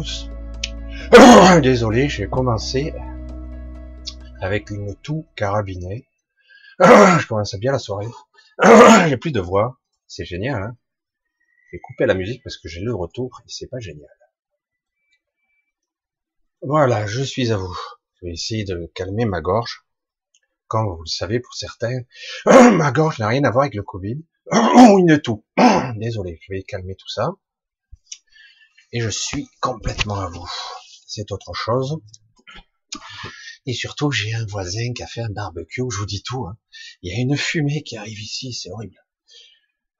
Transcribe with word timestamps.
tous. 0.00 0.30
Désolé, 1.62 2.08
j'ai 2.08 2.26
commencé 2.26 2.94
avec 4.40 4.70
une 4.70 4.94
toux 4.96 5.26
carabinée. 5.36 6.06
Je 6.80 7.26
commence 7.26 7.54
bien 7.56 7.72
la 7.72 7.78
soirée. 7.78 8.08
N'y 8.64 9.12
a 9.12 9.18
plus 9.18 9.32
de 9.32 9.40
voix. 9.40 9.78
C'est 10.06 10.24
génial. 10.24 10.62
Hein 10.62 10.76
j'ai 11.70 11.80
coupé 11.80 12.06
la 12.06 12.14
musique 12.14 12.42
parce 12.42 12.56
que 12.56 12.66
j'ai 12.66 12.80
le 12.80 12.94
retour 12.94 13.42
et 13.44 13.50
c'est 13.50 13.66
pas 13.66 13.78
génial. 13.78 14.08
Voilà, 16.62 17.06
je 17.06 17.22
suis 17.22 17.52
à 17.52 17.58
vous. 17.58 17.76
Je 18.20 18.26
vais 18.26 18.32
essayer 18.32 18.64
de 18.64 18.90
calmer 18.94 19.26
ma 19.26 19.42
gorge. 19.42 19.84
Comme 20.66 20.86
vous 20.86 21.02
le 21.02 21.10
savez 21.10 21.40
pour 21.40 21.52
certains, 21.54 22.00
ma 22.46 22.90
gorge 22.90 23.18
n'a 23.18 23.28
rien 23.28 23.44
à 23.44 23.50
voir 23.50 23.64
avec 23.64 23.74
le 23.74 23.82
Covid. 23.82 24.24
Une 24.50 25.20
toux. 25.20 25.44
Désolé, 25.96 26.38
je 26.40 26.54
vais 26.54 26.62
calmer 26.62 26.94
tout 26.94 27.08
ça 27.08 27.34
et 28.92 29.00
je 29.00 29.08
suis 29.08 29.48
complètement 29.60 30.20
à 30.20 30.28
vous. 30.28 30.48
C'est 31.06 31.32
autre 31.32 31.54
chose. 31.54 31.98
Et 33.66 33.74
surtout, 33.74 34.10
j'ai 34.10 34.34
un 34.34 34.46
voisin 34.46 34.92
qui 34.94 35.02
a 35.02 35.06
fait 35.06 35.20
un 35.20 35.30
barbecue, 35.30 35.82
je 35.90 35.98
vous 35.98 36.06
dis 36.06 36.22
tout. 36.22 36.46
Hein. 36.46 36.56
Il 37.02 37.12
y 37.12 37.16
a 37.16 37.20
une 37.20 37.36
fumée 37.36 37.82
qui 37.82 37.96
arrive 37.96 38.20
ici, 38.20 38.52
c'est 38.52 38.70
horrible. 38.70 38.96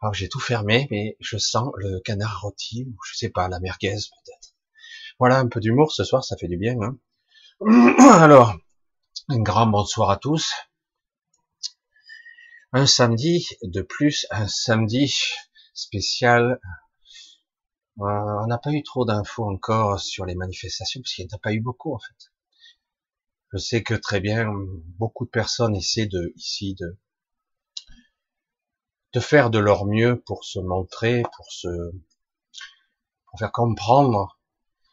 Alors 0.03 0.15
j'ai 0.15 0.29
tout 0.29 0.41
fermé, 0.41 0.89
mais 0.91 1.17
je 1.21 1.37
sens 1.37 1.71
le 1.77 2.01
canard 2.01 2.41
rôti, 2.41 2.87
ou 2.89 2.97
je 3.07 3.17
sais 3.17 3.29
pas, 3.29 3.49
la 3.49 3.61
merguez 3.61 3.93
peut-être. 3.93 4.55
Voilà, 5.19 5.39
un 5.39 5.49
peu 5.49 5.61
d'humour 5.61 5.93
ce 5.93 6.05
soir, 6.05 6.25
ça 6.25 6.37
fait 6.39 6.49
du 6.49 6.57
bien. 6.57 6.77
Hein. 6.81 6.97
Alors, 8.19 8.57
un 9.29 9.41
grand 9.41 9.67
bonsoir 9.67 10.11
à 10.11 10.17
tous. 10.17 10.51
Un 12.73 12.87
samedi 12.87 13.47
de 13.63 13.83
plus, 13.83 14.27
un 14.31 14.49
samedi 14.49 15.15
spécial 15.75 16.59
on 18.01 18.47
n'a 18.47 18.59
pas 18.59 18.73
eu 18.73 18.83
trop 18.83 19.05
d'infos 19.05 19.45
encore 19.45 20.01
sur 20.01 20.25
les 20.25 20.35
manifestations, 20.35 21.01
parce 21.01 21.13
qu'il 21.13 21.27
n'y 21.27 21.33
en 21.33 21.37
a 21.37 21.41
pas 21.41 21.53
eu 21.53 21.61
beaucoup 21.61 21.95
en 21.95 21.99
fait. 21.99 22.33
Je 23.53 23.59
sais 23.59 23.83
que 23.83 23.95
très 23.95 24.21
bien, 24.21 24.49
beaucoup 24.99 25.25
de 25.25 25.31
personnes 25.31 25.75
essaient 25.75 26.07
de, 26.07 26.33
ici, 26.37 26.75
de, 26.77 26.97
de 29.13 29.21
faire 29.21 29.51
de 29.51 29.59
leur 29.59 29.87
mieux 29.87 30.21
pour 30.21 30.45
se 30.45 30.61
montrer, 30.61 31.23
pour 31.37 31.51
se, 31.51 31.69
pour 33.27 33.39
faire 33.39 33.53
comprendre 33.53 34.39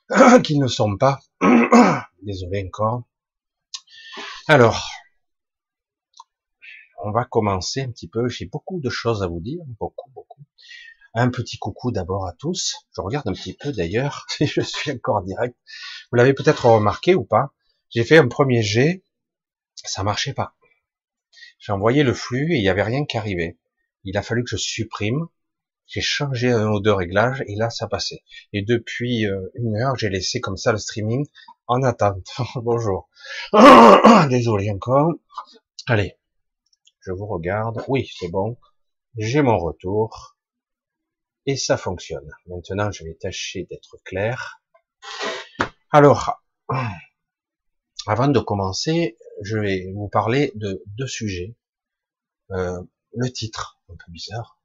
qu'ils 0.44 0.60
ne 0.60 0.68
sont 0.68 0.98
pas. 0.98 1.20
Désolé 2.24 2.66
encore. 2.68 3.04
Alors, 4.48 4.90
on 7.04 7.12
va 7.12 7.26
commencer 7.26 7.82
un 7.82 7.92
petit 7.92 8.08
peu. 8.08 8.28
J'ai 8.28 8.46
beaucoup 8.46 8.80
de 8.80 8.90
choses 8.90 9.22
à 9.22 9.28
vous 9.28 9.40
dire, 9.40 9.62
beaucoup, 9.80 10.10
beaucoup. 10.12 10.27
Un 11.20 11.32
petit 11.32 11.58
coucou 11.58 11.92
d'abord 11.92 12.28
à 12.28 12.34
tous. 12.34 12.76
Je 12.96 13.02
regarde 13.02 13.28
un 13.28 13.34
petit 13.34 13.56
peu 13.56 13.72
d'ailleurs 13.72 14.28
si 14.30 14.46
je 14.46 14.62
suis 14.62 14.92
encore 14.92 15.16
en 15.16 15.22
direct. 15.24 15.58
Vous 16.12 16.16
l'avez 16.16 16.36
peut-être 16.36 16.68
remarqué 16.68 17.16
ou 17.16 17.24
pas. 17.24 17.56
J'ai 17.90 18.04
fait 18.04 18.20
un 18.20 18.28
premier 18.28 18.62
jet, 18.62 19.04
ça 19.84 20.04
marchait 20.04 20.36
pas. 20.36 20.56
J'ai 21.58 21.72
envoyé 21.72 22.04
le 22.04 22.14
flux 22.14 22.54
et 22.54 22.58
il 22.58 22.62
n'y 22.62 22.70
avait 22.70 22.84
rien 22.84 23.04
qui 23.04 23.18
arrivait. 23.18 23.58
Il 24.04 24.16
a 24.16 24.22
fallu 24.22 24.44
que 24.44 24.52
je 24.52 24.58
supprime. 24.58 25.26
J'ai 25.88 26.02
changé 26.02 26.52
un 26.52 26.70
ou 26.70 26.82
deux 26.82 26.94
réglages 26.94 27.44
et 27.48 27.56
là 27.56 27.72
ça 27.72 27.88
passait. 27.88 28.22
Et 28.54 28.62
depuis 28.62 29.26
euh, 29.26 29.42
une 29.56 29.76
heure, 29.76 29.96
j'ai 29.98 30.10
laissé 30.10 30.40
comme 30.40 30.58
ça 30.58 30.72
le 30.72 30.78
streaming 30.78 31.26
en 31.66 31.82
attente. 31.82 32.30
Bonjour. 32.58 33.10
Désolé 34.30 34.70
encore. 34.70 35.14
Allez, 35.88 36.20
je 37.00 37.12
vous 37.12 37.26
regarde. 37.26 37.84
Oui, 37.88 38.08
c'est 38.20 38.30
bon. 38.30 38.56
J'ai 39.18 39.42
mon 39.42 39.58
retour. 39.58 40.37
Et 41.48 41.56
ça 41.56 41.78
fonctionne. 41.78 42.30
Maintenant, 42.48 42.92
je 42.92 43.06
vais 43.06 43.14
tâcher 43.14 43.64
d'être 43.64 43.98
clair. 44.04 44.62
Alors, 45.92 46.44
avant 48.06 48.28
de 48.28 48.40
commencer, 48.40 49.18
je 49.42 49.58
vais 49.58 49.90
vous 49.96 50.10
parler 50.10 50.52
de 50.56 50.84
deux 50.98 51.08
sujets. 51.08 51.56
Euh, 52.52 52.84
le 53.14 53.32
titre, 53.32 53.80
un 53.90 53.96
peu 53.96 54.12
bizarre. 54.12 54.62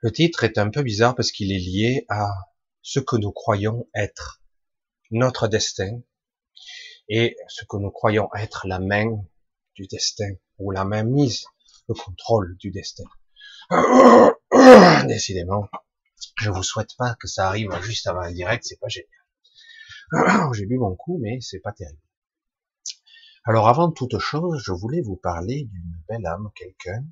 Le 0.00 0.10
titre 0.10 0.42
est 0.42 0.58
un 0.58 0.70
peu 0.70 0.82
bizarre 0.82 1.14
parce 1.14 1.30
qu'il 1.30 1.52
est 1.52 1.58
lié 1.58 2.04
à 2.08 2.28
ce 2.82 2.98
que 2.98 3.14
nous 3.14 3.30
croyons 3.30 3.88
être 3.94 4.42
notre 5.12 5.46
destin 5.46 6.00
et 7.08 7.36
ce 7.46 7.64
que 7.64 7.76
nous 7.76 7.92
croyons 7.92 8.28
être 8.34 8.66
la 8.66 8.80
main 8.80 9.24
du 9.76 9.86
destin 9.86 10.32
ou 10.58 10.72
la 10.72 10.84
main 10.84 11.04
mise, 11.04 11.46
le 11.88 11.94
contrôle 11.94 12.56
du 12.56 12.72
destin. 12.72 13.04
Décidément, 15.06 15.68
je 16.36 16.50
vous 16.50 16.62
souhaite 16.62 16.96
pas 16.96 17.14
que 17.20 17.28
ça 17.28 17.46
arrive 17.46 17.70
juste 17.82 18.06
avant 18.06 18.22
un 18.22 18.32
direct, 18.32 18.64
c'est 18.66 18.80
pas 18.80 18.88
génial. 18.88 19.08
J'ai 20.54 20.66
bu 20.66 20.78
mon 20.78 20.96
coup, 20.96 21.18
mais 21.22 21.40
c'est 21.40 21.60
pas 21.60 21.72
terrible. 21.72 22.00
Alors 23.44 23.68
avant 23.68 23.92
toute 23.92 24.18
chose, 24.18 24.60
je 24.64 24.72
voulais 24.72 25.02
vous 25.02 25.16
parler 25.16 25.64
d'une 25.70 26.02
belle 26.08 26.26
âme, 26.26 26.50
quelqu'un. 26.56 27.04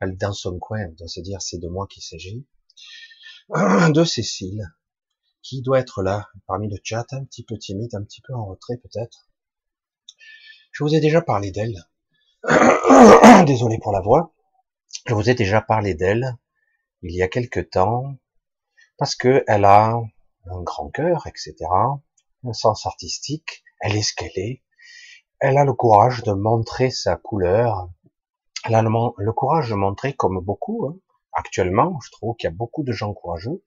Elle, 0.00 0.16
dans 0.16 0.32
son 0.32 0.58
coin, 0.60 0.86
on 0.88 0.92
doit 0.92 1.08
se 1.08 1.20
dire 1.20 1.42
c'est 1.42 1.58
de 1.58 1.66
moi 1.66 1.88
qu'il 1.88 2.02
s'agit. 2.02 2.46
De 3.92 4.04
Cécile, 4.04 4.72
qui 5.42 5.62
doit 5.62 5.80
être 5.80 6.02
là, 6.02 6.28
parmi 6.46 6.70
le 6.70 6.76
chat, 6.84 7.06
un 7.10 7.24
petit 7.24 7.42
peu 7.42 7.58
timide, 7.58 7.92
un 7.96 8.04
petit 8.04 8.20
peu 8.20 8.34
en 8.34 8.46
retrait 8.46 8.76
peut-être. 8.76 9.28
Je 10.70 10.84
vous 10.84 10.94
ai 10.94 11.00
déjà 11.00 11.22
parlé 11.22 11.50
d'elle. 11.50 11.74
Désolé 13.46 13.78
pour 13.82 13.90
la 13.90 14.00
voix. 14.00 14.32
Je 15.06 15.14
vous 15.14 15.30
ai 15.30 15.34
déjà 15.34 15.60
parlé 15.60 15.94
d'elle 15.94 16.36
il 17.02 17.14
y 17.14 17.22
a 17.22 17.28
quelque 17.28 17.60
temps 17.60 18.16
parce 18.98 19.14
que 19.14 19.44
elle 19.46 19.64
a 19.64 20.00
un 20.46 20.62
grand 20.62 20.90
cœur, 20.90 21.26
etc., 21.26 21.54
un 22.44 22.52
sens 22.52 22.86
artistique, 22.86 23.64
elle 23.80 23.96
est 23.96 24.02
ce 24.02 24.14
qu'elle 24.14 24.36
est, 24.36 24.62
elle 25.38 25.56
a 25.56 25.64
le 25.64 25.72
courage 25.72 26.22
de 26.22 26.32
montrer 26.32 26.90
sa 26.90 27.16
couleur, 27.16 27.88
elle 28.64 28.74
a 28.74 28.82
le, 28.82 29.32
courage 29.32 29.70
de 29.70 29.74
montrer 29.74 30.12
comme 30.12 30.40
beaucoup, 30.40 30.86
hein. 30.86 30.98
actuellement, 31.32 31.98
je 32.04 32.10
trouve 32.10 32.36
qu'il 32.36 32.48
y 32.48 32.52
a 32.52 32.54
beaucoup 32.54 32.82
de 32.82 32.92
gens 32.92 33.14
courageux, 33.14 33.62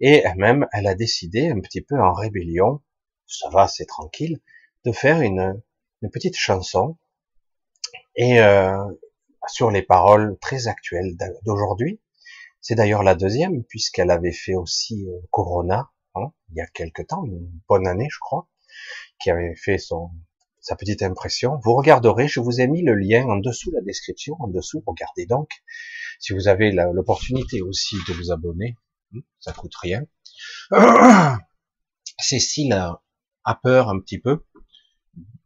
et 0.00 0.24
même 0.36 0.66
elle 0.72 0.88
a 0.88 0.94
décidé, 0.94 1.50
un 1.50 1.60
petit 1.60 1.80
peu 1.80 2.00
en 2.00 2.12
rébellion, 2.12 2.82
ça 3.26 3.48
va, 3.50 3.68
c'est 3.68 3.86
tranquille, 3.86 4.40
de 4.84 4.92
faire 4.92 5.20
une, 5.20 5.62
petite 6.12 6.36
chanson, 6.36 6.98
et 8.16 8.40
euh, 8.40 8.84
sur 9.48 9.70
les 9.70 9.82
paroles 9.82 10.38
très 10.40 10.68
actuelles 10.68 11.16
d'aujourd'hui. 11.44 12.00
C'est 12.60 12.74
d'ailleurs 12.74 13.02
la 13.02 13.14
deuxième, 13.14 13.64
puisqu'elle 13.64 14.10
avait 14.10 14.32
fait 14.32 14.54
aussi 14.54 15.06
euh, 15.08 15.18
Corona, 15.30 15.90
hein, 16.14 16.32
il 16.50 16.56
y 16.56 16.60
a 16.60 16.66
quelque 16.66 17.02
temps, 17.02 17.24
une 17.24 17.50
bonne 17.68 17.88
année, 17.88 18.08
je 18.10 18.18
crois, 18.20 18.48
qui 19.18 19.30
avait 19.30 19.56
fait 19.56 19.78
son 19.78 20.10
sa 20.62 20.76
petite 20.76 21.02
impression. 21.02 21.58
Vous 21.64 21.74
regarderez, 21.74 22.28
je 22.28 22.38
vous 22.38 22.60
ai 22.60 22.68
mis 22.68 22.82
le 22.82 22.94
lien 22.94 23.26
en 23.26 23.36
dessous 23.36 23.72
la 23.72 23.80
description, 23.80 24.36
en 24.38 24.46
dessous. 24.46 24.82
Regardez 24.86 25.26
donc, 25.26 25.50
si 26.20 26.32
vous 26.32 26.46
avez 26.46 26.70
l'opportunité 26.70 27.60
aussi 27.62 27.96
de 28.08 28.14
vous 28.14 28.30
abonner, 28.30 28.76
hein, 29.12 29.20
ça 29.40 29.52
coûte 29.52 29.74
rien. 29.74 30.06
Cécile 32.20 32.72
a 32.72 33.54
peur 33.60 33.88
un 33.88 33.98
petit 33.98 34.20
peu 34.20 34.44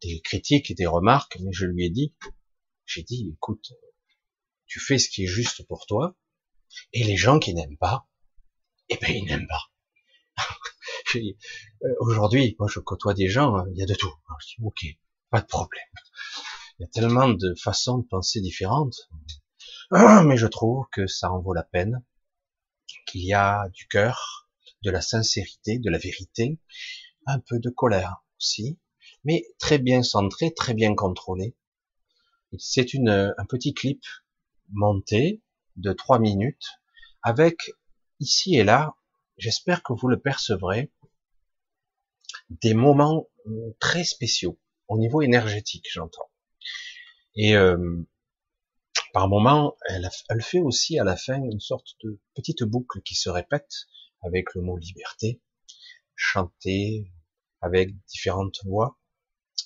des 0.02 0.20
critiques 0.20 0.70
et 0.70 0.74
des 0.74 0.86
remarques, 0.86 1.38
mais 1.40 1.52
je 1.52 1.64
lui 1.64 1.86
ai 1.86 1.90
dit, 1.90 2.14
j'ai 2.84 3.02
dit, 3.02 3.32
écoute, 3.34 3.72
tu 4.66 4.80
fais 4.80 4.98
ce 4.98 5.08
qui 5.08 5.24
est 5.24 5.28
juste 5.28 5.66
pour 5.66 5.86
toi, 5.86 6.16
et 6.92 7.04
les 7.04 7.16
gens 7.16 7.38
qui 7.38 7.54
n'aiment 7.54 7.78
pas, 7.78 8.08
eh 8.88 8.96
ben 8.96 9.10
ils 9.14 9.24
n'aiment 9.24 9.48
pas. 9.48 9.62
Euh, 11.14 11.94
aujourd'hui, 12.00 12.56
moi 12.58 12.68
je 12.70 12.78
côtoie 12.78 13.14
des 13.14 13.28
gens, 13.28 13.56
hein, 13.56 13.66
il 13.70 13.78
y 13.78 13.82
a 13.82 13.86
de 13.86 13.94
tout. 13.94 14.12
je 14.40 14.46
dis, 14.46 14.56
ok, 14.62 14.84
pas 15.30 15.40
de 15.40 15.46
problème. 15.46 15.84
Il 16.78 16.82
y 16.82 16.84
a 16.84 16.88
tellement 16.88 17.28
de 17.28 17.54
façons 17.54 17.98
de 17.98 18.06
penser 18.06 18.40
différentes, 18.40 19.08
mais 19.90 20.36
je 20.36 20.46
trouve 20.46 20.84
que 20.92 21.06
ça 21.06 21.32
en 21.32 21.40
vaut 21.40 21.54
la 21.54 21.62
peine, 21.62 22.04
qu'il 23.06 23.24
y 23.24 23.32
a 23.32 23.68
du 23.70 23.86
cœur, 23.88 24.48
de 24.82 24.90
la 24.90 25.00
sincérité, 25.00 25.78
de 25.78 25.90
la 25.90 25.98
vérité, 25.98 26.60
un 27.26 27.40
peu 27.40 27.58
de 27.58 27.70
colère 27.70 28.24
aussi, 28.38 28.78
mais 29.24 29.44
très 29.58 29.78
bien 29.78 30.02
centré, 30.02 30.52
très 30.52 30.74
bien 30.74 30.94
contrôlé. 30.94 31.56
C'est 32.58 32.94
une 32.94 33.34
un 33.36 33.44
petit 33.46 33.74
clip 33.74 34.02
montée 34.70 35.42
de 35.76 35.92
trois 35.92 36.18
minutes 36.18 36.80
avec 37.22 37.56
ici 38.20 38.56
et 38.56 38.64
là, 38.64 38.96
j'espère 39.36 39.82
que 39.82 39.92
vous 39.92 40.08
le 40.08 40.18
percevrez, 40.18 40.92
des 42.50 42.74
moments 42.74 43.28
euh, 43.46 43.76
très 43.80 44.04
spéciaux 44.04 44.58
au 44.88 44.98
niveau 44.98 45.22
énergétique, 45.22 45.86
j'entends. 45.90 46.30
Et 47.34 47.56
euh, 47.56 48.06
par 49.12 49.28
moment, 49.28 49.76
elle, 49.88 50.08
fait 50.42 50.60
aussi 50.60 50.98
à 50.98 51.04
la 51.04 51.16
fin 51.16 51.42
une 51.42 51.60
sorte 51.60 51.96
de 52.04 52.20
petite 52.34 52.62
boucle 52.62 53.00
qui 53.02 53.14
se 53.14 53.28
répète 53.28 53.86
avec 54.22 54.54
le 54.54 54.62
mot 54.62 54.76
liberté, 54.76 55.42
chanter 56.14 57.10
avec 57.60 57.96
différentes 58.06 58.58
voix. 58.64 58.98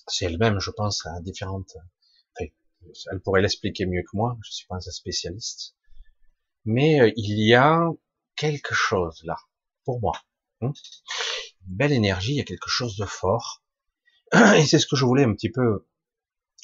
C'est 0.06 0.26
elle-même, 0.26 0.60
je 0.60 0.70
pense, 0.70 1.06
à 1.06 1.20
différentes 1.20 1.76
elle 3.10 3.20
pourrait 3.20 3.42
l'expliquer 3.42 3.86
mieux 3.86 4.02
que 4.02 4.16
moi, 4.16 4.38
je 4.44 4.52
suis 4.52 4.66
pas 4.66 4.76
un 4.76 4.80
spécialiste. 4.80 5.76
Mais 6.64 7.00
euh, 7.00 7.12
il 7.16 7.38
y 7.46 7.54
a 7.54 7.88
quelque 8.36 8.74
chose 8.74 9.22
là, 9.24 9.36
pour 9.84 10.00
moi. 10.00 10.20
Hein. 10.62 10.72
une 11.66 11.76
belle 11.76 11.92
énergie, 11.92 12.32
il 12.32 12.36
y 12.36 12.40
a 12.40 12.44
quelque 12.44 12.68
chose 12.68 12.96
de 12.96 13.06
fort. 13.06 13.62
Et 14.56 14.66
c'est 14.66 14.78
ce 14.78 14.86
que 14.86 14.96
je 14.96 15.04
voulais 15.04 15.24
un 15.24 15.34
petit 15.34 15.50
peu, 15.50 15.86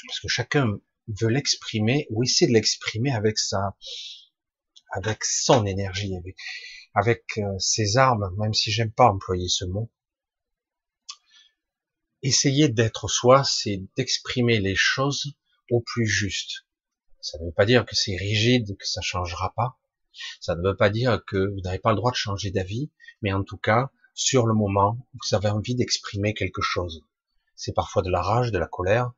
parce 0.07 0.21
que 0.21 0.29
chacun 0.29 0.79
veut 1.09 1.29
l'exprimer 1.29 2.07
ou 2.11 2.23
essaie 2.23 2.47
de 2.47 2.53
l'exprimer 2.53 3.13
avec 3.13 3.39
sa, 3.39 3.77
avec 4.91 5.25
son 5.25 5.67
énergie, 5.67 6.15
avec, 6.95 7.25
euh, 7.39 7.59
ses 7.59 7.97
armes, 7.97 8.35
même 8.39 8.55
si 8.55 8.71
j'aime 8.71 8.93
pas 8.93 9.11
employer 9.11 9.49
ce 9.49 9.65
mot. 9.65 9.91
Essayer 12.23 12.69
d'être 12.69 13.09
soi, 13.09 13.45
c'est 13.45 13.83
d'exprimer 13.97 14.59
les 14.59 14.75
choses 14.75 15.37
au 15.71 15.81
plus 15.81 16.07
juste. 16.07 16.67
Ça 17.21 17.39
ne 17.39 17.47
veut 17.47 17.53
pas 17.53 17.67
dire 17.67 17.85
que 17.85 17.97
c'est 17.97 18.17
rigide, 18.17 18.77
que 18.77 18.87
ça 18.87 19.01
changera 19.01 19.53
pas. 19.57 19.79
Ça 20.41 20.55
ne 20.55 20.63
veut 20.63 20.77
pas 20.77 20.91
dire 20.91 21.23
que 21.27 21.53
vous 21.53 21.61
n'avez 21.61 21.79
pas 21.79 21.91
le 21.91 21.97
droit 21.97 22.11
de 22.11 22.17
changer 22.17 22.51
d'avis, 22.51 22.91
mais 23.21 23.33
en 23.33 23.43
tout 23.43 23.59
cas, 23.59 23.91
sur 24.15 24.47
le 24.47 24.55
moment, 24.55 24.99
vous 25.13 25.35
avez 25.35 25.51
envie 25.51 25.75
d'exprimer 25.75 26.35
quelque 26.35 26.63
chose. 26.63 27.03
C'est 27.55 27.75
parfois 27.75 28.03
de 28.03 28.11
la 28.11 28.23
rage, 28.23 28.53
de 28.53 28.59
la 28.59 28.67
colère, 28.67 29.13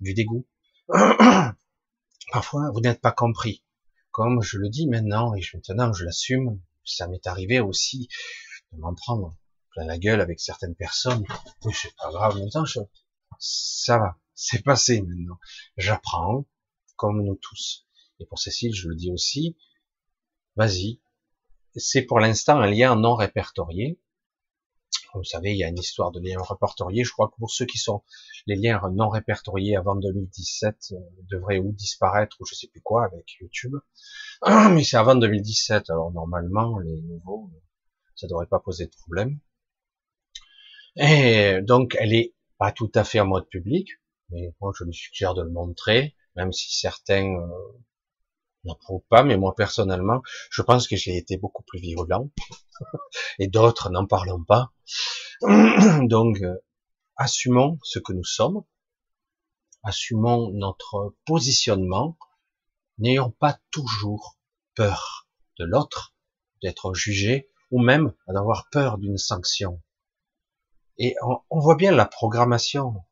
du 0.00 0.14
dégoût. 0.14 0.46
parfois, 2.32 2.70
vous 2.72 2.80
n'êtes 2.80 3.00
pas 3.00 3.12
compris. 3.12 3.64
Comme 4.10 4.42
je 4.42 4.58
le 4.58 4.68
dis 4.68 4.86
maintenant, 4.86 5.34
et 5.34 5.42
maintenant 5.54 5.92
je 5.92 6.04
l'assume, 6.04 6.60
ça 6.84 7.06
m'est 7.08 7.26
arrivé 7.26 7.60
aussi 7.60 8.08
de 8.72 8.78
m'en 8.78 8.94
prendre 8.94 9.36
plein 9.70 9.84
la 9.86 9.98
gueule 9.98 10.20
avec 10.20 10.40
certaines 10.40 10.74
personnes. 10.74 11.24
Mais 11.64 11.72
c'est 11.72 11.94
pas 11.96 12.10
grave, 12.10 12.36
maintenant, 12.38 12.64
ça 13.38 13.98
va, 13.98 14.18
c'est 14.40 14.62
passé 14.62 15.02
maintenant. 15.02 15.38
J'apprends, 15.76 16.46
comme 16.94 17.24
nous 17.24 17.34
tous. 17.34 17.88
Et 18.20 18.26
pour 18.26 18.38
Cécile, 18.38 18.72
je 18.72 18.88
le 18.88 18.94
dis 18.94 19.10
aussi, 19.10 19.56
vas-y. 20.54 21.00
C'est 21.74 22.02
pour 22.02 22.20
l'instant 22.20 22.60
un 22.60 22.70
lien 22.70 22.94
non 22.94 23.16
répertorié. 23.16 24.00
Vous 25.14 25.24
savez, 25.24 25.52
il 25.52 25.58
y 25.58 25.64
a 25.64 25.68
une 25.68 25.78
histoire 25.78 26.12
de 26.12 26.20
lien 26.20 26.40
répertorié. 26.40 27.02
Je 27.02 27.10
crois 27.10 27.28
que 27.28 27.36
pour 27.36 27.50
ceux 27.50 27.66
qui 27.66 27.78
sont 27.78 28.04
les 28.46 28.54
liens 28.54 28.80
non 28.92 29.08
répertoriés 29.08 29.74
avant 29.74 29.96
2017 29.96 30.92
euh, 30.92 30.96
devraient 31.28 31.58
ou 31.58 31.72
disparaître 31.72 32.36
ou 32.40 32.46
je 32.46 32.54
sais 32.54 32.68
plus 32.68 32.80
quoi 32.80 33.06
avec 33.06 33.38
YouTube. 33.40 33.74
Mais 34.46 34.84
c'est 34.84 34.96
avant 34.96 35.16
2017, 35.16 35.90
alors 35.90 36.12
normalement 36.12 36.78
les 36.78 37.00
nouveaux, 37.02 37.50
ça 38.14 38.28
devrait 38.28 38.46
pas 38.46 38.60
poser 38.60 38.86
de 38.86 38.94
problème. 39.02 39.40
Et 40.94 41.60
donc 41.62 41.96
elle 41.98 42.14
est 42.14 42.34
pas 42.56 42.70
tout 42.70 42.92
à 42.94 43.02
fait 43.02 43.18
en 43.18 43.26
mode 43.26 43.48
public, 43.48 43.88
mais 44.30 44.54
moi 44.60 44.72
je 44.78 44.84
lui 44.84 44.94
suggère 44.94 45.34
de 45.34 45.42
le 45.42 45.50
montrer, 45.50 46.14
même 46.36 46.52
si 46.52 46.76
certains 46.76 47.34
euh, 47.34 47.48
n'approuvent 48.64 49.06
pas, 49.08 49.22
mais 49.22 49.36
moi 49.36 49.54
personnellement, 49.54 50.22
je 50.50 50.62
pense 50.62 50.86
que 50.86 50.96
j'ai 50.96 51.16
été 51.16 51.36
beaucoup 51.36 51.62
plus 51.64 51.80
virulent, 51.80 52.30
et 53.38 53.48
d'autres 53.48 53.90
n'en 53.90 54.06
parlons 54.06 54.44
pas. 54.44 54.72
Donc, 56.02 56.40
euh, 56.42 56.58
assumons 57.16 57.78
ce 57.82 57.98
que 57.98 58.12
nous 58.12 58.24
sommes, 58.24 58.64
assumons 59.82 60.50
notre 60.52 61.14
positionnement, 61.24 62.18
n'ayons 62.98 63.30
pas 63.30 63.58
toujours 63.70 64.36
peur 64.74 65.28
de 65.58 65.64
l'autre, 65.64 66.14
d'être 66.62 66.94
jugé, 66.94 67.50
ou 67.70 67.80
même 67.80 68.14
d'avoir 68.26 68.68
peur 68.70 68.98
d'une 68.98 69.18
sanction. 69.18 69.82
Et 70.96 71.14
on 71.50 71.60
voit 71.60 71.76
bien 71.76 71.92
la 71.92 72.06
programmation 72.06 73.04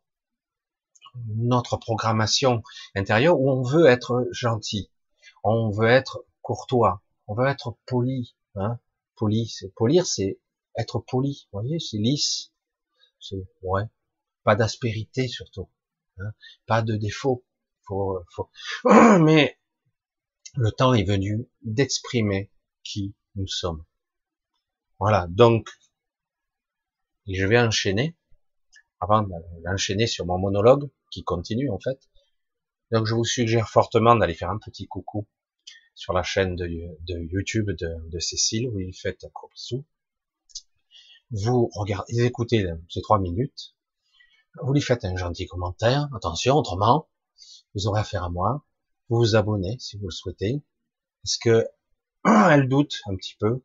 notre 1.37 1.76
programmation 1.76 2.62
intérieure 2.94 3.40
où 3.40 3.50
on 3.50 3.62
veut 3.62 3.87
être 3.87 4.26
gentil, 4.32 4.90
on 5.44 5.70
veut 5.70 5.88
être 5.88 6.25
courtois, 6.42 7.02
on 7.26 7.35
veut 7.35 7.46
être 7.46 7.76
poli. 7.87 8.37
Hein 8.54 8.78
poli, 9.16 9.49
c'est 9.49 9.75
polir, 9.75 10.06
c'est 10.06 10.38
être 10.76 10.99
poli. 11.00 11.49
Vous 11.52 11.61
voyez, 11.61 11.78
c'est 11.78 11.99
lisse. 11.99 12.52
C'est 13.20 13.46
ouais, 13.62 13.85
pas 14.44 14.56
d'aspérité 14.56 15.28
surtout, 15.28 15.68
hein 16.18 16.32
pas 16.66 16.82
de 16.82 16.96
défaut. 16.96 17.44
Faut, 17.82 18.20
faut... 18.30 18.50
Mais 19.20 19.58
le 20.54 20.70
temps 20.70 20.94
est 20.94 21.04
venu 21.04 21.49
d'exprimer 21.62 22.50
qui 22.82 23.14
nous 23.35 23.46
sommes. 23.46 23.85
Voilà. 24.99 25.26
Donc, 25.28 25.68
je 27.26 27.44
vais 27.44 27.58
enchaîner 27.58 28.16
avant 29.00 29.26
d'enchaîner 29.64 30.06
sur 30.06 30.26
mon 30.26 30.38
monologue 30.38 30.88
qui 31.16 31.25
continue 31.25 31.70
en 31.70 31.78
fait. 31.78 31.99
Donc 32.92 33.06
je 33.06 33.14
vous 33.14 33.25
suggère 33.25 33.70
fortement 33.70 34.14
d'aller 34.16 34.35
faire 34.35 34.50
un 34.50 34.58
petit 34.58 34.87
coucou 34.87 35.26
sur 35.94 36.12
la 36.12 36.23
chaîne 36.23 36.56
de, 36.56 36.68
YouTube 37.08 37.70
de, 37.70 38.18
Cécile 38.18 38.68
où 38.68 38.78
il 38.78 38.92
fait 38.94 39.25
un 39.25 39.28
gros 39.35 39.49
bisou. 39.49 39.87
Vous 41.30 41.70
regardez, 41.73 42.25
écoutez 42.25 42.66
ces 42.90 43.00
trois 43.00 43.18
minutes, 43.18 43.75
vous 44.62 44.75
lui 44.75 44.82
faites 44.82 45.06
un 45.06 45.16
gentil 45.16 45.46
commentaire, 45.46 46.08
attention, 46.14 46.56
autrement, 46.56 47.08
vous 47.75 47.87
aurez 47.87 48.00
affaire 48.00 48.25
à 48.25 48.28
moi, 48.28 48.66
vous 49.08 49.16
vous 49.16 49.37
abonnez 49.37 49.78
si 49.80 49.96
vous 49.96 50.08
le 50.08 50.12
souhaitez, 50.12 50.62
parce 51.23 51.38
que 51.38 51.66
elle 52.50 52.68
doute 52.68 53.00
un 53.06 53.16
petit 53.16 53.37
peu, 53.40 53.64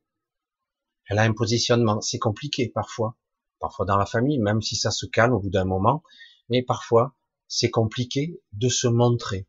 elle 1.08 1.20
a 1.20 1.24
un 1.24 1.34
positionnement, 1.34 2.00
c'est 2.00 2.17
compliqué 2.17 2.70
parfois, 2.70 3.17
parfois 3.60 3.86
dans 3.86 3.98
la 3.98 4.05
famille, 4.05 4.39
même 4.39 4.62
si 4.62 4.77
ça 4.77 4.89
se 4.89 5.05
calme 5.05 5.34
au 5.34 5.41
bout 5.41 5.50
d'un 5.50 5.65
moment, 5.65 6.01
mais 6.50 6.63
parfois 6.63 7.13
c'est 7.53 7.70
compliqué 7.70 8.41
de 8.53 8.70
se 8.70 8.88
montrer. 8.88 9.46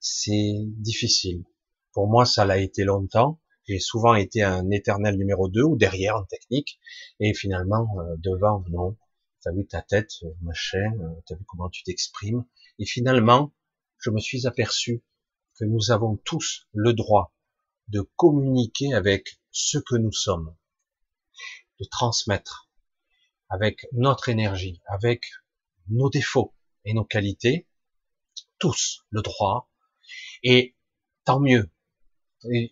C'est 0.00 0.52
difficile. 0.66 1.44
Pour 1.92 2.06
moi, 2.06 2.26
ça 2.26 2.44
l'a 2.44 2.58
été 2.58 2.84
longtemps. 2.84 3.40
J'ai 3.66 3.78
souvent 3.78 4.14
été 4.14 4.42
un 4.42 4.70
éternel 4.70 5.16
numéro 5.16 5.48
2 5.48 5.62
ou 5.62 5.76
derrière 5.76 6.16
en 6.16 6.24
technique, 6.24 6.78
et 7.20 7.32
finalement 7.32 7.88
euh, 8.00 8.16
devant, 8.18 8.62
non. 8.68 8.98
T'as 9.40 9.52
vu 9.52 9.66
ta 9.66 9.80
tête, 9.80 10.12
euh, 10.24 10.34
machin, 10.42 10.92
euh, 11.00 11.08
t'as 11.24 11.36
vu 11.36 11.44
comment 11.46 11.70
tu 11.70 11.84
t'exprimes. 11.84 12.44
Et 12.78 12.84
finalement, 12.84 13.54
je 13.96 14.10
me 14.10 14.20
suis 14.20 14.46
aperçu 14.46 15.02
que 15.58 15.64
nous 15.64 15.90
avons 15.90 16.18
tous 16.18 16.68
le 16.74 16.92
droit 16.92 17.34
de 17.88 18.02
communiquer 18.16 18.92
avec 18.92 19.40
ce 19.52 19.78
que 19.78 19.96
nous 19.96 20.12
sommes, 20.12 20.54
de 21.80 21.86
transmettre 21.86 22.68
avec 23.48 23.86
notre 23.92 24.28
énergie, 24.28 24.82
avec 24.86 25.22
nos 25.88 26.10
défauts 26.10 26.52
et 26.88 26.94
nos 26.94 27.04
qualités, 27.04 27.68
tous 28.58 29.04
le 29.10 29.20
droit, 29.20 29.70
et 30.42 30.74
tant 31.24 31.38
mieux. 31.38 31.70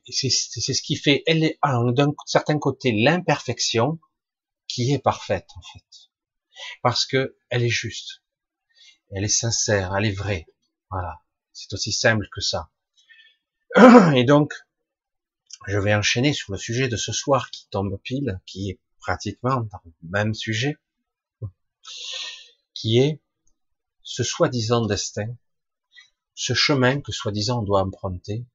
C'est 0.09 0.31
ce 0.31 0.83
qui 0.83 0.97
fait, 0.97 1.23
d'un 1.29 2.15
certain 2.25 2.59
côté 2.59 2.93
l'imperfection 2.93 4.01
qui 4.69 4.93
est 4.93 4.99
parfaite 4.99 5.49
en 5.55 5.61
fait, 5.61 6.11
parce 6.83 7.05
que 7.05 7.37
elle 7.51 7.63
est 7.63 7.69
juste, 7.69 8.23
elle 9.11 9.25
est 9.25 9.29
sincère, 9.29 9.95
elle 9.95 10.07
est 10.07 10.13
vraie. 10.13 10.47
Voilà, 10.91 11.21
c'est 11.53 11.73
aussi 11.75 11.93
simple 11.93 12.27
que 12.33 12.41
ça. 12.41 12.71
Et 14.15 14.25
donc, 14.25 14.55
je 15.67 15.77
vais 15.79 15.95
enchaîner 15.95 16.33
sur 16.33 16.53
le 16.53 16.59
sujet 16.59 16.89
de 16.89 16.97
ce 16.97 17.13
soir 17.13 17.51
qui 17.51 17.69
tombe 17.69 18.01
pile, 18.03 18.41
qui 18.47 18.71
est 18.71 18.81
pratiquement 18.99 19.61
dans 19.61 19.81
le 19.85 19.93
même 20.09 20.33
sujet, 20.33 20.79
qui 22.73 22.99
est 22.99 23.21
ce 24.07 24.23
soi-disant 24.23 24.87
destin, 24.87 25.37
ce 26.35 26.55
chemin 26.55 27.01
que 27.01 27.11
soi-disant 27.11 27.59
on 27.61 27.65
doit 27.65 27.83
emprunter. 27.83 28.47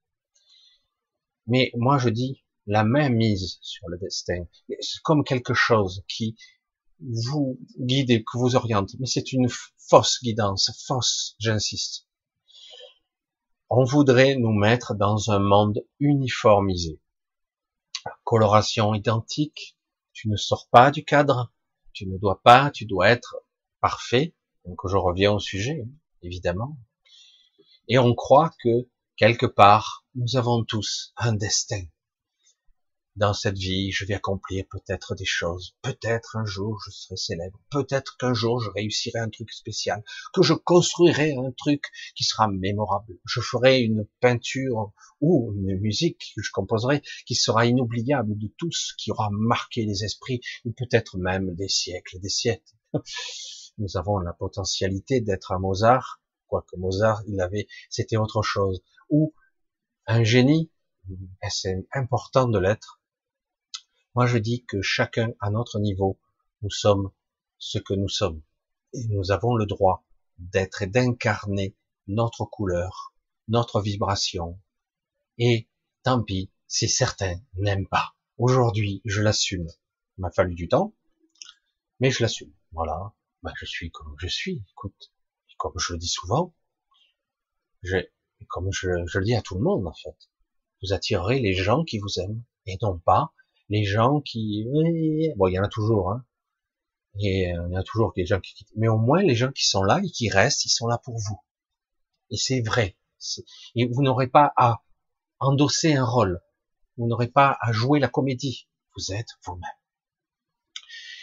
Mais 1.46 1.72
moi 1.76 1.98
je 1.98 2.08
dis 2.08 2.42
la 2.68 2.86
main 2.86 3.10
mise 3.10 3.60
sur 3.62 3.90
le 3.90 3.98
destin, 3.98 4.48
c'est 4.80 5.02
comme 5.04 5.26
quelque 5.26 5.54
chose 5.54 6.04
qui 6.08 6.38
vous 7.02 7.60
guide 7.78 8.12
et 8.12 8.24
que 8.24 8.38
vous 8.38 8.56
oriente, 8.56 8.92
mais 9.00 9.08
c'est 9.08 9.34
une 9.34 9.50
fausse 9.78 10.20
guidance, 10.24 10.72
fausse, 10.88 11.36
j'insiste. 11.38 12.08
On 13.70 13.84
voudrait 13.84 14.36
nous 14.36 14.54
mettre 14.54 14.96
dans 14.96 15.32
un 15.32 15.40
monde 15.40 15.84
uniformisé, 16.00 17.02
coloration 18.24 18.94
identique, 18.94 19.78
tu 20.14 20.30
ne 20.30 20.38
sors 20.38 20.70
pas 20.70 20.92
du 20.92 21.04
cadre, 21.04 21.52
tu 21.92 22.08
ne 22.08 22.18
dois 22.18 22.42
pas, 22.42 22.72
tu 22.72 22.86
dois 22.86 23.10
être 23.10 23.36
parfait. 23.82 24.34
Donc 24.66 24.80
je 24.88 24.96
reviens 24.96 25.32
au 25.32 25.40
sujet, 25.40 25.86
évidemment. 26.22 26.78
Et 27.88 27.98
on 27.98 28.14
croit 28.14 28.54
que 28.64 28.88
quelque 29.18 29.46
part, 29.46 30.06
nous 30.16 30.36
avons 30.36 30.64
tous 30.64 31.14
un 31.18 31.34
destin. 31.34 31.84
Dans 33.18 33.34
cette 33.34 33.58
vie, 33.58 33.92
je 33.92 34.06
vais 34.06 34.14
accomplir 34.14 34.64
peut-être 34.72 35.16
des 35.16 35.26
choses, 35.26 35.76
peut-être 35.82 36.38
un 36.38 36.46
jour 36.46 36.80
je 36.86 36.92
serai 36.92 37.18
célèbre, 37.18 37.60
peut-être 37.70 38.16
qu'un 38.16 38.34
jour 38.34 38.62
je 38.62 38.70
réussirai 38.70 39.20
un 39.20 39.30
truc 39.30 39.52
spécial, 39.52 40.02
que 40.34 40.42
je 40.42 40.54
construirai 40.54 41.36
un 41.36 41.52
truc 41.52 41.84
qui 42.16 42.24
sera 42.24 42.48
mémorable, 42.48 43.18
je 43.26 43.42
ferai 43.42 43.82
une 43.82 44.08
peinture 44.22 44.94
ou 45.20 45.54
une 45.58 45.78
musique 45.82 46.32
que 46.36 46.42
je 46.42 46.52
composerai 46.52 47.02
qui 47.26 47.36
sera 47.36 47.66
inoubliable 47.66 48.38
de 48.38 48.50
tous, 48.58 48.94
qui 48.98 49.12
aura 49.12 49.30
marqué 49.30 49.86
les 49.86 50.06
esprits, 50.06 50.40
ou 50.64 50.72
peut-être 50.72 51.18
même 51.18 51.54
des 51.56 51.68
siècles, 51.68 52.18
des 52.22 52.30
siècles. 52.30 52.76
Nous 53.78 53.98
avons 53.98 54.20
la 54.20 54.34
potentialité 54.34 55.22
d'être 55.22 55.52
un 55.52 55.60
Mozart, 55.60 56.22
quoique 56.48 56.76
Mozart, 56.76 57.24
il 57.28 57.40
avait, 57.42 57.68
c'était 57.90 58.18
autre 58.18 58.42
chose, 58.42 58.84
ou 59.10 59.34
un 60.06 60.24
génie, 60.24 60.72
c'est 61.50 61.88
important 61.94 62.48
de 62.48 62.60
l'être, 62.60 63.02
Moi, 64.14 64.26
je 64.26 64.38
dis 64.38 64.66
que 64.66 64.82
chacun, 64.82 65.32
à 65.40 65.50
notre 65.50 65.80
niveau, 65.80 66.20
nous 66.62 66.70
sommes 66.70 67.12
ce 67.58 67.78
que 67.80 67.94
nous 67.94 68.10
sommes. 68.10 68.42
Et 68.94 69.06
nous 69.08 69.32
avons 69.32 69.56
le 69.56 69.66
droit 69.66 70.06
d'être 70.38 70.82
et 70.82 70.88
d'incarner 70.88 71.78
notre 72.08 72.44
couleur, 72.46 73.14
notre 73.48 73.80
vibration. 73.80 74.60
Et 75.38 75.70
tant 76.04 76.22
pis 76.22 76.52
si 76.68 76.90
certains 76.90 77.40
n'aiment 77.56 77.88
pas. 77.88 78.16
Aujourd'hui, 78.38 79.02
je 79.06 79.22
l'assume. 79.22 79.68
Il 80.18 80.22
m'a 80.22 80.32
fallu 80.32 80.56
du 80.56 80.68
temps, 80.68 80.94
mais 82.00 82.12
je 82.12 82.22
l'assume. 82.22 82.54
Voilà. 82.74 83.14
Ben, 83.44 83.54
je 83.58 83.66
suis 83.66 83.92
comme 83.92 84.16
je 84.20 84.28
suis. 84.28 84.64
Écoute, 84.72 85.12
comme 85.58 85.74
je 85.78 85.94
le 85.94 86.00
dis 86.00 86.08
souvent, 86.08 86.54
je, 87.84 87.98
comme 88.48 88.72
je, 88.72 88.90
le 88.90 89.24
dis 89.24 89.36
à 89.36 89.42
tout 89.42 89.56
le 89.56 89.62
monde, 89.62 89.88
en 89.88 89.94
fait, 89.94 90.16
vous 90.82 90.94
attirerez 90.94 91.40
les 91.40 91.54
gens 91.54 91.84
qui 91.84 92.00
vous 92.00 92.20
aiment 92.20 92.44
et 92.66 92.78
non 92.82 93.00
pas 93.00 93.34
les 93.70 93.86
gens 93.86 94.22
qui, 94.22 94.66
bon, 95.38 95.48
il 95.48 95.54
y 95.54 95.60
en 95.60 95.64
a 95.64 95.70
toujours, 95.70 96.12
hein, 96.12 96.26
et 97.20 97.54
euh, 97.54 97.68
il 97.70 97.74
y 97.74 97.78
a 97.78 97.84
toujours 97.84 98.14
des 98.14 98.26
gens 98.26 98.40
qui 98.40 98.54
quittent. 98.54 98.72
Mais 98.76 98.88
au 98.88 98.98
moins, 98.98 99.22
les 99.24 99.36
gens 99.36 99.52
qui 99.52 99.68
sont 99.68 99.84
là 99.84 100.00
et 100.04 100.10
qui 100.10 100.30
restent, 100.30 100.66
ils 100.66 100.70
sont 100.70 100.88
là 100.88 100.98
pour 100.98 101.18
vous. 101.18 101.40
Et 102.30 102.38
c'est 102.38 102.62
vrai. 102.62 102.98
Et 103.76 103.86
vous 103.86 104.02
n'aurez 104.02 104.28
pas 104.28 104.54
à 104.56 104.84
endosser 105.40 105.94
un 105.94 106.06
rôle. 106.06 106.42
Vous 106.98 107.08
n'aurez 107.08 107.28
pas 107.28 107.58
à 107.62 107.72
jouer 107.72 108.00
la 108.00 108.08
comédie. 108.08 108.68
Vous 108.96 109.14
êtes 109.14 109.30
vous-même. 109.46 109.81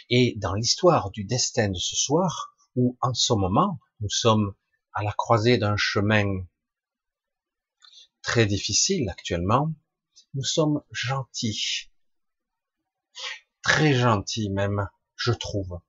Et 0.09 0.33
dans 0.37 0.53
l'histoire 0.53 1.11
du 1.11 1.23
destin 1.23 1.69
de 1.69 1.77
ce 1.77 1.95
soir, 1.95 2.55
où 2.75 2.97
en 3.01 3.13
ce 3.13 3.33
moment, 3.33 3.79
nous 3.99 4.09
sommes 4.09 4.55
à 4.93 5.03
la 5.03 5.11
croisée 5.11 5.57
d'un 5.57 5.77
chemin 5.77 6.45
très 8.21 8.45
difficile 8.45 9.09
actuellement, 9.09 9.73
nous 10.33 10.43
sommes 10.43 10.81
gentils. 10.91 11.89
Très 13.61 13.93
gentils 13.93 14.49
même 14.49 14.87
je 15.15 15.31
trouve. 15.31 15.79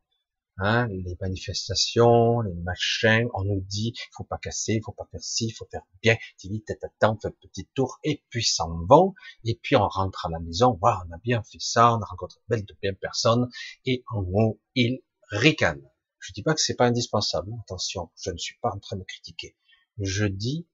Hein, 0.62 0.88
les 0.88 1.16
manifestations, 1.22 2.42
les 2.42 2.52
machins, 2.52 3.26
on 3.32 3.44
nous 3.44 3.62
dit, 3.62 3.94
faut 4.12 4.24
pas 4.24 4.36
casser, 4.36 4.82
faut 4.84 4.92
pas 4.92 5.08
faire 5.10 5.22
ci, 5.22 5.50
faut 5.52 5.66
faire 5.70 5.80
bien, 6.02 6.18
vite, 6.44 6.66
tête 6.66 6.84
à 6.84 7.10
on 7.10 7.18
fait 7.18 7.28
un 7.28 7.30
petit 7.30 7.66
tour, 7.74 7.98
et 8.04 8.22
puis 8.28 8.44
s'en 8.44 8.84
vont, 8.84 9.14
et 9.46 9.58
puis 9.62 9.76
on 9.76 9.88
rentre 9.88 10.26
à 10.26 10.28
la 10.28 10.38
maison, 10.38 10.78
waouh, 10.82 10.98
on 11.08 11.14
a 11.14 11.18
bien 11.24 11.42
fait 11.42 11.60
ça, 11.60 11.94
on 11.94 12.02
a 12.02 12.04
rencontré 12.04 12.40
belle 12.48 12.66
de 12.66 12.76
bien 12.82 12.92
personnes, 12.92 13.48
et 13.86 14.04
en 14.10 14.20
haut, 14.20 14.60
ils 14.74 15.00
ricanent. 15.30 15.90
Je 16.18 16.34
dis 16.34 16.42
pas 16.42 16.52
que 16.52 16.60
c'est 16.60 16.76
pas 16.76 16.84
indispensable, 16.84 17.50
attention, 17.62 18.10
je 18.22 18.30
ne 18.30 18.36
suis 18.36 18.58
pas 18.60 18.70
en 18.70 18.78
train 18.80 18.96
de 18.96 19.04
critiquer. 19.04 19.56
Je 19.98 20.26
dis 20.26 20.68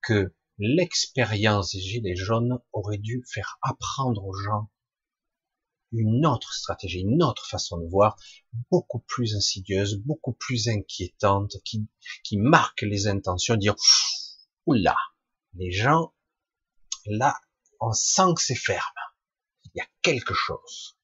que 0.00 0.34
l'expérience 0.56 1.72
des 1.72 1.80
gilets 1.80 2.16
jaunes 2.16 2.60
aurait 2.72 2.96
dû 2.96 3.22
faire 3.30 3.58
apprendre 3.60 4.24
aux 4.24 4.32
gens 4.32 4.70
une 5.92 6.26
autre 6.26 6.52
stratégie, 6.54 7.00
une 7.00 7.22
autre 7.22 7.46
façon 7.46 7.78
de 7.78 7.86
voir, 7.86 8.16
beaucoup 8.70 9.00
plus 9.00 9.34
insidieuse, 9.36 9.96
beaucoup 9.96 10.32
plus 10.32 10.68
inquiétante, 10.68 11.56
qui, 11.64 12.36
marque 12.36 12.82
les 12.82 13.06
intentions, 13.06 13.56
dire, 13.56 13.74
oula, 14.66 14.96
les 15.54 15.70
gens, 15.70 16.14
là, 17.06 17.38
on 17.80 17.92
sent 17.92 18.34
que 18.36 18.42
c'est 18.42 18.54
ferme. 18.54 18.80
Il 19.64 19.70
y 19.74 19.80
a 19.80 19.86
quelque 20.02 20.34
chose. 20.34 20.96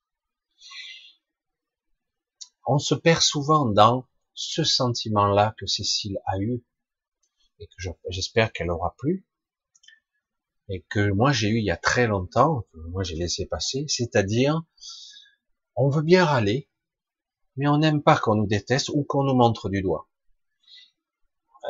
On 2.66 2.78
se 2.78 2.95
perd 2.95 3.23
souvent 3.23 3.66
dans 3.66 4.07
ce 4.35 4.62
sentiment-là 4.62 5.54
que 5.59 5.66
Cécile 5.66 6.18
a 6.26 6.38
eu, 6.38 6.64
et 7.61 7.66
que 7.66 7.90
j'espère 8.11 8.52
qu'elle 8.52 8.71
aura 8.71 8.95
plus, 8.99 9.26
et 10.68 10.84
que 10.90 11.10
moi 11.12 11.32
j'ai 11.32 11.48
eu 11.48 11.58
il 11.58 11.64
y 11.64 11.70
a 11.70 11.76
très 11.76 12.06
longtemps, 12.06 12.62
que 12.72 12.78
moi 12.90 13.02
j'ai 13.02 13.16
laissé 13.16 13.46
passer, 13.46 13.84
c'est-à-dire 13.88 14.62
on 15.76 15.88
veut 15.88 16.02
bien 16.02 16.25
râler, 16.25 16.68
mais 17.56 17.68
on 17.68 17.78
n'aime 17.78 18.02
pas 18.02 18.16
qu'on 18.16 18.34
nous 18.34 18.46
déteste 18.46 18.90
ou 18.90 19.04
qu'on 19.04 19.25
nous 19.25 19.34
montre 19.34 19.68
du 19.68 19.82
doigt. 19.82 20.08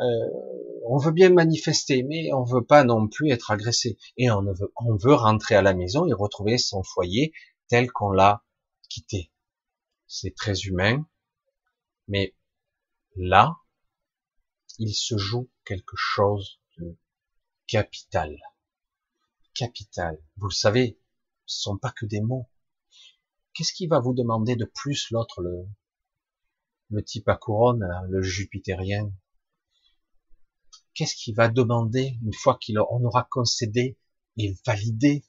Euh, 0.01 0.29
on 0.85 0.97
veut 0.97 1.11
bien 1.11 1.29
manifester, 1.29 2.03
mais 2.03 2.31
on 2.33 2.43
veut 2.43 2.63
pas 2.63 2.83
non 2.83 3.07
plus 3.07 3.31
être 3.31 3.51
agressé. 3.51 3.97
Et 4.17 4.31
on 4.31 4.41
veut, 4.41 4.71
on 4.77 4.95
veut 4.95 5.13
rentrer 5.13 5.55
à 5.55 5.61
la 5.61 5.73
maison 5.73 6.07
et 6.07 6.13
retrouver 6.13 6.57
son 6.57 6.83
foyer 6.83 7.33
tel 7.67 7.91
qu'on 7.91 8.11
l'a 8.11 8.43
quitté. 8.89 9.31
C'est 10.07 10.33
très 10.33 10.57
humain, 10.61 11.05
mais 12.07 12.35
là, 13.15 13.57
il 14.79 14.93
se 14.93 15.17
joue 15.17 15.49
quelque 15.65 15.95
chose 15.95 16.59
de 16.77 16.97
capital 17.67 18.35
Vous 20.37 20.47
le 20.47 20.53
savez, 20.53 20.99
ce 21.45 21.61
sont 21.61 21.77
pas 21.77 21.91
que 21.91 22.05
des 22.05 22.21
mots. 22.21 22.49
Qu'est-ce 23.53 23.73
qui 23.73 23.87
va 23.87 23.99
vous 23.99 24.13
demander 24.13 24.55
de 24.55 24.65
plus 24.65 25.11
l'autre, 25.11 25.41
le, 25.41 25.67
le 26.91 27.03
type 27.03 27.27
à 27.27 27.35
couronne, 27.35 27.85
le 28.09 28.21
jupitérien? 28.21 29.11
Qu'est-ce 30.93 31.15
qu'il 31.15 31.35
va 31.35 31.49
demander 31.49 32.19
une 32.23 32.33
fois 32.33 32.57
qu'il 32.57 32.77
aura 32.79 33.27
concédé 33.29 33.97
et 34.37 34.55
validé 34.65 35.25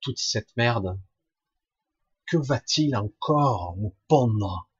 toute 0.00 0.18
cette 0.18 0.56
merde? 0.56 1.00
Que 2.26 2.36
va-t-il 2.36 2.94
encore 2.96 3.76
nous 3.78 3.96
pondre? 4.08 4.70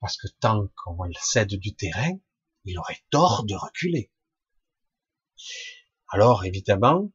Parce 0.00 0.16
que 0.16 0.28
tant 0.40 0.68
qu'on 0.76 1.10
cède 1.20 1.54
du 1.54 1.74
terrain, 1.74 2.18
il 2.64 2.78
aurait 2.78 3.02
tort 3.10 3.44
de 3.44 3.54
reculer. 3.54 4.12
Alors 6.08 6.44
évidemment, 6.44 7.12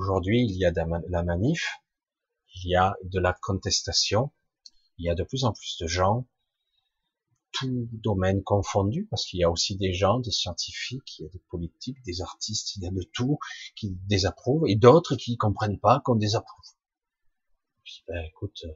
Aujourd'hui, 0.00 0.46
il 0.48 0.56
y 0.56 0.64
a 0.64 0.70
de 0.70 0.80
la 1.10 1.22
manif, 1.22 1.82
il 2.54 2.70
y 2.70 2.74
a 2.74 2.96
de 3.04 3.20
la 3.20 3.34
contestation, 3.34 4.32
il 4.96 5.04
y 5.04 5.10
a 5.10 5.14
de 5.14 5.24
plus 5.24 5.44
en 5.44 5.52
plus 5.52 5.76
de 5.78 5.86
gens, 5.86 6.26
tout 7.52 7.86
domaine 7.92 8.42
confondu, 8.42 9.06
parce 9.10 9.26
qu'il 9.26 9.40
y 9.40 9.44
a 9.44 9.50
aussi 9.50 9.76
des 9.76 9.92
gens, 9.92 10.18
des 10.18 10.30
scientifiques, 10.30 11.18
il 11.18 11.24
y 11.24 11.26
a 11.26 11.28
des 11.28 11.42
politiques, 11.50 12.02
des 12.06 12.22
artistes, 12.22 12.76
il 12.76 12.82
y 12.82 12.86
a 12.86 12.90
de 12.90 13.02
tout 13.12 13.38
qui 13.76 13.90
désapprouvent, 14.06 14.66
et 14.66 14.74
d'autres 14.74 15.16
qui 15.16 15.36
comprennent 15.36 15.78
pas 15.78 16.00
qu'on 16.02 16.16
désapprouve. 16.16 16.64
ben, 18.08 18.24
écoute, 18.24 18.58
euh, 18.64 18.72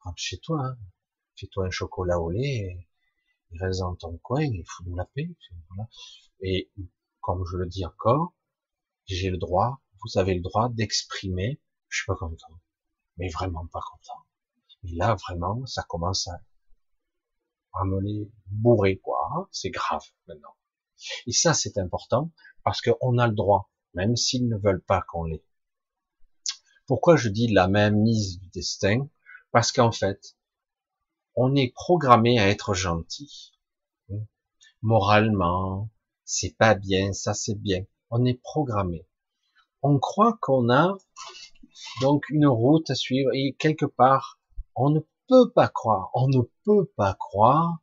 rentre 0.00 0.20
chez 0.20 0.38
toi, 0.38 0.60
hein. 0.60 0.76
fais-toi 1.36 1.66
un 1.66 1.70
chocolat 1.70 2.18
au 2.18 2.30
lait, 2.30 2.88
et 3.52 3.58
reste 3.60 3.78
dans 3.78 3.94
ton 3.94 4.18
coin, 4.18 4.42
il 4.42 4.64
faut 4.66 4.82
nous 4.82 4.96
la 4.96 5.04
paix. 5.04 5.30
Et 6.40 6.68
comme 7.20 7.44
je 7.46 7.58
le 7.58 7.66
dis 7.66 7.86
encore, 7.86 8.34
j'ai 9.06 9.30
le 9.30 9.38
droit 9.38 9.83
vous 10.04 10.18
avez 10.18 10.34
le 10.34 10.42
droit 10.42 10.68
d'exprimer, 10.68 11.60
je 11.88 11.98
suis 11.98 12.06
pas 12.06 12.16
content, 12.16 12.60
mais 13.16 13.28
vraiment 13.30 13.66
pas 13.66 13.80
content. 13.80 14.20
Et 14.84 14.94
là, 14.94 15.14
vraiment, 15.14 15.64
ça 15.66 15.82
commence 15.82 16.28
à, 16.28 16.40
à 17.72 17.84
me 17.84 18.00
les 18.00 18.30
bourrer, 18.46 18.98
quoi. 18.98 19.48
C'est 19.50 19.70
grave, 19.70 20.04
maintenant. 20.28 20.54
Et 21.26 21.32
ça, 21.32 21.54
c'est 21.54 21.78
important, 21.78 22.32
parce 22.62 22.82
qu'on 22.82 23.18
a 23.18 23.26
le 23.26 23.34
droit, 23.34 23.70
même 23.94 24.14
s'ils 24.14 24.48
ne 24.48 24.58
veulent 24.58 24.84
pas 24.84 25.02
qu'on 25.08 25.24
l'ait. 25.24 25.44
Pourquoi 26.86 27.16
je 27.16 27.30
dis 27.30 27.48
la 27.48 27.66
même 27.66 28.02
mise 28.02 28.38
du 28.38 28.48
destin? 28.48 29.08
Parce 29.52 29.72
qu'en 29.72 29.92
fait, 29.92 30.36
on 31.34 31.54
est 31.56 31.72
programmé 31.72 32.38
à 32.38 32.48
être 32.48 32.74
gentil. 32.74 33.52
Moralement, 34.82 35.90
c'est 36.24 36.56
pas 36.58 36.74
bien, 36.74 37.14
ça 37.14 37.32
c'est 37.32 37.54
bien. 37.54 37.86
On 38.10 38.26
est 38.26 38.34
programmé 38.34 39.08
on 39.84 39.98
croit 39.98 40.38
qu'on 40.40 40.70
a 40.70 40.96
donc 42.00 42.24
une 42.30 42.46
route 42.46 42.88
à 42.88 42.94
suivre 42.94 43.30
et 43.34 43.54
quelque 43.58 43.84
part, 43.84 44.40
on 44.74 44.88
ne 44.88 45.00
peut 45.28 45.52
pas 45.54 45.68
croire, 45.68 46.10
on 46.14 46.26
ne 46.26 46.40
peut 46.64 46.90
pas 46.96 47.14
croire 47.14 47.80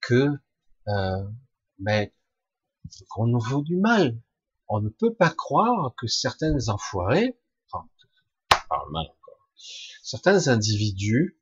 que 0.00 0.30
euh, 0.88 1.24
qu'on 3.08 3.28
nous 3.28 3.38
vaut 3.38 3.62
du 3.62 3.76
mal. 3.76 4.20
On 4.66 4.80
ne 4.80 4.88
peut 4.88 5.14
pas 5.14 5.30
croire 5.30 5.94
que 5.96 6.08
certains 6.08 6.68
enfoirés, 6.68 7.38
enfin, 7.70 7.86
mal 8.90 9.06
encore, 9.06 9.48
certains 10.02 10.48
individus 10.48 11.38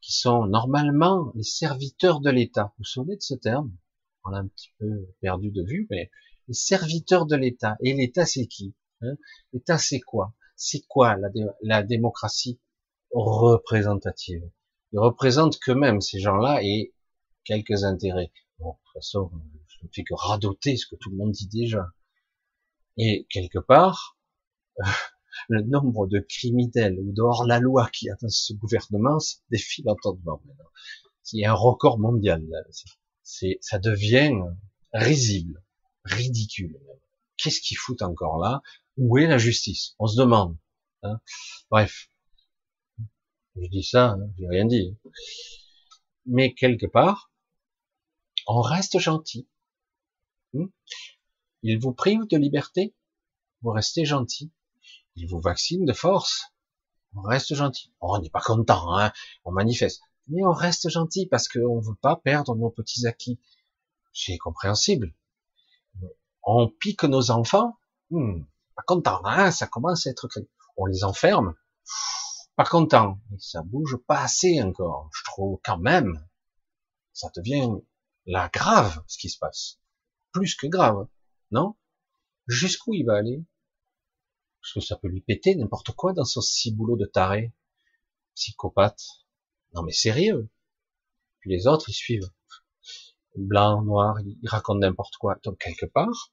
qui 0.00 0.12
sont 0.12 0.46
normalement 0.46 1.32
les 1.34 1.42
serviteurs 1.42 2.20
de 2.20 2.30
l'État. 2.30 2.66
Vous 2.66 2.74
vous 2.78 2.84
souvenez 2.84 3.16
de 3.16 3.22
ce 3.22 3.34
terme? 3.34 3.76
On 4.24 4.30
l'a 4.30 4.38
un 4.38 4.46
petit 4.46 4.70
peu 4.78 5.08
perdu 5.20 5.50
de 5.50 5.64
vue, 5.64 5.88
mais 5.90 6.08
les 6.46 6.54
serviteurs 6.54 7.26
de 7.26 7.34
l'État. 7.34 7.76
Et 7.80 7.94
l'État, 7.94 8.26
c'est 8.26 8.46
qui? 8.46 8.76
Hein 9.02 9.16
L'État, 9.52 9.78
c'est 9.78 10.00
quoi? 10.00 10.34
C'est 10.56 10.86
quoi 10.86 11.16
la, 11.62 11.82
démocratie 11.82 12.60
représentative? 13.10 14.48
Ils 14.92 14.98
représentent 14.98 15.58
que 15.58 15.72
même 15.72 16.00
ces 16.00 16.20
gens-là 16.20 16.62
et 16.62 16.94
quelques 17.44 17.84
intérêts. 17.84 18.32
Bon, 18.58 18.70
de 18.70 18.76
toute 18.76 18.92
façon, 18.94 19.30
je 19.68 19.84
ne 19.84 19.90
fais 19.92 20.04
que 20.04 20.14
radoter 20.14 20.76
ce 20.76 20.86
que 20.86 20.96
tout 20.96 21.10
le 21.10 21.16
monde 21.16 21.32
dit 21.32 21.48
déjà. 21.48 21.86
Et 22.96 23.26
quelque 23.30 23.58
part, 23.58 24.18
le 25.48 25.62
nombre 25.62 26.06
de 26.06 26.20
criminels 26.20 26.98
ou 27.00 27.12
dehors 27.12 27.46
la 27.46 27.58
loi 27.58 27.88
qui 27.92 28.10
a 28.10 28.16
ce 28.28 28.52
gouvernement 28.52 29.18
défie 29.50 29.82
l'entendement. 29.84 30.40
Il 31.32 31.40
y 31.40 31.46
un 31.46 31.54
record 31.54 31.98
mondial. 31.98 32.42
Ça 33.22 33.78
devient 33.78 34.32
risible, 34.92 35.62
ridicule. 36.04 36.78
Qu'est-ce 37.36 37.60
qu'ils 37.60 37.78
foutent 37.78 38.02
encore 38.02 38.38
là? 38.38 38.62
Où 38.96 39.18
est 39.18 39.26
la 39.26 39.38
justice? 39.38 39.94
On 39.98 40.06
se 40.06 40.18
demande. 40.18 40.56
Hein 41.02 41.20
Bref. 41.70 42.08
Je 43.56 43.66
dis 43.68 43.82
ça, 43.82 44.12
hein, 44.12 44.30
j'ai 44.38 44.48
rien 44.48 44.64
dit. 44.64 44.96
Mais 46.26 46.54
quelque 46.54 46.86
part, 46.86 47.30
on 48.46 48.60
reste 48.60 48.98
gentil. 48.98 49.48
Hmm? 50.52 50.66
Il 51.62 51.78
vous 51.78 51.92
prive 51.92 52.26
de 52.28 52.36
liberté, 52.36 52.94
vous 53.60 53.70
restez 53.70 54.04
gentil. 54.04 54.50
Il 55.16 55.28
vous 55.28 55.40
vaccine 55.40 55.84
de 55.84 55.92
force, 55.92 56.52
on 57.14 57.22
reste 57.22 57.54
gentil. 57.54 57.92
Oh, 58.00 58.16
on 58.16 58.20
n'est 58.20 58.30
pas 58.30 58.40
content, 58.40 58.96
hein 58.96 59.12
on 59.44 59.52
manifeste. 59.52 60.00
Mais 60.28 60.44
on 60.44 60.52
reste 60.52 60.88
gentil 60.88 61.26
parce 61.26 61.48
qu'on 61.48 61.80
ne 61.80 61.84
veut 61.84 61.98
pas 62.00 62.16
perdre 62.16 62.54
nos 62.56 62.70
petits 62.70 63.06
acquis. 63.06 63.38
C'est 64.14 64.38
compréhensible. 64.38 65.14
On 66.44 66.68
pique 66.68 67.04
nos 67.04 67.30
enfants, 67.30 67.76
hmm, 68.10 68.42
pas 68.74 68.82
content, 68.86 69.20
hein 69.24 69.50
ça 69.50 69.66
commence 69.66 70.06
à 70.06 70.10
être... 70.10 70.28
On 70.76 70.86
les 70.86 71.04
enferme, 71.04 71.54
pas 72.56 72.64
content. 72.64 73.20
Ça 73.38 73.62
bouge 73.62 73.96
pas 74.06 74.20
assez 74.22 74.62
encore. 74.62 75.10
Je 75.14 75.24
trouve 75.24 75.60
quand 75.62 75.78
même, 75.78 76.26
ça 77.12 77.30
devient 77.36 77.68
la 78.26 78.48
grave 78.48 79.02
ce 79.06 79.18
qui 79.18 79.28
se 79.28 79.38
passe. 79.38 79.78
Plus 80.32 80.54
que 80.54 80.66
grave, 80.66 81.06
non? 81.50 81.76
Jusqu'où 82.46 82.94
il 82.94 83.04
va 83.04 83.16
aller? 83.16 83.44
Parce 84.60 84.74
que 84.74 84.80
ça 84.80 84.96
peut 84.96 85.08
lui 85.08 85.20
péter 85.20 85.54
n'importe 85.56 85.90
quoi 85.92 86.12
dans 86.12 86.24
son 86.24 86.40
ciboulot 86.40 86.96
de 86.96 87.06
taré, 87.06 87.52
psychopathe. 88.34 89.02
Non 89.74 89.82
mais 89.82 89.92
sérieux. 89.92 90.50
Puis 91.40 91.50
les 91.50 91.66
autres, 91.66 91.88
ils 91.88 91.94
suivent. 91.94 92.30
Blanc, 93.34 93.82
noir, 93.82 94.20
ils 94.20 94.48
racontent 94.48 94.78
n'importe 94.78 95.16
quoi. 95.16 95.36
Donc 95.42 95.58
quelque 95.58 95.86
part, 95.86 96.32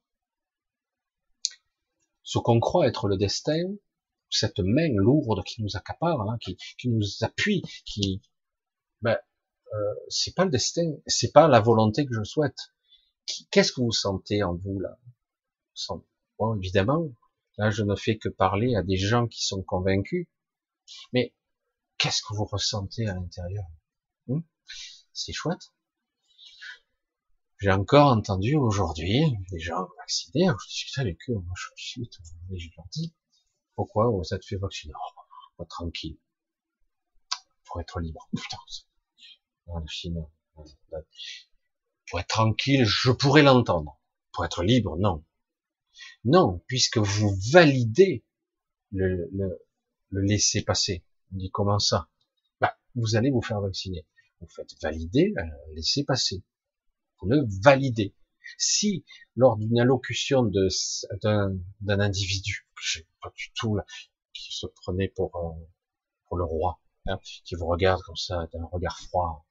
ce 2.29 2.37
qu'on 2.37 2.59
croit 2.59 2.87
être 2.87 3.07
le 3.07 3.17
destin, 3.17 3.73
cette 4.29 4.59
main 4.59 4.93
lourde 4.93 5.43
qui 5.43 5.63
nous 5.63 5.75
accapare, 5.75 6.21
hein, 6.21 6.37
qui, 6.39 6.57
qui, 6.77 6.87
nous 6.87 7.03
appuie, 7.21 7.63
qui, 7.85 8.21
ben, 9.01 9.17
euh, 9.73 9.95
c'est 10.09 10.35
pas 10.35 10.45
le 10.45 10.51
destin, 10.51 10.93
c'est 11.07 11.31
pas 11.31 11.47
la 11.47 11.59
volonté 11.59 12.05
que 12.05 12.13
je 12.13 12.23
souhaite. 12.23 12.71
Qu'est-ce 13.49 13.71
que 13.71 13.81
vous 13.81 13.91
sentez 13.91 14.43
en 14.43 14.53
vous 14.53 14.79
là? 14.79 14.99
Bon, 16.37 16.55
évidemment, 16.55 17.09
là 17.57 17.71
je 17.71 17.81
ne 17.81 17.95
fais 17.95 18.19
que 18.19 18.29
parler 18.29 18.75
à 18.75 18.83
des 18.83 18.97
gens 18.97 19.25
qui 19.25 19.43
sont 19.43 19.63
convaincus, 19.63 20.27
mais 21.13 21.33
qu'est-ce 21.97 22.21
que 22.21 22.35
vous 22.35 22.45
ressentez 22.45 23.07
à 23.07 23.15
l'intérieur? 23.15 23.65
Hmm? 24.27 24.41
C'est 25.13 25.33
chouette. 25.33 25.71
J'ai 27.59 27.71
encore 27.71 28.11
entendu 28.13 28.55
aujourd'hui 28.55 29.21
des 29.51 29.59
gens 29.59 29.87
vaccinés, 29.97 30.47
je 30.47 30.67
discutais 30.67 31.01
avec 31.01 31.17
eux, 31.29 31.33
moi 31.33 31.53
je 31.57 31.67
suis 31.75 32.09
je 32.57 32.67
leur 32.77 32.87
dis, 32.91 33.13
pourquoi 33.75 34.09
ça 34.23 34.39
te 34.39 34.45
fait 34.45 34.55
vacciner? 34.55 34.93
Oh, 35.57 35.65
Tranquille, 35.65 36.17
pour 37.65 37.81
être 37.81 37.99
libre. 37.99 38.29
Putain, 38.35 38.57
pour 42.09 42.19
être 42.19 42.27
tranquille, 42.27 42.85
je 42.85 43.11
pourrais 43.11 43.43
l'entendre. 43.43 43.99
Pour 44.31 44.45
être 44.45 44.63
libre, 44.63 44.97
non. 44.97 45.25
Non, 46.23 46.63
puisque 46.67 46.97
vous 46.97 47.35
validez 47.51 48.23
le, 48.91 49.29
le, 49.33 49.59
le 50.11 50.21
laisser 50.21 50.63
passer. 50.63 51.03
On 51.33 51.37
dit 51.37 51.51
comment 51.51 51.79
ça? 51.79 52.09
Bah, 52.61 52.77
Vous 52.95 53.17
allez 53.17 53.31
vous 53.31 53.41
faire 53.41 53.59
vacciner. 53.59 54.07
Vous 54.39 54.47
faites 54.47 54.81
valider, 54.81 55.33
euh, 55.37 55.73
laisser 55.75 56.05
passer. 56.05 56.41
Le 57.23 57.45
validez. 57.63 58.15
Si, 58.57 59.05
lors 59.35 59.57
d'une 59.57 59.79
allocution 59.79 60.43
d'un 60.43 61.59
individu, 61.87 62.67
je 62.79 62.99
sais 62.99 63.07
pas 63.21 63.31
du 63.35 63.51
tout, 63.53 63.75
là, 63.75 63.85
qui 64.33 64.51
se 64.51 64.65
prenait 64.67 65.09
pour, 65.09 65.31
pour 66.27 66.37
le 66.37 66.43
roi, 66.43 66.79
hein, 67.07 67.19
qui 67.43 67.55
vous 67.55 67.67
regarde 67.67 68.01
comme 68.01 68.15
ça 68.15 68.47
d'un 68.53 68.65
regard 68.71 68.99
froid 68.99 69.45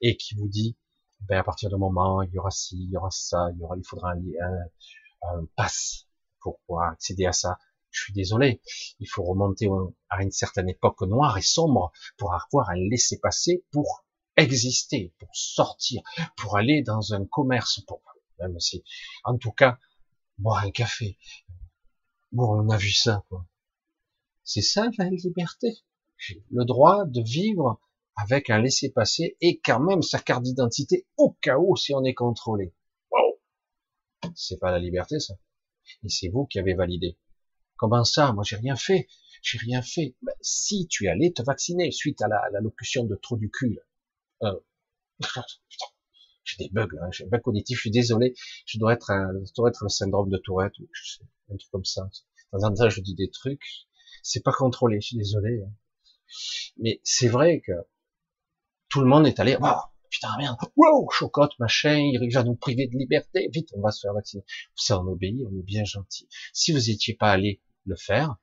et 0.00 0.16
qui 0.16 0.34
vous 0.34 0.48
dit 0.48 0.76
ben 1.20 1.38
à 1.38 1.44
partir 1.44 1.70
d'un 1.70 1.78
moment 1.78 2.22
il 2.22 2.32
y 2.32 2.38
aura 2.38 2.50
ci, 2.50 2.76
il 2.76 2.90
y 2.90 2.96
aura 2.96 3.10
ça, 3.10 3.48
il 3.52 3.60
y 3.60 3.62
aura, 3.62 3.76
il 3.76 3.84
faudra 3.84 4.12
un, 4.12 4.18
un, 4.18 5.38
un 5.38 5.46
passe 5.56 6.08
pour 6.40 6.58
pouvoir 6.66 6.90
accéder 6.90 7.26
à 7.26 7.32
ça. 7.32 7.58
Je 7.90 8.04
suis 8.04 8.12
désolé, 8.14 8.62
il 9.00 9.06
faut 9.06 9.22
remonter 9.22 9.68
à 10.08 10.22
une 10.22 10.30
certaine 10.30 10.68
époque 10.68 11.02
noire 11.02 11.36
et 11.36 11.42
sombre 11.42 11.92
pour 12.16 12.32
avoir 12.34 12.70
un 12.70 12.76
laisser-passer 12.76 13.64
pour 13.70 14.01
exister, 14.36 15.12
pour 15.18 15.28
sortir, 15.32 16.02
pour 16.36 16.56
aller 16.56 16.82
dans 16.82 17.14
un 17.14 17.24
commerce, 17.26 17.80
pour 17.86 18.02
même 18.40 18.58
si, 18.58 18.82
en 19.24 19.38
tout 19.38 19.52
cas, 19.52 19.78
boire 20.38 20.64
un 20.64 20.70
café. 20.70 21.16
Bon, 22.32 22.64
on 22.64 22.70
a 22.70 22.76
vu 22.76 22.90
ça, 22.90 23.24
quoi. 23.28 23.46
C'est 24.42 24.62
ça 24.62 24.88
la 24.98 25.08
liberté 25.10 25.82
le 26.50 26.64
droit 26.64 27.04
de 27.06 27.20
vivre 27.22 27.80
avec 28.16 28.50
un 28.50 28.60
laissez-passer 28.60 29.36
et 29.40 29.60
quand 29.60 29.80
même 29.80 30.02
sa 30.02 30.18
carte 30.18 30.42
d'identité 30.42 31.06
au 31.16 31.32
cas 31.40 31.58
où 31.58 31.76
si 31.76 31.94
on 31.94 32.04
est 32.04 32.14
contrôlé. 32.14 32.74
Wow. 33.10 33.40
C'est 34.34 34.58
pas 34.58 34.70
la 34.70 34.78
liberté 34.78 35.18
ça. 35.18 35.34
Et 36.04 36.08
c'est 36.08 36.28
vous 36.28 36.46
qui 36.46 36.58
avez 36.58 36.74
validé. 36.74 37.18
Comment 37.76 38.04
ça? 38.04 38.32
Moi 38.32 38.44
j'ai 38.44 38.56
rien 38.56 38.76
fait. 38.76 39.08
J'ai 39.42 39.58
rien 39.58 39.82
fait. 39.82 40.14
Ben, 40.22 40.34
si 40.40 40.86
tu 40.86 41.08
allais 41.08 41.32
te 41.32 41.42
vacciner 41.42 41.90
suite 41.90 42.22
à 42.22 42.28
la, 42.28 42.40
la 42.52 42.60
locution 42.60 43.04
de 43.04 43.16
trop 43.16 43.36
du 43.36 43.50
cul. 43.50 43.78
Euh, 44.42 44.58
j'ai 46.44 46.64
des 46.64 46.70
bugs 46.70 46.88
là, 46.92 47.08
j'ai 47.12 47.24
un 47.24 47.28
bug 47.28 47.42
cognitif, 47.42 47.76
je 47.76 47.80
suis 47.82 47.90
désolé, 47.90 48.34
je 48.66 48.78
dois 48.78 48.94
être 48.94 49.10
un, 49.10 49.30
je 49.44 49.52
dois 49.54 49.68
être 49.68 49.82
le 49.82 49.88
syndrome 49.88 50.30
de 50.30 50.38
Tourette, 50.38 50.78
ou 50.78 50.88
un 51.52 51.56
truc 51.56 51.70
comme 51.70 51.84
ça. 51.84 52.08
Temps 52.50 52.64
en 52.64 52.74
temps, 52.74 52.90
je 52.90 53.00
dis 53.00 53.14
des 53.14 53.30
trucs, 53.30 53.64
c'est 54.22 54.42
pas 54.42 54.52
contrôlé, 54.52 55.00
je 55.00 55.08
suis 55.08 55.16
désolé. 55.16 55.62
Mais 56.78 57.00
c'est 57.04 57.28
vrai 57.28 57.60
que 57.60 57.72
tout 58.88 59.00
le 59.00 59.06
monde 59.06 59.26
est 59.26 59.38
allé, 59.40 59.56
wow, 59.56 59.76
putain 60.10 60.36
merde, 60.38 60.56
wow, 60.76 61.08
chocotte, 61.10 61.58
machin, 61.58 61.96
il 61.96 62.32
va 62.32 62.44
nous 62.44 62.56
priver 62.56 62.86
de 62.86 62.96
liberté, 62.96 63.48
vite, 63.52 63.70
on 63.74 63.80
va 63.80 63.90
se 63.90 64.00
faire 64.00 64.12
vacciner. 64.12 64.44
Ça, 64.74 65.00
on 65.00 65.06
obéit, 65.06 65.46
on 65.46 65.58
est 65.58 65.62
bien 65.62 65.84
gentil. 65.84 66.28
Si 66.52 66.72
vous 66.72 66.78
n'étiez 66.78 67.14
pas 67.14 67.30
allé 67.30 67.62
le 67.86 67.96
faire, 67.96 68.36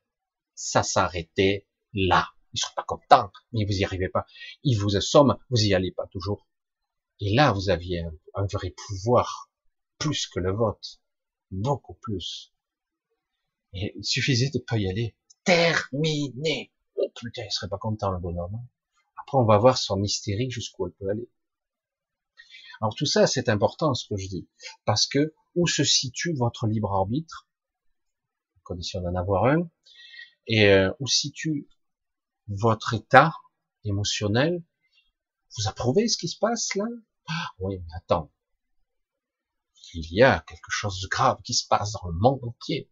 ça 0.56 0.84
s'arrêtait 0.84 1.68
là. 1.94 2.28
Ils 2.54 2.60
sont 2.60 2.74
pas 2.76 2.84
contents, 2.84 3.32
mais 3.54 3.66
vous 3.66 3.74
y 3.74 3.84
arrivez 3.84 4.10
pas. 4.10 4.26
Ils 4.64 4.80
vous 4.80 4.96
assomment, 4.96 5.38
vous 5.50 5.64
y 5.64 5.74
allez 5.74 5.92
pas 5.92 6.08
toujours. 6.08 6.48
Et 7.20 7.34
là, 7.34 7.52
vous 7.52 7.70
aviez 7.70 8.00
un, 8.00 8.14
un 8.36 8.46
vrai 8.46 8.74
pouvoir, 8.88 9.50
plus 9.98 10.28
que 10.28 10.40
le 10.40 10.52
vote. 10.52 11.02
Beaucoup 11.52 11.96
plus. 11.96 12.54
Et 13.74 13.94
il 13.96 14.04
suffisait 14.04 14.50
de 14.50 14.60
pas 14.60 14.78
y 14.78 14.90
aller. 14.90 15.16
Terminé. 15.44 16.72
Oh 16.96 17.12
putain, 17.16 17.44
il 17.44 17.52
serait 17.52 17.70
pas 17.70 17.78
content 17.78 18.12
le 18.12 18.20
bonhomme. 18.20 18.60
Après, 19.22 19.38
on 19.38 19.46
va 19.46 19.58
voir 19.58 19.78
son 19.78 20.02
hystérie 20.04 20.50
jusqu'où 20.50 20.88
elle 20.88 20.94
peut 20.94 21.10
aller. 21.10 21.30
Alors 22.82 22.96
tout 22.96 23.06
ça, 23.06 23.28
c'est 23.28 23.50
important 23.50 23.94
ce 23.94 24.08
que 24.08 24.16
je 24.16 24.28
dis, 24.28 24.48
parce 24.86 25.06
que 25.06 25.34
où 25.56 25.68
se 25.68 25.84
situe 25.84 26.34
votre 26.34 26.66
libre 26.66 26.94
arbitre, 26.94 27.48
condition 28.64 29.02
d'en 29.02 29.16
avoir 29.16 29.46
un, 29.46 29.70
et 30.48 30.68
euh, 30.68 30.92
où 31.00 31.08
se 31.08 31.18
situe 31.18 31.68
votre 32.50 32.94
état 32.94 33.34
émotionnel. 33.84 34.64
Vous 35.58 35.68
approuvez 35.68 36.08
ce 36.08 36.18
qui 36.18 36.28
se 36.28 36.38
passe 36.38 36.76
là? 36.76 36.86
Ah, 37.28 37.48
Oui, 37.60 37.78
mais 37.78 37.94
attends, 37.96 38.32
il 39.94 40.14
y 40.14 40.24
a 40.24 40.40
quelque 40.42 40.70
chose 40.70 41.02
de 41.02 41.08
grave 41.08 41.42
qui 41.44 41.54
se 41.54 41.68
passe 41.68 41.94
dans 41.94 42.10
le 42.10 42.18
monde 42.18 42.44
entier. 42.44 42.90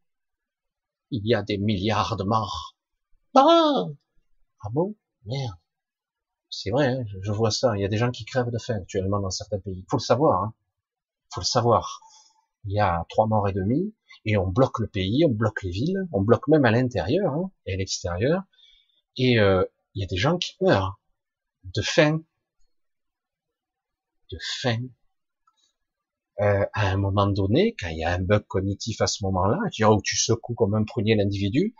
Il 1.11 1.25
y 1.25 1.35
a 1.35 1.43
des 1.43 1.57
milliards 1.57 2.17
de 2.17 2.23
morts. 2.23 2.75
Ah, 3.35 3.85
ah 4.61 4.69
bon? 4.71 4.95
Merde. 5.25 5.55
C'est 6.49 6.71
vrai, 6.71 6.87
hein, 6.87 7.03
je, 7.21 7.31
vois 7.31 7.51
ça. 7.51 7.75
Il 7.75 7.81
y 7.81 7.85
a 7.85 7.87
des 7.87 7.97
gens 7.97 8.11
qui 8.11 8.25
crèvent 8.25 8.49
de 8.49 8.57
faim 8.57 8.75
actuellement 8.75 9.19
dans 9.19 9.29
certains 9.29 9.59
pays. 9.59 9.85
Faut 9.89 9.97
le 9.97 10.01
savoir. 10.01 10.43
Hein. 10.43 10.53
faut 11.33 11.41
le 11.41 11.45
savoir. 11.45 12.01
Il 12.65 12.71
y 12.71 12.79
a 12.79 13.05
trois 13.09 13.27
morts 13.27 13.47
et 13.47 13.53
demi 13.53 13.93
et 14.25 14.37
on 14.37 14.47
bloque 14.47 14.79
le 14.79 14.87
pays, 14.87 15.23
on 15.25 15.31
bloque 15.31 15.63
les 15.63 15.69
villes, 15.69 16.07
on 16.11 16.21
bloque 16.21 16.47
même 16.47 16.65
à 16.65 16.71
l'intérieur 16.71 17.33
hein, 17.33 17.51
et 17.65 17.73
à 17.73 17.77
l'extérieur. 17.77 18.43
Et 19.17 19.39
euh, 19.39 19.63
il 19.93 20.01
y 20.01 20.03
a 20.03 20.07
des 20.07 20.17
gens 20.17 20.37
qui 20.37 20.55
meurent 20.61 20.99
de 21.63 21.81
faim, 21.81 22.23
de 24.31 24.37
faim. 24.61 24.87
Euh, 26.39 26.65
à 26.73 26.91
un 26.91 26.97
moment 26.97 27.27
donné, 27.27 27.75
quand 27.79 27.87
il 27.87 27.97
y 27.97 28.03
a 28.03 28.13
un 28.13 28.19
bug 28.19 28.45
cognitif 28.47 29.01
à 29.01 29.07
ce 29.07 29.23
moment-là, 29.23 29.57
où 29.89 30.01
tu 30.03 30.15
secoues 30.15 30.53
comme 30.53 30.75
un 30.75 30.83
prunier 30.83 31.15
l'individu, 31.15 31.73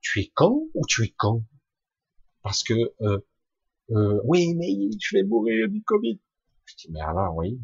tu 0.00 0.20
es 0.20 0.30
con 0.34 0.68
ou 0.74 0.86
tu 0.86 1.02
es 1.02 1.14
con? 1.16 1.44
Parce 2.42 2.62
que 2.62 2.74
euh, 3.00 3.18
euh, 3.90 4.20
oui, 4.24 4.54
mais 4.54 4.68
je 5.00 5.16
vais 5.16 5.24
mourir 5.24 5.68
du 5.68 5.82
Covid. 5.82 6.20
Je 6.66 6.76
dis 6.76 6.92
mais 6.92 7.00
alors 7.00 7.34
oui, 7.34 7.60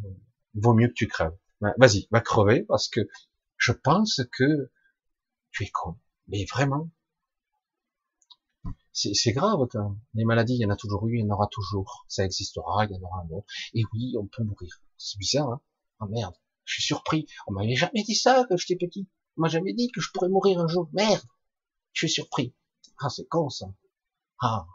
vaut 0.54 0.74
mieux 0.74 0.88
que 0.88 0.94
tu 0.94 1.06
crèves. 1.06 1.36
Vas-y, 1.60 2.08
va 2.10 2.20
crever 2.20 2.62
parce 2.62 2.88
que 2.88 3.00
je 3.56 3.72
pense 3.72 4.22
que 4.32 4.70
tu 5.52 5.64
es 5.64 5.70
con. 5.70 5.96
Mais 6.28 6.46
vraiment, 6.46 6.90
c'est 8.92 9.32
grave 9.32 9.66
quand 9.70 9.96
les 10.14 10.24
maladies, 10.24 10.54
il 10.54 10.60
y 10.60 10.66
en 10.66 10.70
a 10.70 10.76
toujours 10.76 11.06
eu, 11.06 11.18
il 11.18 11.20
y 11.20 11.24
en 11.24 11.34
aura 11.34 11.46
toujours. 11.50 12.04
Ça 12.08 12.24
existera, 12.24 12.84
il 12.86 12.92
y 12.92 12.98
en 12.98 13.02
aura 13.02 13.22
un 13.22 13.30
autre. 13.36 13.46
Et 13.74 13.82
oui, 13.92 14.14
on 14.18 14.26
peut 14.26 14.42
mourir. 14.42 14.82
C'est 14.96 15.18
bizarre, 15.18 15.48
hein 15.50 15.60
Oh 16.00 16.06
merde, 16.06 16.34
je 16.64 16.74
suis 16.74 16.82
surpris. 16.82 17.26
On 17.46 17.52
m'avait 17.52 17.74
jamais 17.74 18.02
dit 18.02 18.14
ça 18.14 18.46
quand 18.48 18.56
j'étais 18.56 18.76
petit. 18.76 19.08
On 19.36 19.42
m'a 19.42 19.48
jamais 19.48 19.74
dit 19.74 19.90
que 19.92 20.00
je 20.00 20.10
pourrais 20.12 20.28
mourir 20.28 20.60
un 20.60 20.66
jour. 20.66 20.88
Merde, 20.92 21.22
je 21.92 22.06
suis 22.06 22.14
surpris. 22.14 22.54
Ah, 22.98 23.10
c'est 23.10 23.26
con 23.28 23.48
ça. 23.48 23.66
Ah. 24.40 24.66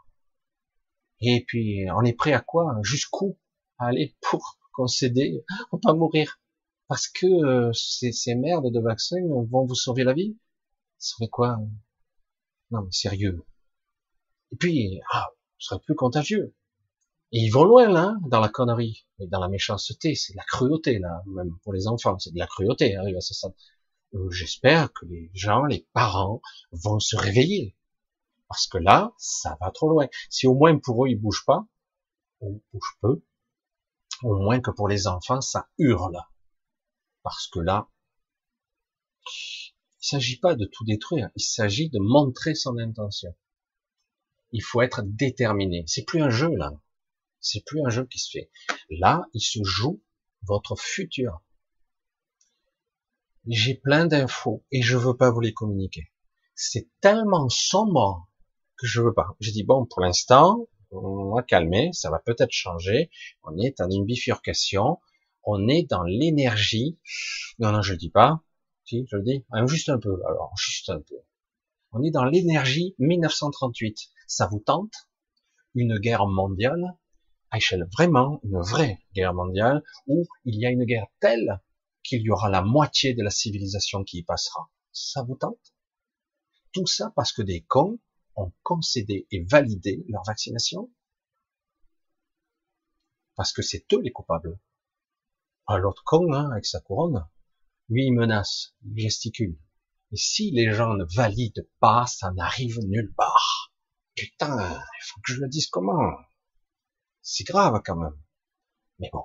Et 1.20 1.44
puis, 1.46 1.86
on 1.94 2.02
est 2.04 2.12
prêt 2.12 2.32
à 2.32 2.40
quoi? 2.40 2.76
Jusqu'où? 2.82 3.38
Aller 3.78 4.16
pour 4.20 4.58
concéder, 4.72 5.44
pour 5.70 5.80
pas 5.80 5.94
mourir. 5.94 6.40
Parce 6.88 7.08
que 7.08 7.26
euh, 7.26 7.72
ces, 7.72 8.12
ces 8.12 8.34
merdes 8.34 8.72
de 8.72 8.80
vaccins 8.80 9.20
vont 9.50 9.66
vous 9.66 9.74
sauver 9.74 10.04
la 10.04 10.12
vie 10.12 10.36
Sauver 10.98 11.28
quoi? 11.28 11.58
Non, 12.70 12.82
mais 12.82 12.92
sérieux. 12.92 13.44
Et 14.52 14.56
puis, 14.56 15.00
ah, 15.12 15.28
ce 15.58 15.68
serait 15.68 15.80
plus 15.80 15.94
contagieux. 15.94 16.54
Et 17.32 17.40
ils 17.40 17.50
vont 17.50 17.64
loin, 17.64 17.88
là, 17.88 18.14
dans 18.28 18.40
la 18.40 18.48
connerie, 18.48 19.06
et 19.18 19.26
dans 19.26 19.40
la 19.40 19.48
méchanceté, 19.48 20.14
c'est 20.14 20.32
de 20.32 20.36
la 20.38 20.44
cruauté, 20.44 20.98
là, 20.98 21.22
même 21.26 21.58
pour 21.64 21.72
les 21.72 21.88
enfants, 21.88 22.18
c'est 22.18 22.32
de 22.32 22.38
la 22.38 22.46
cruauté, 22.46 22.96
arrive 22.96 23.16
à 23.16 23.20
ce 23.20 23.34
euh, 24.14 24.30
J'espère 24.30 24.92
que 24.92 25.06
les 25.06 25.30
gens, 25.34 25.64
les 25.64 25.86
parents, 25.92 26.40
vont 26.70 27.00
se 27.00 27.16
réveiller. 27.16 27.76
Parce 28.48 28.68
que 28.68 28.78
là, 28.78 29.12
ça 29.18 29.56
va 29.60 29.70
trop 29.72 29.90
loin. 29.90 30.06
Si 30.30 30.46
au 30.46 30.54
moins 30.54 30.78
pour 30.78 31.04
eux, 31.04 31.08
ils 31.08 31.20
bougent 31.20 31.44
pas, 31.44 31.66
on 32.40 32.60
bouge 32.72 32.96
peu, 33.00 33.22
au 34.22 34.36
moins 34.38 34.60
que 34.60 34.70
pour 34.70 34.88
les 34.88 35.08
enfants, 35.08 35.40
ça 35.40 35.68
hurle. 35.78 36.18
Parce 37.22 37.48
que 37.48 37.58
là, 37.58 37.88
il 39.26 40.08
s'agit 40.08 40.38
pas 40.38 40.54
de 40.54 40.64
tout 40.66 40.84
détruire, 40.84 41.30
il 41.34 41.42
s'agit 41.42 41.90
de 41.90 41.98
montrer 41.98 42.54
son 42.54 42.78
intention. 42.78 43.34
Il 44.52 44.62
faut 44.62 44.82
être 44.82 45.02
déterminé. 45.04 45.84
C'est 45.86 46.04
plus 46.04 46.22
un 46.22 46.30
jeu, 46.30 46.54
là. 46.56 46.72
C'est 47.40 47.64
plus 47.64 47.80
un 47.84 47.90
jeu 47.90 48.06
qui 48.06 48.18
se 48.18 48.30
fait. 48.30 48.50
Là, 48.90 49.26
il 49.32 49.40
se 49.40 49.62
joue 49.62 50.02
votre 50.42 50.76
futur. 50.76 51.42
J'ai 53.46 53.74
plein 53.74 54.06
d'infos 54.06 54.64
et 54.72 54.82
je 54.82 54.96
veux 54.96 55.16
pas 55.16 55.30
vous 55.30 55.40
les 55.40 55.52
communiquer. 55.52 56.10
C'est 56.54 56.88
tellement 57.00 57.48
sombre 57.48 58.28
que 58.76 58.86
je 58.86 59.00
veux 59.00 59.14
pas. 59.14 59.36
J'ai 59.40 59.52
dit 59.52 59.62
bon, 59.62 59.86
pour 59.86 60.00
l'instant, 60.00 60.66
on 60.90 61.34
va 61.34 61.42
calmer, 61.42 61.90
ça 61.92 62.10
va 62.10 62.18
peut-être 62.18 62.50
changer. 62.50 63.10
On 63.44 63.56
est 63.58 63.78
dans 63.78 63.88
une 63.88 64.04
bifurcation, 64.04 64.98
on 65.44 65.68
est 65.68 65.84
dans 65.84 66.02
l'énergie. 66.02 66.98
Non, 67.58 67.72
non, 67.72 67.82
je 67.82 67.92
le 67.92 67.98
dis 67.98 68.10
pas. 68.10 68.42
Si, 68.84 69.06
je 69.10 69.16
le 69.16 69.22
dis. 69.22 69.44
Ah, 69.52 69.64
juste 69.66 69.88
un 69.88 69.98
peu. 69.98 70.20
Alors, 70.26 70.52
juste 70.56 70.90
un 70.90 71.00
peu. 71.00 71.16
On 71.92 72.02
est 72.02 72.10
dans 72.10 72.24
l'énergie 72.24 72.94
1938. 72.98 74.10
Ça 74.26 74.46
vous 74.46 74.60
tente? 74.60 75.08
Une 75.74 75.98
guerre 75.98 76.26
mondiale? 76.26 76.96
À 77.50 77.58
échelle 77.58 77.88
vraiment 77.92 78.40
une 78.42 78.60
vraie 78.60 78.98
guerre 79.14 79.34
mondiale 79.34 79.82
où 80.06 80.26
il 80.44 80.58
y 80.58 80.66
a 80.66 80.70
une 80.70 80.84
guerre 80.84 81.06
telle 81.20 81.60
qu'il 82.02 82.22
y 82.22 82.30
aura 82.30 82.50
la 82.50 82.62
moitié 82.62 83.14
de 83.14 83.22
la 83.22 83.30
civilisation 83.30 84.04
qui 84.04 84.18
y 84.18 84.22
passera? 84.22 84.68
Ça 84.92 85.22
vous 85.22 85.36
tente? 85.36 85.74
Tout 86.72 86.86
ça 86.86 87.12
parce 87.14 87.32
que 87.32 87.42
des 87.42 87.62
cons 87.62 87.98
ont 88.34 88.52
concédé 88.62 89.26
et 89.30 89.44
validé 89.44 90.04
leur 90.08 90.22
vaccination? 90.24 90.90
Parce 93.36 93.52
que 93.52 93.62
c'est 93.62 93.86
eux 93.92 94.00
les 94.00 94.12
coupables. 94.12 94.58
Pas 95.66 95.78
l'autre 95.78 96.02
con, 96.04 96.32
hein, 96.32 96.50
avec 96.50 96.64
sa 96.64 96.80
couronne. 96.80 97.28
Lui, 97.88 98.06
il 98.06 98.12
menace, 98.12 98.74
il 98.84 98.98
gesticule. 98.98 99.58
Et 100.12 100.16
si 100.16 100.50
les 100.50 100.72
gens 100.72 100.94
ne 100.94 101.04
valident 101.04 101.68
pas, 101.80 102.06
ça 102.06 102.32
n'arrive 102.32 102.78
nulle 102.80 103.12
part. 103.14 103.65
Putain, 104.16 104.70
il 104.70 105.04
faut 105.04 105.20
que 105.20 105.32
je 105.32 105.40
le 105.40 105.48
dise 105.48 105.66
comment 105.68 106.10
c'est 107.22 107.44
grave 107.44 107.82
quand 107.84 107.96
même. 107.96 108.16
Mais 108.98 109.10
bon, 109.12 109.24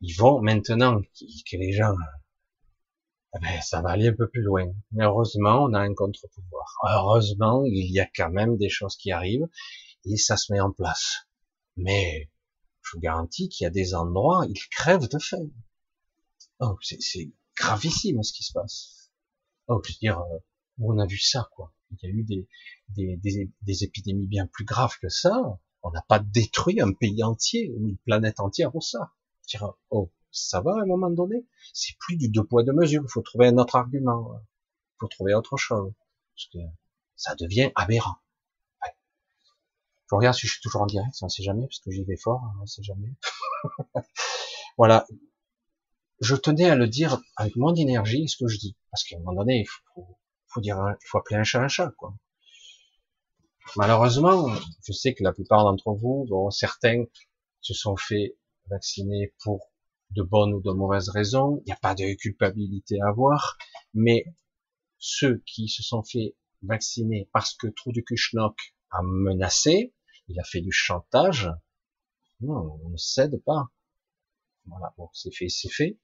ils 0.00 0.14
vont 0.14 0.42
maintenant 0.42 1.00
que 1.00 1.56
les 1.56 1.72
gens, 1.72 1.94
eh 3.34 3.38
ben, 3.40 3.60
ça 3.62 3.80
va 3.80 3.90
aller 3.90 4.08
un 4.08 4.14
peu 4.14 4.28
plus 4.28 4.42
loin. 4.42 4.66
Mais 4.92 5.04
heureusement, 5.04 5.64
on 5.64 5.72
a 5.72 5.80
un 5.80 5.94
contre-pouvoir. 5.94 6.66
Heureusement, 6.84 7.64
il 7.64 7.90
y 7.92 8.00
a 8.00 8.06
quand 8.06 8.30
même 8.30 8.56
des 8.56 8.68
choses 8.68 8.96
qui 8.96 9.12
arrivent 9.12 9.48
et 10.04 10.16
ça 10.16 10.36
se 10.36 10.52
met 10.52 10.60
en 10.60 10.72
place. 10.72 11.26
Mais 11.76 12.30
je 12.82 12.90
vous 12.92 13.00
garantis 13.00 13.48
qu'il 13.48 13.64
y 13.64 13.66
a 13.68 13.70
des 13.70 13.94
endroits, 13.94 14.46
ils 14.48 14.68
crèvent 14.70 15.08
de 15.08 15.18
faim. 15.18 15.48
Oh, 16.58 16.76
c'est 16.80 17.32
gravissime 17.54 18.22
ce 18.22 18.32
qui 18.32 18.42
se 18.42 18.52
passe. 18.52 19.10
Oh, 19.68 19.80
je 19.84 19.92
veux 19.92 19.98
dire, 20.00 20.18
euh, 20.18 20.38
on 20.80 20.98
a 20.98 21.06
vu 21.06 21.18
ça, 21.18 21.48
quoi. 21.52 21.72
Il 21.90 21.98
y 22.02 22.06
a 22.06 22.10
eu 22.10 22.24
des, 22.24 22.48
des, 22.90 23.16
des, 23.16 23.50
des 23.62 23.84
épidémies 23.84 24.26
bien 24.26 24.46
plus 24.46 24.64
graves 24.64 24.96
que 25.00 25.08
ça. 25.08 25.58
On 25.82 25.90
n'a 25.90 26.02
pas 26.02 26.18
détruit 26.18 26.80
un 26.80 26.92
pays 26.92 27.22
entier, 27.22 27.72
une 27.76 27.96
planète 27.98 28.40
entière 28.40 28.72
pour 28.72 28.82
ça. 28.82 29.12
Dire, 29.48 29.74
oh, 29.90 30.10
ça 30.32 30.60
va 30.60 30.72
à 30.72 30.82
un 30.82 30.86
moment 30.86 31.10
donné? 31.10 31.46
C'est 31.72 31.96
plus 31.98 32.16
du 32.16 32.28
deux 32.28 32.44
poids 32.44 32.64
deux 32.64 32.72
mesures. 32.72 33.02
Il 33.04 33.10
faut 33.10 33.22
trouver 33.22 33.48
un 33.48 33.58
autre 33.58 33.76
argument. 33.76 34.40
Il 34.40 34.96
faut 35.00 35.08
trouver 35.08 35.34
autre 35.34 35.56
chose. 35.56 35.92
Parce 36.34 36.48
que 36.52 36.58
ça 37.14 37.34
devient 37.36 37.70
aberrant. 37.74 38.16
Je 40.08 40.14
regarde 40.14 40.36
si 40.36 40.46
je 40.46 40.52
suis 40.52 40.60
toujours 40.62 40.82
en 40.82 40.86
direct, 40.86 41.16
on 41.20 41.28
sait 41.28 41.42
jamais, 41.42 41.66
parce 41.66 41.80
que 41.80 41.90
j'y 41.90 42.04
vais 42.04 42.16
fort, 42.16 42.40
on 42.62 42.66
sait 42.66 42.82
jamais. 42.82 43.12
voilà. 44.78 45.04
Je 46.20 46.36
tenais 46.36 46.70
à 46.70 46.76
le 46.76 46.86
dire 46.86 47.20
avec 47.36 47.56
moins 47.56 47.72
d'énergie, 47.72 48.28
ce 48.28 48.36
que 48.36 48.46
je 48.46 48.56
dis. 48.58 48.76
Parce 48.90 49.02
qu'à 49.04 49.16
un 49.16 49.18
moment 49.18 49.40
donné, 49.40 49.62
il 49.62 49.66
faut, 49.66 50.16
il 50.62 50.74
faut 51.04 51.18
appeler 51.18 51.36
un 51.36 51.44
chat 51.44 51.62
un 51.62 51.68
chat. 51.68 51.92
Malheureusement, 53.76 54.48
je 54.84 54.92
sais 54.92 55.14
que 55.14 55.24
la 55.24 55.32
plupart 55.32 55.64
d'entre 55.64 55.92
vous, 55.92 56.26
dont 56.28 56.50
certains 56.50 57.04
se 57.60 57.74
sont 57.74 57.96
fait 57.96 58.36
vacciner 58.68 59.34
pour 59.42 59.72
de 60.10 60.22
bonnes 60.22 60.54
ou 60.54 60.60
de 60.60 60.70
mauvaises 60.70 61.08
raisons. 61.08 61.60
Il 61.62 61.66
n'y 61.66 61.72
a 61.72 61.78
pas 61.82 61.94
de 61.94 62.14
culpabilité 62.14 63.00
à 63.00 63.08
avoir, 63.08 63.58
mais 63.92 64.24
ceux 64.98 65.42
qui 65.46 65.68
se 65.68 65.82
sont 65.82 66.02
fait 66.02 66.36
vacciner 66.62 67.28
parce 67.32 67.54
que 67.54 67.66
Trou 67.66 67.92
du 67.92 68.04
Kuchnok 68.04 68.56
a 68.90 69.02
menacé, 69.02 69.94
il 70.28 70.38
a 70.40 70.44
fait 70.44 70.60
du 70.60 70.72
chantage, 70.72 71.50
non, 72.40 72.78
on 72.84 72.90
ne 72.90 72.96
cède 72.96 73.42
pas. 73.44 73.68
Voilà, 74.66 74.92
bon, 74.96 75.08
c'est 75.12 75.34
fait, 75.34 75.48
c'est 75.48 75.70
fait. 75.70 75.98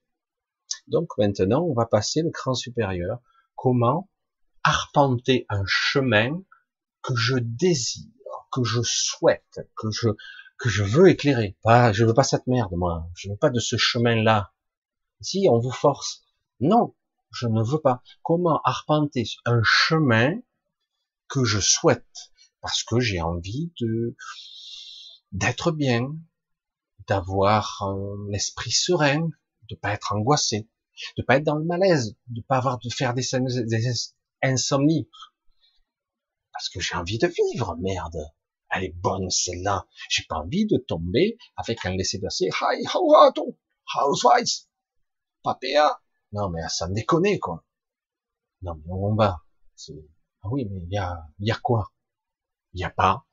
Donc 0.87 1.09
maintenant, 1.17 1.63
on 1.63 1.73
va 1.73 1.85
passer 1.85 2.21
le 2.21 2.31
cran 2.31 2.53
supérieur. 2.53 3.19
Comment 3.55 4.09
arpenter 4.63 5.45
un 5.49 5.63
chemin 5.65 6.41
que 7.01 7.15
je 7.15 7.35
désire, 7.37 8.11
que 8.51 8.63
je 8.63 8.81
souhaite, 8.83 9.59
que 9.75 9.91
je 9.91 10.09
que 10.57 10.69
je 10.69 10.83
veux 10.83 11.09
éclairer. 11.09 11.57
Pas, 11.61 11.91
je 11.91 12.05
veux 12.05 12.13
pas 12.13 12.23
cette 12.23 12.47
merde, 12.47 12.73
moi. 12.73 13.09
Je 13.15 13.29
veux 13.29 13.35
pas 13.35 13.49
de 13.49 13.59
ce 13.59 13.75
chemin-là. 13.75 14.53
Si 15.19 15.47
on 15.49 15.59
vous 15.59 15.71
force, 15.71 16.23
non, 16.59 16.95
je 17.31 17.47
ne 17.47 17.61
veux 17.61 17.79
pas. 17.79 18.01
Comment 18.21 18.61
arpenter 18.63 19.25
un 19.45 19.61
chemin 19.63 20.39
que 21.27 21.43
je 21.43 21.59
souhaite? 21.59 22.31
Parce 22.61 22.83
que 22.83 22.99
j'ai 22.99 23.21
envie 23.21 23.73
de 23.81 24.15
d'être 25.33 25.71
bien, 25.71 26.15
d'avoir 27.07 27.83
l'esprit 28.29 28.71
serein, 28.71 29.29
de 29.69 29.75
pas 29.75 29.93
être 29.93 30.13
angoissé, 30.13 30.69
de 31.17 31.23
pas 31.23 31.37
être 31.37 31.43
dans 31.43 31.57
le 31.57 31.65
malaise, 31.65 32.15
de 32.27 32.41
pas 32.41 32.57
avoir 32.57 32.77
de 32.77 32.89
faire 32.89 33.13
des, 33.13 33.23
des 33.65 33.87
insomnies, 34.43 35.09
parce 36.51 36.69
que 36.69 36.79
j'ai 36.79 36.95
envie 36.95 37.17
de 37.17 37.27
vivre, 37.27 37.75
merde. 37.79 38.31
Elle 38.69 38.85
est 38.85 38.95
bonne, 38.95 39.29
celle-là. 39.29 39.87
J'ai 40.09 40.23
pas 40.23 40.37
envie 40.37 40.65
de 40.65 40.77
tomber 40.77 41.37
avec 41.57 41.85
un 41.85 41.95
laissé-passer. 41.95 42.49
Hi, 42.59 42.85
how 42.93 43.13
are 43.15 43.31
you? 43.35 43.57
Housewives? 43.95 44.67
Papéa? 45.43 46.01
Non, 46.31 46.49
mais 46.49 46.61
ça 46.69 46.87
me 46.87 46.95
déconne, 46.95 47.37
quoi. 47.39 47.65
Non, 48.61 48.75
mais 48.75 48.91
on 48.91 49.15
va. 49.15 49.43
Ah 50.41 50.49
oui, 50.51 50.65
mais 50.69 50.81
il 50.81 50.91
y 50.91 50.97
a, 50.97 51.27
y 51.39 51.51
a 51.51 51.55
quoi? 51.55 51.93
Il 52.73 52.81
y 52.81 52.83
a 52.83 52.89
pas. 52.89 53.25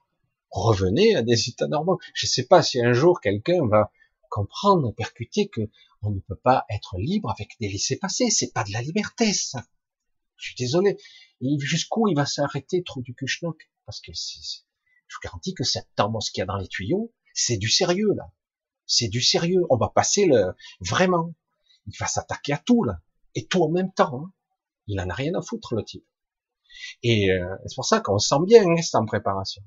Revenez 0.50 1.14
à 1.14 1.22
des 1.22 1.48
états 1.48 1.68
normaux. 1.68 1.98
Je 2.14 2.26
sais 2.26 2.46
pas 2.46 2.62
si 2.62 2.80
un 2.80 2.92
jour 2.92 3.20
quelqu'un 3.20 3.66
va 3.66 3.90
comprendre, 4.28 4.92
percuter 4.92 5.48
que 5.48 5.62
on 6.02 6.10
ne 6.10 6.20
peut 6.20 6.36
pas 6.36 6.64
être 6.70 6.98
libre 6.98 7.30
avec 7.30 7.56
des 7.60 7.68
laissés-passer. 7.68 8.30
C'est 8.30 8.52
pas 8.52 8.64
de 8.64 8.72
la 8.72 8.82
liberté, 8.82 9.32
ça. 9.32 9.64
Je 10.40 10.48
suis 10.48 10.54
désolé. 10.56 10.96
Jusqu'où 11.60 12.08
il 12.08 12.16
va 12.16 12.26
s'arrêter, 12.26 12.82
trop 12.82 13.02
du 13.02 13.14
Kuchnok 13.14 13.70
Parce 13.86 14.00
que 14.00 14.12
je 14.12 15.16
vous 15.16 15.20
garantis 15.22 15.54
que 15.54 15.64
cette 15.64 15.88
ce 15.96 16.30
qu'il 16.30 16.40
y 16.40 16.42
a 16.42 16.46
dans 16.46 16.56
les 16.56 16.68
tuyaux, 16.68 17.12
c'est 17.34 17.56
du 17.56 17.68
sérieux, 17.68 18.12
là. 18.16 18.32
C'est 18.86 19.08
du 19.08 19.20
sérieux. 19.20 19.62
On 19.70 19.76
va 19.76 19.88
passer 19.88 20.26
le, 20.26 20.54
vraiment. 20.80 21.34
Il 21.86 21.94
va 21.98 22.06
s'attaquer 22.06 22.54
à 22.54 22.58
tout, 22.58 22.84
là. 22.84 23.00
Et 23.34 23.46
tout 23.46 23.62
en 23.62 23.70
même 23.70 23.92
temps. 23.92 24.24
Hein. 24.24 24.32
Il 24.86 25.00
en 25.00 25.08
a 25.08 25.14
rien 25.14 25.34
à 25.34 25.42
foutre, 25.42 25.74
le 25.74 25.84
type. 25.84 26.04
Et 27.02 27.30
euh, 27.30 27.56
c'est 27.66 27.74
pour 27.74 27.84
ça 27.84 28.00
qu'on 28.00 28.18
sent 28.18 28.36
bien, 28.46 28.64
hein, 28.64 28.82
c'est 28.82 28.96
en 28.96 29.04
préparation. 29.04 29.62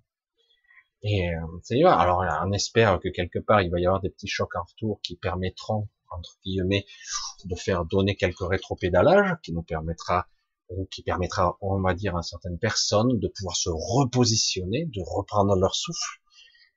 Et 1.04 1.30
euh, 1.30 1.88
alors 1.88 2.24
on 2.46 2.52
espère 2.54 2.98
que 3.02 3.10
quelque 3.10 3.40
part 3.40 3.62
il 3.62 3.70
va 3.70 3.80
y 3.80 3.86
avoir 3.86 4.00
des 4.00 4.10
petits 4.10 4.28
chocs 4.28 4.56
en 4.56 4.64
retour 4.64 5.02
qui 5.02 5.18
permettront 5.18 5.90
entre 6.10 6.38
guillemets 6.46 6.86
de 7.44 7.56
faire 7.56 7.84
donner 7.84 8.16
quelques 8.16 8.48
rétropédalages, 8.48 9.36
qui 9.44 9.52
nous 9.52 9.64
permettra 9.64 10.28
qui 10.92 11.04
permettra, 11.04 11.58
on 11.62 11.82
va 11.82 11.94
dire, 11.94 12.16
à 12.16 12.24
certaines 12.24 12.58
personnes 12.58 13.20
de 13.20 13.28
pouvoir 13.28 13.56
se 13.56 13.70
repositionner, 13.70 14.86
de 14.86 15.02
reprendre 15.06 15.56
leur 15.56 15.76
souffle, 15.76 16.22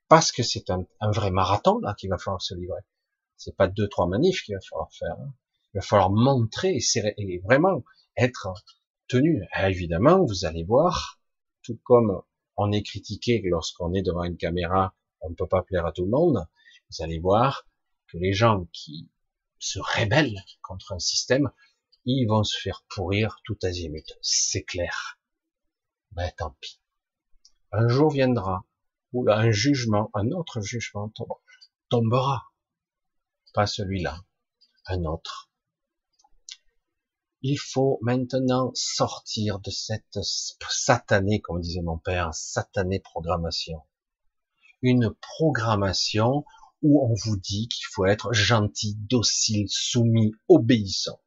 parce 0.07 0.31
que 0.31 0.43
c'est 0.43 0.69
un, 0.69 0.85
vrai 1.11 1.31
marathon 1.31 1.79
là 1.79 1.93
qu'il 1.95 2.09
va 2.09 2.17
falloir 2.17 2.41
se 2.41 2.53
livrer. 2.55 2.81
C'est 3.37 3.55
pas 3.55 3.67
deux 3.67 3.87
trois 3.87 4.07
manifs 4.07 4.43
qu'il 4.43 4.55
va 4.55 4.61
falloir 4.61 4.91
faire. 4.91 5.15
Hein. 5.19 5.33
Il 5.73 5.77
va 5.77 5.81
falloir 5.81 6.09
montrer 6.09 6.77
et, 6.77 7.41
vraiment 7.43 7.83
être 8.15 8.53
tenu. 9.07 9.43
évidemment, 9.59 10.25
vous 10.25 10.45
allez 10.45 10.63
voir, 10.63 11.19
tout 11.63 11.79
comme 11.83 12.21
on 12.55 12.71
est 12.71 12.83
critiqué 12.83 13.41
lorsqu'on 13.45 13.93
est 13.93 14.01
devant 14.01 14.23
une 14.23 14.37
caméra 14.37 14.95
on 15.21 15.29
ne 15.29 15.35
peut 15.35 15.47
pas 15.47 15.63
plaire 15.63 15.85
à 15.85 15.91
tout 15.91 16.03
le 16.03 16.09
monde, 16.11 16.45
vous 16.89 17.03
allez 17.03 17.19
voir 17.19 17.67
que 18.07 18.17
les 18.17 18.33
gens 18.33 18.65
qui 18.71 19.09
se 19.59 19.79
rebellent 19.79 20.39
contre 20.61 20.93
un 20.93 20.99
système, 20.99 21.51
ils 22.13 22.25
vont 22.25 22.43
se 22.43 22.57
faire 22.57 22.83
pourrir 22.89 23.39
tout 23.43 23.57
azimut. 23.63 24.17
C'est 24.21 24.63
clair. 24.63 25.19
Ben 26.11 26.31
tant 26.37 26.55
pis. 26.61 26.79
Un 27.71 27.87
jour 27.89 28.11
viendra 28.11 28.65
où 29.11 29.29
un 29.29 29.51
jugement, 29.51 30.09
un 30.13 30.31
autre 30.31 30.61
jugement 30.61 31.11
tombera. 31.89 32.45
Pas 33.53 33.67
celui-là, 33.67 34.23
un 34.85 35.03
autre. 35.03 35.51
Il 37.41 37.57
faut 37.57 37.99
maintenant 38.01 38.71
sortir 38.73 39.59
de 39.59 39.69
cette 39.69 40.19
satanée, 40.21 41.41
comme 41.41 41.61
disait 41.61 41.81
mon 41.81 41.97
père, 41.97 42.33
satanée 42.33 42.99
programmation. 42.99 43.83
Une 44.81 45.13
programmation 45.21 46.45
où 46.81 47.03
on 47.05 47.13
vous 47.13 47.37
dit 47.37 47.67
qu'il 47.67 47.85
faut 47.91 48.05
être 48.05 48.33
gentil, 48.33 48.95
docile, 48.95 49.67
soumis, 49.69 50.31
obéissant. 50.47 51.19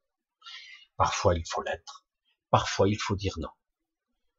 Parfois 1.00 1.34
il 1.34 1.46
faut 1.48 1.62
l'être, 1.62 2.04
parfois 2.50 2.86
il 2.86 2.98
faut 2.98 3.16
dire 3.16 3.32
non. 3.38 3.48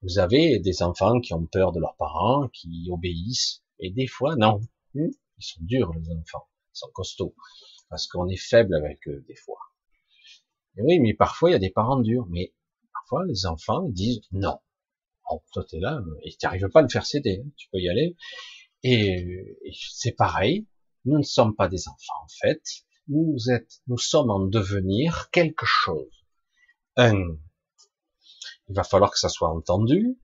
Vous 0.04 0.20
avez 0.20 0.60
des 0.60 0.84
enfants 0.84 1.20
qui 1.20 1.34
ont 1.34 1.48
peur 1.48 1.72
de 1.72 1.80
leurs 1.80 1.96
parents, 1.96 2.50
qui 2.50 2.88
obéissent, 2.92 3.64
et 3.80 3.90
des 3.90 4.06
fois 4.06 4.36
non. 4.36 4.62
Hmm, 4.94 5.10
ils 5.40 5.44
sont 5.44 5.60
durs 5.64 5.92
les 5.92 6.12
enfants, 6.12 6.48
ils 6.76 6.78
sont 6.78 6.92
costauds, 6.94 7.36
parce 7.90 8.06
qu'on 8.06 8.28
est 8.28 8.38
faible 8.38 8.76
avec 8.76 9.08
eux 9.08 9.26
des 9.28 9.36
fois. 9.36 9.58
Et 10.78 10.84
oui, 10.84 11.00
mais 11.00 11.16
parfois 11.16 11.50
il 11.50 11.54
y 11.54 11.56
a 11.56 11.60
des 11.60 11.72
parents 11.72 12.00
durs, 12.00 12.28
mais 12.30 12.54
parfois 12.94 13.26
les 13.26 13.48
enfants 13.48 13.90
disent 13.90 14.22
non. 14.32 14.60
Oh, 15.32 15.42
toi 15.54 15.66
t'es 15.68 15.80
là, 15.80 16.00
et 16.22 16.30
tu 16.30 16.46
n'arrives 16.46 16.70
pas 16.70 16.82
à 16.82 16.84
le 16.84 16.90
faire 16.90 17.08
céder, 17.08 17.42
hein. 17.44 17.50
tu 17.58 17.70
peux 17.72 17.80
y 17.80 17.90
aller. 17.90 18.16
Et, 18.84 19.58
et 19.66 19.72
c'est 19.90 20.12
pareil, 20.12 20.68
nous 21.06 21.18
ne 21.18 21.24
sommes 21.24 21.56
pas 21.56 21.68
des 21.68 21.88
enfants 21.88 22.24
en 22.24 22.30
fait, 22.40 22.62
nous, 23.08 23.50
êtes, 23.50 23.82
nous 23.88 23.98
sommes 23.98 24.30
en 24.30 24.46
devenir 24.46 25.32
quelque 25.32 25.66
chose. 25.66 26.21
Un, 26.98 27.38
il 28.68 28.76
va 28.76 28.84
falloir 28.84 29.12
que 29.12 29.20
ça 29.20 29.30
soit 29.30 29.50
entendu, 29.50 30.20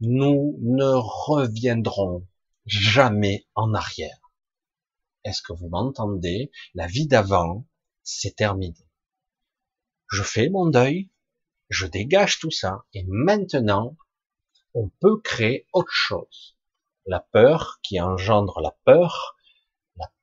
nous 0.00 0.58
ne 0.60 0.92
reviendrons 0.94 2.26
jamais 2.66 3.46
en 3.54 3.74
arrière. 3.74 4.18
Est-ce 5.24 5.42
que 5.42 5.52
vous 5.52 5.68
m'entendez? 5.68 6.50
La 6.74 6.86
vie 6.86 7.06
d'avant, 7.06 7.66
c'est 8.02 8.36
terminé. 8.36 8.88
Je 10.10 10.22
fais 10.22 10.48
mon 10.48 10.66
deuil, 10.66 11.10
je 11.68 11.86
dégage 11.86 12.38
tout 12.38 12.50
ça, 12.50 12.84
et 12.92 13.04
maintenant, 13.06 13.96
on 14.74 14.88
peut 15.00 15.20
créer 15.20 15.66
autre 15.72 15.92
chose. 15.92 16.58
La 17.06 17.20
peur 17.20 17.80
qui 17.82 18.00
engendre 18.00 18.60
la 18.60 18.76
peur, 18.84 19.36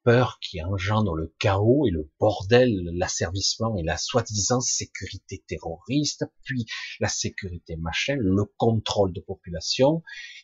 peur 0.04 0.40
qui 0.42 0.62
engendre 0.62 1.16
le 1.16 1.34
chaos 1.40 1.86
et 1.86 1.92
le 1.92 2.10
bordel, 2.20 2.90
l'asservissement 2.94 3.76
et 3.78 3.84
la 3.84 3.98
soi-disant 3.98 4.62
sécurité 4.62 5.44
terroriste, 5.48 6.26
puis 6.44 6.66
la 7.00 7.10
sécurité 7.10 7.76
machin, 7.76 8.16
le 8.20 8.46
contrôle 8.58 9.14
de 9.14 9.20
population. 9.20 10.04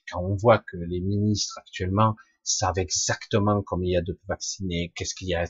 Quand 0.10 0.24
on 0.24 0.36
voit 0.36 0.60
que 0.60 0.78
les 0.78 1.02
ministres 1.02 1.58
actuellement 1.60 2.16
savent 2.44 2.78
exactement 2.78 3.64
combien 3.64 3.90
il 3.90 3.94
y 3.94 3.98
a 3.98 4.02
de 4.02 4.20
vaccinés, 4.28 4.94
qu'est-ce 4.96 5.16
qu'il 5.16 5.30
y 5.30 5.36
a 5.36 5.46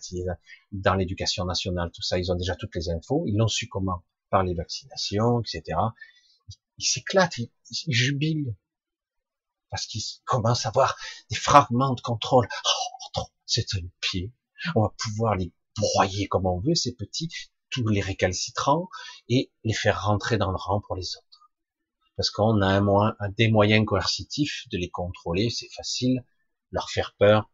dans 0.71 0.95
l'éducation 0.95 1.45
nationale, 1.45 1.91
tout 1.93 2.01
ça, 2.01 2.17
ils 2.17 2.31
ont 2.31 2.35
déjà 2.35 2.55
toutes 2.55 2.75
les 2.75 2.89
infos, 2.89 3.25
ils 3.27 3.35
l'ont 3.35 3.47
su 3.47 3.67
comment? 3.67 4.03
Par 4.29 4.43
les 4.43 4.53
vaccinations, 4.53 5.41
etc. 5.41 5.77
Ils 6.77 6.85
s'éclatent, 6.85 7.37
ils, 7.37 7.51
ils 7.87 7.93
jubilent 7.93 8.55
parce 9.75 9.87
qu'ils 9.87 10.03
commencent 10.23 10.65
à 10.65 10.69
avoir 10.69 10.95
des 11.29 11.35
fragments 11.35 11.93
de 11.95 11.99
contrôle. 11.99 12.47
Oh, 13.17 13.23
c'est 13.45 13.73
un 13.75 13.85
pied. 13.99 14.31
On 14.73 14.83
va 14.83 14.93
pouvoir 14.97 15.35
les 15.35 15.51
broyer 15.77 16.29
comme 16.29 16.45
on 16.45 16.61
veut, 16.61 16.75
ces 16.75 16.95
petits, 16.95 17.27
tous 17.71 17.85
les 17.89 17.99
récalcitrants, 17.99 18.87
et 19.27 19.51
les 19.65 19.73
faire 19.73 20.05
rentrer 20.05 20.37
dans 20.37 20.51
le 20.51 20.55
rang 20.55 20.79
pour 20.79 20.95
les 20.95 21.17
autres. 21.17 21.51
Parce 22.15 22.29
qu'on 22.29 22.61
a 22.61 22.79
un, 22.79 23.29
des 23.37 23.49
moyens 23.49 23.85
coercitifs 23.85 24.63
de 24.71 24.77
les 24.77 24.89
contrôler, 24.89 25.49
c'est 25.49 25.67
facile, 25.75 26.23
leur 26.71 26.89
faire 26.89 27.13
peur, 27.19 27.51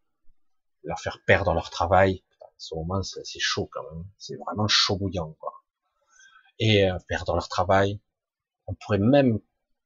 leur 0.84 1.00
faire 1.00 1.18
perdre 1.26 1.56
leur 1.56 1.72
travail. 1.72 2.24
ce 2.60 2.76
moment, 2.76 3.02
c'est 3.02 3.40
chaud 3.40 3.68
quand 3.72 3.82
même. 3.96 4.06
C'est 4.20 4.36
vraiment 4.36 4.68
chaud 4.68 4.98
bouillant, 4.98 5.36
quoi. 5.40 5.54
Et 6.60 6.88
euh, 6.88 7.00
perdre 7.08 7.34
leur 7.34 7.50
travail. 7.50 8.00
On 8.68 8.76
pourrait 8.76 9.00
même 9.00 9.40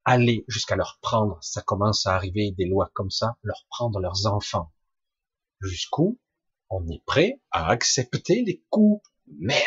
aller 0.05 0.45
jusqu'à 0.47 0.75
leur 0.75 0.99
prendre, 1.01 1.37
ça 1.41 1.61
commence 1.61 2.05
à 2.05 2.15
arriver 2.15 2.51
des 2.51 2.65
lois 2.65 2.91
comme 2.93 3.11
ça, 3.11 3.37
leur 3.43 3.65
prendre 3.69 3.99
leurs 3.99 4.27
enfants 4.27 4.71
jusqu'où 5.61 6.19
on 6.69 6.87
est 6.89 7.03
prêt 7.05 7.41
à 7.51 7.69
accepter 7.69 8.43
les 8.43 8.63
coups. 8.69 9.03
Merde, 9.27 9.61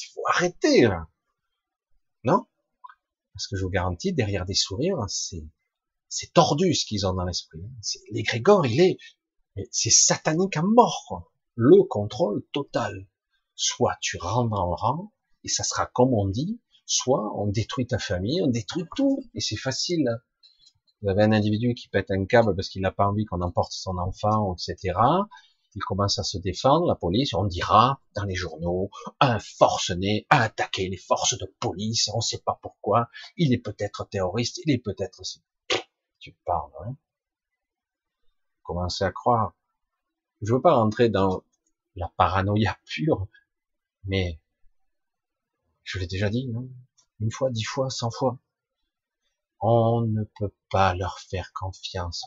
il 0.00 0.12
faut 0.14 0.26
arrêter. 0.28 0.88
Non? 2.24 2.46
Parce 3.32 3.46
que 3.48 3.56
je 3.56 3.64
vous 3.64 3.70
garantis, 3.70 4.12
derrière 4.12 4.46
des 4.46 4.54
sourires, 4.54 5.04
c'est 5.08 5.44
c'est 6.08 6.32
tordu 6.32 6.72
ce 6.74 6.86
qu'ils 6.86 7.06
ont 7.06 7.14
dans 7.14 7.24
l'esprit. 7.24 7.60
L'égrégore, 8.10 8.64
il 8.66 8.80
est, 8.80 8.98
c'est 9.70 9.90
satanique 9.90 10.56
à 10.56 10.62
mort. 10.62 11.30
Le 11.56 11.82
contrôle 11.82 12.44
total. 12.52 13.08
Soit 13.54 13.96
tu 14.00 14.16
rentres 14.18 14.50
dans 14.50 14.68
le 14.68 14.74
rang, 14.74 15.12
et 15.42 15.48
ça 15.48 15.64
sera 15.64 15.86
comme 15.86 16.14
on 16.14 16.28
dit, 16.28 16.60
soit 16.86 17.32
on 17.36 17.46
détruit 17.46 17.86
ta 17.86 17.98
famille, 17.98 18.40
on 18.42 18.46
détruit 18.46 18.84
tout, 18.94 19.22
et 19.34 19.40
c'est 19.40 19.56
facile. 19.56 20.08
Vous 21.02 21.10
avez 21.10 21.24
un 21.24 21.32
individu 21.32 21.74
qui 21.74 21.88
pète 21.88 22.10
un 22.10 22.24
câble 22.24 22.54
parce 22.54 22.68
qu'il 22.68 22.82
n'a 22.82 22.92
pas 22.92 23.06
envie 23.06 23.26
qu'on 23.26 23.42
emporte 23.42 23.72
son 23.72 23.98
enfant, 23.98 24.54
etc. 24.54 24.98
Il 25.74 25.82
commence 25.82 26.18
à 26.18 26.22
se 26.22 26.38
défendre, 26.38 26.86
la 26.86 26.94
police, 26.94 27.34
on 27.34 27.44
dira 27.44 28.00
dans 28.14 28.24
les 28.24 28.34
journaux, 28.34 28.90
un 29.20 29.38
forcené 29.38 30.26
a 30.30 30.40
attaqué 30.40 30.88
les 30.88 30.96
forces 30.96 31.36
de 31.36 31.54
police, 31.60 32.08
on 32.14 32.18
ne 32.18 32.22
sait 32.22 32.40
pas 32.42 32.58
pourquoi, 32.62 33.08
il 33.36 33.52
est 33.52 33.58
peut-être 33.58 34.08
terroriste, 34.08 34.58
il 34.64 34.72
est 34.72 34.78
peut-être 34.78 35.20
aussi. 35.20 35.42
Tu 36.18 36.34
parles, 36.46 36.72
hein 36.86 36.96
Commencez 38.62 39.04
à 39.04 39.12
croire. 39.12 39.54
Je 40.40 40.54
veux 40.54 40.62
pas 40.62 40.74
rentrer 40.74 41.10
dans 41.10 41.44
la 41.94 42.10
paranoïa 42.16 42.76
pure, 42.86 43.28
mais 44.04 44.40
je 45.86 46.00
l'ai 46.00 46.08
déjà 46.08 46.28
dit, 46.28 46.48
non? 46.48 46.68
Une 47.20 47.30
fois, 47.30 47.50
dix 47.50 47.64
fois, 47.64 47.90
cent 47.90 48.10
fois. 48.10 48.38
On 49.60 50.02
ne 50.02 50.24
peut 50.38 50.52
pas 50.68 50.94
leur 50.94 51.20
faire 51.20 51.52
confiance. 51.54 52.24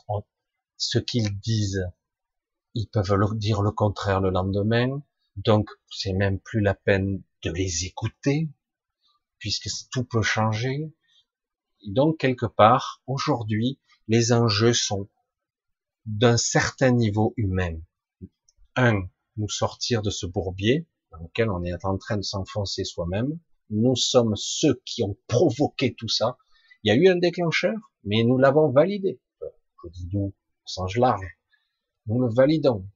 ce 0.78 0.98
qu'ils 0.98 1.38
disent, 1.38 1.86
ils 2.74 2.88
peuvent 2.88 3.14
leur 3.14 3.34
dire 3.34 3.60
le 3.60 3.70
contraire 3.70 4.20
le 4.20 4.30
lendemain. 4.30 5.02
Donc, 5.36 5.70
c'est 5.90 6.14
même 6.14 6.40
plus 6.40 6.60
la 6.62 6.74
peine 6.74 7.22
de 7.42 7.52
les 7.52 7.84
écouter, 7.84 8.48
puisque 9.38 9.68
tout 9.90 10.04
peut 10.04 10.22
changer. 10.22 10.92
donc, 11.86 12.18
quelque 12.18 12.46
part, 12.46 13.02
aujourd'hui, 13.06 13.78
les 14.08 14.32
enjeux 14.32 14.72
sont 14.72 15.08
d'un 16.06 16.38
certain 16.38 16.92
niveau 16.92 17.34
humain. 17.36 17.78
Un, 18.74 19.02
nous 19.36 19.50
sortir 19.50 20.00
de 20.00 20.10
ce 20.10 20.24
bourbier 20.24 20.88
dans 21.10 21.18
lequel 21.18 21.50
on 21.50 21.62
est 21.62 21.84
en 21.84 21.98
train 21.98 22.16
de 22.16 22.22
s'enfoncer 22.22 22.84
soi-même. 22.84 23.38
Nous 23.70 23.96
sommes 23.96 24.34
ceux 24.36 24.80
qui 24.84 25.02
ont 25.02 25.16
provoqué 25.26 25.94
tout 25.94 26.08
ça. 26.08 26.36
Il 26.82 26.88
y 26.88 26.90
a 26.90 26.96
eu 26.96 27.08
un 27.08 27.16
déclencheur, 27.16 27.76
mais 28.04 28.24
nous 28.24 28.38
l'avons 28.38 28.70
validé. 28.70 29.20
Je 29.84 29.90
dis 29.90 30.08
nous, 30.12 30.34
sens 30.64 30.96
large. 30.96 31.26
Nous 32.06 32.20
le 32.20 32.32
validons. 32.32 32.88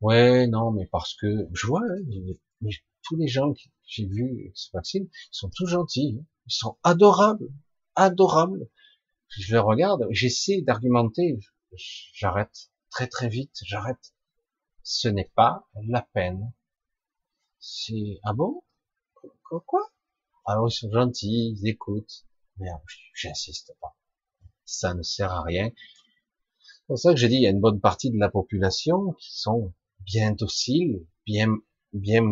Ouais, 0.00 0.46
non, 0.46 0.70
mais 0.70 0.86
parce 0.86 1.14
que 1.14 1.48
je 1.52 1.66
vois, 1.66 1.82
hein, 1.82 2.70
tous 3.02 3.16
les 3.16 3.26
gens 3.26 3.52
que 3.52 3.60
j'ai 3.84 4.06
vus 4.06 4.52
ce 4.54 4.70
vaccin, 4.72 5.00
ils 5.00 5.08
sont 5.30 5.50
tous 5.54 5.66
gentils, 5.66 6.18
hein. 6.20 6.24
ils 6.46 6.52
sont 6.52 6.78
adorables, 6.84 7.48
adorables. 7.96 8.68
Je 9.28 9.52
les 9.52 9.58
regarde, 9.58 10.06
j'essaie 10.10 10.62
d'argumenter, 10.62 11.38
j'arrête 12.12 12.70
très 12.90 13.08
très 13.08 13.28
vite, 13.28 13.56
j'arrête. 13.64 14.14
Ce 14.82 15.08
n'est 15.08 15.30
pas 15.34 15.68
la 15.86 16.02
peine. 16.02 16.52
C'est 17.58 18.20
ah 18.22 18.32
bon? 18.32 18.62
Quoi 19.66 19.90
Ah 20.44 20.62
oui, 20.62 20.70
ils 20.70 20.74
sont 20.74 20.92
gentils, 20.92 21.56
ils 21.56 21.68
écoutent. 21.68 22.24
Mais 22.58 22.68
j'insiste 23.14 23.72
pas. 23.80 23.96
Ça 24.64 24.94
ne 24.94 25.02
sert 25.02 25.32
à 25.32 25.42
rien. 25.42 25.70
C'est 26.60 26.86
pour 26.86 26.98
ça 26.98 27.10
que 27.12 27.18
j'ai 27.18 27.28
dit, 27.28 27.36
il 27.36 27.42
y 27.42 27.46
a 27.46 27.50
une 27.50 27.60
bonne 27.60 27.80
partie 27.80 28.10
de 28.10 28.18
la 28.18 28.30
population 28.30 29.12
qui 29.20 29.38
sont 29.38 29.72
bien 30.00 30.32
dociles, 30.32 31.06
bien, 31.26 31.48
bien, 31.92 32.22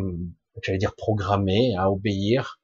j'allais 0.62 0.78
dire 0.78 0.94
programmés 0.96 1.74
à 1.76 1.90
obéir, 1.90 2.60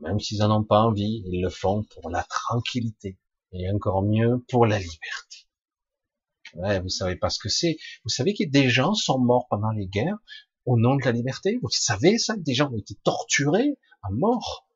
même 0.00 0.20
s'ils 0.20 0.38
n'en 0.38 0.60
ont 0.60 0.64
pas 0.64 0.80
envie, 0.80 1.22
ils 1.26 1.40
le 1.40 1.48
font 1.48 1.84
pour 1.84 2.10
la 2.10 2.22
tranquillité. 2.24 3.18
Et 3.52 3.70
encore 3.70 4.02
mieux, 4.02 4.44
pour 4.48 4.66
la 4.66 4.78
liberté. 4.78 5.46
Ouais, 6.54 6.80
vous 6.80 6.88
savez 6.88 7.16
pas 7.16 7.30
ce 7.30 7.38
que 7.38 7.48
c'est. 7.48 7.78
Vous 8.04 8.10
savez 8.10 8.34
que 8.34 8.44
des 8.44 8.68
gens 8.68 8.94
sont 8.94 9.18
morts 9.18 9.46
pendant 9.48 9.70
les 9.70 9.86
guerres? 9.86 10.18
Au 10.66 10.78
nom 10.78 10.96
de 10.96 11.04
la 11.04 11.12
liberté. 11.12 11.58
Vous 11.62 11.70
savez 11.70 12.18
ça, 12.18 12.34
des 12.36 12.54
gens 12.54 12.70
ont 12.70 12.78
été 12.78 12.94
torturés 13.02 13.78
à 14.02 14.10
mort. 14.10 14.66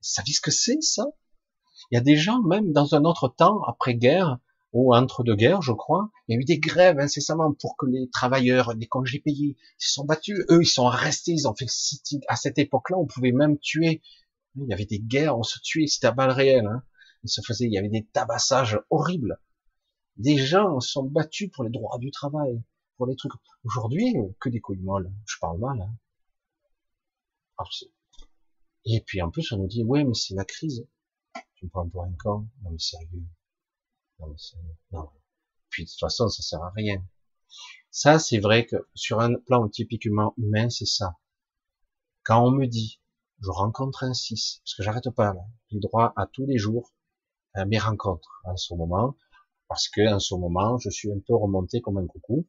Vous 0.00 0.08
savez 0.08 0.32
ce 0.32 0.40
que 0.40 0.50
c'est, 0.50 0.80
ça? 0.80 1.06
Il 1.90 1.96
y 1.96 1.98
a 1.98 2.00
des 2.00 2.16
gens, 2.16 2.42
même 2.42 2.72
dans 2.72 2.94
un 2.94 3.04
autre 3.04 3.28
temps, 3.28 3.62
après-guerre, 3.64 4.38
ou 4.72 4.94
entre 4.94 5.22
deux 5.22 5.36
guerres, 5.36 5.60
je 5.60 5.72
crois, 5.72 6.10
il 6.26 6.34
y 6.34 6.38
a 6.38 6.40
eu 6.40 6.44
des 6.44 6.58
grèves 6.58 6.98
incessamment 6.98 7.52
pour 7.52 7.76
que 7.76 7.86
les 7.86 8.08
travailleurs, 8.08 8.72
les 8.74 8.86
congés 8.86 9.20
payés, 9.20 9.56
se 9.78 9.92
sont 9.92 10.04
battus. 10.04 10.44
Eux, 10.48 10.62
ils 10.62 10.66
sont 10.66 10.86
restés, 10.86 11.32
ils 11.32 11.46
ont 11.46 11.54
fait 11.54 11.66
le 11.66 12.20
À 12.28 12.36
cette 12.36 12.58
époque-là, 12.58 12.96
on 12.98 13.06
pouvait 13.06 13.32
même 13.32 13.58
tuer. 13.58 14.00
Il 14.56 14.66
y 14.66 14.72
avait 14.72 14.86
des 14.86 14.98
guerres, 14.98 15.36
on 15.36 15.42
se 15.42 15.58
tuait, 15.60 15.86
c'était 15.86 16.06
à 16.06 16.12
balles 16.12 16.30
réelles. 16.30 16.66
Hein. 16.66 16.82
Il 17.24 17.30
se 17.30 17.42
faisait, 17.42 17.66
il 17.66 17.72
y 17.72 17.78
avait 17.78 17.90
des 17.90 18.06
tabassages 18.06 18.80
horribles. 18.88 19.38
Des 20.16 20.38
gens 20.38 20.80
sont 20.80 21.04
battus 21.04 21.50
pour 21.52 21.64
les 21.64 21.70
droits 21.70 21.98
du 21.98 22.10
travail, 22.10 22.62
pour 22.96 23.06
les 23.06 23.16
trucs. 23.16 23.32
Aujourd'hui, 23.64 24.14
que 24.40 24.48
des 24.48 24.60
couilles 24.60 24.82
molles. 24.82 25.12
Je 25.26 25.36
parle 25.40 25.58
mal. 25.58 25.80
Hein. 25.80 25.94
Ah, 27.58 27.64
Et 28.84 29.00
puis 29.00 29.22
en 29.22 29.30
plus, 29.30 29.52
on 29.52 29.58
nous 29.58 29.68
dit, 29.68 29.84
ouais, 29.84 30.04
mais 30.04 30.14
c'est 30.14 30.34
la 30.34 30.44
crise. 30.44 30.86
Tu 31.54 31.66
me 31.66 31.70
prends 31.70 31.88
pour 31.88 32.04
un 32.04 32.12
con 32.22 32.48
Non 32.62 32.70
mais 32.70 32.78
sérieux. 32.78 33.24
Non, 34.92 35.10
Puis 35.70 35.84
de 35.84 35.90
toute 35.90 36.00
façon, 36.00 36.28
ça 36.28 36.42
sert 36.42 36.62
à 36.62 36.70
rien. 36.70 37.04
Ça, 37.90 38.18
c'est 38.18 38.38
vrai 38.38 38.66
que 38.66 38.76
sur 38.94 39.20
un 39.20 39.34
plan 39.34 39.68
typiquement 39.68 40.32
humain, 40.38 40.70
c'est 40.70 40.86
ça. 40.86 41.18
Quand 42.24 42.46
on 42.46 42.50
me 42.50 42.66
dit, 42.66 43.00
je 43.40 43.50
rencontre 43.50 44.04
un 44.04 44.14
6, 44.14 44.60
parce 44.64 44.74
que 44.74 44.82
j'arrête 44.82 45.10
pas 45.10 45.34
là, 45.34 45.44
j'ai 45.70 45.80
droit 45.80 46.12
à 46.16 46.26
tous 46.26 46.46
les 46.46 46.56
jours 46.56 46.92
à 47.54 47.64
mes 47.64 47.78
rencontres 47.78 48.40
en 48.44 48.56
ce 48.56 48.74
moment, 48.74 49.16
parce 49.68 49.88
que 49.88 50.14
en 50.14 50.20
ce 50.20 50.34
moment, 50.34 50.78
je 50.78 50.90
suis 50.90 51.10
un 51.12 51.18
peu 51.26 51.34
remonté 51.34 51.80
comme 51.80 51.98
un 51.98 52.06
coucou. 52.06 52.46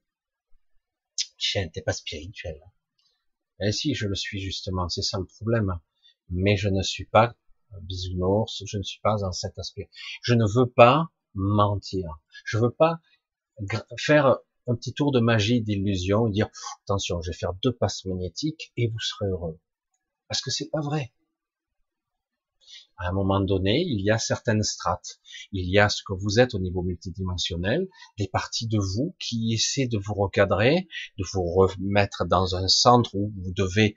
Chien, 1.43 1.67
t'es 1.67 1.81
pas 1.81 1.91
spirituel. 1.91 2.57
Eh 3.59 3.73
si, 3.73 3.93
je 3.95 4.07
le 4.07 4.15
suis 4.15 4.39
justement, 4.39 4.87
c'est 4.87 5.01
ça 5.01 5.19
le 5.19 5.25
problème. 5.25 5.77
Mais 6.29 6.55
je 6.55 6.69
ne 6.69 6.81
suis 6.81 7.05
pas 7.05 7.35
bisounours, 7.81 8.63
je 8.65 8.77
ne 8.77 8.83
suis 8.83 9.01
pas 9.01 9.17
dans 9.17 9.33
cet 9.33 9.59
aspect. 9.59 9.89
Je 10.21 10.35
ne 10.35 10.45
veux 10.45 10.71
pas 10.71 11.11
mentir. 11.33 12.17
Je 12.45 12.57
veux 12.57 12.71
pas 12.71 13.01
faire 13.97 14.37
un 14.67 14.75
petit 14.75 14.93
tour 14.93 15.11
de 15.11 15.19
magie, 15.19 15.61
d'illusion, 15.61 16.27
et 16.27 16.31
dire 16.31 16.49
attention, 16.85 17.21
je 17.21 17.31
vais 17.31 17.37
faire 17.37 17.53
deux 17.55 17.75
passes 17.75 18.05
magnétiques 18.05 18.71
et 18.77 18.87
vous 18.87 18.99
serez 18.99 19.27
heureux. 19.27 19.59
Parce 20.29 20.41
que 20.41 20.49
c'est 20.49 20.69
pas 20.69 20.81
vrai. 20.81 21.11
À 22.97 23.09
un 23.09 23.11
moment 23.11 23.39
donné, 23.39 23.81
il 23.81 24.01
y 24.01 24.11
a 24.11 24.17
certaines 24.17 24.63
strates. 24.63 25.19
Il 25.51 25.69
y 25.69 25.79
a 25.79 25.89
ce 25.89 26.03
que 26.03 26.13
vous 26.13 26.39
êtes 26.39 26.53
au 26.53 26.59
niveau 26.59 26.83
multidimensionnel, 26.83 27.87
des 28.17 28.27
parties 28.27 28.67
de 28.67 28.79
vous 28.79 29.15
qui 29.19 29.53
essaient 29.53 29.87
de 29.87 29.97
vous 29.97 30.13
recadrer, 30.13 30.87
de 31.17 31.23
vous 31.33 31.43
remettre 31.43 32.25
dans 32.25 32.55
un 32.55 32.67
centre 32.67 33.15
où 33.15 33.31
vous 33.35 33.53
devez 33.53 33.95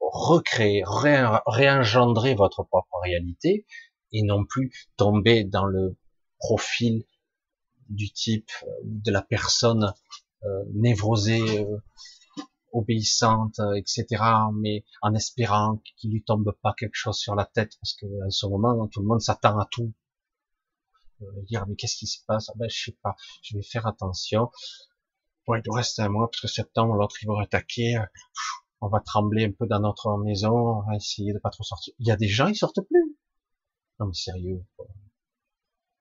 recréer, 0.00 0.82
réengendrer 0.86 2.34
votre 2.34 2.62
propre 2.64 3.00
réalité 3.02 3.66
et 4.12 4.22
non 4.22 4.44
plus 4.44 4.72
tomber 4.96 5.44
dans 5.44 5.66
le 5.66 5.96
profil 6.38 7.04
du 7.88 8.10
type 8.10 8.50
euh, 8.64 8.70
de 8.84 9.10
la 9.10 9.22
personne 9.22 9.92
euh, 10.44 10.64
névrosée, 10.74 11.60
euh, 11.60 11.78
obéissante, 12.72 13.60
etc. 13.76 14.06
Mais 14.54 14.84
en 15.02 15.14
espérant 15.14 15.80
qu'il 15.96 16.12
lui 16.12 16.22
tombe 16.22 16.52
pas 16.62 16.74
quelque 16.76 16.94
chose 16.94 17.18
sur 17.18 17.34
la 17.34 17.44
tête, 17.44 17.72
parce 17.80 17.94
que 17.94 18.06
en 18.26 18.30
ce 18.30 18.46
moment, 18.46 18.86
tout 18.88 19.00
le 19.00 19.06
monde 19.06 19.20
s'attend 19.20 19.58
à 19.58 19.66
tout. 19.70 19.92
dire 21.48 21.66
mais 21.66 21.76
qu'est-ce 21.76 21.96
qui 21.96 22.06
se 22.06 22.24
passe? 22.26 22.48
Ah 22.50 22.54
Ben 22.56 22.68
je 22.70 22.84
sais 22.84 22.98
pas, 23.02 23.16
je 23.42 23.56
vais 23.56 23.62
faire 23.62 23.86
attention. 23.86 24.50
Bon, 25.46 25.54
il 25.54 25.62
nous 25.66 25.72
reste 25.72 25.98
un 25.98 26.08
mois 26.08 26.28
parce 26.30 26.42
que 26.42 26.48
septembre 26.48 26.94
l'autre 26.94 27.16
il 27.22 27.26
va 27.28 27.42
attaquer. 27.42 27.98
On 28.80 28.88
va 28.88 29.00
trembler 29.00 29.44
un 29.46 29.52
peu 29.52 29.66
dans 29.66 29.80
notre 29.80 30.16
maison, 30.18 30.52
on 30.52 30.82
va 30.82 30.96
essayer 30.96 31.32
de 31.32 31.38
pas 31.38 31.50
trop 31.50 31.64
sortir. 31.64 31.94
Il 31.98 32.06
y 32.06 32.10
a 32.12 32.16
des 32.16 32.28
gens 32.28 32.48
ils 32.48 32.56
sortent 32.56 32.80
plus. 32.80 33.16
Non 33.98 34.06
mais 34.06 34.14
sérieux. 34.14 34.64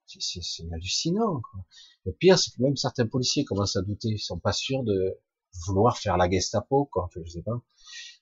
C'est 0.07 0.63
hallucinant. 0.71 1.41
Quoi. 1.41 1.65
Le 2.05 2.13
pire, 2.13 2.39
c'est 2.39 2.51
que 2.51 2.61
même 2.61 2.77
certains 2.77 3.07
policiers 3.07 3.43
commencent 3.43 3.75
à 3.75 3.81
douter. 3.81 4.09
Ils 4.09 4.19
sont 4.19 4.39
pas 4.39 4.53
sûrs 4.53 4.83
de 4.83 5.19
vouloir 5.65 5.97
faire 5.97 6.17
la 6.17 6.29
Gestapo, 6.29 6.85
quoi. 6.85 7.09
Je 7.15 7.29
sais 7.29 7.41
pas. 7.41 7.61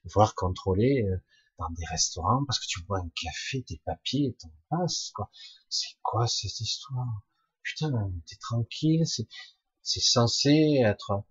Vouloir 0.05 0.35
contrôler 0.35 1.03
euh, 1.03 1.17
dans 1.59 1.69
des 1.71 1.85
restaurants 1.85 2.43
parce 2.45 2.59
que 2.59 2.65
tu 2.67 2.83
bois 2.83 2.99
un 2.99 3.09
café, 3.21 3.63
tes 3.63 3.81
papiers, 3.85 4.35
t'en 4.39 4.51
passes, 4.69 5.11
quoi. 5.13 5.29
C'est 5.69 5.95
quoi 6.01 6.27
cette 6.27 6.59
histoire? 6.59 7.23
Putain, 7.63 8.11
t'es 8.27 8.37
tranquille. 8.37 9.05
C'est 9.07 9.27
c'est 9.81 10.01
censé 10.01 10.81
être 10.83 11.23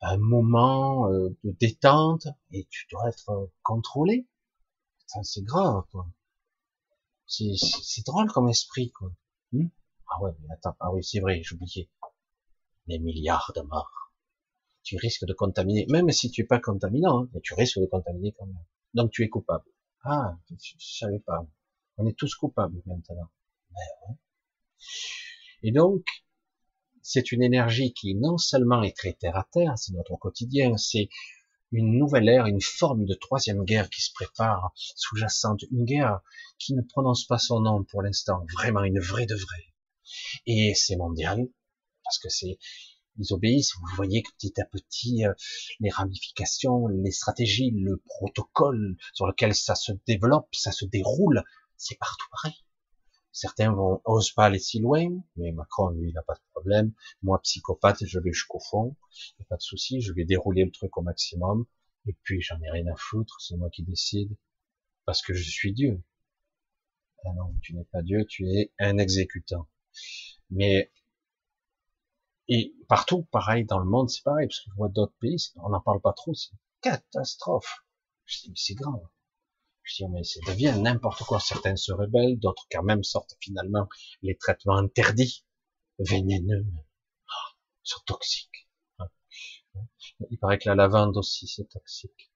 un 0.00 0.16
moment 0.18 1.08
euh, 1.10 1.36
de 1.44 1.52
détente 1.52 2.26
et 2.50 2.66
tu 2.70 2.86
dois 2.90 3.08
être 3.08 3.50
contrôlé. 3.62 4.28
C'est 5.22 5.42
grave, 5.42 5.84
quoi. 5.90 6.08
C'est 7.26 8.06
drôle 8.06 8.30
comme 8.32 8.48
esprit, 8.48 8.90
quoi. 8.92 9.10
Hmm 9.52 9.68
ah 10.10 10.20
ouais, 10.22 10.32
mais 10.40 10.52
attends, 10.52 10.76
ah 10.80 10.92
oui, 10.92 11.04
c'est 11.04 11.20
vrai, 11.20 11.40
j'oubliais. 11.42 11.88
Les 12.86 12.98
milliards 12.98 13.52
de 13.54 13.62
morts. 13.62 14.09
Tu 14.82 14.96
risques 14.96 15.24
de 15.26 15.32
contaminer, 15.32 15.86
même 15.88 16.10
si 16.10 16.30
tu 16.30 16.42
es 16.42 16.44
pas 16.44 16.58
contaminant, 16.58 17.22
hein, 17.22 17.28
mais 17.32 17.40
tu 17.40 17.54
risques 17.54 17.78
de 17.78 17.86
contaminer 17.86 18.32
quand 18.32 18.46
même. 18.46 18.64
Donc 18.94 19.10
tu 19.10 19.22
es 19.22 19.28
coupable. 19.28 19.64
Ah, 20.04 20.38
je, 20.50 20.74
savais 20.78 21.20
pas. 21.20 21.46
On 21.98 22.06
est 22.06 22.16
tous 22.16 22.34
coupables 22.34 22.82
maintenant. 22.86 23.30
ouais. 23.70 24.14
Et 25.62 25.72
donc, 25.72 26.04
c'est 27.02 27.32
une 27.32 27.42
énergie 27.42 27.92
qui 27.92 28.14
non 28.14 28.38
seulement 28.38 28.82
est 28.82 28.96
très 28.96 29.12
terre 29.12 29.36
à 29.36 29.46
terre, 29.52 29.74
c'est 29.76 29.92
notre 29.92 30.16
quotidien, 30.16 30.76
c'est 30.76 31.08
une 31.72 31.98
nouvelle 31.98 32.28
ère, 32.28 32.46
une 32.46 32.60
forme 32.60 33.04
de 33.04 33.14
troisième 33.14 33.64
guerre 33.64 33.90
qui 33.90 34.00
se 34.00 34.12
prépare, 34.12 34.72
sous-jacente, 34.74 35.62
une 35.70 35.84
guerre 35.84 36.20
qui 36.58 36.74
ne 36.74 36.82
prononce 36.82 37.26
pas 37.26 37.38
son 37.38 37.60
nom 37.60 37.84
pour 37.84 38.02
l'instant, 38.02 38.44
vraiment 38.52 38.82
une 38.82 39.00
vraie 39.00 39.26
de 39.26 39.34
vraie. 39.34 39.74
Et 40.46 40.74
c'est 40.74 40.96
mondial, 40.96 41.46
parce 42.04 42.18
que 42.18 42.28
c'est, 42.28 42.58
ils 43.18 43.32
obéissent. 43.32 43.74
Vous 43.74 43.96
voyez 43.96 44.22
que 44.22 44.30
petit 44.38 44.60
à 44.60 44.64
petit, 44.64 45.24
euh, 45.24 45.32
les 45.80 45.90
ramifications, 45.90 46.86
les 46.88 47.10
stratégies, 47.10 47.70
le 47.70 47.98
protocole 48.04 48.96
sur 49.12 49.26
lequel 49.26 49.54
ça 49.54 49.74
se 49.74 49.92
développe, 50.06 50.48
ça 50.54 50.72
se 50.72 50.84
déroule, 50.84 51.42
c'est 51.76 51.98
partout 51.98 52.26
pareil. 52.30 52.54
Certains 53.32 53.72
vont, 53.72 54.00
osent 54.04 54.32
pas 54.32 54.46
aller 54.46 54.58
si 54.58 54.80
loin, 54.80 55.08
mais 55.36 55.52
Macron, 55.52 55.90
lui, 55.90 56.08
il 56.08 56.14
n'a 56.14 56.22
pas 56.22 56.34
de 56.34 56.40
problème. 56.52 56.92
Moi, 57.22 57.40
psychopathe, 57.42 58.04
je 58.04 58.18
vais 58.18 58.32
jusqu'au 58.32 58.58
fond. 58.58 58.96
Il 59.38 59.42
a 59.42 59.44
pas 59.46 59.56
de 59.56 59.62
souci, 59.62 60.00
je 60.00 60.12
vais 60.12 60.24
dérouler 60.24 60.64
le 60.64 60.72
truc 60.72 60.96
au 60.96 61.02
maximum. 61.02 61.64
Et 62.06 62.16
puis, 62.24 62.40
j'en 62.40 62.60
ai 62.60 62.70
rien 62.70 62.86
à 62.92 62.96
foutre, 62.96 63.40
c'est 63.40 63.56
moi 63.56 63.70
qui 63.70 63.82
décide. 63.84 64.36
Parce 65.04 65.22
que 65.22 65.32
je 65.32 65.48
suis 65.48 65.72
Dieu. 65.72 66.02
Ah 67.24 67.32
non, 67.36 67.54
tu 67.62 67.74
n'es 67.74 67.84
pas 67.84 68.02
Dieu, 68.02 68.24
tu 68.26 68.48
es 68.48 68.72
un 68.78 68.98
exécutant. 68.98 69.68
Mais 70.50 70.90
et 72.50 72.74
partout, 72.88 73.22
pareil, 73.30 73.64
dans 73.64 73.78
le 73.78 73.88
monde, 73.88 74.10
c'est 74.10 74.24
pareil, 74.24 74.48
parce 74.48 74.58
que 74.58 74.70
je 74.70 74.76
vois 74.76 74.88
d'autres 74.88 75.14
pays, 75.20 75.38
on 75.56 75.68
n'en 75.70 75.80
parle 75.80 76.00
pas 76.00 76.12
trop, 76.12 76.34
c'est 76.34 76.50
catastrophe. 76.80 77.84
Je 78.26 78.40
dis, 78.40 78.48
mais 78.50 78.56
c'est 78.56 78.74
grave. 78.74 79.00
Je 79.82 80.04
dis, 80.04 80.10
mais 80.10 80.24
ça 80.24 80.40
devient 80.46 80.74
n'importe 80.78 81.22
quoi. 81.22 81.38
Certains 81.40 81.76
se 81.76 81.92
rebellent, 81.92 82.38
d'autres 82.38 82.66
quand 82.70 82.82
même 82.82 83.04
sortent 83.04 83.36
finalement 83.40 83.88
les 84.22 84.36
traitements 84.36 84.76
interdits, 84.76 85.46
vénéneux, 86.00 86.66
oh, 86.66 87.56
sont 87.84 88.02
toxiques. 88.04 88.68
Hein. 88.98 89.06
Il 90.30 90.38
paraît 90.38 90.58
que 90.58 90.68
la 90.68 90.74
lavande 90.74 91.16
aussi, 91.16 91.46
c'est 91.46 91.68
toxique. 91.68 92.32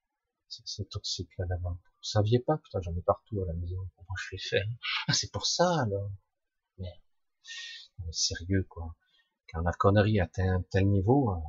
C'est 0.49 0.89
toxique, 0.89 1.31
la 1.39 1.47
lavande. 1.47 1.79
Vous 1.83 2.05
saviez 2.05 2.39
pas? 2.39 2.59
Putain, 2.59 2.81
j'en 2.83 2.97
ai 2.97 3.03
partout 3.03 3.43
à 3.43 3.47
la 3.47 3.55
maison. 3.55 3.89
Comment 3.97 4.15
je 4.17 4.29
fais 4.31 4.39
faire? 4.39 4.67
Ah, 5.09 5.13
c'est 5.13 5.33
pour 5.33 5.47
ça, 5.47 5.83
alors. 5.83 6.11
Mais 6.79 6.93
sérieux 8.13 8.65
quoi. 8.69 8.95
Quand 9.55 9.63
la 9.63 9.73
connerie 9.73 10.21
atteint 10.21 10.57
un 10.57 10.63
tel 10.63 10.89
niveau, 10.89 11.33
euh, 11.33 11.41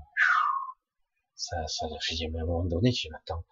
ça, 1.35 1.67
ça, 1.67 1.87
à 1.87 1.89
un 1.89 2.45
moment 2.45 2.63
donné, 2.63 2.91
je 2.91 3.09
m'attends. 3.09 3.43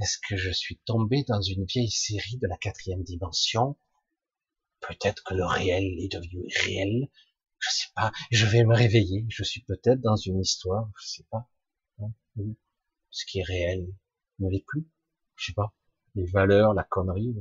Est-ce 0.00 0.18
que 0.28 0.36
je 0.36 0.50
suis 0.50 0.78
tombé 0.84 1.24
dans 1.28 1.40
une 1.40 1.64
vieille 1.64 1.90
série 1.90 2.36
de 2.38 2.48
la 2.48 2.56
quatrième 2.56 3.02
dimension? 3.02 3.76
Peut-être 4.80 5.22
que 5.24 5.34
le 5.34 5.46
réel 5.46 5.84
est 6.00 6.12
devenu 6.12 6.48
réel. 6.64 7.08
Je 7.58 7.70
sais 7.70 7.88
pas. 7.94 8.12
Je 8.30 8.46
vais 8.46 8.64
me 8.64 8.74
réveiller. 8.74 9.24
Je 9.28 9.42
suis 9.44 9.62
peut-être 9.62 10.00
dans 10.00 10.16
une 10.16 10.40
histoire. 10.40 10.90
Je 11.00 11.06
sais 11.06 11.26
pas. 11.30 11.48
Hein, 12.00 12.12
ce 13.10 13.24
qui 13.24 13.40
est 13.40 13.44
réel 13.44 13.88
ne 14.40 14.50
l'est 14.50 14.64
plus. 14.66 14.86
Je 15.36 15.46
sais 15.46 15.54
pas. 15.54 15.72
Les 16.14 16.26
valeurs, 16.26 16.74
la 16.74 16.84
connerie. 16.84 17.34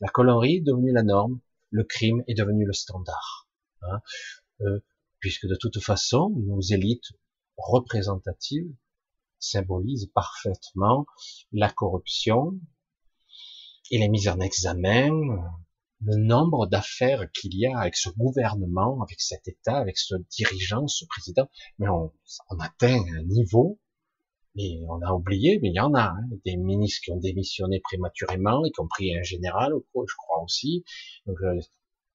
La 0.00 0.08
connerie 0.08 0.56
est 0.56 0.60
devenue 0.60 0.92
la 0.92 1.02
norme 1.02 1.40
le 1.72 1.84
crime 1.84 2.22
est 2.28 2.34
devenu 2.34 2.64
le 2.64 2.72
standard. 2.72 3.48
Hein, 3.80 4.00
euh, 4.60 4.78
puisque 5.22 5.46
de 5.46 5.56
toute 5.56 5.80
façon, 5.80 6.30
nos 6.36 6.60
élites 6.60 7.12
représentatives 7.56 8.70
symbolisent 9.38 10.10
parfaitement 10.14 11.06
la 11.52 11.70
corruption 11.70 12.58
et 13.90 13.98
les 13.98 14.08
mises 14.08 14.28
en 14.28 14.40
examen, 14.40 15.10
le 16.04 16.16
nombre 16.16 16.66
d'affaires 16.66 17.30
qu'il 17.32 17.56
y 17.56 17.66
a 17.66 17.78
avec 17.78 17.96
ce 17.96 18.10
gouvernement, 18.10 19.00
avec 19.00 19.20
cet 19.20 19.46
État, 19.46 19.78
avec 19.78 19.96
ce 19.96 20.16
dirigeant, 20.30 20.88
ce 20.88 21.04
président, 21.06 21.48
mais 21.78 21.88
on, 21.88 22.12
atteint 22.58 23.00
un 23.16 23.22
niveau 23.22 23.78
mais 24.54 24.82
on 24.86 25.00
a 25.00 25.12
oublié, 25.12 25.58
mais 25.62 25.70
il 25.70 25.76
y 25.76 25.80
en 25.80 25.94
a, 25.94 26.10
hein, 26.10 26.28
des 26.44 26.58
ministres 26.58 27.00
qui 27.04 27.10
ont 27.10 27.16
démissionné 27.16 27.80
prématurément, 27.80 28.66
y 28.66 28.70
compris 28.72 29.16
un 29.16 29.22
général, 29.22 29.72
je 29.94 30.14
crois 30.18 30.42
aussi. 30.42 30.84
Donc 31.24 31.38
euh, 31.40 31.58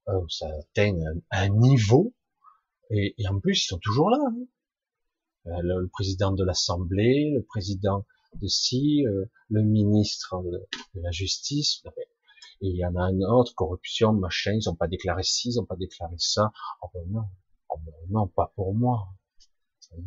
euh, 0.09 0.21
ça 0.29 0.47
atteint 0.47 0.95
un, 1.31 1.49
niveau 1.49 2.13
Et, 2.89 3.15
en 3.29 3.39
plus, 3.39 3.63
ils 3.63 3.67
sont 3.67 3.79
toujours 3.79 4.09
là. 4.09 4.19
Hein. 4.21 4.47
Euh, 5.47 5.61
le, 5.61 5.87
président 5.87 6.31
de 6.31 6.43
l'Assemblée, 6.43 7.31
le 7.33 7.43
président 7.43 8.05
de 8.41 8.47
si, 8.47 9.05
euh, 9.05 9.25
le 9.49 9.63
ministre 9.63 10.41
de, 10.43 11.01
la 11.01 11.11
Justice. 11.11 11.83
Et 12.61 12.67
il 12.67 12.75
y 12.75 12.85
en 12.85 12.95
a 12.95 13.01
un 13.01 13.21
autre, 13.21 13.53
corruption, 13.55 14.13
machin, 14.13 14.53
ils 14.53 14.67
n'ont 14.67 14.75
pas 14.75 14.87
déclaré 14.87 15.23
ci, 15.23 15.49
ils 15.49 15.57
n'ont 15.57 15.65
pas 15.65 15.75
déclaré 15.75 16.15
ça. 16.17 16.51
Oh 16.81 16.87
ben 16.93 17.03
non, 17.09 17.25
oh 17.69 17.77
ben 17.85 17.93
non, 18.09 18.27
pas 18.27 18.51
pour 18.55 18.73
moi. 18.73 19.07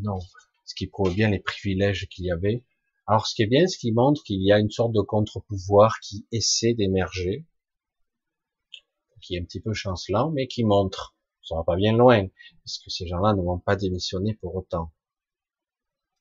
Non. 0.00 0.18
Ce 0.64 0.74
qui 0.74 0.86
prouve 0.86 1.14
bien 1.14 1.30
les 1.30 1.38
privilèges 1.38 2.08
qu'il 2.08 2.26
y 2.26 2.30
avait. 2.30 2.64
Alors 3.06 3.26
ce 3.26 3.34
qui 3.34 3.42
est 3.42 3.46
bien, 3.46 3.66
ce 3.66 3.78
qui 3.78 3.92
montre 3.92 4.22
qu'il 4.22 4.42
y 4.42 4.52
a 4.52 4.58
une 4.58 4.70
sorte 4.70 4.92
de 4.92 5.00
contre-pouvoir 5.00 5.98
qui 6.00 6.26
essaie 6.32 6.74
d'émerger, 6.74 7.46
qui 9.20 9.34
est 9.34 9.40
un 9.40 9.44
petit 9.44 9.60
peu 9.60 9.72
chancelant, 9.72 10.30
mais 10.30 10.46
qui 10.46 10.64
montre, 10.64 11.16
ça 11.50 11.56
va 11.56 11.64
pas 11.64 11.76
bien 11.76 11.96
loin, 11.96 12.28
parce 12.64 12.78
que 12.78 12.90
ces 12.90 13.08
gens-là 13.08 13.34
ne 13.34 13.42
vont 13.42 13.58
pas 13.58 13.74
démissionner 13.74 14.34
pour 14.34 14.54
autant. 14.54 14.92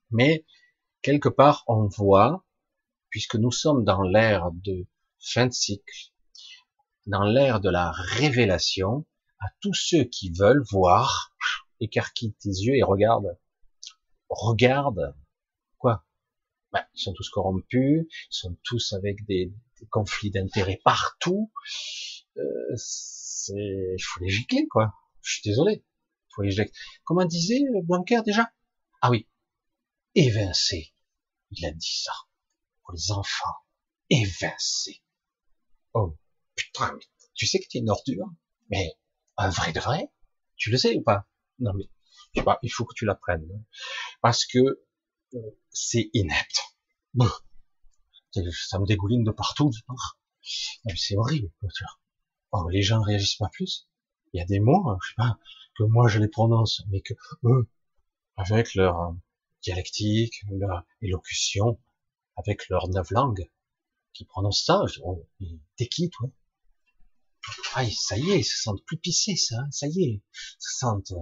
Mais 0.09 0.43
quelque 1.03 1.29
part, 1.29 1.63
on 1.67 1.85
voit, 1.85 2.43
puisque 3.09 3.35
nous 3.35 3.51
sommes 3.51 3.83
dans 3.83 4.01
l'ère 4.01 4.49
de 4.51 4.87
fin 5.19 5.45
de 5.45 5.53
cycle, 5.53 6.11
dans 7.05 7.23
l'ère 7.23 7.59
de 7.59 7.69
la 7.69 7.91
révélation, 7.91 9.05
à 9.39 9.45
tous 9.61 9.75
ceux 9.75 10.03
qui 10.03 10.31
veulent 10.31 10.63
voir, 10.71 11.31
écarquille 11.79 12.33
tes 12.33 12.49
yeux 12.49 12.75
et 12.75 12.83
regarde. 12.83 13.37
Regarde. 14.29 15.15
Quoi? 15.77 16.03
Ben, 16.73 16.83
Ils 16.95 17.01
sont 17.01 17.13
tous 17.13 17.29
corrompus, 17.29 18.07
ils 18.09 18.27
sont 18.35 18.57
tous 18.63 18.93
avec 18.93 19.23
des, 19.27 19.53
conflits 19.91 20.31
d'intérêts 20.31 20.81
partout. 20.83 21.51
Euh, 22.37 22.41
c'est, 22.75 23.53
il 23.53 24.03
faut 24.03 24.21
les 24.21 24.29
gicler, 24.29 24.67
quoi. 24.67 24.93
Je 25.21 25.33
suis 25.33 25.49
désolé. 25.49 25.83
Faut 26.35 26.43
gicler. 26.43 26.71
Comment 27.03 27.25
disait 27.25 27.61
Blanquer 27.83 28.21
déjà? 28.25 28.51
Ah 29.01 29.09
oui, 29.09 29.27
évincé. 30.15 30.93
Il 31.51 31.65
a 31.65 31.71
dit 31.71 32.01
ça. 32.03 32.13
Pour 32.83 32.93
les 32.93 33.11
enfants. 33.11 33.55
Évincé. 34.09 35.01
Oh, 35.93 36.17
putain, 36.55 36.97
tu 37.33 37.47
sais 37.47 37.59
que 37.59 37.67
tu 37.67 37.77
es 37.77 37.81
une 37.81 37.89
ordure. 37.89 38.27
Mais, 38.69 38.97
un 39.37 39.49
vrai 39.49 39.73
de 39.73 39.79
vrai? 39.79 40.11
Tu 40.55 40.69
le 40.69 40.77
sais 40.77 40.95
ou 40.95 41.01
pas? 41.01 41.27
Non, 41.59 41.73
mais, 41.73 41.89
tu 42.33 42.41
vois, 42.41 42.59
il 42.61 42.69
faut 42.69 42.85
que 42.85 42.93
tu 42.95 43.05
l'apprennes. 43.05 43.47
Parce 44.21 44.45
que, 44.45 44.59
euh, 45.33 45.59
c'est 45.71 46.09
inepte. 46.13 46.59
Ça 48.33 48.79
me 48.79 48.85
dégouline 48.85 49.23
de 49.23 49.31
partout. 49.31 49.71
C'est 50.95 51.17
horrible. 51.17 51.51
Oh, 52.51 52.69
les 52.69 52.81
gens 52.81 53.01
réagissent 53.01 53.37
pas 53.37 53.49
plus. 53.51 53.88
Il 54.33 54.39
y 54.39 54.41
a 54.41 54.45
des 54.45 54.59
mots, 54.59 54.97
je 55.01 55.09
sais 55.09 55.15
pas, 55.15 55.39
que 55.75 55.83
moi 55.83 56.07
je 56.07 56.19
les 56.19 56.27
prononce, 56.27 56.83
mais 56.89 57.01
que 57.01 57.13
eux, 57.43 57.67
avec 58.35 58.75
leur, 58.75 59.15
dialectique, 59.61 60.43
leur 60.49 60.85
élocution, 61.01 61.79
avec 62.35 62.69
leur 62.69 62.87
neuf 62.89 63.11
langues, 63.11 63.49
qui 64.13 64.25
prononcent 64.25 64.63
ça. 64.63 64.83
Oh, 65.03 65.25
t'es 65.77 65.87
qui, 65.87 66.09
toi? 66.09 66.29
Ah, 67.75 67.85
ça 67.89 68.17
y 68.17 68.31
est, 68.31 68.39
ils 68.39 68.43
se 68.43 68.61
sentent 68.61 68.83
plus 68.85 68.97
pissés, 68.97 69.35
ça. 69.35 69.59
Hein, 69.59 69.71
ça 69.71 69.87
y 69.87 70.03
est, 70.03 70.13
ils 70.13 70.23
se 70.59 70.77
sentent. 70.77 71.11
Il 71.11 71.15
euh, 71.17 71.21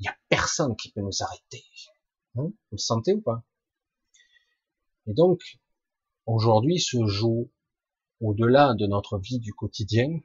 y 0.00 0.08
a 0.08 0.16
personne 0.28 0.76
qui 0.76 0.92
peut 0.92 1.00
nous 1.00 1.22
arrêter. 1.22 1.64
Hein 2.36 2.50
Vous 2.50 2.54
le 2.72 2.78
sentez 2.78 3.14
ou 3.14 3.20
pas? 3.20 3.42
Et 5.06 5.14
donc, 5.14 5.40
aujourd'hui 6.26 6.78
se 6.78 7.06
joue 7.06 7.50
au-delà 8.20 8.74
de 8.74 8.86
notre 8.86 9.18
vie 9.18 9.38
du 9.38 9.52
quotidien, 9.54 10.20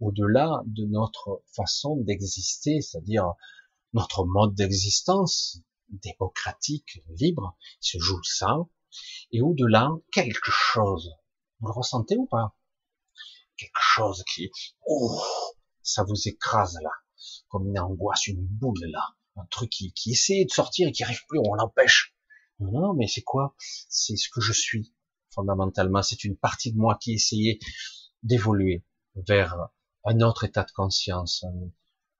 au-delà 0.00 0.62
de 0.66 0.84
notre 0.86 1.42
façon 1.54 1.96
d'exister, 1.96 2.80
c'est-à-dire 2.80 3.34
notre 3.92 4.24
mode 4.24 4.54
d'existence, 4.54 5.60
démocratique, 5.88 7.02
libre, 7.08 7.56
il 7.82 7.86
se 7.86 7.98
joue 7.98 8.22
ça, 8.22 8.56
et 9.32 9.40
au-delà, 9.40 9.90
quelque 10.12 10.50
chose. 10.50 11.10
Vous 11.60 11.68
le 11.68 11.72
ressentez 11.72 12.16
ou 12.16 12.26
pas? 12.26 12.56
Quelque 13.56 13.80
chose 13.80 14.24
qui, 14.32 14.50
oh, 14.86 15.20
ça 15.82 16.02
vous 16.04 16.28
écrase 16.28 16.78
là, 16.82 16.90
comme 17.48 17.68
une 17.68 17.78
angoisse, 17.78 18.26
une 18.26 18.46
boule 18.46 18.84
là, 18.90 19.04
un 19.36 19.44
truc 19.46 19.70
qui, 19.70 19.92
qui 19.92 20.12
essaie 20.12 20.44
de 20.44 20.50
sortir 20.50 20.88
et 20.88 20.92
qui 20.92 21.04
arrive 21.04 21.24
plus, 21.28 21.40
on 21.46 21.54
l'empêche. 21.54 22.14
Non, 22.58 22.72
non, 22.72 22.94
mais 22.94 23.06
c'est 23.06 23.22
quoi? 23.22 23.54
C'est 23.88 24.16
ce 24.16 24.28
que 24.28 24.40
je 24.40 24.52
suis, 24.52 24.94
fondamentalement. 25.30 26.02
C'est 26.02 26.24
une 26.24 26.36
partie 26.36 26.72
de 26.72 26.78
moi 26.78 26.98
qui 27.00 27.12
essayait 27.12 27.58
d'évoluer 28.22 28.84
vers 29.14 29.56
un 30.04 30.20
autre 30.20 30.44
état 30.44 30.64
de 30.64 30.70
conscience, 30.72 31.44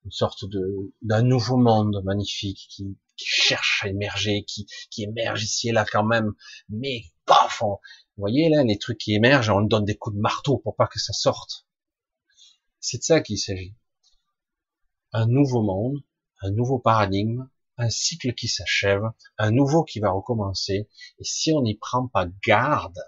une 0.04 0.10
sorte 0.10 0.44
de 0.44 0.92
d'un 1.02 1.22
nouveau 1.22 1.56
monde 1.56 2.02
magnifique 2.04 2.66
qui, 2.70 2.96
qui 3.16 3.26
cherche 3.26 3.84
à 3.84 3.88
émerger, 3.88 4.44
qui, 4.44 4.66
qui 4.90 5.04
émerge 5.04 5.44
ici 5.44 5.68
et 5.68 5.72
là 5.72 5.84
quand 5.84 6.04
même, 6.04 6.32
mais 6.68 7.04
paf, 7.26 7.60
vous 7.62 7.78
voyez 8.16 8.48
là, 8.48 8.64
les 8.64 8.78
trucs 8.78 8.98
qui 8.98 9.14
émergent, 9.14 9.50
on 9.50 9.60
donne 9.62 9.84
des 9.84 9.96
coups 9.96 10.16
de 10.16 10.20
marteau 10.20 10.58
pour 10.58 10.76
pas 10.76 10.86
que 10.86 10.98
ça 10.98 11.12
sorte. 11.12 11.66
C'est 12.80 12.98
de 12.98 13.02
ça 13.02 13.20
qu'il 13.20 13.38
s'agit. 13.38 13.74
Un 15.12 15.26
nouveau 15.26 15.62
monde, 15.62 16.02
un 16.40 16.50
nouveau 16.50 16.78
paradigme, 16.78 17.48
un 17.76 17.90
cycle 17.90 18.34
qui 18.34 18.48
s'achève, 18.48 19.02
un 19.38 19.50
nouveau 19.50 19.84
qui 19.84 20.00
va 20.00 20.10
recommencer, 20.10 20.88
et 21.18 21.24
si 21.24 21.52
on 21.52 21.62
n'y 21.62 21.76
prend 21.76 22.08
pas 22.08 22.26
garde, 22.46 22.98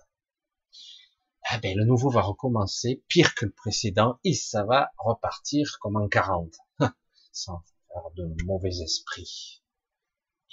eh 1.50 1.58
ben, 1.58 1.76
le 1.76 1.84
nouveau 1.84 2.10
va 2.10 2.22
recommencer 2.22 3.02
pire 3.08 3.34
que 3.34 3.44
le 3.46 3.52
précédent, 3.52 4.18
et 4.24 4.34
ça 4.34 4.64
va 4.64 4.90
repartir 4.98 5.78
comme 5.80 5.96
en 5.96 6.08
40, 6.08 6.54
sans 7.32 7.62
faire 7.88 8.10
de 8.16 8.44
mauvais 8.44 8.80
esprits. 8.82 9.62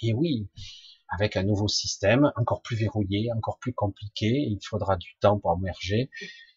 Et 0.02 0.14
oui, 0.14 0.48
avec 1.08 1.36
un 1.36 1.42
nouveau 1.42 1.68
système, 1.68 2.32
encore 2.36 2.62
plus 2.62 2.76
verrouillé, 2.76 3.30
encore 3.32 3.58
plus 3.58 3.74
compliqué, 3.74 4.26
il 4.26 4.58
faudra 4.64 4.96
du 4.96 5.16
temps 5.20 5.38
pour 5.38 5.56
émerger. 5.58 6.10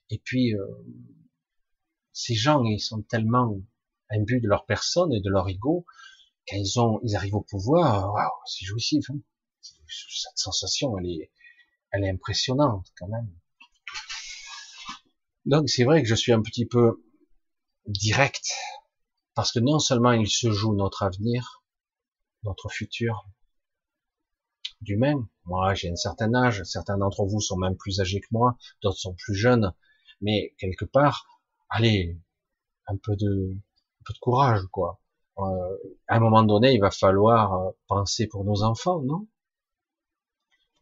Et 0.09 0.19
puis, 0.19 0.53
euh, 0.55 0.65
ces 2.11 2.35
gens, 2.35 2.63
ils 2.63 2.79
sont 2.79 3.01
tellement 3.01 3.57
imbus 4.09 4.41
de 4.41 4.47
leur 4.47 4.65
personne 4.65 5.11
et 5.13 5.21
de 5.21 5.29
leur 5.29 5.49
ego, 5.49 5.85
quand 6.47 6.57
ils 6.57 6.79
ont, 6.79 6.99
ils 7.03 7.15
arrivent 7.15 7.35
au 7.35 7.41
pouvoir, 7.41 8.13
waouh, 8.13 8.29
c'est 8.45 8.65
jouissif. 8.65 9.09
Hein 9.09 9.19
Cette 9.61 10.37
sensation, 10.37 10.97
elle 10.97 11.05
est, 11.07 11.31
elle 11.91 12.03
est 12.03 12.09
impressionnante 12.09 12.87
quand 12.97 13.07
même. 13.07 13.31
Donc 15.45 15.69
c'est 15.69 15.83
vrai 15.83 16.01
que 16.01 16.07
je 16.07 16.15
suis 16.15 16.31
un 16.31 16.41
petit 16.41 16.65
peu 16.65 17.03
direct, 17.87 18.49
parce 19.35 19.51
que 19.51 19.59
non 19.59 19.79
seulement 19.79 20.11
il 20.13 20.29
se 20.29 20.51
joue 20.51 20.73
notre 20.75 21.03
avenir, 21.03 21.63
notre 22.43 22.69
futur 22.69 23.25
du 24.81 24.97
même. 24.97 25.27
Moi, 25.45 25.73
j'ai 25.73 25.89
un 25.91 25.95
certain 25.95 26.33
âge, 26.33 26.63
certains 26.63 26.97
d'entre 26.97 27.25
vous 27.25 27.39
sont 27.41 27.57
même 27.57 27.75
plus 27.75 27.99
âgés 27.99 28.21
que 28.21 28.27
moi, 28.31 28.57
d'autres 28.81 28.99
sont 28.99 29.15
plus 29.15 29.35
jeunes, 29.35 29.73
mais 30.21 30.53
quelque 30.57 30.85
part, 30.85 31.25
allez, 31.69 32.17
un 32.87 32.97
peu 32.97 33.15
de, 33.15 33.55
un 33.55 34.03
peu 34.05 34.13
de 34.13 34.19
courage, 34.19 34.61
quoi. 34.71 34.99
Euh, 35.39 35.77
à 36.07 36.17
un 36.17 36.19
moment 36.19 36.43
donné, 36.43 36.73
il 36.73 36.79
va 36.79 36.91
falloir 36.91 37.53
euh, 37.53 37.71
penser 37.87 38.27
pour 38.27 38.45
nos 38.45 38.63
enfants, 38.63 39.01
non? 39.01 39.27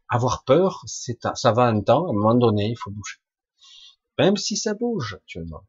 Avoir 0.08 0.44
peur, 0.44 0.84
c'est 0.86 1.18
ça 1.34 1.50
va 1.52 1.64
un 1.64 1.80
temps, 1.80 2.06
à 2.06 2.10
un 2.10 2.12
moment 2.12 2.36
donné, 2.36 2.68
il 2.68 2.76
faut 2.76 2.90
bouger. 2.90 3.16
Même 4.18 4.36
si 4.36 4.56
ça 4.56 4.74
bouge 4.74 5.14
actuellement. 5.14 5.66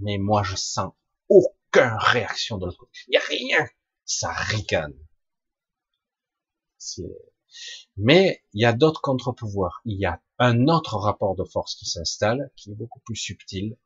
Mais 0.00 0.18
moi, 0.18 0.42
je 0.42 0.56
sens 0.56 0.92
aucune 1.28 1.96
réaction 1.98 2.58
de 2.58 2.66
l'autre 2.66 2.78
côté. 2.78 2.98
Il 3.08 3.10
n'y 3.10 3.16
a 3.16 3.20
rien 3.20 3.66
ça 4.10 4.32
ricane. 4.32 4.94
Mais 7.96 8.42
il 8.52 8.62
y 8.62 8.64
a 8.64 8.72
d'autres 8.72 9.00
contre-pouvoirs. 9.00 9.80
Il 9.84 9.98
y 9.98 10.04
a 10.04 10.20
un 10.38 10.66
autre 10.66 10.96
rapport 10.96 11.36
de 11.36 11.44
force 11.44 11.76
qui 11.76 11.86
s'installe, 11.86 12.50
qui 12.56 12.72
est 12.72 12.74
beaucoup 12.74 13.00
plus 13.00 13.16
subtil, 13.16 13.76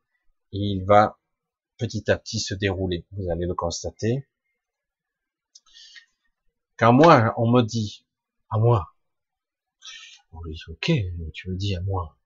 et 0.51 0.57
il 0.57 0.83
va 0.85 1.19
petit 1.77 2.09
à 2.09 2.17
petit 2.17 2.39
se 2.39 2.53
dérouler. 2.53 3.05
Vous 3.11 3.29
allez 3.29 3.45
le 3.45 3.53
constater. 3.53 4.27
Quand 6.77 6.93
moi, 6.93 7.33
on 7.37 7.51
me 7.51 7.61
dit, 7.61 8.05
à 8.49 8.57
moi, 8.57 8.95
oui, 10.31 10.57
ok, 10.67 10.91
tu 11.33 11.49
me 11.49 11.55
dis 11.55 11.75
à 11.75 11.81
moi. 11.81 12.17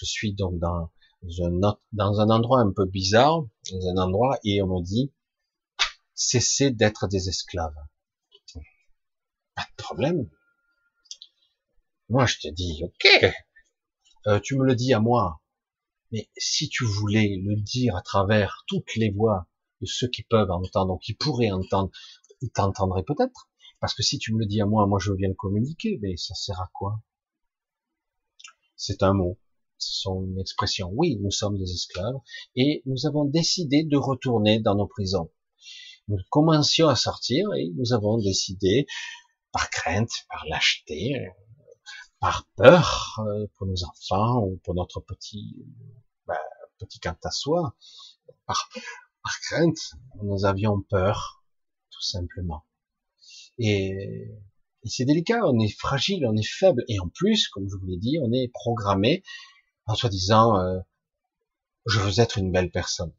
Je 0.00 0.06
suis 0.06 0.32
donc 0.32 0.58
dans 0.58 0.90
un, 1.42 2.30
endroit 2.30 2.60
un 2.60 2.72
peu 2.72 2.86
bizarre, 2.86 3.42
dans 3.70 3.88
un 3.88 4.02
endroit, 4.02 4.38
et 4.44 4.62
on 4.62 4.66
me 4.66 4.82
dit, 4.82 5.12
cesser 6.14 6.70
d'être 6.70 7.06
des 7.06 7.28
esclaves. 7.28 7.76
Pas 9.54 9.62
de 9.62 9.82
problème. 9.82 10.30
Moi, 12.08 12.24
je 12.24 12.38
te 12.38 12.48
dis, 12.48 12.82
ok, 12.82 13.30
euh, 14.26 14.40
tu 14.40 14.56
me 14.56 14.64
le 14.64 14.74
dis 14.74 14.94
à 14.94 15.00
moi, 15.00 15.42
mais 16.12 16.30
si 16.34 16.70
tu 16.70 16.86
voulais 16.86 17.36
le 17.44 17.56
dire 17.56 17.94
à 17.94 18.00
travers 18.00 18.64
toutes 18.66 18.96
les 18.96 19.10
voix 19.10 19.48
de 19.82 19.86
ceux 19.86 20.08
qui 20.08 20.22
peuvent 20.22 20.50
entendre, 20.50 20.98
qui 21.02 21.12
pourraient 21.12 21.50
entendre, 21.50 21.90
ils 22.40 22.50
t'entendraient 22.50 23.04
peut-être. 23.04 23.50
Parce 23.80 23.94
que 23.94 24.02
si 24.02 24.18
tu 24.18 24.32
me 24.32 24.38
le 24.38 24.46
dis 24.46 24.62
à 24.62 24.66
moi, 24.66 24.86
moi 24.86 24.98
je 24.98 25.12
viens 25.12 25.28
le 25.28 25.34
communiquer, 25.34 25.98
mais 26.00 26.16
ça 26.16 26.34
sert 26.34 26.58
à 26.58 26.70
quoi? 26.72 27.02
C'est 28.76 29.02
un 29.02 29.12
mot, 29.12 29.38
c'est 29.80 30.08
une 30.08 30.38
expression. 30.38 30.90
Oui, 30.94 31.18
nous 31.20 31.30
sommes 31.30 31.58
des 31.58 31.70
esclaves 31.70 32.16
et 32.56 32.82
nous 32.86 33.06
avons 33.06 33.24
décidé 33.24 33.84
de 33.84 33.96
retourner 33.96 34.60
dans 34.60 34.74
nos 34.74 34.86
prisons 34.86 35.30
nous 36.10 36.18
commencions 36.28 36.88
à 36.88 36.96
sortir 36.96 37.46
et 37.54 37.70
nous 37.76 37.92
avons 37.92 38.18
décidé, 38.18 38.86
par 39.52 39.70
crainte, 39.70 40.10
par 40.28 40.44
lâcheté, 40.48 41.14
par 42.18 42.46
peur 42.56 43.20
euh, 43.20 43.46
pour 43.56 43.66
nos 43.66 43.84
enfants 43.84 44.42
ou 44.44 44.60
pour 44.64 44.74
notre 44.74 45.00
petit 45.00 45.56
bah, 46.26 46.38
petit 46.78 47.00
soi, 47.30 47.76
par, 48.46 48.68
par 49.22 49.40
crainte, 49.40 49.78
nous 50.22 50.44
avions 50.44 50.82
peur, 50.88 51.44
tout 51.90 52.02
simplement. 52.02 52.64
Et 53.58 54.32
c'est 54.84 55.04
délicat, 55.04 55.40
on 55.44 55.58
est 55.60 55.78
fragile, 55.78 56.26
on 56.26 56.36
est 56.36 56.46
faible, 56.46 56.84
et 56.88 56.98
en 56.98 57.08
plus, 57.08 57.48
comme 57.48 57.68
je 57.68 57.76
vous 57.76 57.86
l'ai 57.86 57.98
dit, 57.98 58.18
on 58.22 58.32
est 58.32 58.48
programmé 58.48 59.22
en 59.90 59.94
soi-disant, 59.94 60.56
euh, 60.56 60.78
je 61.86 61.98
veux 61.98 62.20
être 62.20 62.38
une 62.38 62.52
belle 62.52 62.70
personne. 62.70 63.12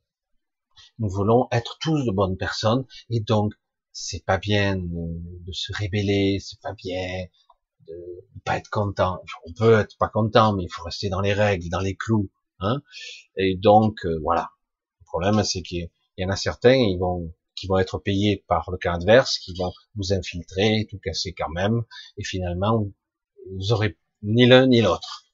Nous 0.99 1.09
voulons 1.09 1.47
être 1.51 1.77
tous 1.81 2.05
de 2.05 2.11
bonnes 2.11 2.37
personnes, 2.37 2.85
et 3.09 3.19
donc 3.19 3.53
c'est 3.91 4.23
pas 4.23 4.37
bien 4.37 4.77
de, 4.77 5.51
se 5.51 5.73
rébeller, 5.73 6.39
c'est 6.39 6.61
pas 6.61 6.73
bien 6.73 7.25
de 7.87 7.93
pas 8.45 8.57
être 8.57 8.69
content. 8.69 9.21
On 9.45 9.51
peut 9.51 9.79
être 9.79 9.97
pas 9.97 10.07
content, 10.07 10.53
mais 10.53 10.63
il 10.63 10.69
faut 10.69 10.83
rester 10.83 11.09
dans 11.09 11.19
les 11.19 11.33
règles, 11.33 11.67
dans 11.69 11.81
les 11.81 11.95
clous. 11.95 12.31
Hein 12.59 12.81
et 13.35 13.57
donc 13.57 14.05
euh, 14.05 14.17
voilà. 14.21 14.49
Le 15.01 15.05
problème, 15.05 15.43
c'est 15.43 15.61
qu'il 15.61 15.89
y 16.17 16.25
en 16.25 16.29
a 16.29 16.37
certains, 16.37 16.75
ils 16.75 16.97
vont 16.97 17.33
qui 17.55 17.67
vont 17.67 17.79
être 17.79 17.99
payés 17.99 18.45
par 18.47 18.71
le 18.71 18.77
cas 18.77 18.93
adverse, 18.93 19.37
qui 19.39 19.53
vont 19.59 19.73
vous 19.95 20.13
infiltrer, 20.13 20.87
tout 20.89 20.99
casser 20.99 21.33
quand 21.33 21.49
même, 21.49 21.83
et 22.17 22.23
finalement, 22.23 22.87
vous 23.51 23.73
aurez 23.73 23.97
ni 24.23 24.47
l'un 24.47 24.67
ni 24.67 24.81
l'autre. 24.81 25.30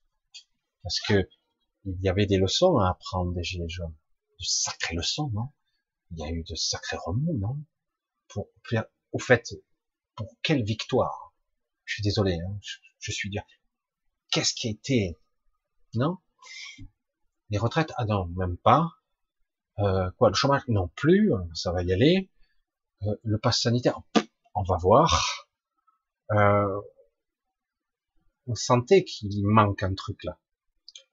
Parce 0.88 1.02
que 1.02 1.30
il 1.84 2.00
y 2.02 2.08
avait 2.08 2.28
des 2.28 2.38
leçons 2.38 2.78
à 2.78 2.92
apprendre 2.92 3.34
des 3.34 3.44
Gilets 3.44 3.68
jaunes. 3.68 3.94
De 4.40 4.46
sacrées 4.46 4.96
leçons, 4.96 5.30
non? 5.34 5.50
Il 6.12 6.20
y 6.20 6.24
a 6.24 6.32
eu 6.32 6.44
de 6.44 6.56
sacrés 6.56 6.96
remous, 7.06 7.38
non? 7.38 7.58
Pour 8.30 8.48
au 9.12 9.20
fait, 9.20 9.54
pour 10.16 10.34
quelle 10.44 10.64
victoire? 10.64 11.34
Je 11.84 11.96
suis 11.96 12.04
désolé, 12.04 12.40
hein, 12.40 12.58
je, 13.02 13.12
suis 13.12 13.30
dur. 13.30 13.42
Qu'est-ce 14.32 14.54
qui 14.54 14.70
a 14.70 14.72
été, 14.72 15.20
non? 15.94 16.20
Les 17.50 17.58
retraites, 17.58 17.92
ah 17.98 18.06
non, 18.06 18.28
même 18.28 18.56
pas. 18.56 18.88
Euh, 19.80 20.10
quoi, 20.12 20.30
le 20.30 20.36
chômage? 20.36 20.62
Non 20.70 20.88
plus, 20.88 21.34
ça 21.54 21.74
va 21.74 21.84
y 21.84 21.92
aller. 21.92 22.32
Euh, 23.02 23.14
le 23.24 23.38
pass 23.40 23.60
sanitaire, 23.62 24.00
on 24.56 24.64
va 24.64 24.78
voir. 24.78 25.48
Euh, 26.32 26.82
vous 28.46 28.56
sentez 28.56 29.04
qu'il 29.04 29.46
manque 29.46 29.84
un 29.84 29.94
truc 29.94 30.24
là. 30.24 30.40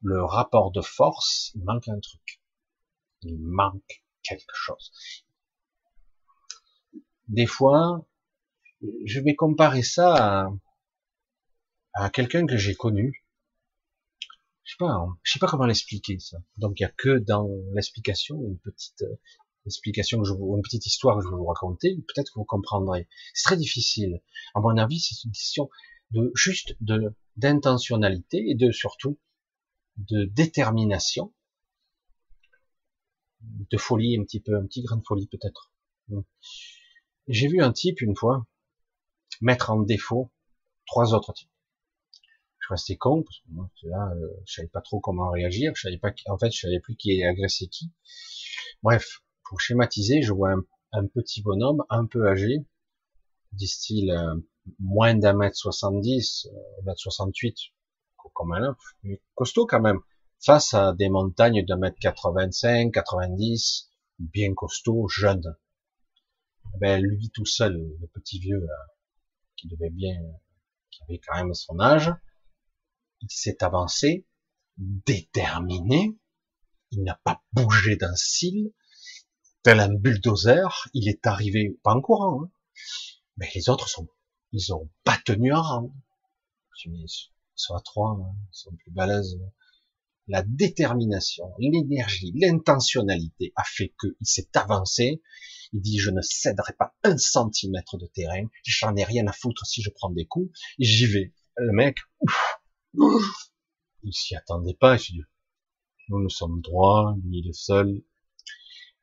Le 0.04 0.22
rapport 0.22 0.70
de 0.70 0.82
force, 0.82 1.50
il 1.54 1.64
manque 1.64 1.88
un 1.88 1.98
truc. 1.98 2.42
Il 3.22 3.38
manque 3.38 4.04
quelque 4.22 4.52
chose. 4.54 4.92
Des 7.28 7.46
fois, 7.46 8.06
je 9.06 9.20
vais 9.20 9.34
comparer 9.34 9.82
ça 9.82 10.50
à, 11.94 12.10
quelqu'un 12.10 12.46
que 12.46 12.58
j'ai 12.58 12.74
connu, 12.74 13.24
je 14.64 14.72
sais 14.72 14.76
pas, 14.78 14.90
hein. 14.90 15.16
je 15.22 15.32
sais 15.32 15.38
pas 15.38 15.46
comment 15.46 15.64
l'expliquer 15.64 16.18
ça. 16.18 16.36
Donc 16.58 16.78
il 16.78 16.82
y 16.82 16.86
a 16.86 16.90
que 16.90 17.18
dans 17.18 17.48
l'explication 17.72 18.36
une 18.42 18.58
petite 18.58 19.02
euh, 19.02 19.16
explication 19.64 20.22
que 20.22 20.28
une 20.28 20.62
petite 20.62 20.84
histoire 20.84 21.16
que 21.16 21.24
je 21.24 21.28
vais 21.30 21.36
vous 21.36 21.46
raconter. 21.46 21.96
Peut-être 21.96 22.30
que 22.30 22.40
vous 22.40 22.44
comprendrez. 22.44 23.08
C'est 23.32 23.44
très 23.44 23.56
difficile. 23.56 24.20
À 24.54 24.60
mon 24.60 24.76
avis, 24.76 25.00
c'est 25.00 25.24
une 25.24 25.32
question 25.32 25.70
de 26.10 26.30
juste 26.34 26.76
de 26.80 27.14
d'intentionnalité 27.36 28.50
et 28.50 28.54
de 28.54 28.70
surtout 28.70 29.18
de 29.96 30.24
détermination, 30.24 31.32
de 33.40 33.76
folie 33.76 34.18
un 34.18 34.24
petit 34.24 34.40
peu, 34.40 34.56
un 34.56 34.66
petit 34.66 34.82
grain 34.82 34.96
de 34.96 35.04
folie 35.04 35.26
peut-être. 35.26 35.70
J'ai 37.28 37.48
vu 37.48 37.62
un 37.62 37.72
type 37.72 38.00
une 38.00 38.16
fois 38.16 38.46
mettre 39.40 39.70
en 39.70 39.80
défaut 39.80 40.30
trois 40.86 41.14
autres 41.14 41.32
types. 41.32 41.50
Je 42.58 42.68
restais 42.70 42.96
con 42.96 43.22
parce 43.22 43.38
que 43.40 43.50
moi 43.50 43.70
là 43.82 44.10
euh, 44.16 44.28
je 44.46 44.54
savais 44.54 44.68
pas 44.68 44.80
trop 44.80 44.98
comment 44.98 45.30
réagir 45.30 45.72
je 45.74 45.82
savais 45.82 45.98
pas 45.98 46.12
en 46.28 46.38
fait 46.38 46.50
je 46.50 46.60
savais 46.60 46.80
plus 46.80 46.96
qui 46.96 47.22
agressait 47.22 47.66
qui. 47.66 47.92
Bref 48.82 49.22
pour 49.44 49.60
schématiser 49.60 50.22
je 50.22 50.32
vois 50.32 50.54
un, 50.92 51.06
petit 51.06 51.42
bonhomme 51.42 51.84
un 51.90 52.06
peu 52.06 52.26
âgé 52.26 52.64
style 53.58 54.10
euh, 54.10 54.34
moins 54.78 55.14
d'un 55.14 55.34
mètre 55.34 55.56
soixante-dix 55.56 56.46
euh, 56.46 56.82
mètre 56.84 57.00
soixante-huit 57.00 57.56
comme 58.32 58.52
un 58.52 58.76
costaud 59.34 59.66
quand 59.66 59.80
même. 59.80 60.00
Face 60.40 60.74
à 60.74 60.92
des 60.92 61.08
montagnes 61.08 61.64
de 61.64 61.74
mètre 61.74 61.98
quatre-vingt-cinq 61.98 62.92
quatre-vingt-dix 62.92 63.90
bien 64.18 64.54
costaud 64.54 65.08
jeune. 65.08 65.56
Ben 66.80 67.00
lui 67.00 67.30
tout 67.30 67.46
seul 67.46 67.74
le 68.00 68.06
petit 68.08 68.38
vieux 68.38 68.66
qui 69.56 69.68
devait 69.68 69.90
bien 69.90 70.20
qui 70.90 71.02
avait 71.02 71.18
quand 71.18 71.36
même 71.36 71.54
son 71.54 71.78
âge 71.80 72.12
il 73.24 73.30
s'est 73.30 73.62
avancé, 73.64 74.26
déterminé, 74.76 76.18
il 76.90 77.02
n'a 77.04 77.18
pas 77.24 77.42
bougé 77.52 77.96
d'un 77.96 78.14
cil, 78.14 78.72
tel 79.62 79.80
un 79.80 79.94
bulldozer, 79.94 80.88
il 80.92 81.08
est 81.08 81.26
arrivé, 81.26 81.78
pas 81.82 81.94
en 81.94 82.00
courant, 82.00 82.42
hein, 82.42 82.50
mais 83.36 83.48
les 83.54 83.68
autres 83.70 83.88
sont, 83.88 84.08
ils 84.52 84.74
ont 84.74 84.90
pas 85.04 85.18
tenu 85.24 85.52
un 85.52 85.60
rang. 85.60 85.94
À 87.70 87.80
trois, 87.80 88.10
hein, 88.10 88.34
ils 88.52 88.56
sont 88.56 88.74
plus 88.76 88.90
balèzes. 88.90 89.38
La 90.26 90.42
détermination, 90.42 91.52
l'énergie, 91.58 92.32
l'intentionnalité 92.34 93.52
a 93.56 93.64
fait 93.64 93.94
qu'il 94.00 94.14
s'est 94.22 94.48
avancé. 94.54 95.22
Il 95.72 95.82
dit, 95.82 95.98
je 95.98 96.10
ne 96.10 96.22
céderai 96.22 96.72
pas 96.78 96.94
un 97.02 97.18
centimètre 97.18 97.98
de 97.98 98.06
terrain. 98.06 98.46
J'en 98.64 98.96
ai 98.96 99.04
rien 99.04 99.26
à 99.26 99.32
foutre 99.32 99.66
si 99.66 99.82
je 99.82 99.90
prends 99.90 100.10
des 100.10 100.24
coups. 100.24 100.50
J'y 100.78 101.06
vais. 101.06 101.34
Le 101.56 101.72
mec, 101.72 101.98
ouf, 102.94 103.52
il 104.02 104.12
s'y 104.12 104.34
attendait 104.34 104.74
pas, 104.74 104.96
il 104.96 105.12
dit, 105.12 105.22
nous, 106.08 106.22
nous 106.22 106.30
sommes 106.30 106.60
droits, 106.60 107.16
lui, 107.24 107.40
il 107.40 107.48
est 107.48 107.52
seul. 107.52 108.02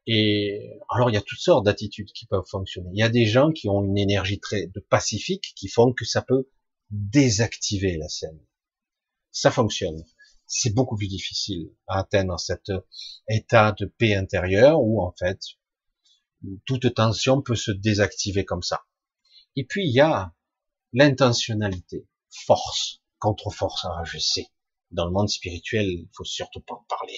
Et 0.07 0.71
alors, 0.89 1.09
il 1.09 1.13
y 1.13 1.17
a 1.17 1.21
toutes 1.21 1.39
sortes 1.39 1.65
d'attitudes 1.65 2.11
qui 2.11 2.25
peuvent 2.25 2.47
fonctionner. 2.49 2.89
Il 2.93 2.99
y 2.99 3.03
a 3.03 3.09
des 3.09 3.25
gens 3.25 3.51
qui 3.51 3.69
ont 3.69 3.83
une 3.83 3.97
énergie 3.97 4.39
très 4.39 4.67
de 4.67 4.79
pacifique 4.79 5.53
qui 5.55 5.67
font 5.67 5.93
que 5.93 6.05
ça 6.05 6.21
peut 6.21 6.49
désactiver 6.91 7.97
la 7.97 8.09
scène. 8.09 8.39
Ça 9.31 9.49
fonctionne. 9.49 10.03
C'est 10.45 10.73
beaucoup 10.73 10.97
plus 10.97 11.07
difficile 11.07 11.71
à 11.87 11.99
atteindre 11.99 12.37
cet 12.39 12.71
état 13.29 13.71
de 13.71 13.85
paix 13.85 14.15
intérieure 14.15 14.81
où, 14.81 15.01
en 15.01 15.13
fait, 15.17 15.39
toute 16.65 16.93
tension 16.93 17.41
peut 17.41 17.55
se 17.55 17.71
désactiver 17.71 18.43
comme 18.43 18.61
ça. 18.61 18.83
Et 19.55 19.65
puis, 19.65 19.87
il 19.87 19.93
y 19.93 20.01
a 20.01 20.33
l'intentionnalité, 20.93 22.07
force 22.29 23.01
contre-force. 23.19 23.85
Ah, 23.85 24.03
je 24.03 24.17
sais. 24.17 24.47
Dans 24.91 25.05
le 25.05 25.11
monde 25.11 25.29
spirituel, 25.29 25.87
il 25.87 26.09
faut 26.13 26.25
surtout 26.25 26.59
pas 26.59 26.75
en 26.75 26.85
parler. 26.89 27.17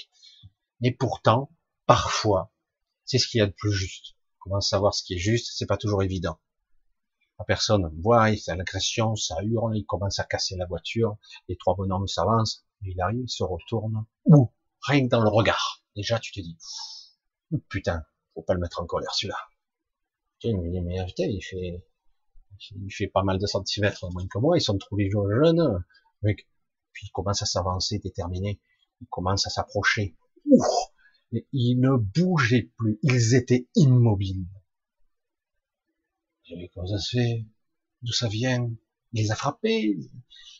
Mais 0.81 0.91
pourtant, 0.91 1.49
parfois, 1.87 2.53
c'est 3.05 3.17
ce 3.17 3.27
qu'il 3.27 3.39
y 3.39 3.41
a 3.41 3.47
de 3.47 3.51
plus 3.51 3.73
juste. 3.73 4.15
Comment 4.39 4.61
savoir 4.61 4.93
ce 4.93 5.03
qui 5.03 5.15
est 5.15 5.19
juste 5.19 5.51
C'est 5.55 5.65
pas 5.65 5.77
toujours 5.77 6.03
évident. 6.03 6.37
Personne 7.43 7.89
voit, 8.01 8.29
il 8.29 8.39
fait 8.39 8.55
l'agression, 8.55 9.15
ça 9.15 9.35
hurle, 9.43 9.77
il 9.77 9.85
commence 9.85 10.19
à 10.19 10.23
casser 10.23 10.55
la 10.55 10.65
voiture, 10.65 11.17
les 11.47 11.57
trois 11.57 11.75
bonhommes 11.75 12.07
s'avancent, 12.07 12.65
il 12.81 12.99
arrive, 13.01 13.23
il 13.23 13.29
se 13.29 13.43
retourne, 13.43 14.05
ou 14.25 14.51
rien 14.81 15.05
que 15.05 15.09
dans 15.09 15.23
le 15.23 15.29
regard. 15.29 15.83
Déjà, 15.95 16.19
tu 16.19 16.31
te 16.31 16.39
dis, 16.39 16.57
putain, 17.69 18.03
faut 18.33 18.41
pas 18.41 18.53
le 18.53 18.59
mettre 18.59 18.81
en 18.81 18.85
colère 18.85 19.13
celui-là. 19.13 19.37
Tu 20.39 20.53
mais, 20.53 20.81
mais 20.81 21.05
putain, 21.05 21.25
il 21.25 21.41
fait, 21.41 21.85
il 22.71 22.91
fait 22.91 23.07
pas 23.07 23.23
mal 23.23 23.39
de 23.39 23.45
centimètres 23.45 24.09
moins 24.11 24.27
que 24.27 24.39
moi, 24.39 24.57
ils 24.57 24.61
sont 24.61 24.77
trop 24.77 24.97
jeunes, 24.99 25.83
puis 26.21 27.07
il 27.07 27.11
commence 27.11 27.41
à 27.41 27.45
s'avancer, 27.45 27.99
déterminé, 27.99 28.59
il 29.01 29.07
commence 29.07 29.47
à 29.47 29.49
s'approcher. 29.49 30.15
Ils 31.51 31.79
ne 31.79 31.95
bougeaient 31.97 32.71
plus, 32.77 32.99
ils 33.01 33.35
étaient 33.35 33.67
immobiles. 33.75 34.45
Comment 36.73 36.87
ça 36.87 36.97
se 36.99 37.17
fait 37.17 37.45
D'où 38.01 38.11
ça 38.11 38.27
vient 38.27 38.69
Il 39.13 39.21
les 39.21 39.31
a 39.31 39.35
frappés, 39.35 39.97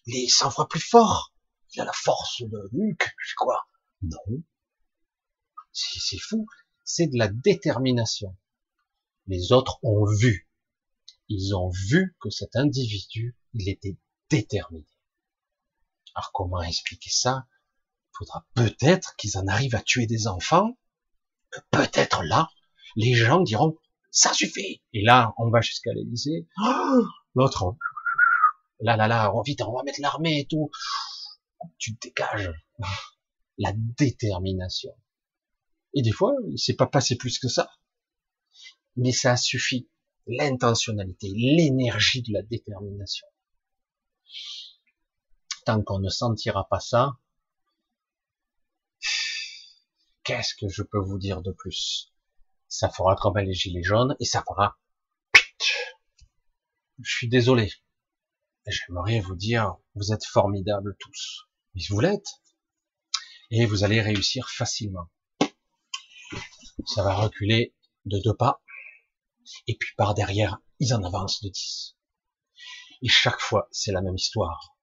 il 0.06 0.16
est 0.16 0.30
100 0.30 0.52
fois 0.52 0.68
plus 0.68 0.80
fort, 0.80 1.34
il 1.74 1.82
a 1.82 1.86
la 1.86 1.94
force 1.94 2.42
de 2.42 2.70
je 3.00 3.36
crois. 3.36 3.68
Non. 4.02 4.44
C'est 5.72 6.20
fou, 6.20 6.46
c'est 6.84 7.08
de 7.08 7.18
la 7.18 7.28
détermination. 7.28 8.38
Les 9.28 9.52
autres 9.52 9.80
ont 9.84 10.06
vu, 10.06 10.50
ils 11.30 11.56
ont 11.56 11.70
vu 11.70 12.16
que 12.20 12.30
cet 12.30 12.56
individu, 12.56 13.36
il 13.54 13.70
était 13.70 13.98
déterminé. 14.30 14.88
Alors 16.16 16.32
comment 16.32 16.62
expliquer 16.62 17.10
ça? 17.10 17.48
Il 18.12 18.18
faudra 18.20 18.46
peut-être 18.54 19.16
qu'ils 19.16 19.38
en 19.38 19.48
arrivent 19.48 19.76
à 19.76 19.82
tuer 19.82 20.06
des 20.06 20.28
enfants, 20.28 20.78
peut-être 21.72 22.24
là, 22.24 22.52
les 22.96 23.16
gens 23.16 23.42
diront 23.42 23.78
ça 24.14 24.32
suffit. 24.32 24.82
Et 24.94 25.02
là, 25.02 25.34
on 25.38 25.50
va 25.50 25.60
jusqu'à 25.60 25.92
l'Élysée. 25.92 26.48
Oh, 26.64 27.04
l'autre, 27.34 27.76
là, 28.80 28.96
là, 28.96 29.08
là, 29.08 29.34
on 29.36 29.42
vite, 29.42 29.62
on 29.64 29.74
va 29.76 29.84
mettre 29.84 30.00
l'armée 30.00 30.42
et 30.42 30.46
tout. 30.46 30.70
Tu 31.80 31.96
te 31.96 32.08
dégages. 32.08 32.52
La 33.58 33.72
détermination. 33.74 34.96
Et 35.96 36.04
des 36.04 36.12
fois, 36.12 36.36
il 36.48 36.60
s'est 36.60 36.76
pas 36.76 36.86
passé 36.86 37.18
plus 37.18 37.40
que 37.40 37.48
ça. 37.48 37.72
Mais 38.96 39.12
ça 39.12 39.36
suffit. 39.36 39.90
L'intentionnalité, 40.28 41.28
l'énergie 41.36 42.22
de 42.22 42.34
la 42.34 42.44
détermination. 42.44 43.28
Tant 45.66 45.82
qu'on 45.82 46.00
ne 46.00 46.10
sentira 46.10 46.68
pas 46.70 46.80
ça, 46.80 47.18
qu'est-ce 50.24 50.54
que 50.56 50.70
je 50.70 50.84
peux 50.84 51.00
vous 51.00 51.18
dire 51.18 51.42
de 51.42 51.52
plus? 51.52 52.13
Ça 52.74 52.90
fera 52.90 53.16
comme 53.16 53.38
les 53.38 53.54
gilets 53.54 53.84
jaunes 53.84 54.16
et 54.20 54.26
ça 54.26 54.44
fera. 54.48 54.80
Je 57.00 57.16
suis 57.16 57.30
désolé. 57.30 57.72
J'aimerais 58.66 59.20
vous 59.20 59.36
dire, 59.36 59.76
vous 59.94 60.12
êtes 60.12 60.26
formidables 60.26 60.98
tous. 61.00 61.48
Mais 61.76 61.84
vous 61.88 62.00
l'êtes. 62.00 62.42
Et 63.52 63.68
vous 63.68 63.84
allez 63.84 64.02
réussir 64.02 64.50
facilement. 64.50 65.08
Ça 66.88 67.04
va 67.04 67.14
reculer 67.14 67.76
de 68.06 68.20
deux 68.24 68.36
pas. 68.36 68.64
Et 69.68 69.78
puis 69.78 69.94
par 69.96 70.16
derrière, 70.16 70.58
ils 70.80 70.96
en 70.96 71.04
avancent 71.04 71.44
de 71.44 71.50
dix. 71.50 71.96
Et 73.04 73.08
chaque 73.08 73.40
fois, 73.40 73.68
c'est 73.70 73.92
la 73.92 74.02
même 74.02 74.16
histoire. 74.16 74.76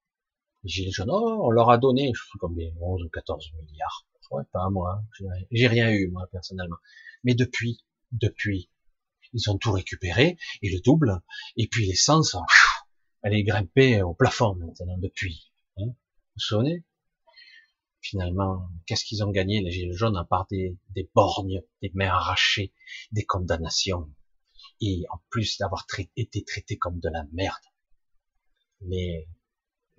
Les 0.63 0.69
gilets 0.69 0.91
jaunes, 0.91 1.11
oh, 1.11 1.41
on 1.43 1.49
leur 1.49 1.69
a 1.69 1.77
donné, 1.77 2.13
je 2.15 2.21
sais 2.21 2.37
combien, 2.39 2.71
11 2.79 3.03
ou 3.03 3.09
14 3.09 3.51
milliards. 3.55 4.07
Ouais, 4.31 4.43
pas 4.53 4.69
moi. 4.69 5.03
J'ai 5.51 5.67
rien 5.67 5.91
eu, 5.91 6.09
moi, 6.09 6.25
personnellement. 6.31 6.77
Mais 7.23 7.35
depuis, 7.35 7.83
depuis, 8.11 8.69
ils 9.33 9.49
ont 9.49 9.57
tout 9.57 9.71
récupéré, 9.71 10.37
et 10.61 10.69
le 10.69 10.79
double, 10.81 11.21
et 11.57 11.67
puis 11.67 11.85
l'essence, 11.85 12.35
elle 13.23 13.33
est 13.33 13.43
grimpée 13.43 14.01
au 14.01 14.13
plafond 14.13 14.55
maintenant, 14.55 14.97
depuis. 14.97 15.51
Hein 15.77 15.85
vous 15.85 15.93
vous 16.35 16.39
souvenez? 16.39 16.85
Finalement, 18.01 18.67
qu'est-ce 18.87 19.05
qu'ils 19.05 19.23
ont 19.23 19.31
gagné, 19.31 19.61
les 19.61 19.71
gilets 19.71 19.93
jaunes, 19.93 20.17
à 20.17 20.25
part 20.25 20.47
des, 20.49 20.77
des 20.89 21.09
borgnes, 21.13 21.61
des 21.81 21.91
mains 21.93 22.09
arrachées, 22.09 22.73
des 23.11 23.25
condamnations, 23.25 24.11
et 24.81 25.03
en 25.11 25.21
plus 25.29 25.57
d'avoir 25.59 25.85
été 26.17 26.43
traités 26.43 26.77
comme 26.77 26.99
de 26.99 27.09
la 27.09 27.23
merde? 27.31 27.63
Mais 28.81 29.27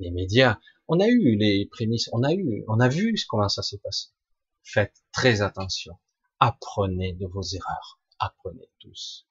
les 0.00 0.10
médias, 0.10 0.58
on 0.88 0.98
a 0.98 1.06
eu 1.06 1.36
les 1.36 1.66
prémices, 1.70 2.10
on 2.12 2.24
a 2.24 2.32
eu, 2.32 2.64
on 2.66 2.80
a 2.80 2.88
vu 2.88 3.14
comment 3.28 3.48
ça 3.48 3.62
s'est 3.62 3.78
passé. 3.78 4.08
Faites 4.64 5.04
très 5.12 5.40
attention. 5.40 5.96
Apprenez 6.44 7.12
de 7.12 7.28
vos 7.28 7.44
erreurs. 7.54 8.00
Apprenez 8.18 8.68
tous. 8.80 9.28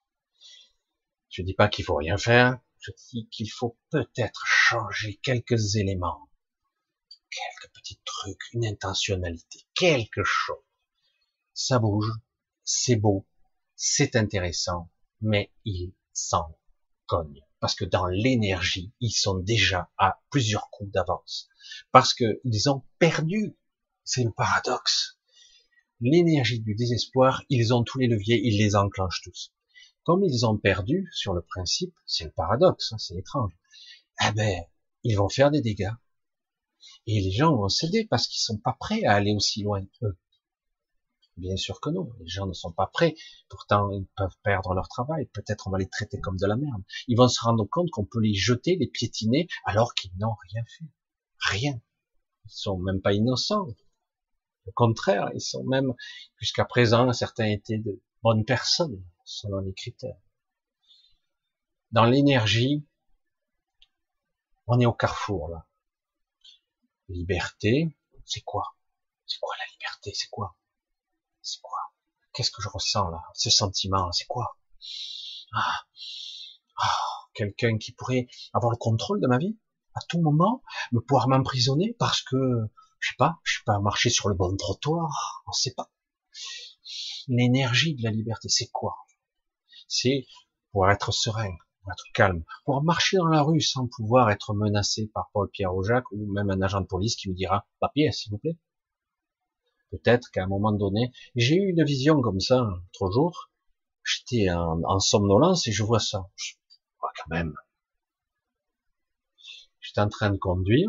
Je 1.28 1.42
dis 1.42 1.52
pas 1.52 1.68
qu'il 1.68 1.84
faut 1.84 1.96
rien 1.96 2.16
faire. 2.16 2.58
Je 2.80 2.90
dis 3.10 3.28
qu'il 3.28 3.50
faut 3.50 3.76
peut-être 3.90 4.42
changer 4.46 5.16
quelques 5.22 5.76
éléments. 5.76 6.30
Quelques 7.28 7.70
petits 7.74 8.00
trucs, 8.02 8.40
une 8.54 8.64
intentionnalité, 8.64 9.60
quelque 9.74 10.24
chose. 10.24 10.64
Ça 11.52 11.78
bouge, 11.78 12.10
c'est 12.64 12.96
beau, 12.96 13.26
c'est 13.76 14.16
intéressant, 14.16 14.90
mais 15.20 15.52
ils 15.66 15.92
s'en 16.14 16.58
cognent. 17.04 17.44
Parce 17.60 17.74
que 17.74 17.84
dans 17.84 18.06
l'énergie, 18.06 18.94
ils 19.00 19.12
sont 19.12 19.36
déjà 19.36 19.90
à 19.98 20.22
plusieurs 20.30 20.70
coups 20.70 20.90
d'avance. 20.90 21.50
Parce 21.90 22.14
qu'ils 22.14 22.70
ont 22.70 22.86
perdu. 22.98 23.54
C'est 24.02 24.24
le 24.24 24.32
paradoxe. 24.32 25.18
L'énergie 26.04 26.58
du 26.58 26.74
désespoir, 26.74 27.44
ils 27.48 27.72
ont 27.72 27.84
tous 27.84 27.98
les 27.98 28.08
leviers, 28.08 28.40
ils 28.42 28.58
les 28.58 28.74
enclenchent 28.74 29.22
tous. 29.22 29.52
Comme 30.02 30.24
ils 30.24 30.44
ont 30.44 30.58
perdu 30.58 31.08
sur 31.12 31.32
le 31.32 31.42
principe, 31.42 31.94
c'est 32.06 32.24
le 32.24 32.32
paradoxe, 32.32 32.92
hein, 32.92 32.98
c'est 32.98 33.14
étrange. 33.14 33.52
Eh 34.20 34.32
ben, 34.32 34.64
ils 35.04 35.14
vont 35.14 35.28
faire 35.28 35.52
des 35.52 35.60
dégâts. 35.60 35.92
Et 37.06 37.20
les 37.20 37.30
gens 37.30 37.54
vont 37.54 37.68
céder 37.68 38.04
parce 38.04 38.26
qu'ils 38.26 38.42
sont 38.42 38.58
pas 38.58 38.76
prêts 38.80 39.04
à 39.04 39.14
aller 39.14 39.32
aussi 39.32 39.62
loin 39.62 39.80
eux. 40.02 40.18
Bien 41.36 41.56
sûr 41.56 41.80
que 41.80 41.90
non, 41.90 42.10
les 42.18 42.26
gens 42.26 42.46
ne 42.46 42.52
sont 42.52 42.72
pas 42.72 42.88
prêts. 42.88 43.14
Pourtant, 43.48 43.88
ils 43.92 44.08
peuvent 44.16 44.36
perdre 44.42 44.74
leur 44.74 44.88
travail. 44.88 45.26
Peut-être 45.26 45.68
on 45.68 45.70
va 45.70 45.78
les 45.78 45.88
traiter 45.88 46.20
comme 46.20 46.36
de 46.36 46.46
la 46.46 46.56
merde. 46.56 46.82
Ils 47.06 47.16
vont 47.16 47.28
se 47.28 47.40
rendre 47.40 47.64
compte 47.64 47.90
qu'on 47.90 48.04
peut 48.04 48.20
les 48.20 48.34
jeter, 48.34 48.76
les 48.76 48.88
piétiner, 48.88 49.46
alors 49.66 49.94
qu'ils 49.94 50.10
n'ont 50.18 50.34
rien 50.50 50.64
fait. 50.64 50.84
Rien. 51.38 51.80
Ils 52.46 52.50
sont 52.50 52.76
même 52.78 53.00
pas 53.00 53.12
innocents. 53.12 53.68
Au 54.66 54.72
contraire, 54.72 55.30
ils 55.34 55.40
sont 55.40 55.64
même, 55.64 55.92
jusqu'à 56.38 56.64
présent, 56.64 57.12
certains 57.12 57.46
étaient 57.46 57.78
de 57.78 58.00
bonnes 58.22 58.44
personnes, 58.44 59.02
selon 59.24 59.58
les 59.58 59.74
critères. 59.74 60.16
Dans 61.90 62.04
l'énergie, 62.04 62.86
on 64.66 64.80
est 64.80 64.86
au 64.86 64.92
carrefour, 64.92 65.48
là. 65.48 65.66
Liberté, 67.08 67.94
c'est 68.24 68.40
quoi? 68.42 68.76
C'est 69.26 69.38
quoi 69.40 69.54
la 69.58 69.66
liberté? 69.72 70.12
C'est 70.14 70.30
quoi? 70.30 70.56
C'est 71.42 71.60
quoi? 71.60 71.78
Qu'est-ce 72.32 72.50
que 72.50 72.62
je 72.62 72.68
ressens 72.68 73.10
là? 73.10 73.22
Ce 73.34 73.50
sentiment, 73.50 74.10
c'est 74.12 74.26
quoi? 74.26 74.56
Ah, 75.52 75.86
ah, 76.76 76.88
Quelqu'un 77.34 77.78
qui 77.78 77.92
pourrait 77.92 78.28
avoir 78.52 78.70
le 78.70 78.76
contrôle 78.76 79.20
de 79.20 79.26
ma 79.26 79.38
vie 79.38 79.58
à 79.94 80.00
tout 80.08 80.20
moment, 80.20 80.62
me 80.92 81.00
pouvoir 81.00 81.28
m'emprisonner 81.28 81.94
parce 81.98 82.22
que, 82.22 82.36
je 83.02 83.08
sais 83.08 83.16
pas, 83.18 83.40
je 83.42 83.54
suis 83.54 83.64
pas 83.64 83.80
marché 83.80 84.10
sur 84.10 84.28
le 84.28 84.36
bon 84.36 84.56
trottoir, 84.56 85.42
on 85.48 85.52
sait 85.52 85.74
pas. 85.74 85.90
L'énergie 87.26 87.96
de 87.96 88.02
la 88.04 88.10
liberté, 88.10 88.48
c'est 88.48 88.68
quoi? 88.68 88.96
C'est 89.88 90.26
pour 90.70 90.88
être 90.88 91.12
serein, 91.12 91.56
pour 91.80 91.92
être 91.92 92.04
calme, 92.14 92.44
pour 92.64 92.80
marcher 92.84 93.16
dans 93.16 93.26
la 93.26 93.42
rue 93.42 93.60
sans 93.60 93.88
pouvoir 93.88 94.30
être 94.30 94.54
menacé 94.54 95.08
par 95.12 95.30
Paul 95.32 95.50
Pierre 95.50 95.74
ou 95.74 95.82
Jacques 95.82 96.10
ou 96.12 96.32
même 96.32 96.48
un 96.50 96.62
agent 96.62 96.80
de 96.80 96.86
police 96.86 97.16
qui 97.16 97.28
me 97.28 97.34
dira 97.34 97.66
papier, 97.80 98.12
s'il 98.12 98.30
vous 98.30 98.38
plaît. 98.38 98.56
Peut-être 99.90 100.30
qu'à 100.30 100.44
un 100.44 100.48
moment 100.48 100.72
donné, 100.72 101.12
j'ai 101.34 101.56
eu 101.56 101.70
une 101.70 101.84
vision 101.84 102.20
comme 102.22 102.40
ça, 102.40 102.60
l'autre 102.60 103.12
jour. 103.12 103.50
J'étais 104.04 104.48
en, 104.50 105.00
somnolence 105.00 105.66
et 105.66 105.72
je 105.72 105.82
vois 105.82 106.00
ça. 106.00 106.30
Je, 106.36 106.54
quand 107.00 107.30
même. 107.30 107.54
J'étais 109.80 110.00
en 110.00 110.08
train 110.08 110.30
de 110.30 110.38
conduire. 110.38 110.88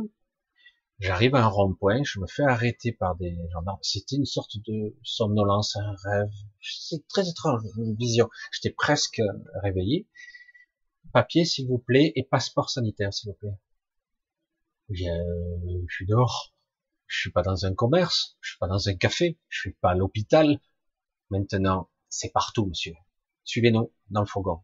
J'arrive 1.03 1.35
à 1.35 1.43
un 1.43 1.47
rond-point, 1.47 2.01
je 2.05 2.17
me 2.21 2.27
fais 2.27 2.43
arrêter 2.43 2.93
par 2.93 3.17
des 3.17 3.37
gendarmes. 3.51 3.77
C'était 3.81 4.15
une 4.15 4.25
sorte 4.25 4.55
de 4.65 4.95
somnolence, 5.03 5.75
un 5.75 5.95
rêve. 6.01 6.31
C'est 6.61 7.05
très 7.09 7.27
étrange, 7.27 7.61
une 7.77 7.93
vision. 7.97 8.29
J'étais 8.53 8.73
presque 8.73 9.21
réveillé. 9.61 10.07
Papier, 11.11 11.43
s'il 11.43 11.67
vous 11.67 11.77
plaît, 11.77 12.13
et 12.15 12.23
passeport 12.23 12.69
sanitaire, 12.69 13.13
s'il 13.13 13.31
vous 13.31 13.35
plaît. 13.35 13.59
Je, 14.91 15.03
je 15.89 15.93
suis 15.93 16.05
dehors. 16.05 16.53
Je 17.07 17.19
suis 17.19 17.31
pas 17.31 17.41
dans 17.41 17.65
un 17.65 17.73
commerce, 17.73 18.37
je 18.39 18.51
suis 18.51 18.59
pas 18.59 18.67
dans 18.67 18.87
un 18.87 18.95
café, 18.95 19.37
je 19.49 19.59
suis 19.59 19.73
pas 19.73 19.91
à 19.91 19.95
l'hôpital. 19.95 20.61
Maintenant, 21.29 21.89
c'est 22.07 22.31
partout, 22.31 22.65
monsieur. 22.65 22.93
Suivez-nous 23.43 23.91
dans 24.09 24.21
le 24.21 24.25
fourgon. 24.25 24.63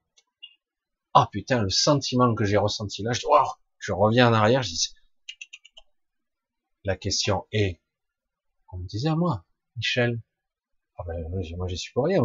Ah 1.14 1.26
oh, 1.26 1.30
putain, 1.34 1.64
le 1.64 1.70
sentiment 1.70 2.34
que 2.34 2.46
j'ai 2.46 2.56
ressenti 2.56 3.04
là, 3.04 3.12
je 3.12 3.20
dis, 3.20 3.26
je 3.78 3.92
reviens 3.92 4.30
en 4.30 4.34
arrière, 4.34 4.64
je 4.64 4.70
dis, 4.70 4.94
la 6.90 6.98
question 6.98 7.46
est, 7.52 7.80
on 8.72 8.80
me 8.80 8.88
disait 8.88 9.10
à 9.10 9.16
moi, 9.16 9.46
Michel, 9.76 10.20
ah 10.98 11.04
ben, 11.06 11.30
moi 11.56 11.68
j'y 11.68 11.78
suis 11.78 11.94
pour 11.94 12.06
rien, 12.06 12.20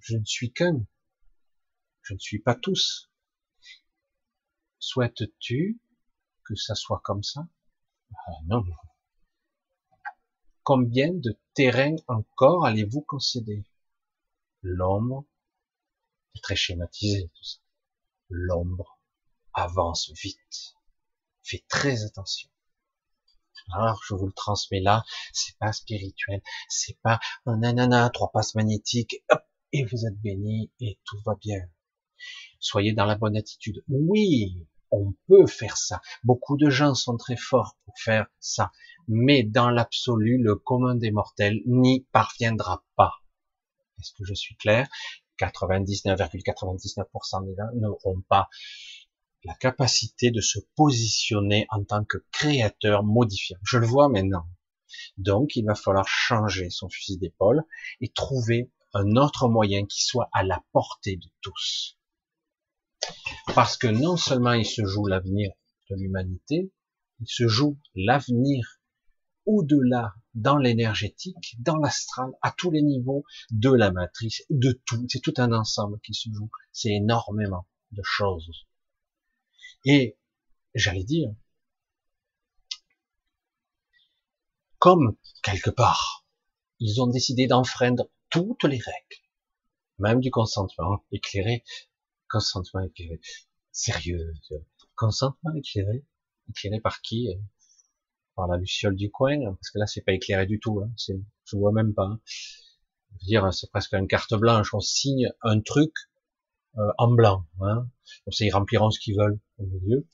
je 0.00 0.16
ne 0.16 0.24
suis 0.24 0.52
qu'un, 0.52 0.84
je 2.02 2.14
ne 2.14 2.18
suis 2.18 2.40
pas 2.40 2.56
tous. 2.56 3.08
Souhaites-tu 4.80 5.80
que 6.42 6.56
ça 6.56 6.74
soit 6.74 7.02
comme 7.04 7.22
ça? 7.22 7.46
Ah, 8.26 8.32
Non, 8.46 8.64
Combien 10.64 11.12
de 11.12 11.38
terrain 11.54 11.94
encore 12.08 12.66
allez-vous 12.66 13.02
concéder 13.02 13.64
L'ombre, 14.62 15.24
très 16.42 16.56
schématisé 16.56 17.30
tout 17.32 17.44
ça. 17.44 17.60
L'ombre 18.28 18.98
avance 19.52 20.10
vite. 20.20 20.74
Faites 21.44 21.68
très 21.68 22.02
attention. 22.02 22.50
Alors, 23.72 24.00
je 24.06 24.14
vous 24.14 24.26
le 24.26 24.32
transmets 24.32 24.80
là, 24.80 25.04
c'est 25.32 25.56
pas 25.58 25.72
spirituel, 25.72 26.42
c'est 26.68 26.98
pas 27.02 27.18
un 27.46 27.58
nanana, 27.58 28.10
trois 28.10 28.30
passes 28.30 28.54
magnétiques, 28.54 29.24
hop, 29.30 29.42
et 29.72 29.84
vous 29.84 30.06
êtes 30.06 30.20
béni 30.20 30.70
et 30.80 30.98
tout 31.04 31.18
va 31.24 31.34
bien. 31.40 31.60
Soyez 32.60 32.92
dans 32.92 33.06
la 33.06 33.16
bonne 33.16 33.36
attitude. 33.36 33.82
Oui, 33.88 34.66
on 34.90 35.14
peut 35.26 35.46
faire 35.46 35.76
ça. 35.76 36.00
Beaucoup 36.22 36.56
de 36.56 36.70
gens 36.70 36.94
sont 36.94 37.16
très 37.16 37.36
forts 37.36 37.76
pour 37.84 37.94
faire 37.98 38.26
ça 38.38 38.70
mais 39.08 39.42
dans 39.42 39.70
l'absolu, 39.70 40.38
le 40.38 40.56
commun 40.56 40.94
des 40.94 41.10
mortels 41.10 41.60
n'y 41.66 42.06
parviendra 42.12 42.84
pas. 42.96 43.14
Est-ce 43.98 44.12
que 44.12 44.24
je 44.24 44.34
suis 44.34 44.56
clair? 44.56 44.88
99,99% 45.38 47.46
des 47.46 47.54
gens 47.56 47.68
n'auront 47.74 48.20
pas 48.28 48.48
la 49.44 49.54
capacité 49.54 50.30
de 50.30 50.40
se 50.40 50.58
positionner 50.74 51.66
en 51.70 51.84
tant 51.84 52.04
que 52.04 52.18
créateur 52.32 53.04
modifiant. 53.04 53.58
Je 53.62 53.78
le 53.78 53.86
vois 53.86 54.08
maintenant. 54.08 54.46
Donc, 55.16 55.56
il 55.56 55.64
va 55.64 55.74
falloir 55.74 56.08
changer 56.08 56.70
son 56.70 56.88
fusil 56.88 57.18
d'épaule 57.18 57.62
et 58.00 58.08
trouver 58.08 58.70
un 58.94 59.16
autre 59.16 59.48
moyen 59.48 59.86
qui 59.86 60.02
soit 60.02 60.28
à 60.32 60.42
la 60.42 60.62
portée 60.72 61.16
de 61.16 61.28
tous. 61.40 61.98
Parce 63.54 63.76
que 63.76 63.88
non 63.88 64.16
seulement 64.16 64.52
il 64.52 64.64
se 64.64 64.84
joue 64.84 65.06
l'avenir 65.06 65.50
de 65.90 65.96
l'humanité, 65.96 66.72
il 67.20 67.26
se 67.26 67.48
joue 67.48 67.78
l'avenir 67.94 68.80
au-delà 69.46 70.14
dans 70.34 70.56
l'énergétique, 70.56 71.56
dans 71.58 71.76
l'astral, 71.76 72.30
à 72.40 72.50
tous 72.56 72.70
les 72.70 72.82
niveaux 72.82 73.24
de 73.50 73.70
la 73.70 73.92
matrice, 73.92 74.42
de 74.48 74.80
tout. 74.86 75.04
C'est 75.08 75.20
tout 75.20 75.34
un 75.36 75.52
ensemble 75.52 76.00
qui 76.00 76.14
se 76.14 76.30
joue. 76.32 76.50
C'est 76.72 76.92
énormément 76.92 77.66
de 77.92 78.02
choses. 78.02 78.66
Et 79.84 80.16
j'allais 80.74 81.04
dire, 81.04 81.34
comme 84.78 85.16
quelque 85.42 85.70
part, 85.70 86.24
ils 86.78 87.00
ont 87.02 87.06
décidé 87.06 87.46
d'enfreindre 87.46 88.08
toutes 88.30 88.64
les 88.64 88.78
règles, 88.78 89.22
même 89.98 90.20
du 90.20 90.30
consentement 90.30 91.04
éclairé, 91.12 91.64
consentement 92.28 92.82
éclairé, 92.82 93.20
sérieux, 93.72 94.34
consentement 94.94 95.54
éclairé, 95.54 96.04
éclairé 96.48 96.80
par 96.80 97.00
qui 97.00 97.28
par 98.34 98.48
la 98.48 98.56
luciole 98.56 98.96
du 98.96 99.10
coin, 99.10 99.54
parce 99.54 99.70
que 99.70 99.78
là 99.78 99.86
c'est 99.86 100.00
pas 100.00 100.12
éclairé 100.12 100.46
du 100.46 100.58
tout, 100.58 100.80
hein, 100.80 100.90
je 100.98 101.56
vois 101.56 101.72
même 101.72 101.94
pas. 101.94 102.06
Hein. 102.06 102.20
dire, 103.22 103.54
c'est 103.54 103.70
presque 103.70 103.94
une 103.94 104.08
carte 104.08 104.34
blanche, 104.34 104.74
on 104.74 104.80
signe 104.80 105.30
un 105.42 105.60
truc 105.60 105.92
euh, 106.78 106.92
en 106.98 107.12
blanc, 107.12 107.44
hein. 107.60 107.88
Comme 108.24 108.32
ça 108.32 108.44
ils 108.44 108.50
rempliront 108.50 108.90
ce 108.90 108.98
qu'ils 108.98 109.16
veulent 109.16 109.38
au 109.58 109.66
milieu. 109.66 110.06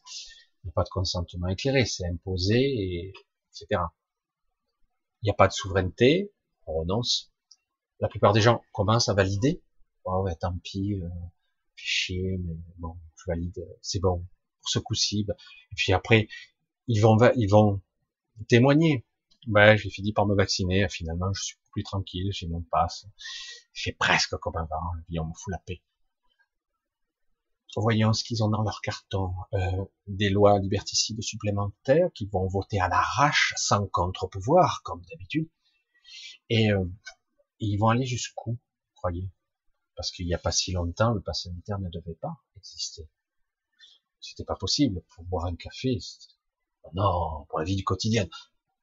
Il 0.62 0.66
n'y 0.66 0.70
a 0.70 0.72
pas 0.72 0.84
de 0.84 0.88
consentement 0.90 1.48
éclairé, 1.48 1.84
c'est 1.86 2.06
imposé, 2.06 2.56
et, 2.56 3.12
etc. 3.48 3.82
Il 5.22 5.26
n'y 5.26 5.30
a 5.30 5.34
pas 5.34 5.48
de 5.48 5.52
souveraineté, 5.52 6.32
on 6.66 6.80
renonce. 6.80 7.32
La 8.00 8.08
plupart 8.08 8.32
des 8.32 8.40
gens 8.40 8.62
commencent 8.72 9.08
à 9.08 9.14
valider. 9.14 9.62
Oh 10.04 10.22
ouais, 10.22 10.34
tant 10.34 10.56
pis, 10.62 10.94
euh, 10.94 11.08
mais 12.10 12.56
bon, 12.78 12.96
je 13.16 13.24
valide, 13.26 13.66
c'est 13.80 14.00
bon 14.00 14.26
pour 14.60 14.68
ce 14.68 14.78
coup-ci. 14.78 15.26
Et 15.28 15.74
puis 15.76 15.92
après, 15.92 16.28
ils 16.88 17.00
vont, 17.00 17.16
ils 17.36 17.48
vont 17.48 17.80
témoigner. 18.48 19.06
Ben, 19.46 19.76
j'ai 19.76 19.90
fini 19.90 20.12
par 20.12 20.26
me 20.26 20.34
vacciner, 20.34 20.86
finalement, 20.90 21.32
je 21.32 21.42
suis 21.42 21.56
plus 21.72 21.82
tranquille, 21.82 22.30
j'ai 22.32 22.46
mon 22.48 22.62
passe. 22.62 23.06
J'ai 23.72 23.92
presque 23.92 24.36
comme 24.36 24.56
avant, 24.56 24.92
et 25.10 25.18
on 25.18 25.26
me 25.26 25.34
fout 25.34 25.52
la 25.52 25.58
paix. 25.58 25.80
Voyons 27.76 28.12
ce 28.12 28.24
qu'ils 28.24 28.42
ont 28.42 28.48
dans 28.48 28.62
leur 28.62 28.80
carton. 28.80 29.32
Euh, 29.54 29.84
des 30.06 30.28
lois 30.28 30.58
liberticides 30.58 31.22
supplémentaires 31.22 32.10
qui 32.14 32.26
vont 32.26 32.46
voter 32.48 32.80
à 32.80 32.88
l'arrache, 32.88 33.54
sans 33.56 33.86
contre-pouvoir, 33.86 34.82
comme 34.82 35.02
d'habitude. 35.10 35.48
Et, 36.48 36.72
euh, 36.72 36.84
ils 37.60 37.76
vont 37.76 37.88
aller 37.88 38.06
jusqu'où, 38.06 38.58
croyez? 38.96 39.30
Parce 39.94 40.10
qu'il 40.10 40.26
n'y 40.26 40.34
a 40.34 40.38
pas 40.38 40.52
si 40.52 40.72
longtemps, 40.72 41.12
le 41.12 41.20
pass 41.20 41.44
sanitaire 41.44 41.78
ne 41.78 41.90
devait 41.90 42.14
pas 42.14 42.42
exister. 42.56 43.08
C'était 44.20 44.44
pas 44.44 44.56
possible. 44.56 45.02
Pour 45.14 45.24
boire 45.24 45.46
un 45.46 45.56
café, 45.56 45.98
non, 46.94 47.46
pour 47.48 47.58
la 47.58 47.64
vie 47.64 47.76
du 47.76 47.84
quotidien. 47.84 48.26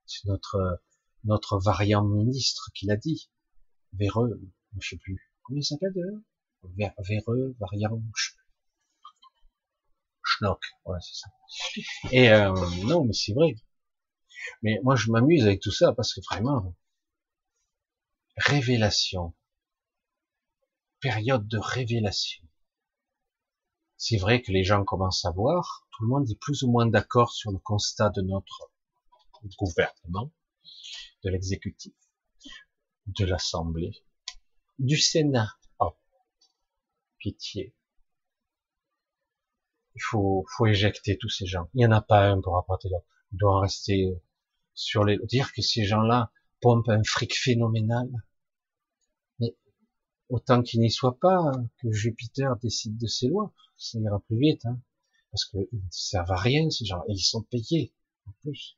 C'est 0.06 0.26
notre 0.26 0.82
notre 1.24 1.58
variant 1.58 2.04
ministre 2.04 2.70
qui 2.74 2.86
l'a 2.86 2.96
dit. 2.96 3.30
Véreux, 3.94 4.42
je 4.80 4.90
sais 4.90 4.98
plus. 4.98 5.34
Comment 5.44 5.60
il 5.60 5.64
s'appelle 5.64 5.94
d'ailleurs? 5.94 6.96
Véreux, 7.00 7.56
variant, 7.60 8.02
schnock. 10.38 10.62
Ouais, 10.86 11.00
c'est 11.02 11.16
ça. 11.16 11.30
Et 12.12 12.30
euh, 12.32 12.54
non, 12.86 13.06
mais 13.06 13.14
c'est 13.14 13.34
vrai. 13.34 13.56
Mais 14.62 14.80
moi, 14.84 14.96
je 14.96 15.12
m'amuse 15.12 15.46
avec 15.46 15.62
tout 15.62 15.72
ça 15.72 15.94
parce 15.94 16.14
que 16.14 16.22
vraiment, 16.30 16.76
révélation, 18.38 19.34
période 21.00 21.48
de 21.48 21.58
révélation. 21.58 22.44
C'est 23.98 24.18
vrai 24.18 24.42
que 24.42 24.52
les 24.52 24.64
gens 24.64 24.84
commencent 24.84 25.26
à 25.26 25.32
voir, 25.32 25.88
tout 25.92 26.04
le 26.04 26.10
monde 26.10 26.30
est 26.30 26.40
plus 26.40 26.64
ou 26.64 26.72
moins 26.72 26.86
d'accord 26.86 27.34
sur 27.34 27.52
le 27.52 27.58
constat 27.58 28.10
de 28.12 28.22
notre 28.22 28.72
gouvernement, 29.58 30.32
de 31.24 31.30
l'exécutif, 31.30 31.96
de 33.08 33.26
l'Assemblée, 33.26 34.04
du 34.78 34.98
Sénat. 34.98 35.52
Oh, 35.80 35.96
pitié. 37.18 37.77
Il 39.98 40.02
faut, 40.02 40.46
faut 40.56 40.68
éjecter 40.68 41.18
tous 41.18 41.30
ces 41.30 41.46
gens. 41.46 41.68
Il 41.74 41.80
n'y 41.80 41.86
en 41.86 41.92
a 41.92 42.02
pas 42.02 42.30
un 42.30 42.40
pour 42.40 42.58
apporter 42.58 42.90
l'autre. 42.90 43.06
Il 43.32 43.40
doit 43.40 43.58
en 43.58 43.60
rester 43.60 44.14
sur 44.74 45.04
les... 45.04 45.18
Dire 45.26 45.52
que 45.54 45.62
ces 45.62 45.86
gens-là 45.86 46.32
pompent 46.62 46.90
un 46.90 47.04
fric 47.04 47.36
phénoménal. 47.36 48.10
Mais 49.40 49.56
autant 50.30 50.62
qu'il 50.62 50.82
n'y 50.82 50.92
soit 50.92 51.20
pas, 51.20 51.52
que 51.82 51.92
Jupiter 51.92 52.56
décide 52.58 52.98
de 52.98 53.08
ses 53.08 53.28
lois 53.28 53.54
ça 53.78 54.00
ira 54.00 54.20
plus 54.20 54.38
vite, 54.38 54.66
hein, 54.66 54.80
parce 55.32 55.46
qu'ils 55.46 55.68
ne 55.72 55.90
servent 55.92 56.32
à 56.32 56.38
rien, 56.38 56.70
ces 56.70 56.86
gens, 56.86 57.04
et 57.08 57.14
ils 57.14 57.24
sont 57.24 57.44
payés, 57.44 57.94
en 58.26 58.32
plus. 58.42 58.78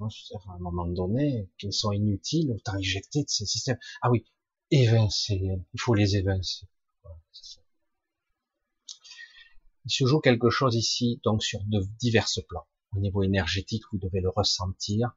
À 0.00 0.52
un 0.52 0.58
moment 0.58 0.86
donné, 0.86 1.48
qu'ils 1.58 1.72
sont 1.72 1.90
inutiles, 1.90 2.52
autant 2.52 2.76
éjecter 2.78 3.24
de 3.24 3.28
ces 3.28 3.46
systèmes. 3.46 3.78
Ah 4.00 4.10
oui, 4.10 4.24
évincer, 4.70 5.40
il 5.74 5.80
faut 5.80 5.94
les 5.94 6.16
évincer. 6.16 6.66
Il 9.88 9.90
se 9.90 10.04
joue 10.04 10.20
quelque 10.20 10.50
chose 10.50 10.76
ici, 10.76 11.18
donc 11.24 11.42
sur 11.42 11.60
de 11.64 11.80
divers 11.98 12.28
plans. 12.46 12.68
Au 12.94 13.00
niveau 13.00 13.22
énergétique, 13.22 13.84
vous 13.90 13.98
devez 13.98 14.20
le 14.20 14.28
ressentir. 14.28 15.12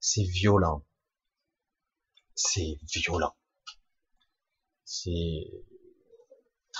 C'est 0.00 0.24
violent. 0.24 0.84
C'est 2.34 2.80
violent. 2.92 3.36
C'est 4.84 5.46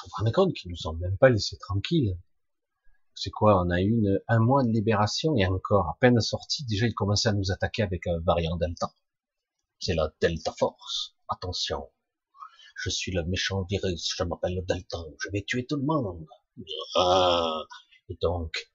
vous 0.02 0.08
vous 0.08 0.16
rendez 0.16 0.32
compte 0.32 0.54
qu'ils 0.54 0.72
nous 0.72 0.88
ont 0.88 0.94
même 0.94 1.16
pas 1.18 1.28
laissé 1.28 1.56
tranquilles. 1.58 2.18
C'est 3.14 3.30
quoi? 3.30 3.62
On 3.64 3.70
a 3.70 3.80
eu 3.80 4.02
un 4.26 4.40
mois 4.40 4.64
de 4.64 4.70
libération 4.70 5.36
et 5.36 5.46
encore 5.46 5.88
à 5.88 5.96
peine 6.00 6.20
sorti, 6.20 6.64
déjà 6.64 6.86
ils 6.88 6.94
commençaient 6.94 7.28
à 7.28 7.32
nous 7.32 7.52
attaquer 7.52 7.82
avec 7.82 8.08
un 8.08 8.18
variant 8.20 8.56
Delta. 8.56 8.92
C'est 9.78 9.94
la 9.94 10.12
Delta 10.20 10.52
Force. 10.58 11.14
Attention, 11.28 11.90
je 12.74 12.90
suis 12.90 13.12
le 13.12 13.22
méchant 13.22 13.62
virus, 13.70 14.14
je 14.16 14.24
m'appelle 14.24 14.56
le 14.56 14.62
Delta, 14.62 14.98
je 15.20 15.30
vais 15.30 15.42
tuer 15.42 15.64
tout 15.64 15.76
le 15.76 15.84
monde. 15.84 16.26
Ah. 16.96 17.62
Et 18.08 18.18
donc, 18.20 18.70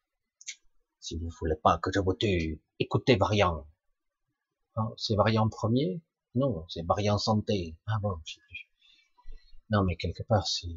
si 1.00 1.18
vous 1.18 1.30
voulez 1.40 1.56
pas 1.56 1.78
que 1.78 1.92
je 1.94 2.00
vous 2.00 2.14
tue, 2.14 2.62
écoutez 2.80 3.16
variant. 3.16 3.68
C'est 4.98 5.16
variant 5.16 5.48
premier? 5.50 6.02
Non, 6.36 6.66
c'est 6.68 6.86
variant 6.86 7.18
santé. 7.18 7.78
Ah 7.88 7.98
bon, 8.02 8.18
je 8.26 8.34
sais 8.34 8.42
plus. 8.48 8.70
Non, 9.70 9.84
mais 9.84 9.96
quelque 9.96 10.24
part, 10.24 10.48
c'est 10.48 10.68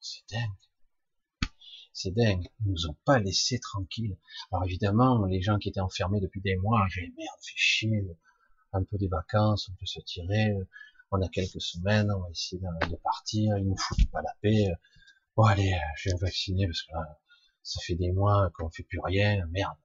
c'est 0.00 0.22
dingue. 0.30 1.50
C'est 1.92 2.10
dingue. 2.12 2.46
Ils 2.60 2.70
nous 2.70 2.86
ont 2.88 2.96
pas 3.04 3.18
laissé 3.18 3.58
tranquilles. 3.58 4.16
Alors 4.52 4.64
évidemment, 4.64 5.24
les 5.24 5.42
gens 5.42 5.58
qui 5.58 5.68
étaient 5.68 5.80
enfermés 5.80 6.20
depuis 6.20 6.40
des 6.40 6.56
mois, 6.56 6.86
j'ai 6.88 7.12
merde, 7.16 7.38
fait 7.40 7.56
chier. 7.56 8.16
Un 8.72 8.84
peu 8.84 8.98
des 8.98 9.08
vacances, 9.08 9.68
on 9.68 9.74
peut 9.74 9.86
se 9.86 10.00
tirer. 10.00 10.54
On 11.10 11.20
a 11.22 11.28
quelques 11.28 11.60
semaines, 11.60 12.10
on 12.12 12.20
va 12.20 12.30
essayer 12.30 12.60
de 12.60 12.96
partir. 12.96 13.56
Ils 13.58 13.66
nous 13.66 13.76
foutent 13.76 14.10
pas 14.10 14.22
la 14.22 14.34
paix. 14.40 14.68
Bon 15.36 15.42
allez, 15.42 15.78
je 15.98 16.08
vais 16.08 16.14
me 16.14 16.20
vacciner 16.20 16.66
parce 16.66 16.82
que 16.82 16.92
là, 16.92 17.20
ça 17.62 17.78
fait 17.82 17.94
des 17.94 18.10
mois 18.10 18.50
qu'on 18.54 18.70
fait 18.70 18.84
plus 18.84 19.00
rien. 19.00 19.44
Merde. 19.48 19.76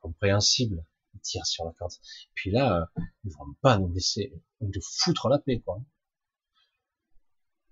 Compréhensible. 0.00 0.84
Ils 1.14 1.20
tirent 1.20 1.46
sur 1.46 1.64
la 1.64 1.72
corde. 1.72 1.92
Puis 2.34 2.50
là, 2.50 2.90
ils 3.22 3.32
vont 3.32 3.54
pas 3.60 3.78
nous 3.78 3.92
laisser, 3.92 4.32
nous 4.60 4.72
foutre 4.82 5.28
la 5.28 5.38
paix, 5.38 5.60
quoi. 5.60 5.80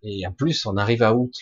Et 0.03 0.25
en 0.25 0.33
plus, 0.33 0.65
on 0.65 0.77
arrive 0.77 1.03
à 1.03 1.13
août, 1.13 1.35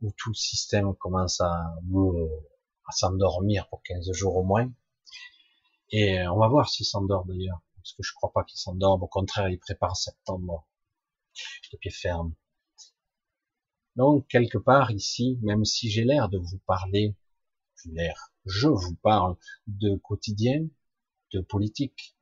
où 0.00 0.10
tout 0.16 0.30
le 0.30 0.34
système 0.34 0.94
commence 0.96 1.42
à, 1.42 1.52
à 1.52 2.92
s'endormir 2.92 3.68
pour 3.68 3.82
15 3.82 4.10
jours 4.12 4.36
au 4.36 4.42
moins. 4.42 4.72
Et 5.90 6.26
on 6.28 6.38
va 6.38 6.48
voir 6.48 6.70
s'il 6.70 6.86
s'endort 6.86 7.26
d'ailleurs. 7.26 7.60
Parce 7.76 7.92
que 7.92 8.02
je 8.02 8.14
crois 8.14 8.32
pas 8.32 8.44
qu'il 8.44 8.58
s'endorme. 8.58 9.02
Au 9.02 9.08
contraire, 9.08 9.50
il 9.50 9.58
prépare 9.58 9.96
septembre. 9.96 10.66
De 11.72 11.76
pied 11.76 11.90
ferme. 11.90 12.34
Donc, 13.96 14.26
quelque 14.28 14.58
part 14.58 14.90
ici, 14.90 15.38
même 15.42 15.64
si 15.64 15.90
j'ai 15.90 16.04
l'air 16.04 16.28
de 16.28 16.38
vous 16.38 16.58
parler, 16.66 17.14
l'air, 17.86 18.32
je 18.46 18.68
vous 18.68 18.94
parle 18.96 19.36
de 19.66 19.96
quotidien, 19.96 20.66
de 21.32 21.40
politique, 21.40 22.16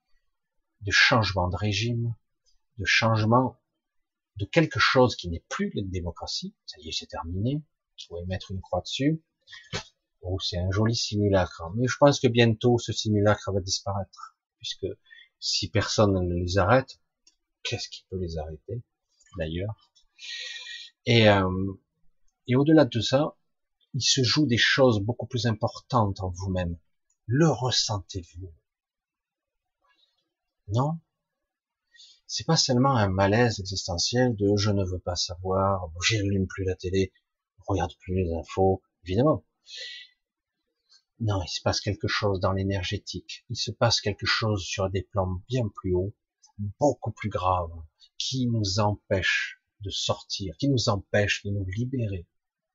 de 0.81 0.91
changement 0.91 1.49
de 1.49 1.57
régime, 1.57 2.15
de 2.79 2.85
changement 2.85 3.61
de 4.37 4.47
quelque 4.47 4.79
chose 4.79 5.17
qui 5.17 5.29
n'est 5.29 5.45
plus 5.49 5.71
la 5.75 5.83
démocratie. 5.85 6.55
Ça 6.67 6.79
y 6.81 6.89
est, 6.89 6.93
c'est 6.93 7.07
terminé. 7.07 7.57
Vous 7.57 8.07
pouvez 8.09 8.27
mettre 8.27 8.51
une 8.51 8.61
croix 8.61 8.81
dessus. 8.81 9.23
Oh, 10.23 10.39
c'est 10.39 10.59
un 10.59 10.71
joli 10.71 10.97
simulacre. 10.97 11.63
Mais 11.77 11.87
je 11.87 11.97
pense 11.99 12.21
que 12.21 12.29
bientôt, 12.29 12.79
ce 12.79 12.93
simulacre 12.93 13.53
va 13.53 13.61
disparaître. 13.61 14.37
Puisque 14.59 14.87
si 15.41 15.71
personne 15.71 16.15
ne 16.15 16.35
les 16.35 16.59
arrête, 16.59 17.01
qu'est-ce 17.63 17.89
qui 17.89 18.07
peut 18.09 18.19
les 18.19 18.39
arrêter, 18.39 18.83
d'ailleurs? 19.37 19.91
Et, 21.07 21.29
euh, 21.29 21.73
et 22.47 22.57
au-delà 22.57 22.85
de 22.85 23.01
ça, 23.01 23.37
il 23.95 24.03
se 24.03 24.23
joue 24.23 24.47
des 24.47 24.59
choses 24.59 25.01
beaucoup 25.01 25.27
plus 25.27 25.47
importantes 25.47 26.21
en 26.21 26.31
vous-même. 26.31 26.79
Le 27.27 27.49
ressentez-vous? 27.49 28.53
Non? 30.69 31.01
c'est 32.31 32.47
pas 32.47 32.57
seulement 32.57 32.95
un 32.95 33.09
malaise 33.09 33.59
existentiel 33.59 34.37
de 34.37 34.55
je 34.57 34.71
ne 34.71 34.85
veux 34.85 35.01
pas 35.01 35.17
savoir, 35.17 35.91
j'allume 36.09 36.47
plus 36.47 36.63
la 36.63 36.77
télé, 36.77 37.13
regarde 37.67 37.93
plus 37.99 38.15
les 38.15 38.33
infos, 38.33 38.83
évidemment. 39.05 39.45
Non, 41.19 41.43
il 41.43 41.49
se 41.49 41.61
passe 41.61 41.81
quelque 41.81 42.07
chose 42.07 42.39
dans 42.39 42.53
l'énergétique. 42.53 43.45
Il 43.51 43.57
se 43.57 43.73
passe 43.73 44.01
quelque 44.01 44.27
chose 44.27 44.63
sur 44.63 44.89
des 44.91 45.03
plans 45.03 45.43
bien 45.49 45.69
plus 45.75 45.93
hauts, 45.93 46.15
beaucoup 46.79 47.11
plus 47.11 47.31
graves, 47.31 47.83
qui 48.17 48.47
nous 48.47 48.79
empêche 48.79 49.60
de 49.83 49.91
sortir, 49.91 50.57
qui 50.59 50.69
nous 50.69 50.89
empêche 50.89 51.45
de 51.45 51.51
nous 51.51 51.65
libérer. 51.65 52.27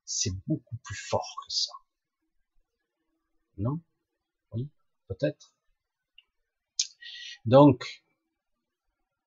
C'est 0.05 0.33
beaucoup 0.47 0.77
plus 0.77 0.95
fort 0.95 1.35
que 1.45 1.53
ça. 1.53 1.71
Non? 3.57 3.79
Oui, 4.51 4.69
peut-être. 5.07 5.53
Donc, 7.45 8.03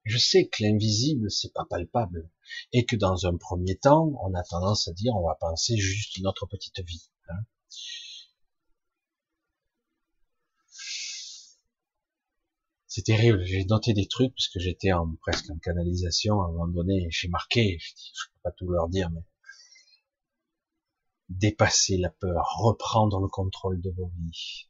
je 0.05 0.19
sais 0.19 0.49
que 0.49 0.63
l'invisible, 0.63 1.31
c'est 1.31 1.53
pas 1.53 1.65
palpable. 1.69 2.31
Et 2.73 2.87
que 2.87 2.97
dans 2.97 3.27
un 3.27 3.37
premier 3.37 3.77
temps, 3.77 4.13
on 4.23 4.35
a 4.35 4.43
tendance 4.43 4.89
à 4.89 4.93
dire, 4.93 5.15
on 5.15 5.27
va 5.27 5.35
penser 5.35 5.77
juste 5.77 6.19
notre 6.21 6.47
petite 6.47 6.81
vie. 6.81 7.11
Hein. 7.29 7.45
C'est 12.89 13.03
terrible. 13.03 13.45
J'ai 13.45 13.65
noté 13.67 13.93
des 13.93 14.09
trucs 14.09 14.35
parce 14.35 14.49
que 14.49 14.59
j'étais 14.59 14.93
en 14.93 15.15
presque 15.21 15.51
en 15.51 15.59
canalisation 15.59 16.41
à 16.43 16.47
un 16.47 16.53
moment 16.53 16.69
donné. 16.69 17.07
J'ai 17.11 17.29
marqué, 17.29 17.79
je, 17.79 17.95
dis, 17.95 18.13
peux 18.35 18.41
pas 18.43 18.53
tout 18.53 18.69
leur 18.69 18.89
dire, 18.89 19.11
mais 19.11 19.23
dépasser 21.29 21.99
la 21.99 22.09
peur, 22.11 22.57
reprendre 22.59 23.21
le 23.21 23.29
contrôle 23.29 23.81
de 23.83 23.91
vos 23.91 24.11
vies, 24.17 24.69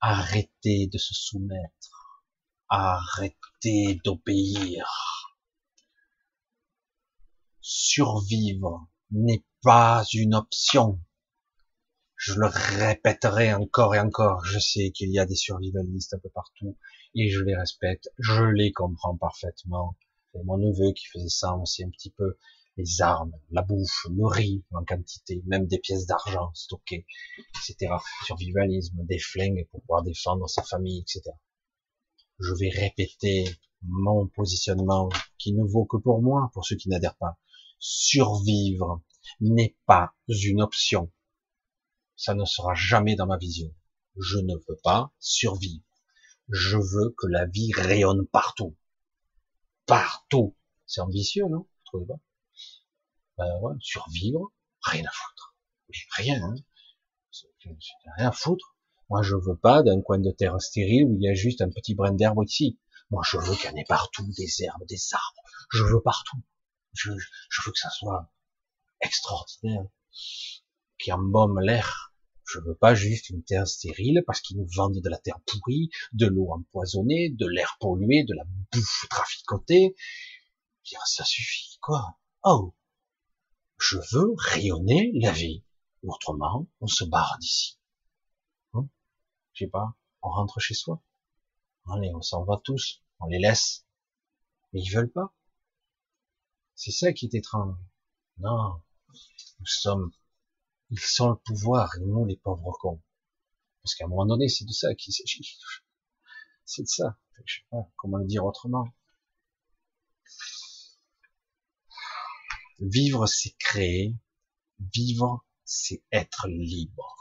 arrêter 0.00 0.86
de 0.86 0.98
se 0.98 1.14
soumettre, 1.14 2.24
arrêter 2.68 3.98
d'obéir. 4.04 4.86
Survivre 7.62 8.86
n'est 9.10 9.44
pas 9.62 10.04
une 10.12 10.34
option. 10.34 11.00
Je 12.22 12.34
le 12.34 12.48
répéterai 12.48 13.54
encore 13.54 13.94
et 13.94 13.98
encore. 13.98 14.44
Je 14.44 14.58
sais 14.58 14.90
qu'il 14.90 15.10
y 15.10 15.18
a 15.18 15.24
des 15.24 15.36
survivalistes 15.36 16.12
un 16.12 16.18
peu 16.18 16.28
partout 16.28 16.76
et 17.14 17.30
je 17.30 17.40
les 17.42 17.56
respecte. 17.56 18.10
Je 18.18 18.44
les 18.44 18.72
comprends 18.72 19.16
parfaitement. 19.16 19.96
Mon 20.44 20.58
neveu 20.58 20.92
qui 20.92 21.06
faisait 21.06 21.30
ça 21.30 21.54
aussi 21.56 21.82
un 21.82 21.88
petit 21.88 22.10
peu. 22.10 22.36
Les 22.76 23.00
armes, 23.00 23.32
la 23.50 23.62
bouffe, 23.62 24.06
le 24.10 24.26
riz 24.26 24.62
en 24.72 24.84
quantité, 24.84 25.42
même 25.46 25.66
des 25.66 25.78
pièces 25.78 26.04
d'argent 26.04 26.52
stockées, 26.52 27.06
etc. 27.56 27.94
Survivalisme, 28.26 28.98
des 29.06 29.18
flingues 29.18 29.66
pour 29.70 29.80
pouvoir 29.80 30.02
défendre 30.02 30.46
sa 30.46 30.62
famille, 30.62 31.00
etc. 31.00 31.22
Je 32.38 32.52
vais 32.52 32.68
répéter 32.68 33.44
mon 33.80 34.28
positionnement 34.28 35.08
qui 35.38 35.54
ne 35.54 35.64
vaut 35.64 35.86
que 35.86 35.96
pour 35.96 36.20
moi, 36.20 36.50
pour 36.52 36.66
ceux 36.66 36.76
qui 36.76 36.90
n'adhèrent 36.90 37.16
pas. 37.16 37.38
Survivre 37.78 39.00
n'est 39.40 39.74
pas 39.86 40.12
une 40.28 40.60
option 40.60 41.10
ça 42.20 42.34
ne 42.34 42.44
sera 42.44 42.74
jamais 42.74 43.16
dans 43.16 43.24
ma 43.24 43.38
vision. 43.38 43.74
Je 44.18 44.36
ne 44.36 44.54
veux 44.68 44.78
pas 44.84 45.10
survivre. 45.20 45.82
Je 46.50 46.76
veux 46.76 47.14
que 47.16 47.26
la 47.26 47.46
vie 47.46 47.72
rayonne 47.72 48.26
partout. 48.26 48.76
Partout. 49.86 50.54
C'est 50.84 51.00
ambitieux, 51.00 51.46
non? 51.48 51.60
Vous 51.60 51.84
trouvez 51.86 52.04
pas? 52.04 52.20
Ben 53.38 53.58
ouais, 53.62 53.74
Survivre, 53.80 54.52
rien 54.82 55.02
à 55.02 55.10
foutre. 55.10 55.56
Mais 55.88 55.96
rien, 56.10 56.42
hein 56.42 56.54
rien 58.18 58.28
à 58.28 58.32
foutre. 58.32 58.76
Moi, 59.08 59.22
je 59.22 59.34
veux 59.34 59.56
pas 59.56 59.82
d'un 59.82 60.02
coin 60.02 60.18
de 60.18 60.30
terre 60.30 60.60
stérile 60.60 61.06
où 61.06 61.16
il 61.16 61.22
y 61.22 61.28
a 61.28 61.32
juste 61.32 61.62
un 61.62 61.70
petit 61.70 61.94
brin 61.94 62.12
d'herbe 62.12 62.44
ici. 62.44 62.78
Moi, 63.10 63.22
je 63.24 63.38
veux 63.38 63.56
qu'il 63.56 63.70
y 63.70 63.72
en 63.72 63.76
ait 63.76 63.86
partout, 63.88 64.30
des 64.36 64.62
herbes, 64.62 64.84
des 64.86 65.00
arbres. 65.14 65.42
Je 65.72 65.84
veux 65.84 66.02
partout. 66.02 66.36
Je, 66.92 67.12
je 67.48 67.62
veux 67.64 67.72
que 67.72 67.78
ça 67.78 67.88
soit 67.88 68.30
extraordinaire, 69.00 69.86
qui 70.98 71.12
embaume 71.12 71.60
l'air, 71.60 72.09
je 72.52 72.58
veux 72.58 72.74
pas 72.74 72.94
juste 72.94 73.30
une 73.30 73.44
terre 73.44 73.68
stérile 73.68 74.24
parce 74.26 74.40
qu'ils 74.40 74.56
nous 74.56 74.66
vendent 74.74 75.00
de 75.00 75.08
la 75.08 75.18
terre 75.18 75.40
pourrie, 75.46 75.90
de 76.12 76.26
l'eau 76.26 76.50
empoisonnée, 76.52 77.30
de 77.30 77.46
l'air 77.46 77.76
pollué, 77.80 78.24
de 78.24 78.34
la 78.34 78.44
bouffe 78.72 79.06
traficotée. 79.08 79.94
Ça 81.04 81.24
suffit, 81.24 81.78
quoi. 81.80 82.18
Oh. 82.42 82.74
Je 83.78 83.98
veux 84.12 84.34
rayonner 84.36 85.12
la 85.14 85.30
vie. 85.30 85.64
Autrement, 86.02 86.66
on 86.80 86.86
se 86.86 87.04
barre 87.04 87.38
d'ici. 87.40 87.78
Hein? 88.72 88.88
Je 89.52 89.64
sais 89.64 89.70
pas. 89.70 89.94
On 90.22 90.30
rentre 90.30 90.58
chez 90.58 90.74
soi. 90.74 91.02
Allez, 91.92 92.12
on 92.14 92.22
s'en 92.22 92.44
va 92.44 92.60
tous. 92.64 93.02
On 93.20 93.26
les 93.26 93.38
laisse. 93.38 93.86
Mais 94.72 94.80
ils 94.80 94.90
veulent 94.90 95.12
pas. 95.12 95.32
C'est 96.74 96.90
ça 96.90 97.12
qui 97.12 97.26
est 97.26 97.34
étrange. 97.34 97.76
Non. 98.38 98.82
Nous 99.60 99.66
sommes 99.66 100.10
ils 100.90 100.98
sont 100.98 101.30
le 101.30 101.36
pouvoir 101.36 101.94
et 101.96 102.00
nous 102.00 102.24
les 102.24 102.36
pauvres 102.36 102.76
cons. 102.80 103.00
Parce 103.82 103.94
qu'à 103.94 104.04
un 104.04 104.08
moment 104.08 104.26
donné, 104.26 104.48
c'est 104.48 104.64
de 104.64 104.72
ça 104.72 104.94
qu'il 104.94 105.12
s'agit. 105.12 105.58
C'est 106.64 106.82
de 106.82 106.88
ça. 106.88 107.18
Je 107.44 107.54
sais 107.54 107.66
pas 107.70 107.88
comment 107.96 108.18
le 108.18 108.26
dire 108.26 108.44
autrement. 108.44 108.86
Vivre, 112.80 113.26
c'est 113.26 113.56
créer. 113.58 114.16
Vivre, 114.94 115.44
c'est 115.64 116.02
être 116.12 116.48
libre. 116.48 117.16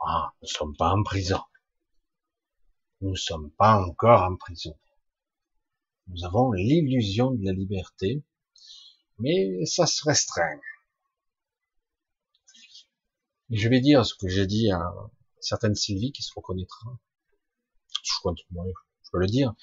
Ah, 0.00 0.32
nous 0.40 0.46
ne 0.46 0.52
sommes 0.52 0.76
pas 0.76 0.92
en 0.92 1.02
prison. 1.02 1.42
Nous 3.00 3.10
ne 3.10 3.16
sommes 3.16 3.50
pas 3.52 3.82
encore 3.82 4.22
en 4.22 4.36
prison. 4.36 4.78
Nous 6.06 6.24
avons 6.24 6.52
l'illusion 6.52 7.30
de 7.32 7.44
la 7.44 7.52
liberté, 7.52 8.24
mais 9.20 9.64
ça 9.64 9.86
se 9.86 10.04
restreint. 10.04 10.60
Et 13.50 13.56
je 13.56 13.68
vais 13.68 13.80
dire 13.80 14.04
ce 14.06 14.14
que 14.14 14.28
j'ai 14.28 14.46
dit 14.46 14.70
à 14.70 14.92
certaine 15.40 15.74
Sylvie 15.74 16.12
qui 16.12 16.22
se 16.22 16.32
reconnaîtra. 16.34 16.98
Je 18.02 18.12
compte, 18.22 18.38
je 18.38 19.10
peux 19.12 19.18
le 19.18 19.26
dire. 19.26 19.54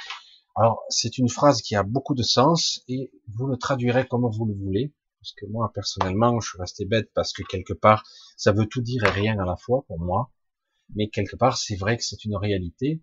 Alors, 0.56 0.84
c'est 0.90 1.18
une 1.18 1.30
phrase 1.30 1.62
qui 1.62 1.76
a 1.76 1.84
beaucoup 1.84 2.16
de 2.16 2.24
sens 2.24 2.84
et 2.88 3.12
vous 3.28 3.48
le 3.48 3.58
traduirez 3.58 4.08
comme 4.08 4.30
vous 4.30 4.46
le 4.46 4.56
voulez. 4.56 4.94
Parce 5.20 5.34
que 5.34 5.46
moi, 5.46 5.72
personnellement, 5.74 6.40
je 6.40 6.50
suis 6.50 6.60
resté 6.60 6.86
bête 6.86 7.12
parce 7.14 7.34
que 7.34 7.44
quelque 7.44 7.74
part, 7.74 8.04
ça 8.38 8.52
veut 8.52 8.66
tout 8.66 8.82
dire 8.82 9.04
et 9.04 9.10
rien 9.10 9.40
à 9.40 9.46
la 9.46 9.56
fois 9.56 9.84
pour 9.88 10.00
moi. 10.00 10.32
Mais 10.96 11.10
quelque 11.10 11.36
part, 11.36 11.58
c'est 11.58 11.76
vrai 11.76 11.98
que 11.98 12.04
c'est 12.04 12.24
une 12.26 12.36
réalité. 12.36 13.02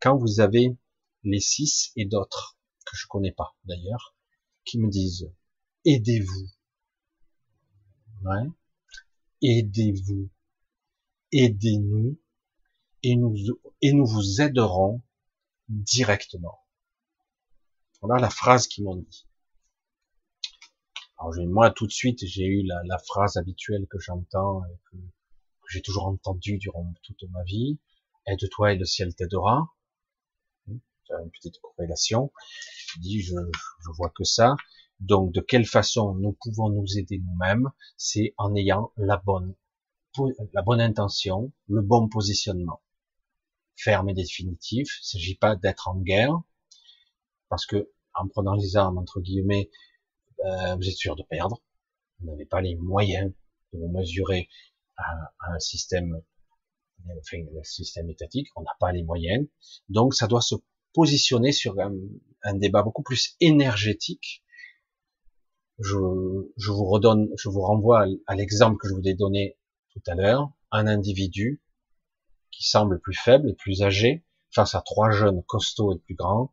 Quand 0.00 0.16
vous 0.16 0.40
avez 0.40 0.76
les 1.24 1.40
six 1.40 1.90
et 1.96 2.04
d'autres, 2.04 2.58
que 2.84 2.96
je 2.96 3.06
connais 3.08 3.32
pas 3.32 3.56
d'ailleurs, 3.64 4.14
qui 4.64 4.78
me 4.78 4.88
disent, 4.88 5.30
aidez-vous. 5.88 6.48
Aidez-vous. 9.42 10.28
Aidez-nous. 11.32 12.18
Et 13.02 13.16
nous, 13.16 13.34
et 13.80 13.92
nous 13.92 14.06
vous 14.06 14.40
aiderons 14.40 15.02
directement. 15.68 16.58
Voilà 18.00 18.20
la 18.20 18.30
phrase 18.30 18.66
qu'ils 18.66 18.84
m'ont 18.84 18.96
dit. 18.96 19.26
Alors 21.20 21.34
moi 21.46 21.70
tout 21.70 21.86
de 21.86 21.92
suite 21.92 22.24
j'ai 22.26 22.44
eu 22.44 22.62
la, 22.64 22.98
phrase 22.98 23.36
habituelle 23.36 23.86
que 23.88 23.98
j'entends 23.98 24.64
et 24.64 24.78
que, 24.90 24.96
que 24.96 25.68
j'ai 25.68 25.82
toujours 25.82 26.06
entendue 26.06 26.58
durant 26.58 26.92
toute 27.02 27.22
ma 27.30 27.42
vie. 27.44 27.78
Aide-toi 28.26 28.74
et 28.74 28.76
le 28.76 28.84
ciel 28.84 29.14
t'aidera. 29.14 29.68
Une 30.66 31.30
petite 31.30 31.58
corrélation. 31.60 32.32
Je 32.88 33.00
dis 33.00 33.20
je, 33.20 33.34
je 33.34 33.90
vois 33.96 34.10
que 34.10 34.24
ça. 34.24 34.56
Donc, 35.00 35.32
de 35.32 35.40
quelle 35.40 35.66
façon 35.66 36.14
nous 36.14 36.32
pouvons 36.32 36.70
nous 36.70 36.98
aider 36.98 37.18
nous-mêmes 37.18 37.70
C'est 37.96 38.34
en 38.36 38.54
ayant 38.56 38.92
la 38.96 39.16
bonne, 39.16 39.54
intention, 40.80 41.52
le 41.68 41.82
bon 41.82 42.08
positionnement. 42.08 42.82
Ferme 43.76 44.08
et 44.08 44.14
définitif. 44.14 44.88
Il 44.98 45.02
ne 45.02 45.06
s'agit 45.06 45.36
pas 45.36 45.54
d'être 45.54 45.86
en 45.88 45.96
guerre, 45.96 46.40
parce 47.48 47.64
que 47.64 47.92
en 48.14 48.26
prenant 48.26 48.54
les 48.54 48.76
armes 48.76 48.98
entre 48.98 49.20
guillemets, 49.20 49.70
euh, 50.44 50.74
vous 50.74 50.88
êtes 50.88 50.96
sûr 50.96 51.14
de 51.14 51.22
perdre. 51.22 51.62
Vous 52.18 52.26
n'avez 52.26 52.46
pas 52.46 52.60
les 52.60 52.74
moyens 52.74 53.32
de 53.72 53.78
vous 53.78 53.88
mesurer 53.88 54.48
à, 54.96 55.32
un 55.52 55.60
système, 55.60 56.20
enfin, 57.20 57.38
un 57.38 57.62
système 57.62 58.10
étatique. 58.10 58.48
On 58.56 58.62
n'a 58.62 58.74
pas 58.80 58.90
les 58.90 59.04
moyens. 59.04 59.46
Donc, 59.88 60.14
ça 60.14 60.26
doit 60.26 60.40
se 60.40 60.56
positionner 60.92 61.52
sur 61.52 61.76
un 62.42 62.54
débat 62.54 62.82
beaucoup 62.82 63.04
plus 63.04 63.36
énergétique 63.38 64.42
je, 65.78 65.96
je, 66.56 66.70
vous 66.70 66.84
redonne, 66.84 67.28
je 67.36 67.48
vous 67.48 67.62
renvoie 67.62 68.06
à 68.26 68.34
l'exemple 68.34 68.78
que 68.78 68.88
je 68.88 68.94
vous 68.94 69.06
ai 69.06 69.14
donné 69.14 69.56
tout 69.92 70.02
à 70.06 70.14
l'heure, 70.14 70.50
un 70.70 70.86
individu 70.86 71.62
qui 72.50 72.64
semble 72.64 73.00
plus 73.00 73.14
faible 73.14 73.50
et 73.50 73.54
plus 73.54 73.82
âgé 73.82 74.24
face 74.50 74.74
à 74.74 74.80
trois 74.80 75.10
jeunes 75.10 75.42
costauds 75.44 75.94
et 75.94 75.98
plus 75.98 76.14
grands, 76.14 76.52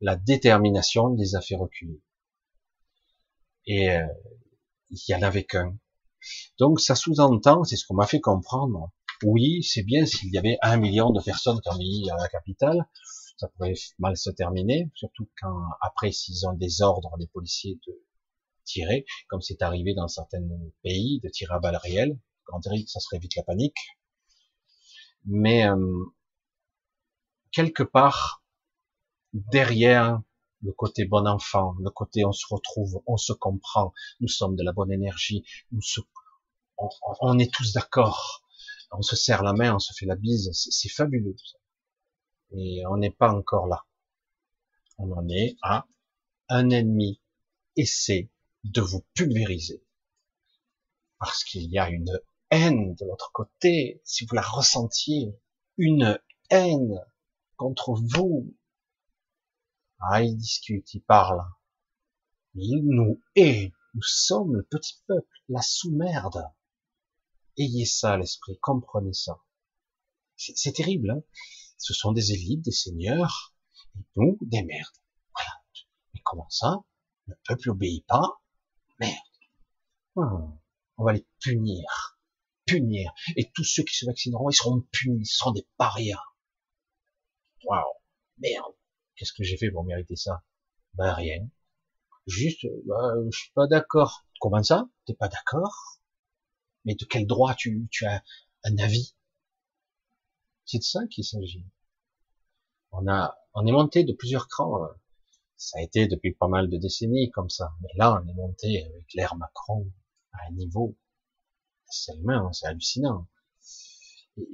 la 0.00 0.16
détermination 0.16 1.08
les 1.08 1.34
a 1.34 1.40
fait 1.40 1.56
reculer. 1.56 2.00
Et 3.66 3.90
euh, 3.90 4.06
il 4.90 4.98
y 5.08 5.14
en 5.14 5.22
avait 5.22 5.44
qu'un. 5.44 5.76
Donc 6.58 6.80
ça 6.80 6.94
sous-entend, 6.94 7.64
c'est 7.64 7.76
ce 7.76 7.86
qu'on 7.86 7.94
m'a 7.94 8.06
fait 8.06 8.20
comprendre. 8.20 8.90
Oui, 9.22 9.62
c'est 9.62 9.82
bien 9.82 10.06
s'il 10.06 10.32
y 10.32 10.38
avait 10.38 10.58
un 10.62 10.78
million 10.78 11.10
de 11.10 11.22
personnes 11.22 11.60
il 11.78 12.06
y 12.06 12.10
a 12.10 12.14
à 12.14 12.18
la 12.18 12.28
capitale, 12.28 12.86
ça 13.36 13.48
pourrait 13.48 13.74
mal 13.98 14.16
se 14.16 14.30
terminer, 14.30 14.90
surtout 14.94 15.28
quand 15.40 15.62
après 15.82 16.12
s'ils 16.12 16.46
ont 16.46 16.54
des 16.54 16.80
ordres, 16.80 17.14
les 17.18 17.26
policiers, 17.26 17.78
de 17.86 17.92
tirer, 18.70 19.04
comme 19.28 19.40
c'est 19.40 19.62
arrivé 19.62 19.94
dans 19.94 20.08
certains 20.08 20.42
pays, 20.82 21.20
de 21.20 21.28
tirer 21.28 21.54
à 21.54 21.58
balles 21.58 21.76
réelles. 21.76 22.18
On 22.52 22.58
dirait 22.58 22.82
que 22.82 22.90
ça 22.90 23.00
serait 23.00 23.18
vite 23.18 23.36
la 23.36 23.42
panique. 23.42 23.78
Mais 25.24 25.68
euh, 25.68 26.04
quelque 27.52 27.82
part, 27.82 28.42
derrière 29.32 30.20
le 30.62 30.72
côté 30.72 31.04
bon 31.04 31.26
enfant, 31.26 31.74
le 31.80 31.90
côté 31.90 32.24
on 32.24 32.32
se 32.32 32.46
retrouve, 32.48 33.02
on 33.06 33.16
se 33.16 33.32
comprend, 33.32 33.92
nous 34.20 34.28
sommes 34.28 34.56
de 34.56 34.62
la 34.62 34.72
bonne 34.72 34.92
énergie, 34.92 35.44
on, 37.20 37.38
est 37.38 37.52
tous 37.52 37.72
d'accord, 37.72 38.42
on 38.90 39.02
se 39.02 39.16
serre 39.16 39.42
la 39.42 39.52
main, 39.52 39.74
on 39.74 39.78
se 39.78 39.92
fait 39.94 40.06
la 40.06 40.16
bise, 40.16 40.50
c'est 40.52 40.88
fabuleux. 40.88 41.36
Et 42.52 42.82
on 42.88 42.96
n'est 42.96 43.10
pas 43.10 43.32
encore 43.32 43.66
là. 43.68 43.84
On 44.98 45.12
en 45.12 45.28
est 45.28 45.56
à 45.62 45.86
un 46.48 46.70
ennemi 46.70 47.20
essaie 47.76 48.29
de 48.64 48.80
vous 48.80 49.04
pulvériser. 49.14 49.84
Parce 51.18 51.44
qu'il 51.44 51.70
y 51.70 51.78
a 51.78 51.90
une 51.90 52.18
haine 52.50 52.94
de 52.94 53.06
l'autre 53.06 53.30
côté, 53.32 54.00
si 54.04 54.26
vous 54.26 54.34
la 54.34 54.42
ressentiez, 54.42 55.38
une 55.76 56.20
haine 56.50 57.00
contre 57.56 57.94
vous. 57.94 58.54
Ah, 60.00 60.22
il 60.22 60.36
discute, 60.36 60.94
il 60.94 61.02
parle. 61.02 61.42
Il 62.54 62.82
nous 62.84 63.22
hait. 63.36 63.72
Nous 63.94 64.02
sommes 64.02 64.54
le 64.54 64.62
petit 64.62 65.02
peuple, 65.06 65.36
la 65.48 65.62
sous-merde. 65.62 66.44
Ayez 67.58 67.84
ça 67.84 68.12
à 68.12 68.16
l'esprit, 68.16 68.58
comprenez 68.60 69.12
ça. 69.12 69.40
C'est 70.36 70.72
terrible, 70.72 71.10
hein 71.10 71.22
Ce 71.76 71.92
sont 71.92 72.12
des 72.12 72.32
élites, 72.32 72.62
des 72.62 72.72
seigneurs, 72.72 73.54
et 73.96 74.04
nous, 74.16 74.38
des 74.40 74.62
merdes. 74.62 74.96
Voilà. 75.34 75.62
Mais 76.14 76.20
comment 76.24 76.48
ça? 76.48 76.82
Le 77.26 77.36
peuple 77.44 77.68
n'obéit 77.68 78.06
pas 78.06 78.39
Merde. 79.00 79.14
Hmm. 80.16 80.58
On 80.98 81.04
va 81.04 81.12
les 81.12 81.26
punir. 81.40 82.18
Punir. 82.66 83.12
Et 83.36 83.50
tous 83.52 83.64
ceux 83.64 83.82
qui 83.82 83.96
se 83.96 84.06
vaccineront, 84.06 84.50
ils 84.50 84.54
seront 84.54 84.80
punis, 84.92 85.22
ils 85.22 85.26
seront 85.26 85.52
des 85.52 85.66
parias. 85.76 86.22
Waouh. 87.64 87.94
Merde. 88.38 88.74
Qu'est-ce 89.16 89.32
que 89.32 89.44
j'ai 89.44 89.56
fait 89.56 89.70
pour 89.70 89.84
mériter 89.84 90.16
ça? 90.16 90.44
Ben 90.94 91.12
rien. 91.12 91.48
Juste, 92.26 92.66
bah, 92.86 93.14
je 93.30 93.38
suis 93.38 93.52
pas 93.52 93.66
d'accord. 93.66 94.26
Comment 94.40 94.62
ça? 94.62 94.88
T'es 95.06 95.14
pas 95.14 95.28
d'accord? 95.28 96.00
Mais 96.84 96.94
de 96.94 97.04
quel 97.04 97.26
droit 97.26 97.54
tu, 97.54 97.88
tu 97.90 98.06
as 98.06 98.22
un 98.64 98.78
avis? 98.78 99.14
C'est 100.64 100.78
de 100.78 100.84
ça 100.84 101.00
qu'il 101.10 101.24
s'agit. 101.24 101.66
On 102.92 103.06
a, 103.08 103.36
on 103.54 103.66
est 103.66 103.72
monté 103.72 104.04
de 104.04 104.12
plusieurs 104.12 104.48
crans. 104.48 104.88
Ça 105.60 105.78
a 105.78 105.82
été 105.82 106.08
depuis 106.08 106.32
pas 106.32 106.48
mal 106.48 106.70
de 106.70 106.78
décennies 106.78 107.30
comme 107.32 107.50
ça. 107.50 107.74
Mais 107.82 107.90
là, 107.96 108.18
on 108.18 108.26
est 108.26 108.32
monté 108.32 108.82
avec 108.82 109.12
l'ère 109.12 109.36
Macron 109.36 109.92
à 110.32 110.46
un 110.48 110.52
niveau. 110.52 110.96
C'est 111.90 112.14
c'est 112.52 112.66
hallucinant. 112.66 113.28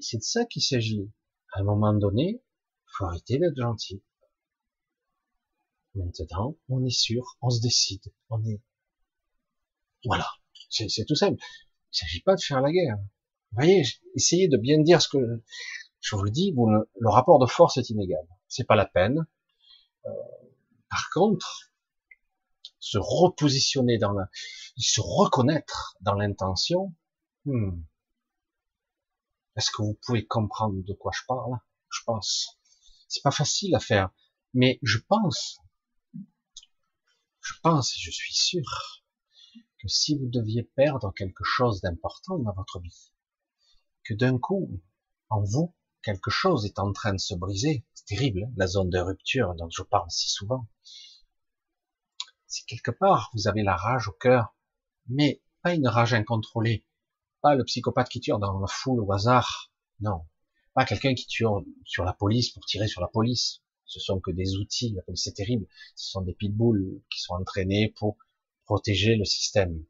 C'est 0.00 0.16
de 0.16 0.22
ça 0.22 0.44
qu'il 0.46 0.62
s'agit. 0.62 1.08
À 1.52 1.60
un 1.60 1.62
moment 1.62 1.94
donné, 1.94 2.42
faut 2.86 3.04
arrêter 3.04 3.38
d'être 3.38 3.56
gentil. 3.56 4.02
Maintenant, 5.94 6.56
on 6.68 6.84
est 6.84 6.90
sûr, 6.90 7.38
on 7.40 7.50
se 7.50 7.60
décide, 7.60 8.02
on 8.28 8.44
est, 8.44 8.60
voilà. 10.04 10.26
C'est 10.70 11.04
tout 11.06 11.14
simple. 11.14 11.40
Il 11.92 11.98
s'agit 11.98 12.20
pas 12.20 12.34
de 12.34 12.40
faire 12.40 12.60
la 12.60 12.72
guerre. 12.72 12.96
Vous 12.96 13.62
voyez, 13.62 13.84
essayez 14.16 14.48
de 14.48 14.56
bien 14.56 14.82
dire 14.82 15.00
ce 15.00 15.08
que 15.08 15.18
je 16.00 16.16
vous 16.16 16.24
le 16.24 16.32
dis. 16.32 16.50
Vous, 16.50 16.66
le 16.66 17.08
rapport 17.08 17.38
de 17.38 17.46
force 17.46 17.76
est 17.76 17.90
inégal. 17.90 18.26
C'est 18.48 18.66
pas 18.66 18.74
la 18.74 18.86
peine. 18.86 19.24
Euh, 20.06 20.10
par 20.96 21.10
contre, 21.10 21.72
se 22.78 22.96
repositionner 22.96 23.98
dans 23.98 24.12
la, 24.12 24.30
se 24.78 25.02
reconnaître 25.02 25.94
dans 26.00 26.14
l'intention. 26.14 26.96
Hmm. 27.44 27.82
Est-ce 29.56 29.70
que 29.70 29.82
vous 29.82 29.98
pouvez 30.06 30.26
comprendre 30.26 30.82
de 30.82 30.94
quoi 30.94 31.12
je 31.14 31.20
parle? 31.28 31.58
Je 31.90 32.00
pense. 32.06 32.58
C'est 33.08 33.22
pas 33.22 33.30
facile 33.30 33.74
à 33.74 33.78
faire, 33.78 34.08
mais 34.54 34.78
je 34.82 34.96
pense, 34.96 35.58
je 37.40 37.52
pense 37.62 37.94
et 37.94 38.00
je 38.00 38.10
suis 38.10 38.34
sûr 38.34 38.64
que 39.78 39.88
si 39.88 40.18
vous 40.18 40.30
deviez 40.30 40.62
perdre 40.62 41.12
quelque 41.12 41.44
chose 41.44 41.82
d'important 41.82 42.38
dans 42.38 42.54
votre 42.54 42.80
vie, 42.80 43.12
que 44.04 44.14
d'un 44.14 44.38
coup, 44.38 44.82
en 45.28 45.42
vous, 45.42 45.75
quelque 46.06 46.30
chose 46.30 46.64
est 46.66 46.78
en 46.78 46.92
train 46.92 47.14
de 47.14 47.18
se 47.18 47.34
briser, 47.34 47.84
c'est 47.92 48.06
terrible, 48.06 48.44
hein, 48.44 48.52
la 48.56 48.68
zone 48.68 48.90
de 48.90 48.98
rupture 49.00 49.56
dont 49.56 49.68
je 49.68 49.82
parle 49.82 50.08
si 50.08 50.28
souvent. 50.28 50.68
Si 52.46 52.64
quelque 52.64 52.92
part 52.92 53.28
vous 53.34 53.48
avez 53.48 53.64
la 53.64 53.74
rage 53.74 54.06
au 54.06 54.12
cœur, 54.12 54.54
mais 55.08 55.42
pas 55.62 55.74
une 55.74 55.88
rage 55.88 56.14
incontrôlée, 56.14 56.86
pas 57.40 57.56
le 57.56 57.64
psychopathe 57.64 58.08
qui 58.08 58.20
tire 58.20 58.38
dans 58.38 58.56
la 58.60 58.68
foule 58.68 59.02
au 59.02 59.12
hasard, 59.12 59.72
non, 59.98 60.24
pas 60.74 60.84
quelqu'un 60.84 61.14
qui 61.14 61.26
tue 61.26 61.44
sur 61.84 62.04
la 62.04 62.12
police 62.12 62.50
pour 62.50 62.64
tirer 62.64 62.86
sur 62.86 63.00
la 63.00 63.08
police. 63.08 63.62
Ce 63.84 63.98
sont 63.98 64.20
que 64.20 64.30
des 64.30 64.56
outils. 64.56 64.92
La 64.94 65.02
police, 65.02 65.24
c'est 65.24 65.32
terrible. 65.32 65.66
Ce 65.94 66.10
sont 66.10 66.20
des 66.20 66.34
pitbulls 66.34 67.02
qui 67.10 67.20
sont 67.20 67.34
entraînés 67.34 67.94
pour 67.96 68.16
protéger 68.64 69.16
le 69.16 69.24
système. 69.24 69.84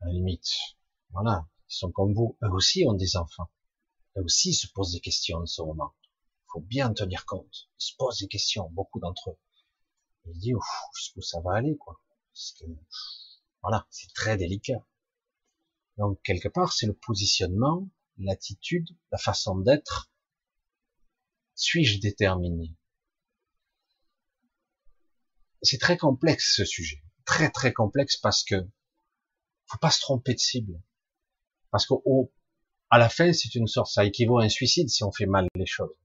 À 0.00 0.06
la 0.06 0.12
limite. 0.12 0.50
Voilà. 1.10 1.46
Ils 1.68 1.76
sont 1.76 1.90
comme 1.92 2.14
vous. 2.14 2.36
Eux 2.42 2.50
aussi 2.50 2.84
ont 2.86 2.94
des 2.94 3.16
enfants. 3.16 3.48
Eux 4.16 4.22
aussi 4.22 4.50
ils 4.50 4.54
se 4.54 4.66
posent 4.68 4.92
des 4.92 5.00
questions 5.00 5.38
en 5.38 5.46
ce 5.46 5.62
moment. 5.62 5.94
Il 6.04 6.52
faut 6.52 6.60
bien 6.60 6.90
en 6.90 6.94
tenir 6.94 7.24
compte. 7.26 7.70
Ils 7.80 7.84
se 7.84 7.96
posent 7.96 8.18
des 8.18 8.28
questions, 8.28 8.68
beaucoup 8.70 9.00
d'entre 9.00 9.30
eux. 9.30 9.38
Ils 10.26 10.38
disent, 10.38 10.56
jusqu'où 10.94 11.22
ça 11.22 11.40
va 11.40 11.54
aller, 11.54 11.76
quoi. 11.76 12.00
voilà, 13.62 13.86
c'est 13.90 14.12
très 14.14 14.36
délicat. 14.36 14.86
Donc, 15.98 16.20
quelque 16.22 16.48
part, 16.48 16.72
c'est 16.72 16.86
le 16.86 16.94
positionnement 16.94 17.88
l'attitude, 18.18 18.88
la 19.10 19.18
façon 19.18 19.56
d'être. 19.56 20.10
Suis-je 21.54 22.00
déterminé? 22.00 22.76
C'est 25.62 25.78
très 25.78 25.96
complexe 25.96 26.56
ce 26.56 26.64
sujet, 26.64 27.02
très 27.24 27.50
très 27.50 27.72
complexe 27.72 28.16
parce 28.16 28.42
que 28.42 28.56
faut 29.66 29.78
pas 29.78 29.90
se 29.90 30.00
tromper 30.00 30.34
de 30.34 30.38
cible, 30.38 30.82
parce 31.70 31.86
qu'au 31.86 32.32
à 32.92 32.98
la 32.98 33.08
fin 33.08 33.32
c'est 33.32 33.54
une 33.54 33.66
sorte, 33.66 33.90
ça 33.90 34.04
équivaut 34.04 34.38
à 34.38 34.44
un 34.44 34.50
suicide 34.50 34.90
si 34.90 35.02
on 35.02 35.10
fait 35.10 35.24
mal 35.24 35.48
les 35.54 35.64
choses. 35.64 35.96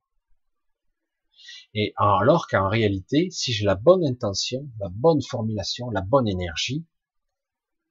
Et 1.73 1.93
alors 1.97 2.47
qu'en 2.47 2.69
réalité, 2.69 3.29
si 3.29 3.51
j'ai 3.51 3.65
la 3.65 3.75
bonne 3.75 4.05
intention, 4.05 4.71
la 4.79 4.87
bonne 4.87 5.21
formulation, 5.21 5.89
la 5.89 5.99
bonne 5.99 6.29
énergie, 6.29 6.85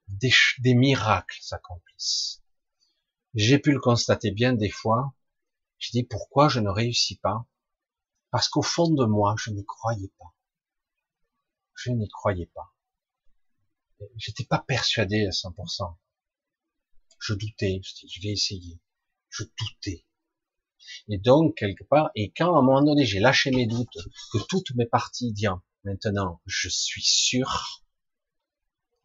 des, 0.07 0.73
miracles 0.73 1.37
s'accomplissent. 1.41 2.41
J'ai 3.35 3.59
pu 3.59 3.71
le 3.71 3.79
constater 3.79 4.31
bien 4.31 4.53
des 4.53 4.71
fois. 4.71 5.13
Je 5.77 5.91
dis 5.91 6.03
pourquoi 6.03 6.49
je 6.49 6.59
ne 6.59 6.69
réussis 6.69 7.19
pas? 7.19 7.45
Parce 8.31 8.49
qu'au 8.49 8.63
fond 8.63 8.89
de 8.89 9.05
moi, 9.05 9.35
je 9.37 9.51
n'y 9.51 9.63
croyais 9.63 10.11
pas. 10.17 10.33
Je 11.75 11.91
n'y 11.91 12.09
croyais 12.09 12.47
pas. 12.47 12.73
J'étais 14.15 14.45
pas 14.45 14.59
persuadé 14.67 15.27
à 15.27 15.29
100%. 15.29 15.97
Je 17.19 17.33
doutais. 17.35 17.79
Je 17.83 17.93
dis, 17.93 18.09
je 18.09 18.21
vais 18.23 18.33
essayer. 18.33 18.79
Je 19.37 19.43
doutais. 19.43 20.05
Et 21.09 21.17
donc, 21.17 21.55
quelque 21.55 21.83
part, 21.83 22.11
et 22.15 22.31
quand 22.35 22.55
à 22.55 22.59
un 22.59 22.61
moment 22.61 22.81
donné 22.81 23.05
j'ai 23.05 23.19
lâché 23.19 23.51
mes 23.51 23.67
doutes, 23.67 23.97
que 24.31 24.39
toutes 24.49 24.73
mes 24.75 24.85
parties 24.85 25.31
disent 25.31 25.49
maintenant 25.83 26.41
je 26.45 26.69
suis 26.69 27.03
sûr, 27.03 27.83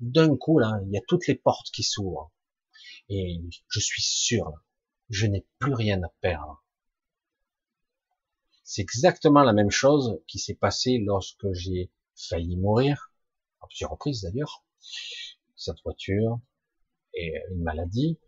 d'un 0.01 0.37
coup 0.37 0.59
là, 0.59 0.81
il 0.87 0.93
y 0.93 0.97
a 0.97 1.03
toutes 1.07 1.27
les 1.27 1.35
portes 1.35 1.71
qui 1.71 1.83
s'ouvrent. 1.83 2.33
Et 3.09 3.41
je 3.69 3.81
suis 3.81 4.03
sûr, 4.03 4.53
je 5.11 5.27
n'ai 5.27 5.47
plus 5.59 5.75
rien 5.75 6.03
à 6.03 6.09
perdre. 6.21 6.65
C'est 8.65 8.83
exactement 8.83 9.43
la 9.43 9.53
même 9.53 9.71
chose 9.71 10.21
qui 10.27 10.39
s'est 10.39 10.55
passé 10.55 10.99
lorsque 10.99 11.53
j'ai 11.53 11.93
failli 12.17 12.57
mourir, 12.57 13.13
à 13.61 13.67
plusieurs 13.67 13.91
reprises 13.91 14.23
d'ailleurs, 14.23 14.65
cette 15.57 15.83
voiture 15.85 16.41
et 17.15 17.35
une 17.51 17.63
maladie. 17.63 18.19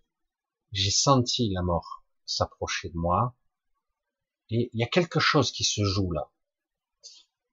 J'ai 0.75 0.91
senti 0.91 1.51
la 1.51 1.63
mort 1.63 2.05
s'approcher 2.27 2.89
de 2.89 2.97
moi. 2.97 3.37
Et 4.51 4.71
il 4.75 4.81
y 4.81 4.83
a 4.83 4.89
quelque 4.89 5.21
chose 5.21 5.53
qui 5.53 5.63
se 5.63 5.85
joue 5.85 6.11
là. 6.11 6.33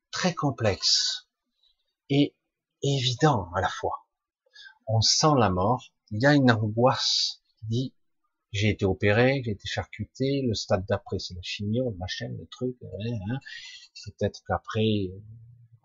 Très 0.10 0.34
complexe 0.34 1.30
et 2.10 2.36
évident 2.82 3.52
à 3.54 3.62
la 3.62 3.70
fois. 3.70 4.08
On 4.88 5.02
sent 5.02 5.36
la 5.38 5.52
mort, 5.52 5.94
il 6.10 6.20
y 6.20 6.26
a 6.26 6.34
une 6.34 6.50
angoisse 6.50 7.44
qui 7.60 7.66
dit 7.68 7.94
j'ai 8.52 8.70
été 8.70 8.86
opéré, 8.86 9.44
j'ai 9.46 9.52
été 9.52 9.68
charcuté, 9.68 10.42
le 10.42 10.56
stade 10.56 10.86
d'après 10.88 11.20
c'est 11.20 11.36
la 11.36 11.44
chimio, 11.44 11.92
le 11.92 11.98
machin, 11.98 12.28
le 12.28 12.48
truc, 12.48 12.76
hein, 12.84 13.20
hein. 13.30 13.40
peut-être 14.04 14.42
qu'après 14.48 15.12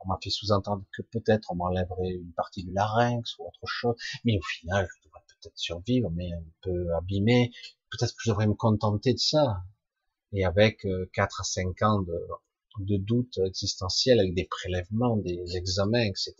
on 0.00 0.08
m'a 0.08 0.18
fait 0.22 0.30
sous-entendre 0.30 0.84
que 0.96 1.02
peut-être 1.02 1.52
on 1.52 1.56
m'enlèverait 1.56 2.14
une 2.14 2.32
partie 2.32 2.64
du 2.64 2.72
larynx 2.72 3.38
ou 3.38 3.46
autre 3.46 3.66
chose, 3.66 3.94
mais 4.24 4.38
au 4.38 4.42
final 4.42 4.88
peut-être 5.40 5.58
survivre, 5.58 6.10
mais 6.10 6.32
un 6.32 6.44
peu 6.62 6.94
abîmé, 6.94 7.52
peut-être 7.90 8.12
que 8.12 8.22
je 8.24 8.30
devrais 8.30 8.46
me 8.46 8.54
contenter 8.54 9.12
de 9.12 9.18
ça, 9.18 9.62
et 10.32 10.44
avec 10.44 10.86
4 11.12 11.40
euh, 11.40 11.40
à 11.40 11.44
5 11.44 11.82
ans 11.82 12.02
de 12.02 12.26
de 12.80 12.96
doute 12.96 13.38
existentiel 13.38 14.20
avec 14.20 14.34
des 14.34 14.44
prélèvements, 14.44 15.16
des 15.16 15.56
examens, 15.56 16.04
etc. 16.04 16.34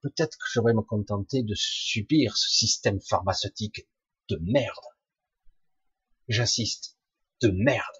Peut-être 0.00 0.36
que 0.36 0.44
je 0.52 0.60
vais 0.60 0.72
me 0.72 0.82
contenter 0.82 1.42
de 1.42 1.54
subir 1.54 2.36
ce 2.36 2.48
système 2.50 3.00
pharmaceutique 3.00 3.86
de 4.28 4.38
merde. 4.42 4.84
J'insiste, 6.28 6.96
de 7.42 7.48
merde. 7.48 7.96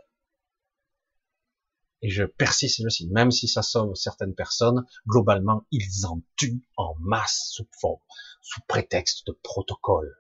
Et 2.00 2.10
je 2.10 2.24
persiste 2.24 2.84
aussi, 2.84 3.08
même 3.08 3.30
si 3.30 3.48
ça 3.48 3.62
sauve 3.62 3.94
certaines 3.94 4.34
personnes, 4.34 4.84
globalement, 5.06 5.66
ils 5.70 6.06
en 6.06 6.22
tuent 6.36 6.66
en 6.76 6.94
masse 7.00 7.48
sous 7.50 7.68
forme, 7.80 8.00
sous 8.42 8.60
prétexte 8.66 9.26
de 9.26 9.32
protocole. 9.42 10.14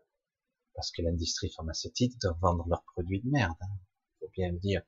Parce 0.74 0.90
que 0.90 1.02
l'industrie 1.02 1.50
pharmaceutique 1.50 2.20
doit 2.20 2.36
vendre 2.40 2.66
leurs 2.68 2.84
produits 2.84 3.20
de 3.22 3.30
merde. 3.30 3.56
Hein. 3.60 3.78
Faut 4.20 4.30
bien 4.32 4.50
le 4.50 4.58
dire. 4.58 4.82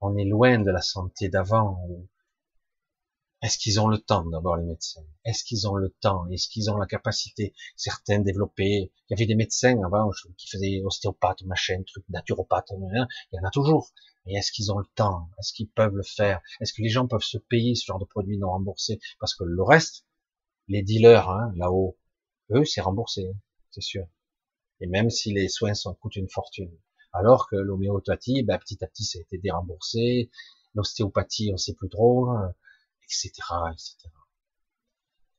On 0.00 0.16
est 0.16 0.24
loin 0.24 0.58
de 0.58 0.70
la 0.70 0.82
santé 0.82 1.28
d'avant. 1.28 1.78
Est-ce 3.42 3.58
qu'ils 3.58 3.78
ont 3.78 3.88
le 3.88 3.98
temps 3.98 4.24
d'abord 4.24 4.56
les 4.56 4.64
médecins? 4.64 5.04
Est-ce 5.24 5.44
qu'ils 5.44 5.68
ont 5.68 5.76
le 5.76 5.90
temps? 5.90 6.26
Est-ce 6.28 6.48
qu'ils 6.48 6.70
ont 6.70 6.76
la 6.78 6.86
capacité? 6.86 7.54
Certains 7.76 8.20
développés. 8.20 8.92
Il 9.08 9.10
y 9.10 9.14
avait 9.14 9.26
des 9.26 9.34
médecins 9.34 9.82
avant 9.84 10.10
qui 10.38 10.48
faisaient 10.48 10.82
ostéopathe, 10.82 11.42
machin, 11.42 11.82
truc, 11.86 12.04
naturopathe. 12.08 12.72
Il 12.72 13.06
y 13.32 13.38
en 13.38 13.44
a 13.46 13.50
toujours. 13.50 13.92
Mais 14.24 14.32
est-ce 14.34 14.50
qu'ils 14.50 14.72
ont 14.72 14.78
le 14.78 14.86
temps? 14.94 15.28
Est-ce 15.38 15.52
qu'ils 15.52 15.68
peuvent 15.68 15.94
le 15.94 16.02
faire? 16.02 16.40
Est-ce 16.60 16.72
que 16.72 16.80
les 16.80 16.88
gens 16.88 17.06
peuvent 17.06 17.22
se 17.22 17.36
payer 17.36 17.74
ce 17.74 17.84
genre 17.84 17.98
de 17.98 18.06
produits 18.06 18.38
non 18.38 18.50
remboursés? 18.50 18.98
Parce 19.20 19.34
que 19.34 19.44
le 19.44 19.62
reste, 19.62 20.06
les 20.68 20.82
dealers 20.82 21.28
hein, 21.28 21.52
là-haut, 21.56 21.98
eux, 22.50 22.64
c'est 22.64 22.80
remboursé, 22.80 23.30
c'est 23.70 23.82
sûr. 23.82 24.06
Et 24.80 24.86
même 24.86 25.10
si 25.10 25.32
les 25.32 25.48
soins 25.48 25.74
sont, 25.74 25.94
coûtent 25.94 26.16
une 26.16 26.28
fortune. 26.28 26.72
Alors 27.12 27.48
que 27.48 27.56
l'homéopathie, 27.56 28.42
ben, 28.42 28.58
petit 28.58 28.82
à 28.82 28.88
petit, 28.88 29.04
ça 29.04 29.18
a 29.18 29.22
été 29.22 29.38
déremboursé. 29.38 30.30
L'ostéopathie, 30.74 31.50
on 31.52 31.56
sait 31.56 31.74
plus 31.74 31.88
trop, 31.88 32.28
etc., 33.04 33.30
etc. 33.72 33.96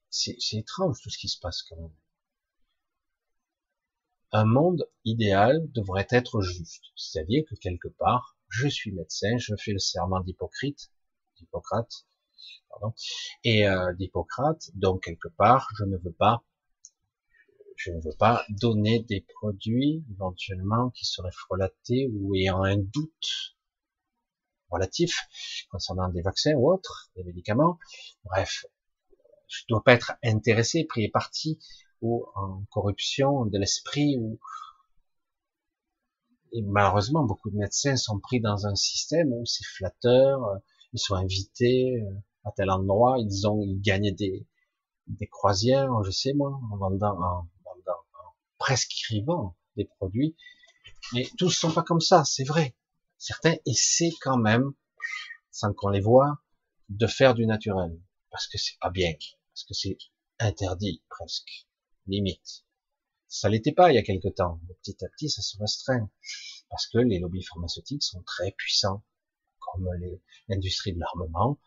C'est 0.09 0.37
étrange 0.53 1.01
tout 1.01 1.09
ce 1.09 1.17
qui 1.17 1.27
se 1.27 1.39
passe 1.39 1.63
quand 1.63 1.75
même. 1.75 1.91
Un 4.31 4.45
monde 4.45 4.87
idéal 5.03 5.69
devrait 5.73 6.07
être 6.09 6.41
juste. 6.41 6.85
C'est-à-dire 6.95 7.43
que 7.49 7.55
quelque 7.55 7.89
part, 7.89 8.37
je 8.47 8.67
suis 8.69 8.91
médecin, 8.91 9.37
je 9.37 9.53
fais 9.57 9.73
le 9.73 9.79
serment 9.79 10.21
d'Hippocrate, 10.21 10.91
d'Hippocrate, 11.37 12.05
pardon, 12.69 12.93
et 13.43 13.67
euh, 13.67 13.93
d'Hippocrate, 13.93 14.71
donc 14.75 15.03
quelque 15.03 15.27
part, 15.27 15.67
je 15.77 15.83
ne 15.83 15.97
veux 15.97 16.13
pas 16.13 16.43
je 17.75 17.91
ne 17.91 18.01
veux 18.01 18.15
pas 18.17 18.45
donner 18.49 18.99
des 19.01 19.21
produits 19.21 20.03
éventuellement 20.11 20.89
qui 20.91 21.05
seraient 21.05 21.31
frelatés 21.31 22.09
ou 22.13 22.35
ayant 22.35 22.63
un 22.63 22.77
doute 22.77 23.55
relatif 24.69 25.27
concernant 25.69 26.09
des 26.09 26.21
vaccins 26.21 26.53
ou 26.53 26.71
autres, 26.71 27.11
des 27.15 27.23
médicaments. 27.23 27.77
Bref, 28.23 28.65
je 29.47 29.63
ne 29.63 29.75
dois 29.75 29.83
pas 29.83 29.93
être 29.93 30.13
intéressé, 30.23 30.85
pris 30.85 31.09
parti 31.09 31.59
ou 32.01 32.25
en 32.35 32.63
corruption 32.71 33.45
de 33.45 33.57
l'esprit 33.57 34.17
ou 34.17 34.39
et 36.51 36.61
malheureusement 36.61 37.23
beaucoup 37.23 37.49
de 37.49 37.57
médecins 37.57 37.97
sont 37.97 38.19
pris 38.19 38.39
dans 38.39 38.65
un 38.65 38.75
système 38.75 39.33
où 39.33 39.45
c'est 39.45 39.65
flatteur, 39.65 40.39
ils 40.93 40.99
sont 40.99 41.15
invités 41.15 42.01
euh, 42.01 42.15
à 42.45 42.51
tel 42.51 42.69
endroit, 42.69 43.17
ils 43.19 43.47
ont 43.47 43.61
ils 43.61 43.81
gagnent 43.81 44.15
des 44.15 44.47
des 45.07 45.27
croisières, 45.27 46.03
je 46.03 46.11
sais 46.11 46.33
moi, 46.33 46.59
en 46.71 46.77
vendant 46.77 47.21
en, 47.21 47.47
prescrivant 48.57 49.55
des 49.75 49.85
produits. 49.85 50.35
Mais 51.13 51.27
tous 51.37 51.45
ne 51.45 51.51
sont 51.51 51.71
pas 51.71 51.83
comme 51.83 52.01
ça, 52.01 52.23
c'est 52.25 52.43
vrai. 52.43 52.75
Certains 53.17 53.55
essaient 53.65 54.13
quand 54.21 54.37
même, 54.37 54.73
sans 55.51 55.73
qu'on 55.73 55.89
les 55.89 56.01
voit, 56.01 56.41
de 56.89 57.07
faire 57.07 57.33
du 57.33 57.45
naturel. 57.45 57.99
Parce 58.31 58.47
que 58.47 58.57
c'est 58.57 58.77
pas 58.79 58.89
bien. 58.89 59.13
Parce 59.53 59.63
que 59.63 59.73
c'est 59.73 59.97
interdit, 60.39 61.03
presque. 61.09 61.67
Limite. 62.07 62.65
Ça 63.27 63.49
l'était 63.49 63.71
pas 63.71 63.91
il 63.91 63.95
y 63.95 63.97
a 63.97 64.03
quelque 64.03 64.29
temps. 64.29 64.61
Petit 64.83 65.03
à 65.03 65.09
petit, 65.09 65.29
ça 65.29 65.41
se 65.41 65.57
restreint. 65.57 66.09
Parce 66.69 66.87
que 66.87 66.99
les 66.99 67.19
lobbies 67.19 67.43
pharmaceutiques 67.43 68.03
sont 68.03 68.21
très 68.23 68.51
puissants. 68.51 69.03
Comme 69.59 69.89
l'industrie 70.47 70.93
de 70.93 70.99
l'armement, 70.99 71.59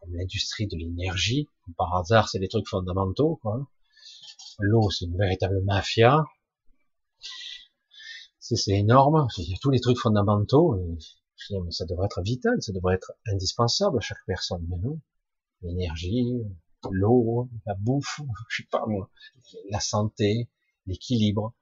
comme 0.00 0.14
l'industrie 0.14 0.66
de 0.66 0.76
l'énergie. 0.76 1.48
Par 1.76 1.94
hasard, 1.94 2.28
c'est 2.28 2.38
des 2.38 2.48
trucs 2.48 2.68
fondamentaux, 2.68 3.36
quoi. 3.42 3.68
L'eau, 4.58 4.90
c'est 4.90 5.06
une 5.06 5.16
véritable 5.16 5.62
mafia. 5.62 6.24
C'est 8.38 8.72
énorme. 8.72 9.26
Il 9.38 9.50
y 9.50 9.54
a 9.54 9.58
tous 9.60 9.70
les 9.70 9.80
trucs 9.80 9.98
fondamentaux. 9.98 10.78
Ça 11.70 11.84
devrait 11.86 12.06
être 12.06 12.22
vital, 12.22 12.60
ça 12.60 12.72
devrait 12.72 12.94
être 12.94 13.12
indispensable 13.26 13.98
à 13.98 14.00
chaque 14.00 14.24
personne. 14.26 14.64
Mais 14.68 14.76
non. 14.76 15.00
L'énergie, 15.62 16.42
l'eau, 16.90 17.48
la 17.66 17.74
bouffe, 17.74 18.20
je 18.48 18.62
sais 18.62 18.68
pas 18.70 18.84
moi, 18.86 19.10
la 19.70 19.80
santé, 19.80 20.50
l'équilibre. 20.86 21.54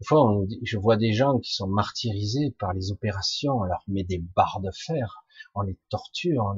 Des 0.00 0.06
fois, 0.06 0.44
je 0.62 0.78
vois 0.78 0.96
des 0.96 1.12
gens 1.12 1.38
qui 1.38 1.54
sont 1.54 1.66
martyrisés 1.66 2.50
par 2.58 2.72
les 2.72 2.92
opérations. 2.92 3.54
On 3.54 3.64
leur 3.64 3.82
met 3.88 4.04
des 4.04 4.18
barres 4.18 4.60
de 4.60 4.70
fer, 4.70 5.24
on 5.54 5.62
les 5.62 5.78
torture, 5.88 6.54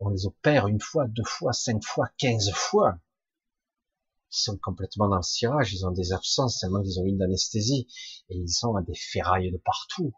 on 0.00 0.08
les 0.08 0.26
opère 0.26 0.68
une 0.68 0.80
fois, 0.80 1.06
deux 1.08 1.24
fois, 1.24 1.52
cinq 1.52 1.82
fois, 1.84 2.08
quinze 2.18 2.50
fois 2.52 2.98
ils 4.32 4.38
sont 4.38 4.56
complètement 4.56 5.08
dans 5.08 5.16
le 5.16 5.22
cirage, 5.22 5.74
ils 5.74 5.86
ont 5.86 5.90
des 5.90 6.12
absences 6.12 6.58
tellement 6.58 6.82
qu'ils 6.82 6.98
ont 7.00 7.04
une 7.04 7.18
d'anesthésie 7.18 7.86
et 8.30 8.36
ils 8.36 8.48
sont 8.48 8.74
à 8.76 8.82
des 8.82 8.94
ferrailles 8.94 9.50
de 9.50 9.58
partout 9.58 10.14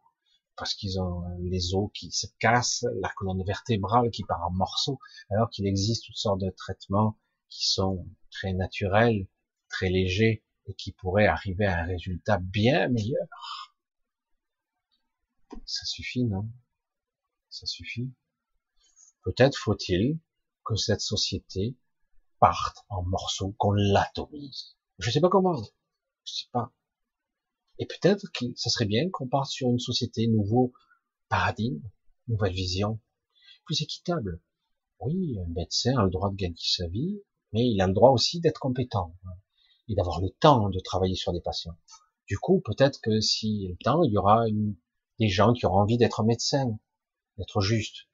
parce 0.57 0.74
qu'ils 0.74 1.01
ont 1.01 1.24
les 1.41 1.74
os 1.74 1.91
qui 1.93 2.12
se 2.12 2.28
cassent, 2.39 2.86
la 3.01 3.09
colonne 3.16 3.43
vertébrale 3.45 4.11
qui 4.11 4.23
part 4.23 4.47
en 4.47 4.53
morceaux, 4.53 5.01
alors 5.31 5.51
qu'il 5.51 5.66
existe 5.66 6.05
toutes 6.07 6.16
sortes 6.16 6.41
de 6.41 6.51
traitements 6.51 7.19
qui 7.49 7.66
sont 7.66 8.07
très 8.31 8.53
naturels, 8.53 9.27
très 9.69 9.89
légers 9.89 10.45
et 10.66 10.74
qui 10.74 10.93
pourraient 10.93 11.27
arriver 11.27 11.66
à 11.66 11.81
un 11.81 11.86
résultat 11.86 12.39
bien 12.39 12.89
meilleur. 12.89 13.27
Ça 15.66 15.85
suffit, 15.86 16.24
non? 16.24 16.49
Ça 17.51 17.66
suffit? 17.66 18.12
Peut-être 19.23 19.57
faut-il 19.57 20.19
que 20.65 20.77
cette 20.77 21.01
société 21.01 21.77
parte 22.40 22.85
en 22.89 23.02
morceaux, 23.02 23.55
qu'on 23.59 23.73
l'atomise. 23.73 24.77
Je 24.98 25.11
sais 25.11 25.20
pas 25.20 25.28
comment. 25.28 25.62
Je 26.24 26.32
sais 26.32 26.48
pas. 26.52 26.73
Et 27.78 27.86
peut-être 27.86 28.31
que 28.32 28.47
ça 28.56 28.70
serait 28.70 28.86
bien 28.86 29.11
qu'on 29.11 29.28
parte 29.28 29.51
sur 29.51 29.69
une 29.69 29.78
société 29.78 30.27
nouveau 30.28 30.73
paradigme, 31.28 31.82
nouvelle 32.28 32.52
vision, 32.52 33.01
plus 33.65 33.82
équitable. 33.82 34.40
Oui, 35.01 35.39
un 35.40 35.52
médecin 35.52 35.98
a 35.98 36.05
le 36.05 36.11
droit 36.11 36.31
de 36.31 36.36
gagner 36.36 36.55
sa 36.59 36.86
vie, 36.86 37.20
mais 37.52 37.69
il 37.69 37.81
a 37.81 37.86
le 37.86 37.93
droit 37.93 38.11
aussi 38.11 38.40
d'être 38.40 38.61
compétent 38.61 39.15
hein, 39.24 39.36
et 39.89 39.94
d'avoir 39.94 40.20
le 40.20 40.31
temps 40.31 40.70
de 40.70 40.78
travailler 40.81 41.16
sur 41.16 41.32
des 41.32 41.40
patients. 41.40 41.77
Du 42.27 42.39
coup, 42.39 42.62
peut-être 42.65 43.01
que 43.02 43.20
si 43.20 43.66
le 43.69 43.77
temps, 43.82 44.02
il 44.05 44.12
y 44.12 44.19
aura 44.19 44.44
des 45.19 45.28
gens 45.28 45.52
qui 45.52 45.66
auront 45.66 45.81
envie 45.81 45.98
d'être 45.98 46.23
médecin, 46.23 46.78
d'être 47.36 47.61
juste, 47.61 48.06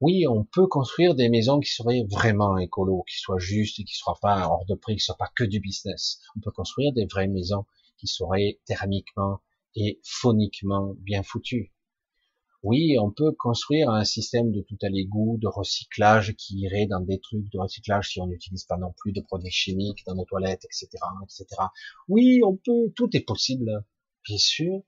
oui, 0.00 0.26
on 0.26 0.44
peut 0.44 0.66
construire 0.66 1.14
des 1.14 1.28
maisons 1.28 1.60
qui 1.60 1.70
seraient 1.70 2.04
vraiment 2.10 2.58
écolo, 2.58 3.04
qui 3.08 3.16
soient 3.18 3.38
justes 3.38 3.78
et 3.80 3.84
qui 3.84 3.94
ne 3.94 3.98
soient 3.98 4.18
pas 4.20 4.46
hors 4.46 4.66
de 4.66 4.74
prix, 4.74 4.94
qui 4.94 5.00
ne 5.00 5.04
soient 5.04 5.16
pas 5.16 5.32
que 5.34 5.44
du 5.44 5.60
business. 5.60 6.20
On 6.36 6.40
peut 6.40 6.50
construire 6.50 6.92
des 6.92 7.06
vraies 7.06 7.28
maisons 7.28 7.64
qui 7.98 8.06
seraient 8.06 8.60
thermiquement 8.66 9.40
et 9.76 10.00
phoniquement 10.04 10.94
bien 10.98 11.22
foutues. 11.22 11.72
Oui, 12.62 12.96
on 12.98 13.10
peut 13.10 13.32
construire 13.32 13.90
un 13.90 14.04
système 14.04 14.50
de 14.50 14.62
tout 14.62 14.78
à 14.80 14.88
l'égout, 14.88 15.38
de 15.40 15.48
recyclage 15.48 16.34
qui 16.34 16.60
irait 16.60 16.86
dans 16.86 17.00
des 17.00 17.20
trucs 17.20 17.50
de 17.52 17.58
recyclage 17.58 18.08
si 18.08 18.20
on 18.20 18.26
n'utilise 18.26 18.64
pas 18.64 18.78
non 18.78 18.94
plus 18.96 19.12
de 19.12 19.20
produits 19.20 19.50
chimiques 19.50 20.02
dans 20.06 20.14
nos 20.14 20.24
toilettes, 20.24 20.64
etc., 20.64 20.88
etc. 21.22 21.46
Oui, 22.08 22.40
on 22.42 22.56
peut, 22.56 22.90
tout 22.96 23.14
est 23.14 23.24
possible, 23.26 23.84
bien 24.26 24.38
sûr. 24.38 24.82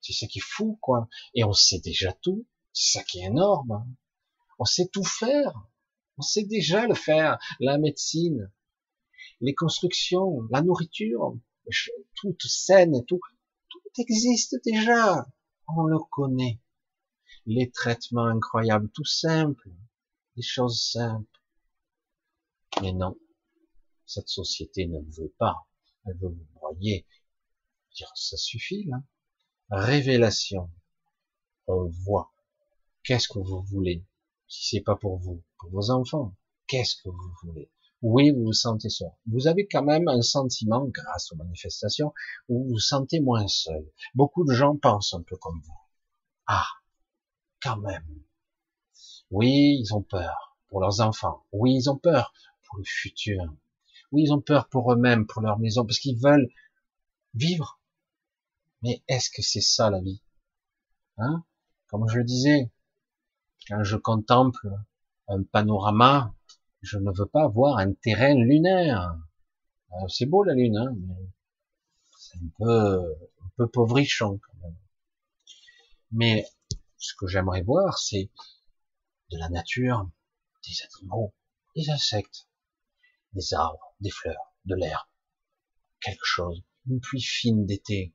C'est 0.00 0.12
ça 0.12 0.26
qui 0.26 0.38
est 0.40 0.44
fou, 0.44 0.76
quoi. 0.80 1.08
Et 1.34 1.44
on 1.44 1.52
sait 1.52 1.78
déjà 1.78 2.12
tout. 2.12 2.46
C'est 2.72 2.98
ça 2.98 3.04
qui 3.04 3.20
est 3.20 3.26
énorme. 3.26 3.86
On 4.58 4.64
sait 4.64 4.88
tout 4.88 5.04
faire. 5.04 5.52
On 6.16 6.22
sait 6.22 6.44
déjà 6.44 6.86
le 6.86 6.94
faire. 6.94 7.38
La 7.60 7.78
médecine, 7.78 8.52
les 9.40 9.54
constructions, 9.54 10.42
la 10.50 10.62
nourriture, 10.62 11.36
toute 12.14 12.44
et 12.70 13.04
tout, 13.06 13.20
tout 13.68 13.80
existe 13.98 14.56
déjà. 14.64 15.26
On 15.68 15.84
le 15.84 15.98
connaît. 16.10 16.60
Les 17.46 17.70
traitements 17.70 18.26
incroyables, 18.26 18.90
tout 18.90 19.04
simple. 19.04 19.70
Des 20.36 20.42
choses 20.42 20.90
simples. 20.92 21.40
Mais 22.82 22.92
non. 22.92 23.16
Cette 24.06 24.28
société 24.28 24.86
ne 24.86 25.00
veut 25.00 25.34
pas. 25.38 25.68
Elle 26.06 26.16
veut 26.18 26.28
vous 26.28 26.46
broyer. 26.54 27.06
Dire, 27.94 28.10
ça 28.14 28.36
suffit, 28.36 28.84
là. 28.84 29.02
Révélation. 29.70 30.70
On 31.66 31.88
voit. 31.88 32.32
Qu'est-ce 33.02 33.28
que 33.28 33.38
vous 33.38 33.62
voulez? 33.62 34.04
Si 34.48 34.76
c'est 34.76 34.82
pas 34.82 34.96
pour 34.96 35.18
vous, 35.18 35.42
pour 35.58 35.70
vos 35.70 35.90
enfants, 35.90 36.34
qu'est-ce 36.66 36.96
que 36.96 37.08
vous 37.08 37.32
voulez? 37.42 37.70
Oui, 38.00 38.30
vous 38.30 38.44
vous 38.44 38.52
sentez 38.52 38.88
seul. 38.90 39.10
Vous 39.26 39.48
avez 39.48 39.66
quand 39.66 39.82
même 39.82 40.08
un 40.08 40.22
sentiment, 40.22 40.86
grâce 40.86 41.32
aux 41.32 41.36
manifestations, 41.36 42.14
où 42.48 42.62
vous 42.62 42.68
vous 42.70 42.78
sentez 42.78 43.20
moins 43.20 43.48
seul. 43.48 43.90
Beaucoup 44.14 44.44
de 44.44 44.52
gens 44.52 44.76
pensent 44.76 45.14
un 45.14 45.22
peu 45.22 45.36
comme 45.36 45.60
vous. 45.60 45.80
Ah, 46.46 46.66
quand 47.60 47.76
même. 47.78 48.22
Oui, 49.30 49.78
ils 49.80 49.94
ont 49.94 50.02
peur 50.02 50.56
pour 50.68 50.80
leurs 50.80 51.00
enfants. 51.00 51.44
Oui, 51.52 51.74
ils 51.74 51.90
ont 51.90 51.98
peur 51.98 52.32
pour 52.66 52.78
le 52.78 52.84
futur. 52.84 53.42
Oui, 54.12 54.22
ils 54.22 54.32
ont 54.32 54.40
peur 54.40 54.68
pour 54.68 54.92
eux-mêmes, 54.92 55.26
pour 55.26 55.42
leur 55.42 55.58
maison, 55.58 55.84
parce 55.84 55.98
qu'ils 55.98 56.18
veulent 56.18 56.48
vivre. 57.34 57.80
Mais 58.82 59.02
est-ce 59.08 59.28
que 59.28 59.42
c'est 59.42 59.60
ça 59.60 59.90
la 59.90 60.00
vie? 60.00 60.22
Hein? 61.16 61.44
Comme 61.88 62.08
je 62.08 62.18
le 62.18 62.24
disais, 62.24 62.70
quand 63.68 63.84
je 63.84 63.96
contemple 63.96 64.68
un 65.28 65.42
panorama, 65.42 66.34
je 66.80 66.96
ne 66.96 67.10
veux 67.12 67.26
pas 67.26 67.48
voir 67.48 67.78
un 67.78 67.92
terrain 67.92 68.34
lunaire. 68.34 69.14
Euh, 69.92 70.08
c'est 70.08 70.26
beau 70.26 70.42
la 70.42 70.54
lune, 70.54 70.76
hein, 70.76 70.94
mais 70.96 71.28
c'est 72.18 72.38
un 72.38 72.50
peu, 72.56 73.14
un 73.44 73.50
peu 73.56 73.68
pauvrichon 73.68 74.38
quand 74.38 74.58
même. 74.62 74.76
Mais 76.12 76.46
ce 76.96 77.14
que 77.14 77.26
j'aimerais 77.26 77.62
voir, 77.62 77.98
c'est 77.98 78.30
de 79.30 79.38
la 79.38 79.50
nature, 79.50 80.08
des 80.66 80.74
animaux, 80.94 81.34
des 81.76 81.90
insectes, 81.90 82.48
des 83.34 83.52
arbres, 83.52 83.94
des 84.00 84.10
fleurs, 84.10 84.54
de 84.64 84.74
l'air, 84.74 85.10
quelque 86.00 86.24
chose, 86.24 86.62
une 86.86 87.00
pluie 87.00 87.20
fine 87.20 87.66
d'été, 87.66 88.14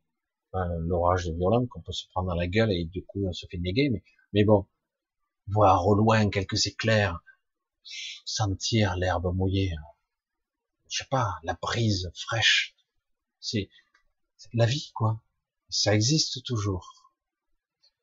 l'orage 0.54 1.26
de 1.26 1.34
violent 1.34 1.66
qu'on 1.68 1.82
peut 1.82 1.92
se 1.92 2.08
prendre 2.10 2.30
dans 2.30 2.36
la 2.36 2.48
gueule 2.48 2.72
et 2.72 2.86
du 2.86 3.04
coup 3.06 3.26
on 3.28 3.34
se 3.34 3.46
fait 3.50 3.58
néguer, 3.58 3.90
mais 4.34 4.44
bon, 4.44 4.68
voir 5.48 5.88
au 5.88 5.96
loin 5.96 6.30
quelques 6.30 6.68
éclairs, 6.68 7.20
sentir 8.26 8.96
l'herbe 8.96 9.34
mouillée, 9.36 9.76
je 10.90 11.00
sais 11.00 11.10
pas, 11.10 11.36
la 11.44 11.54
brise 11.54 12.12
fraîche, 12.16 12.76
c'est 13.40 13.70
la 14.54 14.66
vie 14.66 14.92
quoi, 14.94 15.22
ça 15.70 15.94
existe 15.94 16.44
toujours. 16.44 17.12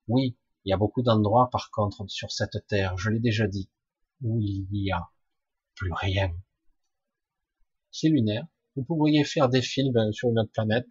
Oui, 0.08 0.36
il 0.64 0.70
y 0.70 0.72
a 0.72 0.76
beaucoup 0.76 1.02
d'endroits 1.02 1.48
par 1.50 1.70
contre 1.70 2.04
sur 2.08 2.30
cette 2.30 2.66
terre, 2.66 2.96
je 2.98 3.10
l'ai 3.10 3.20
déjà 3.20 3.46
dit, 3.46 3.70
où 4.22 4.40
il 4.40 4.66
y 4.70 4.92
a 4.92 5.10
plus 5.74 5.92
rien. 5.92 6.34
C'est 7.90 8.08
lunaire. 8.08 8.46
Vous 8.76 8.84
pourriez 8.84 9.24
faire 9.24 9.48
des 9.48 9.62
films 9.62 10.12
sur 10.12 10.28
une 10.28 10.38
autre 10.38 10.52
planète. 10.52 10.86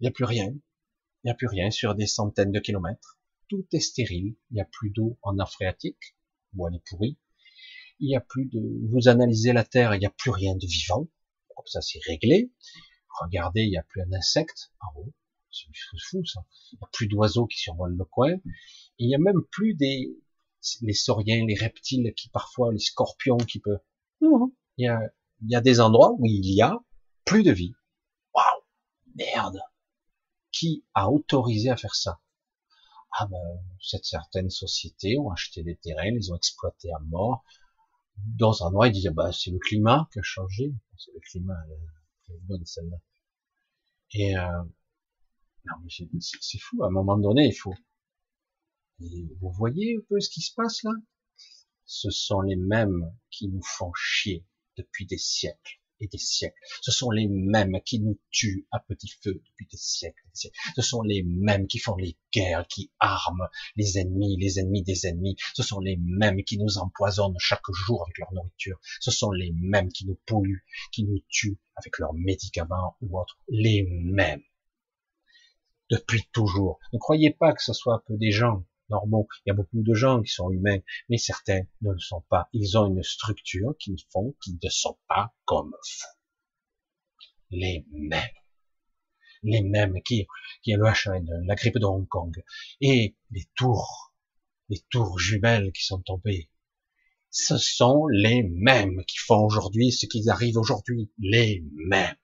Il 0.00 0.04
n'y 0.04 0.08
a 0.08 0.10
plus 0.10 0.24
rien. 0.24 0.46
Il 0.48 1.26
n'y 1.26 1.30
a 1.30 1.34
plus 1.34 1.46
rien 1.46 1.70
sur 1.70 1.94
des 1.94 2.06
centaines 2.06 2.50
de 2.50 2.58
kilomètres. 2.58 3.18
Tout 3.54 3.66
est 3.70 3.78
stérile. 3.78 4.34
Il 4.50 4.54
n'y 4.54 4.60
a 4.60 4.64
plus 4.64 4.90
d'eau 4.90 5.16
en 5.22 5.38
Afréatique, 5.38 6.16
où 6.56 6.66
elle 6.66 6.74
est 6.74 6.82
pourrie. 6.88 7.16
Il 8.00 8.08
n'y 8.08 8.16
a 8.16 8.20
plus 8.20 8.46
de, 8.46 8.60
vous 8.90 9.06
analysez 9.06 9.52
la 9.52 9.62
Terre, 9.62 9.94
il 9.94 10.00
n'y 10.00 10.06
a 10.06 10.10
plus 10.10 10.32
rien 10.32 10.56
de 10.56 10.66
vivant. 10.66 11.06
Comme 11.54 11.66
ça, 11.66 11.80
c'est 11.80 12.00
réglé. 12.04 12.50
Regardez, 13.20 13.62
il 13.62 13.70
n'y 13.70 13.76
a 13.76 13.84
plus 13.84 14.02
un 14.02 14.12
insecte 14.12 14.72
en 14.80 14.98
haut. 14.98 15.12
C'est 15.52 15.68
fou, 16.08 16.24
ça. 16.24 16.44
Il 16.72 16.78
n'y 16.80 16.84
a 16.84 16.88
plus 16.92 17.06
d'oiseaux 17.06 17.46
qui 17.46 17.58
survolent 17.58 17.96
le 17.96 18.04
coin. 18.04 18.34
il 18.98 19.06
n'y 19.06 19.14
a 19.14 19.18
même 19.18 19.44
plus 19.52 19.74
des, 19.74 20.18
les 20.80 20.92
sauriens, 20.92 21.46
les 21.46 21.54
reptiles 21.54 22.12
qui 22.14 22.30
parfois, 22.30 22.72
les 22.72 22.80
scorpions 22.80 23.36
qui 23.36 23.60
peuvent, 23.60 23.78
il 24.20 24.50
y 24.78 24.88
a, 24.88 24.98
il 25.42 25.50
y 25.52 25.54
a 25.54 25.60
des 25.60 25.80
endroits 25.80 26.16
où 26.18 26.26
il 26.26 26.44
y 26.44 26.60
a 26.60 26.76
plus 27.24 27.44
de 27.44 27.52
vie. 27.52 27.76
Waouh, 28.34 28.62
merde. 29.14 29.60
Qui 30.50 30.84
a 30.92 31.08
autorisé 31.08 31.70
à 31.70 31.76
faire 31.76 31.94
ça? 31.94 32.20
Ah 33.16 33.26
ben, 33.26 33.38
cette 33.80 34.04
certaines 34.04 34.50
sociétés 34.50 35.16
ont 35.18 35.30
acheté 35.30 35.62
des 35.62 35.76
terrains, 35.76 36.10
les 36.10 36.30
ont 36.30 36.36
exploités 36.36 36.92
à 36.92 36.98
mort. 36.98 37.44
Dans 38.16 38.62
un 38.62 38.66
endroit, 38.66 38.88
ils 38.88 38.92
disaient, 38.92 39.10
bah, 39.10 39.30
c'est 39.32 39.50
le 39.50 39.58
climat 39.58 40.08
qui 40.12 40.18
a 40.18 40.22
changé. 40.22 40.74
C'est 40.98 41.12
le 41.12 41.20
climat, 41.20 41.54
c'est 42.26 42.40
bonne 42.46 42.64
celle-là. 42.64 42.96
Et, 44.14 44.36
euh, 44.36 44.64
c'est 46.20 46.58
fou, 46.58 46.82
à 46.82 46.88
un 46.88 46.90
moment 46.90 47.16
donné, 47.16 47.46
il 47.46 47.54
faut, 47.54 47.74
vous 48.98 49.52
voyez 49.52 49.96
un 49.96 50.04
peu 50.08 50.20
ce 50.20 50.30
qui 50.30 50.40
se 50.40 50.52
passe 50.54 50.82
là? 50.82 50.92
Ce 51.84 52.10
sont 52.10 52.40
les 52.40 52.56
mêmes 52.56 53.14
qui 53.30 53.48
nous 53.48 53.62
font 53.62 53.92
chier 53.94 54.44
depuis 54.76 55.06
des 55.06 55.18
siècles 55.18 55.80
et 56.00 56.08
des 56.08 56.18
siècles. 56.18 56.58
Ce 56.80 56.90
sont 56.90 57.10
les 57.10 57.28
mêmes 57.28 57.80
qui 57.84 58.00
nous 58.00 58.18
tuent 58.30 58.66
à 58.70 58.80
petit 58.80 59.12
feu 59.22 59.42
depuis 59.44 59.66
des 59.70 59.76
siècles. 59.76 60.22
Des 60.32 60.38
siècles. 60.38 60.56
Ce 60.76 60.82
sont 60.82 61.02
les 61.02 61.22
mêmes 61.22 61.66
qui 61.66 61.78
font 61.78 61.96
les 61.96 62.16
guerres, 62.32 62.66
qui 62.68 62.90
arment 62.98 63.48
les 63.76 63.98
ennemis, 63.98 64.36
les 64.36 64.58
ennemis 64.58 64.82
des 64.82 65.06
ennemis. 65.06 65.36
Ce 65.54 65.62
sont 65.62 65.80
les 65.80 65.96
mêmes 65.96 66.42
qui 66.44 66.58
nous 66.58 66.78
empoisonnent 66.78 67.38
chaque 67.38 67.70
jour 67.72 68.02
avec 68.02 68.18
leur 68.18 68.32
nourriture. 68.32 68.78
Ce 69.00 69.10
sont 69.10 69.30
les 69.30 69.52
mêmes 69.52 69.90
qui 69.90 70.06
nous 70.06 70.18
polluent, 70.26 70.64
qui 70.92 71.04
nous 71.04 71.20
tuent 71.28 71.58
avec 71.76 71.98
leurs 71.98 72.14
médicaments 72.14 72.96
ou 73.00 73.18
autres. 73.18 73.38
Les 73.48 73.82
mêmes. 73.82 74.42
Depuis 75.90 76.22
toujours. 76.32 76.78
Ne 76.92 76.98
croyez 76.98 77.30
pas 77.30 77.52
que 77.52 77.62
ce 77.62 77.72
soit 77.72 78.02
que 78.06 78.14
des 78.14 78.30
gens 78.30 78.64
normaux. 78.88 79.28
Il 79.44 79.50
y 79.50 79.52
a 79.52 79.54
beaucoup 79.54 79.82
de 79.82 79.94
gens 79.94 80.22
qui 80.22 80.30
sont 80.30 80.50
humains, 80.50 80.78
mais 81.08 81.18
certains 81.18 81.60
ne 81.82 81.92
le 81.92 81.98
sont 81.98 82.22
pas. 82.28 82.48
Ils 82.52 82.76
ont 82.78 82.86
une 82.86 83.02
structure 83.02 83.74
qui 83.78 83.96
font 84.12 84.34
qu'ils 84.42 84.58
ne 84.62 84.68
sont 84.68 84.98
pas 85.08 85.34
comme 85.44 85.70
vous. 85.70 86.06
Les 87.50 87.86
mêmes. 87.90 88.22
Les 89.42 89.62
mêmes 89.62 90.00
qui, 90.02 90.26
qui 90.62 90.72
est 90.72 90.76
le 90.76 90.84
H1N1, 90.84 91.46
la 91.46 91.54
grippe 91.54 91.78
de 91.78 91.84
Hong 91.84 92.08
Kong, 92.08 92.42
et 92.80 93.14
les 93.30 93.44
tours, 93.54 94.14
les 94.70 94.80
tours 94.90 95.18
jumelles 95.18 95.70
qui 95.72 95.84
sont 95.84 96.00
tombées. 96.00 96.50
Ce 97.30 97.58
sont 97.58 98.06
les 98.06 98.42
mêmes 98.42 99.04
qui 99.06 99.18
font 99.18 99.44
aujourd'hui 99.44 99.92
ce 99.92 100.06
qu'ils 100.06 100.30
arrivent 100.30 100.56
aujourd'hui. 100.56 101.12
Les 101.18 101.62
mêmes 101.74 102.16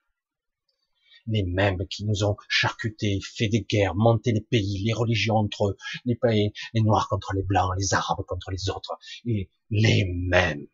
les 1.30 1.44
mêmes 1.44 1.86
qui 1.88 2.04
nous 2.04 2.24
ont 2.24 2.36
charcutés, 2.48 3.20
fait 3.22 3.48
des 3.48 3.62
guerres, 3.62 3.94
monté 3.94 4.32
les 4.32 4.40
pays, 4.40 4.82
les 4.84 4.92
religions 4.92 5.36
entre 5.36 5.68
eux, 5.68 5.76
les 6.04 6.52
noirs 6.82 7.08
contre 7.08 7.32
les 7.34 7.42
blancs, 7.42 7.72
les 7.78 7.94
arabes 7.94 8.24
contre 8.26 8.50
les 8.50 8.68
autres, 8.68 8.98
et 9.24 9.48
les 9.70 10.04
mêmes. 10.04 10.66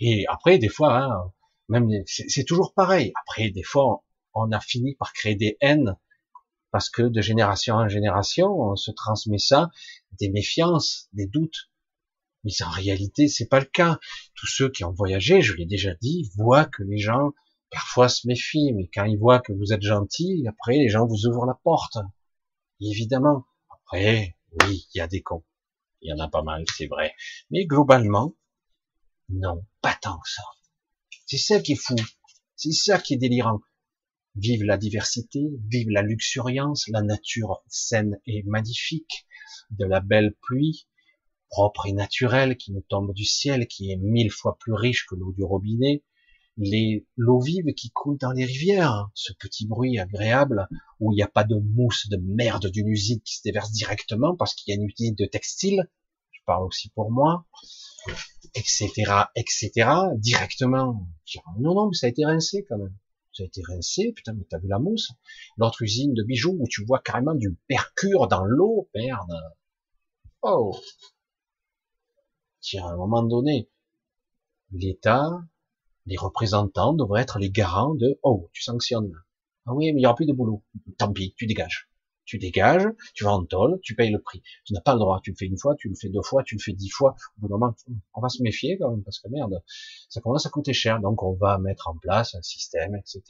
Et 0.00 0.26
après, 0.28 0.58
des 0.58 0.68
fois, 0.68 0.98
hein, 0.98 1.32
même 1.68 1.88
c'est 2.06 2.44
toujours 2.44 2.74
pareil. 2.74 3.12
Après, 3.22 3.50
des 3.50 3.62
fois, 3.62 4.02
on 4.34 4.50
a 4.52 4.60
fini 4.60 4.94
par 4.96 5.12
créer 5.12 5.36
des 5.36 5.56
haines 5.60 5.96
parce 6.70 6.90
que 6.90 7.02
de 7.02 7.20
génération 7.20 7.76
en 7.76 7.88
génération, 7.88 8.48
on 8.48 8.74
se 8.74 8.90
transmet 8.90 9.38
ça, 9.38 9.70
des 10.18 10.28
méfiances, 10.28 11.08
des 11.12 11.26
doutes. 11.26 11.70
Mais 12.42 12.50
en 12.62 12.70
réalité, 12.70 13.28
c'est 13.28 13.46
pas 13.46 13.60
le 13.60 13.66
cas. 13.66 14.00
Tous 14.34 14.48
ceux 14.48 14.68
qui 14.68 14.82
ont 14.82 14.90
voyagé, 14.90 15.40
je 15.40 15.54
l'ai 15.54 15.66
déjà 15.66 15.94
dit, 15.94 16.30
voient 16.36 16.64
que 16.64 16.82
les 16.82 16.98
gens 16.98 17.32
parfois 17.74 18.08
se 18.08 18.26
méfient, 18.26 18.72
mais 18.72 18.88
quand 18.94 19.04
ils 19.04 19.18
voient 19.18 19.40
que 19.40 19.52
vous 19.52 19.72
êtes 19.72 19.82
gentil, 19.82 20.46
après 20.48 20.76
les 20.76 20.88
gens 20.88 21.06
vous 21.06 21.26
ouvrent 21.26 21.44
la 21.44 21.58
porte. 21.62 21.98
évidemment, 22.80 23.44
après, 23.70 24.36
oui, 24.62 24.86
il 24.94 24.98
y 24.98 25.00
a 25.00 25.08
des 25.08 25.22
cons. 25.22 25.44
Il 26.00 26.10
y 26.10 26.12
en 26.12 26.24
a 26.24 26.28
pas 26.28 26.42
mal, 26.42 26.64
c'est 26.76 26.86
vrai. 26.86 27.14
Mais 27.50 27.66
globalement, 27.66 28.36
non, 29.28 29.66
pas 29.82 29.96
tant 30.00 30.18
que 30.18 30.30
ça. 30.30 30.42
C'est 31.26 31.38
ça 31.38 31.60
qui 31.60 31.72
est 31.72 31.76
fou. 31.76 31.96
C'est 32.56 32.72
ça 32.72 32.98
qui 32.98 33.14
est 33.14 33.18
délirant. 33.18 33.60
Vive 34.36 34.64
la 34.64 34.76
diversité, 34.76 35.40
vive 35.68 35.90
la 35.90 36.02
luxuriance, 36.02 36.88
la 36.88 37.02
nature 37.02 37.62
saine 37.68 38.20
et 38.26 38.42
magnifique, 38.44 39.26
de 39.70 39.84
la 39.84 40.00
belle 40.00 40.34
pluie, 40.42 40.86
propre 41.48 41.86
et 41.86 41.92
naturelle 41.92 42.56
qui 42.56 42.72
nous 42.72 42.82
tombe 42.82 43.12
du 43.14 43.24
ciel, 43.24 43.66
qui 43.66 43.90
est 43.90 43.96
mille 43.96 44.30
fois 44.30 44.58
plus 44.58 44.74
riche 44.74 45.06
que 45.06 45.14
l'eau 45.14 45.32
du 45.32 45.44
robinet, 45.44 46.02
les 46.56 47.06
l'eau 47.16 47.40
vive 47.40 47.72
qui 47.74 47.90
coule 47.90 48.16
dans 48.18 48.32
les 48.32 48.44
rivières, 48.44 49.08
ce 49.14 49.32
petit 49.32 49.66
bruit 49.66 49.98
agréable 49.98 50.68
où 51.00 51.12
il 51.12 51.16
n'y 51.16 51.22
a 51.22 51.28
pas 51.28 51.44
de 51.44 51.56
mousse 51.56 52.08
de 52.08 52.16
merde 52.16 52.70
d'une 52.70 52.88
usine 52.88 53.20
qui 53.20 53.36
se 53.36 53.42
déverse 53.42 53.72
directement 53.72 54.36
parce 54.36 54.54
qu'il 54.54 54.72
y 54.72 54.76
a 54.76 54.80
une 54.80 54.88
usine 54.88 55.14
de 55.14 55.26
textile, 55.26 55.88
je 56.30 56.40
parle 56.46 56.64
aussi 56.64 56.90
pour 56.90 57.10
moi, 57.10 57.46
etc., 58.54 58.90
etc., 59.34 59.70
directement. 60.16 61.06
Non, 61.58 61.74
non, 61.74 61.88
mais 61.88 61.96
ça 61.96 62.06
a 62.06 62.10
été 62.10 62.24
rincé 62.24 62.64
quand 62.68 62.78
même. 62.78 62.96
Ça 63.32 63.42
a 63.42 63.46
été 63.46 63.62
rincé, 63.66 64.12
putain, 64.12 64.32
mais 64.34 64.44
t'as 64.48 64.58
vu 64.58 64.68
la 64.68 64.78
mousse? 64.78 65.10
L'autre 65.56 65.82
usine 65.82 66.14
de 66.14 66.22
bijoux 66.22 66.56
où 66.60 66.68
tu 66.68 66.84
vois 66.84 67.00
carrément 67.00 67.34
du 67.34 67.56
mercure 67.68 68.28
dans 68.28 68.44
l'eau, 68.44 68.88
merde. 68.94 69.34
Oh 70.42 70.78
Tiens, 72.60 72.86
à 72.86 72.92
un 72.92 72.96
moment 72.96 73.24
donné, 73.24 73.68
l'État, 74.70 75.30
les 76.06 76.16
représentants 76.16 76.92
devraient 76.92 77.22
être 77.22 77.38
les 77.38 77.50
garants 77.50 77.94
de 77.94 78.18
oh 78.22 78.48
tu 78.52 78.62
sanctionnes. 78.62 79.12
Ah 79.66 79.74
oui 79.74 79.92
mais 79.92 80.00
il 80.00 80.02
y 80.02 80.06
aura 80.06 80.14
plus 80.14 80.26
de 80.26 80.32
boulot. 80.32 80.62
Tant 80.98 81.12
pis 81.12 81.34
tu 81.36 81.46
dégages. 81.46 81.88
Tu 82.24 82.38
dégages 82.38 82.88
tu 83.14 83.24
vas 83.24 83.32
en 83.32 83.44
tôle 83.44 83.80
tu 83.82 83.94
payes 83.94 84.10
le 84.10 84.20
prix. 84.20 84.42
Tu 84.64 84.72
n'as 84.74 84.80
pas 84.80 84.94
le 84.94 84.98
droit 84.98 85.20
tu 85.22 85.30
le 85.30 85.36
fais 85.36 85.46
une 85.46 85.58
fois 85.58 85.74
tu 85.76 85.88
le 85.88 85.94
fais 85.94 86.08
deux 86.08 86.22
fois 86.22 86.42
tu 86.42 86.54
le 86.56 86.60
fais 86.60 86.72
dix 86.72 86.90
fois. 86.90 87.16
Au 87.36 87.40
bout 87.40 87.48
d'un 87.48 87.58
moment 87.58 87.74
on 88.14 88.20
va 88.20 88.28
se 88.28 88.42
méfier 88.42 88.78
quand 88.78 88.90
même 88.90 89.02
parce 89.02 89.18
que 89.20 89.28
merde 89.28 89.62
ça 90.08 90.20
commence 90.20 90.46
à 90.46 90.50
coûter 90.50 90.72
cher 90.72 91.00
donc 91.00 91.22
on 91.22 91.34
va 91.34 91.58
mettre 91.58 91.88
en 91.88 91.96
place 91.96 92.34
un 92.34 92.42
système 92.42 92.94
etc 92.96 93.22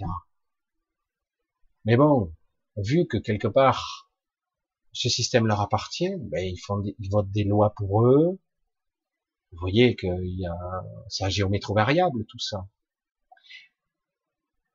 mais 1.84 1.96
bon 1.96 2.32
vu 2.76 3.06
que 3.06 3.16
quelque 3.16 3.48
part 3.48 4.10
ce 4.92 5.08
système 5.08 5.46
leur 5.46 5.60
appartient 5.60 6.16
ben 6.18 6.44
ils 6.44 6.58
font 6.58 6.82
ils 6.84 7.10
votent 7.10 7.30
des 7.30 7.44
lois 7.44 7.74
pour 7.76 8.06
eux 8.06 8.38
vous 9.54 9.60
voyez 9.60 9.96
a, 10.04 10.84
c'est 11.08 11.24
à 11.24 11.28
géométrie 11.28 11.74
variable 11.74 12.24
tout 12.26 12.40
ça. 12.40 12.68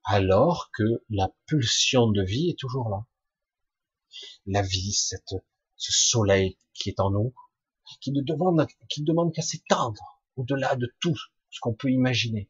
Alors 0.05 0.71
que 0.73 1.03
la 1.09 1.29
pulsion 1.45 2.07
de 2.07 2.23
vie 2.23 2.49
est 2.49 2.57
toujours 2.57 2.89
là. 2.89 3.05
La 4.45 4.61
vie, 4.61 4.93
cette, 4.93 5.35
ce 5.75 5.91
soleil 5.91 6.57
qui 6.73 6.89
est 6.89 6.99
en 6.99 7.11
nous, 7.11 7.35
qui 7.99 8.11
ne 8.11 8.21
demande 8.21 9.33
qu'à 9.33 9.41
s'étendre 9.41 10.21
au-delà 10.37 10.75
de 10.75 10.93
tout 11.01 11.17
ce 11.49 11.59
qu'on 11.59 11.73
peut 11.73 11.91
imaginer. 11.91 12.49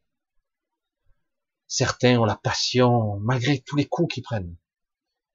Certains 1.67 2.19
ont 2.19 2.25
la 2.25 2.37
passion 2.37 3.19
malgré 3.19 3.59
tous 3.61 3.75
les 3.75 3.87
coups 3.87 4.13
qu'ils 4.13 4.23
prennent. 4.23 4.55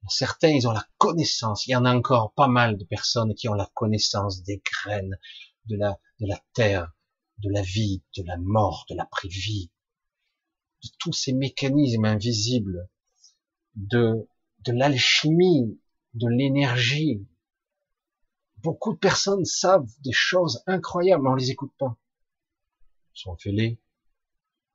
Certains, 0.07 0.49
ils 0.49 0.67
ont 0.67 0.71
la 0.71 0.87
connaissance. 0.97 1.67
Il 1.67 1.71
y 1.71 1.75
en 1.75 1.85
a 1.85 1.95
encore 1.95 2.33
pas 2.33 2.47
mal 2.47 2.77
de 2.77 2.85
personnes 2.85 3.33
qui 3.35 3.49
ont 3.49 3.53
la 3.53 3.69
connaissance 3.73 4.43
des 4.43 4.61
graines, 4.63 5.17
de 5.65 5.77
la, 5.77 5.99
de 6.19 6.27
la 6.27 6.41
terre, 6.53 6.93
de 7.39 7.49
la 7.49 7.61
vie, 7.61 8.03
de 8.17 8.23
la 8.23 8.37
mort, 8.37 8.85
de 8.89 8.95
l'après-vie, 8.95 9.71
de 10.83 10.89
tous 10.99 11.13
ces 11.13 11.33
mécanismes 11.33 12.05
invisibles, 12.05 12.89
de, 13.75 14.27
de 14.59 14.71
l'alchimie, 14.71 15.79
de 16.13 16.27
l'énergie. 16.27 17.27
Beaucoup 18.57 18.93
de 18.93 18.99
personnes 18.99 19.45
savent 19.45 19.91
des 19.99 20.13
choses 20.13 20.63
incroyables, 20.65 21.23
mais 21.23 21.29
on 21.29 21.35
les 21.35 21.51
écoute 21.51 21.73
pas. 21.77 21.97
Ils 23.15 23.21
sont 23.21 23.37
fêlés, 23.37 23.79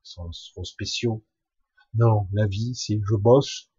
ils 0.03 0.09
sont 0.09 0.29
trop 0.53 0.63
spéciaux. 0.63 1.25
Non, 1.93 2.27
la 2.31 2.47
vie, 2.47 2.73
c'est 2.75 2.99
je 3.03 3.15
bosse, 3.15 3.69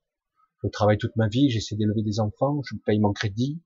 je 0.63 0.69
travaille 0.69 0.99
toute 0.99 1.17
ma 1.17 1.29
vie, 1.29 1.51
j'essaie 1.51 1.77
d'élever 1.77 2.03
des 2.03 2.21
enfants, 2.21 2.61
je 2.63 2.77
paye 2.77 3.01
mon 3.01 3.13
crédit, 3.13 3.61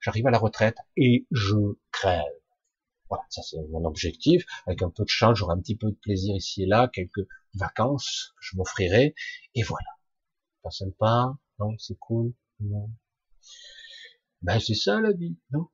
j'arrive 0.00 0.26
à 0.26 0.30
la 0.30 0.38
retraite 0.38 0.76
et 0.96 1.26
je 1.30 1.56
crève. 1.90 2.37
Voilà, 3.08 3.24
ça 3.30 3.42
c'est 3.42 3.58
mon 3.70 3.84
objectif. 3.84 4.44
Avec 4.66 4.82
un 4.82 4.90
peu 4.90 5.04
de 5.04 5.08
chance, 5.08 5.38
j'aurai 5.38 5.54
un 5.54 5.60
petit 5.60 5.76
peu 5.76 5.90
de 5.90 5.96
plaisir 5.96 6.36
ici 6.36 6.62
et 6.62 6.66
là, 6.66 6.88
quelques 6.92 7.26
vacances 7.54 8.34
que 8.36 8.40
je 8.42 8.56
m'offrirai, 8.56 9.14
et 9.54 9.62
voilà. 9.62 9.88
Pas 10.62 10.70
sympa, 10.70 11.36
non, 11.58 11.76
c'est 11.78 11.98
cool, 11.98 12.34
non. 12.60 12.90
Ben 14.42 14.60
c'est 14.60 14.74
ça 14.74 15.00
la 15.00 15.12
vie, 15.12 15.36
non 15.50 15.68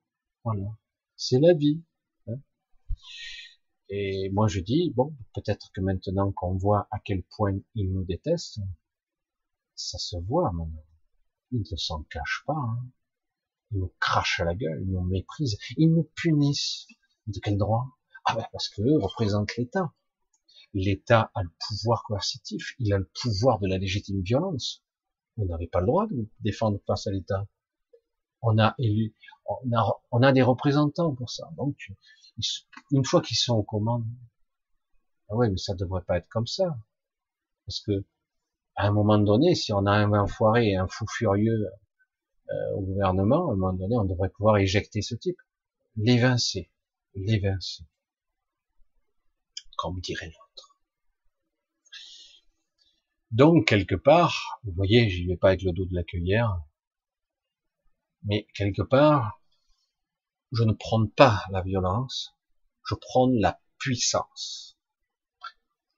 Voilà, 0.45 0.69
c'est 1.17 1.41
la 1.41 1.55
vie. 1.55 1.83
Hein. 2.29 2.39
et 3.89 4.31
moi 4.31 4.49
je 4.49 4.61
dis, 4.61 4.93
bon, 4.95 5.15
peut-être 5.35 5.71
que 5.73 5.81
maintenant 5.81 6.33
qu'on 6.33 6.57
voit 6.57 6.89
à 6.91 6.99
quel 7.05 7.23
point 7.25 7.59
ils 7.75 7.93
nous 7.93 8.05
détestent, 8.05 8.61
ça 9.75 9.99
se 9.99 10.17
voit 10.17 10.53
maintenant. 10.53 10.85
Ils 11.53 11.65
ne 11.71 11.77
s'en 11.77 12.03
cachent 12.05 12.45
pas. 12.47 12.55
Hein. 12.55 12.87
Ils 13.71 13.81
nous 13.81 13.93
crachent 14.01 14.41
à 14.41 14.45
la 14.45 14.55
gueule, 14.55 14.83
ils 14.83 14.91
nous 14.91 15.03
méprisent, 15.03 15.59
ils 15.77 15.91
nous 15.91 16.11
punissent. 16.15 16.87
De 17.27 17.39
quel 17.41 17.57
droit? 17.57 17.87
Ah 18.27 18.35
ben 18.35 18.47
parce 18.53 18.69
qu'eux 18.69 18.99
représentent 18.99 19.57
l'État. 19.57 19.93
L'État 20.75 21.31
a 21.35 21.43
le 21.43 21.51
pouvoir 21.69 22.03
coercitif, 22.03 22.75
il 22.79 22.93
a 22.93 22.99
le 22.99 23.11
pouvoir 23.23 23.61
de 23.61 23.69
la 23.69 23.79
légitime 23.79 24.23
violence. 24.23 24.85
Vous 25.37 25.47
n'avez 25.47 25.69
pas 25.69 25.81
le 25.81 25.87
droit 25.87 26.07
de 26.07 26.15
vous 26.15 26.29
défendre 26.41 26.81
face 26.87 27.07
à 27.07 27.13
l'État. 27.13 27.47
On 28.43 28.59
a 28.59 28.75
élu, 28.79 29.15
on 29.47 29.73
a, 29.73 30.03
on 30.11 30.23
a 30.23 30.33
des 30.33 30.43
représentants 30.43 31.15
pour 31.15 31.31
ça. 31.31 31.49
Donc, 31.57 31.77
une 32.91 33.05
fois 33.05 33.23
qu'ils 33.23 33.37
sont 33.37 33.55
aux 33.55 33.63
commandes, 33.63 34.07
ah 35.31 35.37
ouais, 35.37 35.49
mais 35.49 35.57
ça 35.57 35.75
devrait 35.75 36.03
pas 36.03 36.19
être 36.19 36.29
comme 36.29 36.47
ça. 36.47 36.77
Parce 37.67 37.81
que, 37.81 38.05
à 38.77 38.87
un 38.87 38.93
moment 38.93 39.19
donné, 39.19 39.55
si 39.55 39.73
on 39.73 39.87
a 39.87 39.93
un 39.93 40.13
enfoiré 40.13 40.71
et 40.71 40.77
un 40.77 40.89
fou 40.89 41.07
furieux 41.07 41.67
euh, 42.51 42.75
au 42.75 42.83
gouvernement, 42.83 43.49
à 43.49 43.53
un 43.53 43.57
moment 43.57 43.73
donné, 43.73 43.97
on 43.97 44.05
devrait 44.05 44.29
pouvoir 44.31 44.59
éjecter 44.59 45.01
ce 45.03 45.15
type, 45.15 45.39
l'évincer 45.97 46.71
l'évincer, 47.15 47.85
comme 49.77 50.01
dirait 50.01 50.27
l'autre. 50.27 50.79
Donc, 53.31 53.67
quelque 53.67 53.95
part, 53.95 54.61
vous 54.63 54.73
voyez, 54.73 55.11
j'y 55.11 55.27
vais 55.27 55.37
pas 55.37 55.49
avec 55.49 55.63
le 55.63 55.73
dos 55.73 55.87
de 55.87 55.95
la 55.95 56.05
cueillère, 56.05 56.63
mais 58.23 58.47
quelque 58.55 58.83
part, 58.83 59.41
je 60.53 60.63
ne 60.63 60.73
prône 60.73 61.11
pas 61.11 61.45
la 61.51 61.63
violence, 61.63 62.37
je 62.89 62.95
prône 62.95 63.39
la 63.41 63.61
puissance. 63.79 64.79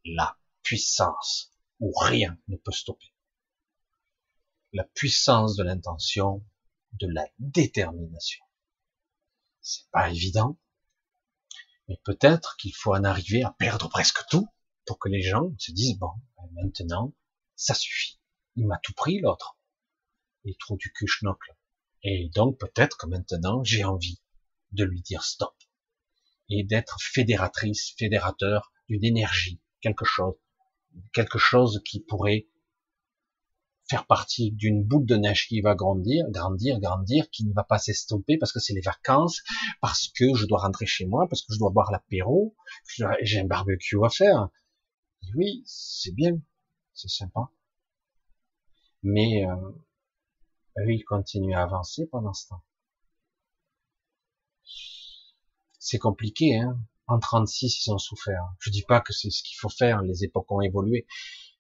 La 0.05 0.39
puissance 0.63 1.53
où 1.79 1.93
rien 1.93 2.39
ne 2.49 2.57
peut 2.57 2.73
stopper. 2.73 3.13
La 4.73 4.85
puissance 4.85 5.57
de 5.57 5.63
l'intention, 5.63 6.45
de 6.93 7.07
la 7.07 7.27
détermination. 7.39 8.45
C'est 9.61 9.91
pas 9.91 10.11
évident, 10.11 10.59
mais 11.89 12.01
peut-être 12.05 12.57
qu'il 12.57 12.75
faut 12.75 12.95
en 12.95 13.05
arriver 13.05 13.43
à 13.43 13.55
perdre 13.59 13.89
presque 13.89 14.21
tout 14.31 14.49
pour 14.87 14.99
que 14.99 15.09
les 15.09 15.23
gens 15.23 15.51
se 15.59 15.73
disent, 15.73 15.99
bon, 15.99 16.11
ben 16.37 16.49
maintenant, 16.63 17.13
ça 17.55 17.75
suffit. 17.75 18.21
Il 18.57 18.67
m'a 18.67 18.79
tout 18.79 18.93
pris, 18.95 19.21
l'autre. 19.21 19.59
Il 20.45 20.57
trouve 20.57 20.79
du 20.79 20.93
cul 20.93 21.07
Et 22.03 22.31
donc, 22.35 22.59
peut-être 22.59 22.97
que 22.97 23.07
maintenant, 23.07 23.65
j'ai 23.65 23.85
envie 23.85 24.21
de 24.73 24.85
lui 24.85 25.03
dire 25.03 25.25
stop. 25.25 25.55
Et 26.49 26.63
d'être 26.63 26.97
fédératrice, 27.01 27.95
fédérateur 27.99 28.73
d'une 28.89 29.05
énergie, 29.05 29.61
quelque 29.81 30.05
chose, 30.05 30.35
quelque 31.13 31.39
chose 31.39 31.83
qui 31.85 32.01
pourrait 32.01 32.47
faire 33.89 34.07
partie 34.07 34.51
d'une 34.51 34.83
boule 34.83 35.07
de 35.07 35.17
neige 35.17 35.47
qui 35.49 35.61
va 35.61 35.75
grandir, 35.75 36.27
grandir, 36.31 36.81
grandir, 36.81 37.31
qui 37.31 37.45
ne 37.45 37.53
va 37.53 37.65
pas 37.65 37.79
s'estomper 37.79 38.37
parce 38.37 38.53
que 38.53 38.59
c'est 38.59 38.75
les 38.75 38.81
vacances, 38.81 39.43
parce 39.81 40.09
que 40.09 40.35
je 40.35 40.47
dois 40.47 40.61
rentrer 40.61 40.87
chez 40.87 41.07
moi, 41.07 41.27
parce 41.29 41.43
que 41.43 41.55
je 41.55 41.59
dois 41.59 41.71
boire 41.71 41.93
l'apéro, 41.93 42.57
j'ai 43.23 43.41
un 43.41 43.47
barbecue 43.47 43.99
à 44.05 44.09
faire. 44.09 44.49
oui, 45.37 45.63
c'est 45.67 46.13
bien, 46.13 46.41
c'est 46.95 47.09
sympa. 47.09 47.51
Mais 49.03 49.47
euh, 49.47 50.93
il 50.93 51.05
continue 51.05 51.55
à 51.55 51.63
avancer 51.63 52.07
pendant 52.07 52.33
ce 52.33 52.49
temps. 52.49 52.65
C'est 55.79 55.99
compliqué, 55.99 56.59
hein. 56.59 56.79
En 57.09 57.21
36, 57.21 57.87
ils 57.87 57.93
ont 57.93 57.99
souffert. 57.99 58.43
Je 58.59 58.71
dis 58.71 58.83
pas 58.83 59.01
que 59.01 59.13
c'est 59.13 59.31
ce 59.31 59.45
qu'il 59.45 59.57
faut 59.57 59.69
faire, 59.69 60.03
les 60.03 60.25
époques 60.25 60.51
ont 60.51 60.61
évolué, 60.61 61.07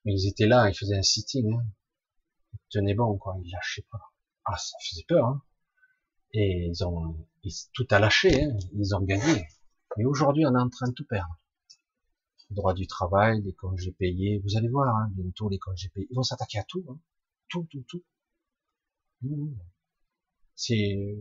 mais 0.04 0.12
ils 0.12 0.26
étaient 0.28 0.46
là, 0.48 0.68
ils 0.68 0.74
faisaient 0.74 0.96
un 0.96 1.02
sitting. 1.02 1.54
Hein 1.54 1.64
tenait 2.70 2.94
bon, 2.94 3.16
quoi. 3.18 3.36
Ils 3.44 3.50
lâchaient 3.50 3.86
pas. 3.90 4.12
Ah, 4.44 4.56
ça 4.56 4.76
faisait 4.88 5.04
peur, 5.06 5.26
hein. 5.26 5.42
Et 6.32 6.68
ils 6.68 6.84
ont, 6.84 7.16
tout 7.72 7.86
a 7.90 7.98
lâché, 7.98 8.44
hein. 8.44 8.56
Ils 8.74 8.94
ont 8.94 9.00
gagné. 9.00 9.46
Mais 9.96 10.04
aujourd'hui, 10.04 10.44
on 10.46 10.54
est 10.54 10.60
en 10.60 10.68
train 10.68 10.88
de 10.88 10.94
tout 10.94 11.06
perdre. 11.06 11.40
Le 12.50 12.56
droit 12.56 12.74
du 12.74 12.86
travail, 12.86 13.42
les 13.42 13.54
congés 13.54 13.92
payés. 13.92 14.40
Vous 14.44 14.56
allez 14.56 14.68
voir, 14.68 14.94
hein, 14.94 15.08
bientôt 15.12 15.48
les 15.48 15.58
congés 15.58 15.88
payés. 15.88 16.06
Ils 16.10 16.14
vont 16.14 16.22
s'attaquer 16.22 16.58
à 16.58 16.64
tout, 16.64 16.84
hein. 16.88 16.98
Tout, 17.48 17.66
tout, 17.70 17.84
tout. 17.88 18.04
Mmh. 19.22 19.54
C'est, 20.54 21.16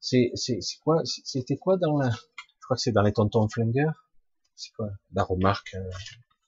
c'est, 0.00 0.30
c'est, 0.34 0.78
quoi, 0.82 1.02
c'était 1.04 1.56
quoi 1.56 1.76
dans 1.76 1.98
la, 1.98 2.10
je 2.10 2.64
crois 2.64 2.76
que 2.76 2.82
c'est 2.82 2.92
dans 2.92 3.02
les 3.02 3.12
tontons 3.12 3.48
flingueurs. 3.48 4.08
C'est 4.54 4.72
quoi? 4.72 4.88
La 5.12 5.22
remarque 5.22 5.74
euh, 5.74 5.90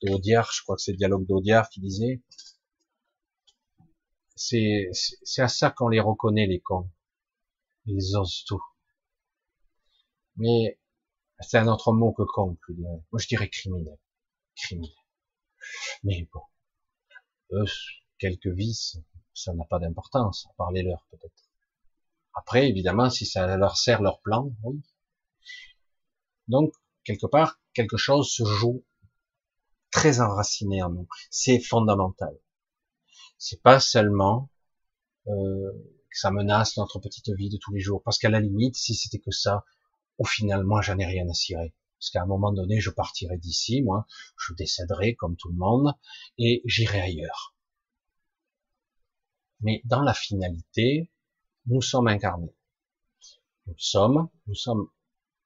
d'Audiard, 0.01 0.49
je 0.51 0.63
crois 0.63 0.75
que 0.75 0.81
c'est 0.81 0.91
le 0.91 0.97
dialogue 0.97 1.25
d'Audiard 1.27 1.69
qui 1.69 1.79
disait, 1.79 2.21
c'est, 4.39 4.89
à 5.39 5.49
ça 5.49 5.69
qu'on 5.69 5.89
les 5.89 5.99
reconnaît, 5.99 6.47
les 6.47 6.61
cons. 6.61 6.89
Ils 7.85 8.15
osent 8.15 8.45
tout. 8.45 8.63
Mais 10.37 10.79
c'est 11.41 11.57
un 11.57 11.67
autre 11.67 11.91
mot 11.91 12.13
que 12.13 12.23
con, 12.23 12.57
Moi, 12.77 13.19
je 13.19 13.27
dirais 13.27 13.49
criminel. 13.49 13.99
Criminel. 14.55 14.95
Mais 16.03 16.27
bon. 16.31 16.41
Eux, 17.51 17.65
quelques 18.17 18.47
vices, 18.47 18.97
ça 19.33 19.53
n'a 19.53 19.65
pas 19.65 19.79
d'importance, 19.79 20.47
leurs, 20.57 21.05
peut-être. 21.11 21.49
Après, 22.33 22.69
évidemment, 22.69 23.09
si 23.09 23.25
ça 23.25 23.57
leur 23.57 23.75
sert 23.75 24.01
leur 24.01 24.21
plan, 24.21 24.55
oui. 24.63 24.81
Donc, 26.47 26.73
quelque 27.03 27.27
part, 27.27 27.59
quelque 27.73 27.97
chose 27.97 28.31
se 28.31 28.45
joue 28.45 28.85
très 29.91 30.21
enraciné 30.21 30.81
en 30.81 30.91
nous. 30.91 31.09
C'est 31.29 31.59
fondamental 31.59 32.39
c'est 33.39 33.61
pas 33.63 33.79
seulement 33.79 34.49
euh, 35.27 35.71
que 36.11 36.19
ça 36.19 36.29
menace 36.29 36.77
notre 36.77 36.99
petite 36.99 37.29
vie 37.29 37.49
de 37.49 37.57
tous 37.57 37.73
les 37.73 37.79
jours. 37.79 38.03
Parce 38.03 38.19
qu'à 38.19 38.29
la 38.29 38.41
limite, 38.41 38.75
si 38.75 38.93
c'était 38.93 39.19
que 39.19 39.31
ça, 39.31 39.65
au 40.17 40.25
final, 40.25 40.63
moi, 40.65 40.81
j'en 40.81 40.99
ai 40.99 41.05
rien 41.05 41.27
à 41.29 41.33
cirer. 41.33 41.73
Parce 41.97 42.11
qu'à 42.11 42.21
un 42.21 42.25
moment 42.25 42.51
donné, 42.51 42.79
je 42.81 42.89
partirai 42.89 43.37
d'ici, 43.37 43.81
moi, 43.81 44.05
je 44.37 44.53
décéderai 44.53 45.15
comme 45.15 45.37
tout 45.37 45.49
le 45.49 45.57
monde, 45.57 45.93
et 46.37 46.61
j'irai 46.65 46.99
ailleurs. 46.99 47.55
Mais 49.61 49.81
dans 49.85 50.01
la 50.01 50.13
finalité, 50.13 51.09
nous 51.65 51.81
sommes 51.81 52.07
incarnés. 52.07 52.55
Nous 53.67 53.75
sommes, 53.77 54.29
nous 54.47 54.55
sommes 54.55 54.89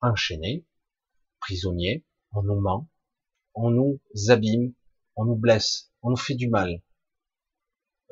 enchaînés, 0.01 0.65
prisonniers, 1.39 2.05
on 2.31 2.41
nous 2.41 2.59
ment, 2.59 2.89
on 3.53 3.69
nous 3.69 3.99
abîme, 4.29 4.73
on 5.15 5.25
nous 5.25 5.35
blesse, 5.35 5.91
on 6.01 6.11
nous 6.11 6.17
fait 6.17 6.35
du 6.35 6.49
mal, 6.49 6.81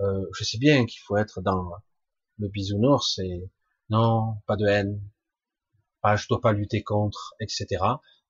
euh, 0.01 0.25
je 0.33 0.43
sais 0.43 0.57
bien 0.57 0.85
qu'il 0.85 0.99
faut 1.01 1.17
être 1.17 1.41
dans 1.41 1.71
le 2.39 2.47
bisounours 2.47 3.19
et 3.19 3.49
non, 3.89 4.35
pas 4.47 4.55
de 4.55 4.65
haine, 4.65 5.01
pas, 6.01 6.15
je 6.15 6.27
dois 6.27 6.41
pas 6.41 6.53
lutter 6.53 6.83
contre, 6.83 7.35
etc. 7.39 7.67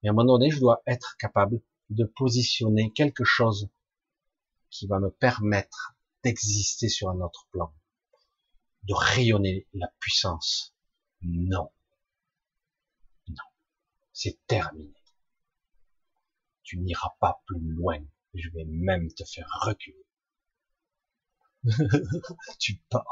Mais 0.02 0.10
à 0.10 0.12
un 0.12 0.16
moment 0.16 0.38
donné, 0.38 0.52
je 0.52 0.60
dois 0.60 0.82
être 0.86 1.16
capable 1.18 1.62
de 1.90 2.06
positionner 2.06 2.92
quelque 2.92 3.24
chose 3.24 3.70
qui 4.70 4.88
va 4.88 5.00
me 5.00 5.12
permettre 5.12 5.96
d'exister 6.24 6.90
sur 6.90 7.10
un 7.10 7.22
autre 7.22 7.48
plan, 7.52 7.74
de 8.84 8.94
rayonner 8.94 9.68
la 9.74 9.88
puissance. 10.00 10.76
Non. 11.22 11.72
C'est 14.14 14.40
terminé. 14.48 14.94
Tu 16.64 16.78
n'iras 16.78 17.16
pas 17.20 17.42
plus 17.46 17.60
loin. 17.60 18.00
Je 18.34 18.50
vais 18.50 18.66
même 18.66 19.12
te 19.14 19.24
faire 19.26 19.50
reculer. 19.64 20.06
tu 22.60 22.82
parles. 22.90 23.06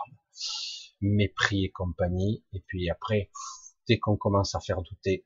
Mépris 1.01 1.65
et 1.65 1.71
compagnie. 1.71 2.43
Et 2.53 2.61
puis 2.61 2.89
après, 2.89 3.30
dès 3.88 3.99
qu'on 3.99 4.17
commence 4.17 4.55
à 4.55 4.59
faire 4.59 4.81
douter, 4.81 5.26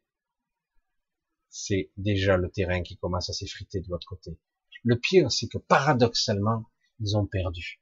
c'est 1.49 1.91
déjà 1.97 2.37
le 2.37 2.49
terrain 2.49 2.81
qui 2.81 2.97
commence 2.97 3.29
à 3.29 3.33
s'effriter 3.33 3.79
de 3.81 3.89
l'autre 3.89 4.07
côté. 4.07 4.37
Le 4.83 4.99
pire, 4.99 5.31
c'est 5.31 5.47
que 5.47 5.57
paradoxalement, 5.57 6.65
ils 6.99 7.15
ont 7.15 7.25
perdu. 7.25 7.81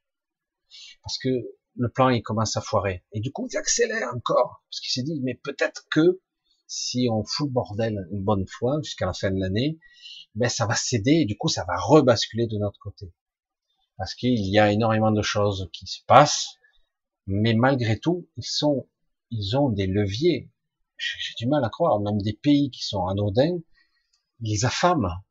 Parce 1.04 1.18
que 1.18 1.30
le 1.76 1.90
plan, 1.90 2.10
il 2.10 2.22
commence 2.22 2.58
à 2.58 2.62
foirer. 2.62 3.04
Et 3.14 3.22
du 3.22 3.32
coup, 3.32 3.48
il 3.52 3.58
accélère 3.58 4.14
encore. 4.14 4.64
Parce 4.70 4.82
qu'il 4.82 4.92
s'est 4.92 5.04
dit, 5.04 5.20
mais 5.22 5.36
peut-être 5.36 5.88
que 5.90 6.22
si 6.68 7.08
on 7.12 7.24
fout 7.26 7.48
le 7.48 7.54
bordel 7.54 8.08
une 8.12 8.24
bonne 8.24 8.48
fois 8.48 8.80
jusqu'à 8.82 9.06
la 9.06 9.14
fin 9.14 9.30
de 9.30 9.40
l'année, 9.40 9.78
ben 10.36 10.48
ça 10.48 10.66
va 10.66 10.76
céder 10.76 11.12
et 11.12 11.26
du 11.26 11.38
coup 11.38 11.50
ça 11.50 11.66
va 11.66 11.76
rebasculer 11.76 12.48
de 12.48 12.58
notre 12.58 12.80
côté. 12.80 13.12
Parce 13.98 14.16
qu'il 14.16 14.40
y 14.48 14.60
a 14.60 14.72
énormément 14.72 15.12
de 15.12 15.22
choses 15.22 15.70
qui 15.74 15.86
se 15.86 16.04
passent, 16.06 16.58
mais 17.28 17.54
malgré 17.54 18.00
tout, 18.00 18.28
ils 18.38 18.44
sont, 18.44 18.88
ils 19.30 19.56
ont 19.58 19.70
des 19.70 19.88
leviers. 19.88 20.52
J'ai 20.98 21.34
du 21.38 21.48
mal 21.48 21.64
à 21.64 21.70
croire, 21.70 22.00
même 22.00 22.22
des 22.22 22.34
pays 22.34 22.70
qui 22.72 22.84
sont 22.84 23.06
anodins, 23.08 23.58
ils 24.42 24.66
affament. 24.66 25.24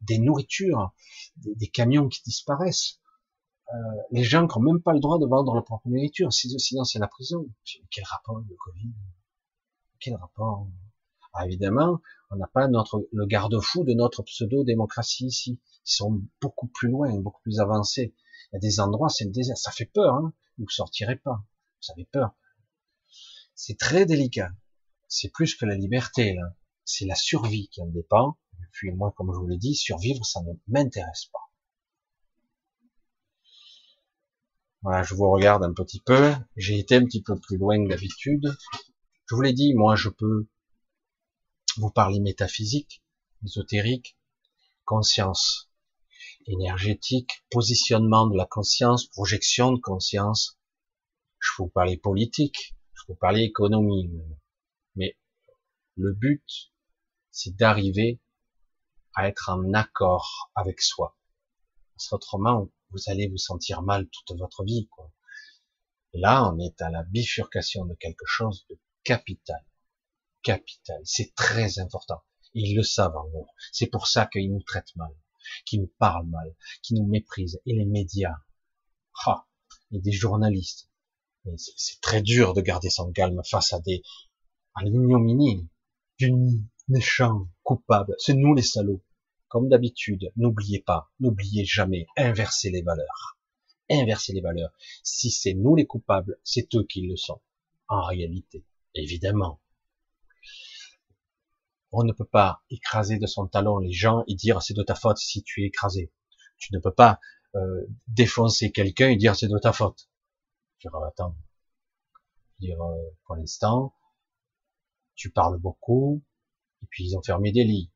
Des 0.00 0.18
nourritures, 0.18 0.94
des, 1.36 1.68
camions 1.68 2.08
qui 2.08 2.22
disparaissent. 2.22 3.00
Euh, 3.72 3.76
les 4.10 4.24
gens 4.24 4.46
qui 4.46 4.58
n'ont 4.58 4.72
même 4.72 4.82
pas 4.82 4.92
le 4.92 5.00
droit 5.00 5.18
de 5.18 5.26
vendre 5.26 5.54
leur 5.54 5.64
propre 5.64 5.88
nourriture, 5.88 6.32
sinon 6.32 6.84
c'est 6.84 6.98
la 6.98 7.08
prison. 7.08 7.46
Quel 7.90 8.04
rapport 8.04 8.38
le 8.38 8.56
Covid? 8.56 8.92
Quel 10.00 10.14
rapport? 10.14 10.66
Ah, 11.32 11.46
Évidemment, 11.46 12.00
on 12.30 12.36
n'a 12.36 12.46
pas 12.46 12.68
notre 12.68 13.06
le 13.12 13.26
garde-fou 13.26 13.84
de 13.84 13.94
notre 13.94 14.22
pseudo-démocratie 14.22 15.26
ici. 15.26 15.60
Ils 15.86 15.94
sont 15.94 16.22
beaucoup 16.40 16.68
plus 16.68 16.88
loin, 16.88 17.12
beaucoup 17.20 17.42
plus 17.42 17.60
avancés. 17.60 18.14
Il 18.52 18.56
y 18.56 18.56
a 18.56 18.60
des 18.60 18.80
endroits, 18.80 19.08
c'est 19.08 19.24
le 19.24 19.30
désert. 19.30 19.56
Ça 19.56 19.70
fait 19.70 19.86
peur, 19.86 20.14
hein 20.14 20.32
vous 20.58 20.68
sortirez 20.68 21.16
pas. 21.16 21.44
Vous 21.82 21.92
avez 21.92 22.04
peur. 22.04 22.34
C'est 23.54 23.78
très 23.78 24.06
délicat. 24.06 24.50
C'est 25.08 25.30
plus 25.30 25.54
que 25.54 25.64
la 25.64 25.74
liberté, 25.74 26.34
là. 26.34 26.54
C'est 26.84 27.06
la 27.06 27.14
survie 27.14 27.68
qui 27.68 27.80
en 27.82 27.86
dépend. 27.86 28.38
Et 28.54 28.66
puis 28.72 28.92
moi, 28.92 29.12
comme 29.16 29.32
je 29.32 29.38
vous 29.38 29.46
l'ai 29.46 29.58
dit, 29.58 29.74
survivre, 29.74 30.24
ça 30.24 30.40
ne 30.42 30.52
m'intéresse 30.68 31.26
pas. 31.32 31.50
Voilà, 34.82 35.02
je 35.02 35.14
vous 35.14 35.30
regarde 35.30 35.62
un 35.62 35.72
petit 35.72 36.00
peu. 36.00 36.32
J'ai 36.56 36.78
été 36.78 36.96
un 36.96 37.04
petit 37.04 37.22
peu 37.22 37.38
plus 37.38 37.58
loin 37.58 37.82
que 37.82 37.88
d'habitude. 37.88 38.56
Je 39.26 39.34
vous 39.34 39.42
l'ai 39.42 39.52
dit, 39.52 39.74
moi, 39.74 39.94
je 39.94 40.08
peux 40.08 40.48
vous 41.80 41.90
parler 41.90 42.20
métaphysique, 42.20 43.02
ésotérique, 43.44 44.18
conscience 44.84 45.70
énergétique, 46.46 47.44
positionnement 47.50 48.26
de 48.26 48.36
la 48.36 48.46
conscience, 48.46 49.06
projection 49.06 49.72
de 49.72 49.80
conscience. 49.80 50.58
Je 51.38 51.50
vous 51.58 51.68
parler 51.68 51.96
politique, 51.96 52.76
je 52.92 53.02
vous 53.08 53.14
parler 53.14 53.42
économie. 53.42 54.10
Mais 54.96 55.16
le 55.96 56.12
but, 56.12 56.72
c'est 57.30 57.56
d'arriver 57.56 58.20
à 59.14 59.28
être 59.28 59.48
en 59.48 59.72
accord 59.72 60.50
avec 60.54 60.82
soi. 60.82 61.16
Parce 61.94 62.08
qu'autrement, 62.08 62.68
vous 62.90 63.00
allez 63.06 63.28
vous 63.28 63.38
sentir 63.38 63.82
mal 63.82 64.08
toute 64.08 64.38
votre 64.38 64.64
vie. 64.64 64.88
Quoi. 64.88 65.10
là, 66.12 66.52
on 66.52 66.58
est 66.58 66.80
à 66.82 66.90
la 66.90 67.04
bifurcation 67.04 67.86
de 67.86 67.94
quelque 67.94 68.26
chose 68.26 68.66
de 68.68 68.78
capital. 69.02 69.64
Capital. 70.42 71.00
C'est 71.04 71.34
très 71.34 71.78
important. 71.78 72.22
Ils 72.54 72.74
le 72.74 72.82
savent 72.82 73.16
en 73.16 73.28
gros. 73.28 73.48
C'est 73.72 73.86
pour 73.86 74.06
ça 74.06 74.26
qu'ils 74.26 74.52
nous 74.52 74.62
traitent 74.62 74.96
mal, 74.96 75.12
qu'ils 75.66 75.82
nous 75.82 75.92
parlent 75.98 76.28
mal, 76.28 76.54
qu'ils 76.82 76.96
nous 76.96 77.06
méprisent. 77.06 77.60
Et 77.66 77.74
les 77.74 77.84
médias. 77.84 78.36
Ah, 79.26 79.46
et 79.92 80.00
des 80.00 80.12
journalistes. 80.12 80.90
C'est 81.56 82.00
très 82.00 82.22
dur 82.22 82.54
de 82.54 82.60
garder 82.60 82.90
son 82.90 83.12
calme 83.12 83.40
face 83.44 83.72
à 83.72 83.80
des, 83.80 84.02
à 84.74 84.84
l'ignominie, 84.84 85.68
punis, 86.16 86.64
méchants, 86.88 87.48
coupables. 87.62 88.14
C'est 88.18 88.34
nous 88.34 88.54
les 88.54 88.62
salauds. 88.62 89.02
Comme 89.48 89.68
d'habitude, 89.68 90.32
n'oubliez 90.36 90.80
pas, 90.80 91.10
n'oubliez 91.18 91.64
jamais, 91.64 92.06
inverser 92.16 92.70
les 92.70 92.82
valeurs. 92.82 93.38
Inverser 93.90 94.32
les 94.32 94.40
valeurs. 94.40 94.72
Si 95.02 95.30
c'est 95.30 95.54
nous 95.54 95.74
les 95.74 95.86
coupables, 95.86 96.38
c'est 96.44 96.72
eux 96.74 96.84
qui 96.84 97.06
le 97.06 97.16
sont. 97.16 97.40
En 97.88 98.04
réalité, 98.04 98.64
évidemment. 98.94 99.60
On 101.92 102.04
ne 102.04 102.12
peut 102.12 102.24
pas 102.24 102.62
écraser 102.70 103.18
de 103.18 103.26
son 103.26 103.46
talon 103.46 103.78
les 103.78 103.92
gens 103.92 104.22
et 104.28 104.34
dire 104.34 104.62
c'est 104.62 104.74
de 104.74 104.82
ta 104.82 104.94
faute 104.94 105.18
si 105.18 105.42
tu 105.42 105.62
es 105.62 105.66
écrasé. 105.66 106.12
Tu 106.58 106.74
ne 106.74 106.80
peux 106.80 106.94
pas 106.94 107.18
euh, 107.56 107.86
défoncer 108.06 108.70
quelqu'un 108.70 109.08
et 109.08 109.16
dire 109.16 109.34
c'est 109.36 109.48
de 109.48 109.58
ta 109.58 109.72
faute. 109.72 110.08
Dire 110.80 110.94
attends, 111.04 111.36
dire 112.60 112.80
euh, 112.80 113.10
pour 113.24 113.36
l'instant, 113.36 113.94
tu 115.14 115.30
parles 115.30 115.58
beaucoup 115.58 116.22
et 116.82 116.86
puis 116.90 117.04
ils 117.04 117.16
ont 117.16 117.22
fermé 117.22 117.52
des 117.52 117.64
lits 117.64 117.90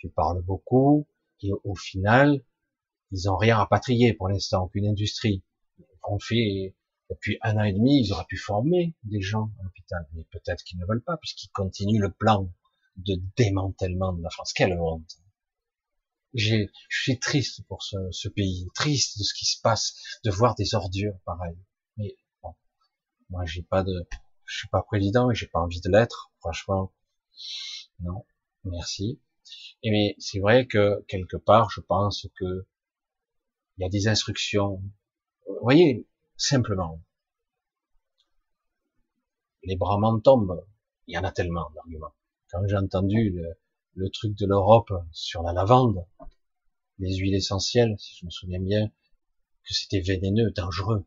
tu 0.00 0.08
parles 0.08 0.42
beaucoup, 0.42 1.06
et 1.42 1.50
au 1.62 1.74
final, 1.74 2.42
ils 3.12 3.30
ont 3.30 3.36
rien 3.36 3.56
rapatrié 3.56 4.14
pour 4.14 4.28
l'instant, 4.28 4.64
aucune 4.64 4.86
industrie. 4.86 5.44
On 6.08 6.18
fait, 6.18 6.74
depuis 7.10 7.38
un 7.42 7.56
an 7.56 7.64
et 7.64 7.72
demi, 7.72 8.00
ils 8.00 8.12
auraient 8.12 8.26
pu 8.28 8.36
former 8.36 8.94
des 9.04 9.20
gens 9.20 9.50
à 9.60 9.64
l'hôpital, 9.64 10.06
mais 10.14 10.24
peut-être 10.30 10.62
qu'ils 10.64 10.78
ne 10.78 10.86
veulent 10.86 11.02
pas, 11.02 11.16
puisqu'ils 11.16 11.50
continuent 11.50 12.00
le 12.00 12.12
plan 12.12 12.50
de 12.96 13.20
démantèlement 13.36 14.12
de 14.12 14.22
la 14.22 14.30
France. 14.30 14.52
Quelle 14.52 14.78
honte 14.78 15.18
je 16.32 16.66
suis 16.88 17.18
triste 17.18 17.66
pour 17.66 17.82
ce, 17.82 17.96
ce, 18.12 18.28
pays, 18.28 18.68
triste 18.74 19.18
de 19.18 19.24
ce 19.24 19.34
qui 19.34 19.46
se 19.46 19.60
passe, 19.60 19.94
de 20.24 20.30
voir 20.30 20.54
des 20.54 20.74
ordures 20.74 21.18
pareilles. 21.24 21.58
Mais 21.96 22.16
bon, 22.42 22.54
moi 23.30 23.44
j'ai 23.46 23.62
pas 23.62 23.82
de, 23.82 24.06
je 24.44 24.58
suis 24.58 24.68
pas 24.68 24.82
président 24.82 25.30
et 25.30 25.34
j'ai 25.34 25.48
pas 25.48 25.60
envie 25.60 25.80
de 25.80 25.90
l'être, 25.90 26.30
franchement. 26.38 26.92
Non, 28.00 28.24
merci. 28.64 29.20
Et 29.82 29.90
mais 29.90 30.14
c'est 30.18 30.38
vrai 30.38 30.66
que 30.66 31.04
quelque 31.08 31.36
part, 31.36 31.70
je 31.70 31.80
pense 31.80 32.28
que 32.38 32.66
il 33.76 33.82
y 33.82 33.84
a 33.84 33.88
des 33.88 34.08
instructions. 34.08 34.82
Vous 35.48 35.58
voyez, 35.62 36.06
simplement, 36.40 37.02
les 39.62 39.76
bras 39.76 39.98
m'en. 39.98 40.20
Il 41.06 41.14
y 41.14 41.18
en 41.18 41.24
a 41.24 41.32
tellement 41.32 41.70
d'arguments. 41.74 42.14
Quand 42.50 42.66
j'ai 42.66 42.76
entendu 42.76 43.38
le, 43.94 44.10
truc 44.10 44.36
de 44.38 44.46
l'Europe 44.46 44.92
sur 45.12 45.42
la 45.42 45.52
lavande, 45.52 46.06
les 46.98 47.16
huiles 47.16 47.34
essentielles, 47.34 47.94
si 47.98 48.16
je 48.16 48.24
me 48.24 48.30
souviens 48.30 48.60
bien, 48.60 48.88
que 48.88 49.74
c'était 49.74 50.00
vénéneux, 50.00 50.50
dangereux. 50.52 51.04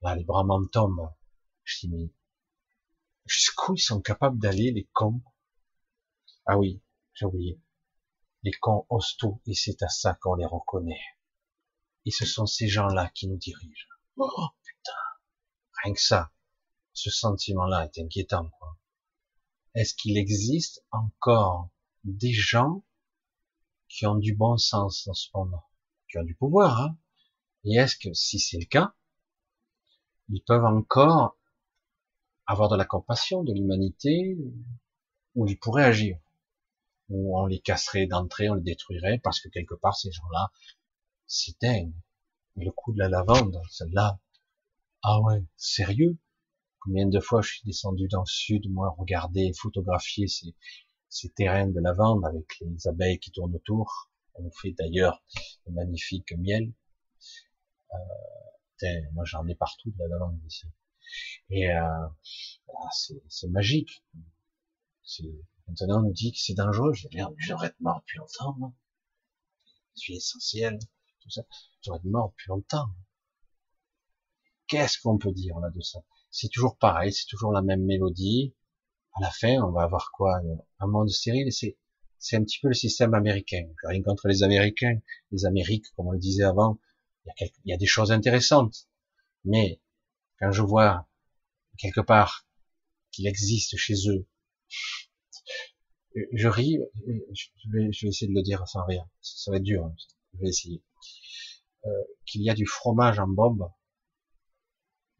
Là, 0.00 0.16
les 0.16 0.24
bras 0.24 0.44
m'en 0.44 0.64
tombent. 0.66 1.12
Je 1.64 1.80
dis, 1.80 1.88
mais 1.88 2.10
jusqu'où 3.26 3.74
ils 3.74 3.80
sont 3.80 4.00
capables 4.00 4.38
d'aller, 4.38 4.72
les 4.72 4.88
cons? 4.92 5.20
Ah 6.46 6.58
oui, 6.58 6.80
j'ai 7.12 7.26
oublié. 7.26 7.60
Les 8.42 8.52
cons 8.52 8.86
osent 8.88 9.18
et 9.46 9.54
c'est 9.54 9.82
à 9.82 9.88
ça 9.88 10.14
qu'on 10.14 10.34
les 10.34 10.46
reconnaît. 10.46 11.04
Et 12.06 12.10
ce 12.10 12.24
sont 12.24 12.46
ces 12.46 12.68
gens-là 12.68 13.10
qui 13.14 13.28
nous 13.28 13.36
dirigent. 13.36 13.99
Oh 14.22 14.48
putain, 14.62 14.92
rien 15.82 15.94
que 15.94 16.00
ça, 16.00 16.30
ce 16.92 17.08
sentiment-là 17.08 17.86
est 17.86 17.98
inquiétant. 17.98 18.50
Quoi. 18.58 18.76
Est-ce 19.74 19.94
qu'il 19.94 20.18
existe 20.18 20.84
encore 20.90 21.70
des 22.04 22.34
gens 22.34 22.84
qui 23.88 24.04
ont 24.04 24.16
du 24.16 24.34
bon 24.34 24.58
sens 24.58 25.06
dans 25.06 25.14
ce 25.14 25.28
moment, 25.32 25.64
qui 26.10 26.18
ont 26.18 26.22
du 26.22 26.34
pouvoir 26.34 26.82
hein? 26.82 26.98
Et 27.64 27.76
est-ce 27.76 27.96
que 27.96 28.12
si 28.12 28.38
c'est 28.38 28.58
le 28.58 28.66
cas, 28.66 28.94
ils 30.28 30.44
peuvent 30.44 30.66
encore 30.66 31.38
avoir 32.46 32.68
de 32.68 32.76
la 32.76 32.84
compassion, 32.84 33.42
de 33.42 33.54
l'humanité, 33.54 34.36
ou 35.34 35.46
ils 35.46 35.58
pourraient 35.58 35.84
agir? 35.84 36.18
Où 37.08 37.38
on 37.38 37.46
les 37.46 37.60
casserait 37.60 38.06
d'entrée, 38.06 38.50
on 38.50 38.54
les 38.54 38.62
détruirait, 38.62 39.18
parce 39.18 39.40
que 39.40 39.48
quelque 39.48 39.74
part, 39.74 39.96
ces 39.96 40.12
gens-là, 40.12 40.52
c'est 41.26 41.58
dingue. 41.62 41.94
Le 42.56 42.70
coup 42.70 42.92
de 42.92 42.98
la 42.98 43.08
lavande, 43.08 43.60
celle-là, 43.70 44.20
ah 45.02 45.20
ouais, 45.22 45.44
sérieux? 45.56 46.18
Combien 46.80 47.06
de 47.06 47.20
fois 47.20 47.42
je 47.42 47.52
suis 47.52 47.62
descendu 47.64 48.08
dans 48.08 48.20
le 48.20 48.26
sud, 48.26 48.70
moi, 48.70 48.94
regarder, 48.98 49.52
photographier 49.52 50.26
ces, 50.28 50.54
ces 51.08 51.30
terrains 51.30 51.68
de 51.68 51.80
lavande 51.80 52.24
avec 52.24 52.58
les 52.60 52.86
abeilles 52.86 53.18
qui 53.18 53.30
tournent 53.30 53.54
autour? 53.54 54.10
On 54.34 54.50
fait 54.50 54.72
d'ailleurs 54.72 55.22
de 55.66 55.72
magnifiques 55.72 56.32
miel. 56.38 56.72
Euh, 57.92 58.88
moi, 59.12 59.24
j'en 59.24 59.46
ai 59.46 59.54
partout 59.54 59.90
de 59.90 59.98
la 59.98 60.08
lavande 60.08 60.38
ici. 60.46 60.66
Et 61.50 61.70
euh, 61.70 62.06
ah, 62.68 62.88
c'est 63.28 63.48
magique. 63.48 64.04
Maintenant, 65.68 65.98
on 65.98 66.02
nous 66.02 66.12
dit 66.12 66.32
que 66.32 66.38
c'est 66.38 66.54
dangereux. 66.54 66.92
Je 66.94 67.08
dis, 67.08 67.16
merde, 67.16 67.34
j'aurais 67.38 67.74
mort 67.80 68.00
depuis 68.00 68.18
longtemps, 68.18 68.54
moi. 68.58 68.72
Je 69.96 70.00
suis 70.00 70.16
essentiel, 70.16 70.78
tout 71.20 71.30
ça. 71.30 71.42
J'aurais 71.82 71.98
être 71.98 72.04
mort 72.04 72.30
depuis 72.30 72.48
longtemps. 72.48 72.88
Qu'est-ce 74.66 75.00
qu'on 75.00 75.18
peut 75.18 75.32
dire 75.32 75.58
là 75.58 75.70
de 75.70 75.80
ça? 75.80 76.00
C'est 76.30 76.48
toujours 76.48 76.76
pareil, 76.78 77.12
c'est 77.12 77.26
toujours 77.26 77.52
la 77.52 77.62
même 77.62 77.84
mélodie. 77.84 78.54
à 79.14 79.22
la 79.22 79.30
fin, 79.30 79.62
on 79.62 79.72
va 79.72 79.82
avoir 79.82 80.10
quoi? 80.12 80.40
Un 80.78 80.86
monde 80.86 81.10
stérile. 81.10 81.52
C'est 81.52 81.76
c'est 82.20 82.36
un 82.36 82.44
petit 82.44 82.60
peu 82.60 82.68
le 82.68 82.74
système 82.74 83.14
américain. 83.14 83.66
rien 83.82 84.02
contre 84.02 84.28
les 84.28 84.42
Américains, 84.42 85.00
les 85.32 85.46
Amériques, 85.46 85.86
comme 85.96 86.08
on 86.08 86.12
le 86.12 86.18
disait 86.18 86.44
avant. 86.44 86.78
Il 87.24 87.50
y 87.64 87.72
a, 87.72 87.76
des 87.76 87.86
choses 87.86 88.12
intéressantes, 88.12 88.88
mais 89.44 89.80
quand 90.38 90.52
je 90.52 90.62
vois 90.62 91.08
quelque 91.78 92.00
part 92.00 92.46
qu'il 93.10 93.26
existe 93.26 93.76
chez 93.76 93.94
eux, 94.08 94.26
je 96.32 96.48
ris. 96.48 96.78
Je 97.06 97.70
vais, 97.70 97.92
je 97.92 98.06
vais 98.06 98.10
essayer 98.10 98.28
de 98.28 98.34
le 98.34 98.42
dire 98.42 98.66
sans 98.68 98.84
rire. 98.84 99.06
Ça 99.22 99.50
va 99.50 99.56
être 99.56 99.62
dur. 99.62 99.84
Hein. 99.86 99.94
Je 100.34 100.40
vais 100.40 100.48
essayer. 100.48 100.82
Euh, 101.86 101.88
qu'il 102.26 102.42
y 102.42 102.50
a 102.50 102.54
du 102.54 102.66
fromage 102.66 103.18
en 103.18 103.26
bombe, 103.26 103.70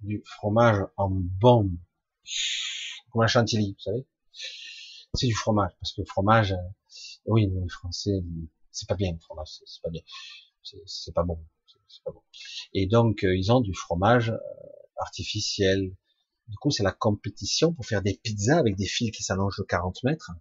du 0.01 0.23
fromage 0.27 0.85
en 0.97 1.09
bombe, 1.11 1.75
comme 3.11 3.23
la 3.23 3.29
chantilly, 3.29 3.73
vous 3.73 3.81
savez. 3.81 4.07
C'est 5.15 5.27
du 5.27 5.35
fromage, 5.35 5.73
parce 5.81 5.95
que 5.95 6.03
le 6.03 6.07
fromage, 6.07 6.53
euh, 6.53 6.57
oui, 7.25 7.47
les 7.51 7.69
Français, 7.71 8.23
c'est 8.71 8.87
pas 8.89 8.95
bien 8.95 9.13
le 9.13 9.19
fromage, 9.21 9.49
c'est 9.65 9.83
pas 9.83 9.89
bien, 9.89 10.03
c'est 10.63 11.15
pas 11.15 11.23
bon, 11.25 11.43
c'est 11.89 12.05
pas 12.05 12.13
bon. 12.13 12.23
Et 12.75 12.87
donc 12.87 13.25
euh, 13.25 13.37
ils 13.37 13.51
ont 13.51 13.61
du 13.61 13.75
fromage 13.75 14.33
artificiel. 14.99 15.97
Du 16.49 16.57
coup, 16.59 16.71
c'est 16.71 16.83
la 16.83 16.93
compétition 16.93 17.73
pour 17.73 17.87
faire 17.87 18.03
des 18.03 18.21
pizzas 18.23 18.59
avec 18.59 18.77
des 18.77 18.87
fils 18.87 19.13
qui 19.13 19.23
s'allongent 19.23 19.59
de 19.59 19.65
40 19.65 20.03
mètres. 20.05 20.33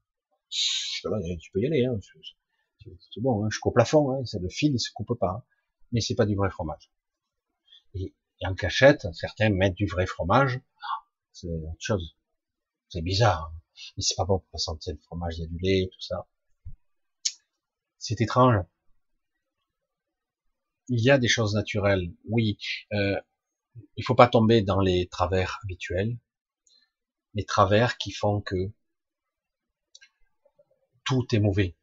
Tu 0.49 1.51
peux 1.53 1.61
y 1.61 1.67
aller, 1.67 1.85
hein. 1.85 1.97
C'est 2.99 3.21
bon, 3.21 3.45
hein. 3.45 3.49
je 3.51 3.59
coupe 3.59 3.75
plafond, 3.75 4.11
hein. 4.11 4.25
c'est 4.25 4.39
le 4.39 4.49
fil, 4.49 4.73
il 4.73 4.79
se 4.79 4.91
coupe 4.93 5.17
pas 5.19 5.45
mais 5.91 6.01
c'est 6.01 6.15
pas 6.15 6.25
du 6.25 6.35
vrai 6.35 6.49
fromage. 6.49 6.91
Et, 7.95 8.13
en 8.43 8.55
cachette, 8.55 9.07
certains 9.13 9.49
mettent 9.49 9.75
du 9.75 9.85
vrai 9.85 10.05
fromage, 10.05 10.61
c'est 11.33 11.47
autre 11.47 11.75
chose. 11.79 12.15
C'est 12.87 13.01
bizarre, 13.01 13.51
hein. 13.53 13.61
mais 13.97 14.03
c'est 14.03 14.15
pas 14.15 14.25
bon 14.25 14.39
pour 14.39 14.49
la 14.53 14.59
santé, 14.59 14.93
le 14.93 14.99
fromage, 14.99 15.37
il 15.37 15.41
y 15.41 15.43
a 15.43 15.47
du 15.47 15.57
lait, 15.59 15.89
tout 15.91 16.01
ça. 16.01 16.27
C'est 17.97 18.21
étrange. 18.21 18.63
Il 20.87 21.03
y 21.03 21.11
a 21.11 21.17
des 21.17 21.27
choses 21.27 21.53
naturelles, 21.53 22.13
oui. 22.29 22.57
Euh, 22.93 23.19
il 23.95 24.03
faut 24.03 24.15
pas 24.15 24.27
tomber 24.27 24.61
dans 24.61 24.79
les 24.79 25.07
travers 25.07 25.59
habituels, 25.63 26.17
les 27.33 27.45
travers 27.45 27.97
qui 27.97 28.11
font 28.11 28.41
que 28.41 28.71
tout 31.03 31.27
est 31.33 31.39
mauvais. 31.39 31.75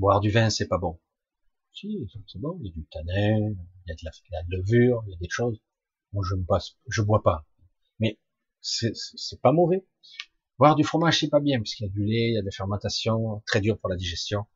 Boire 0.00 0.20
du 0.20 0.30
vin, 0.30 0.48
c'est 0.48 0.66
pas 0.66 0.78
bon. 0.78 0.98
Si, 1.74 2.08
c'est 2.26 2.38
bon, 2.38 2.58
il 2.62 2.68
y 2.68 2.70
a 2.70 2.72
du 2.72 2.86
tanin, 2.86 3.36
il 3.50 3.86
y 3.86 3.92
a 3.92 3.94
de 3.94 4.00
la, 4.30 4.40
levure, 4.48 5.04
il 5.06 5.10
y 5.10 5.14
a 5.14 5.18
des 5.18 5.28
choses. 5.28 5.60
Moi, 6.14 6.24
je 6.26 6.36
ne 6.36 7.06
bois 7.06 7.22
pas. 7.22 7.46
Mais 7.98 8.18
c'est, 8.62 8.94
pas 9.42 9.52
mauvais. 9.52 9.86
Boire 10.58 10.74
du 10.74 10.84
fromage, 10.84 11.20
c'est 11.20 11.28
pas 11.28 11.40
bien, 11.40 11.58
parce 11.58 11.74
qu'il 11.74 11.86
y 11.86 11.90
a 11.90 11.92
du 11.92 12.02
lait, 12.02 12.28
il 12.30 12.34
y 12.34 12.38
a 12.38 12.42
des 12.42 12.50
fermentations, 12.50 13.42
très 13.44 13.60
dur 13.60 13.78
pour 13.78 13.90
la 13.90 13.96
digestion. 13.96 14.46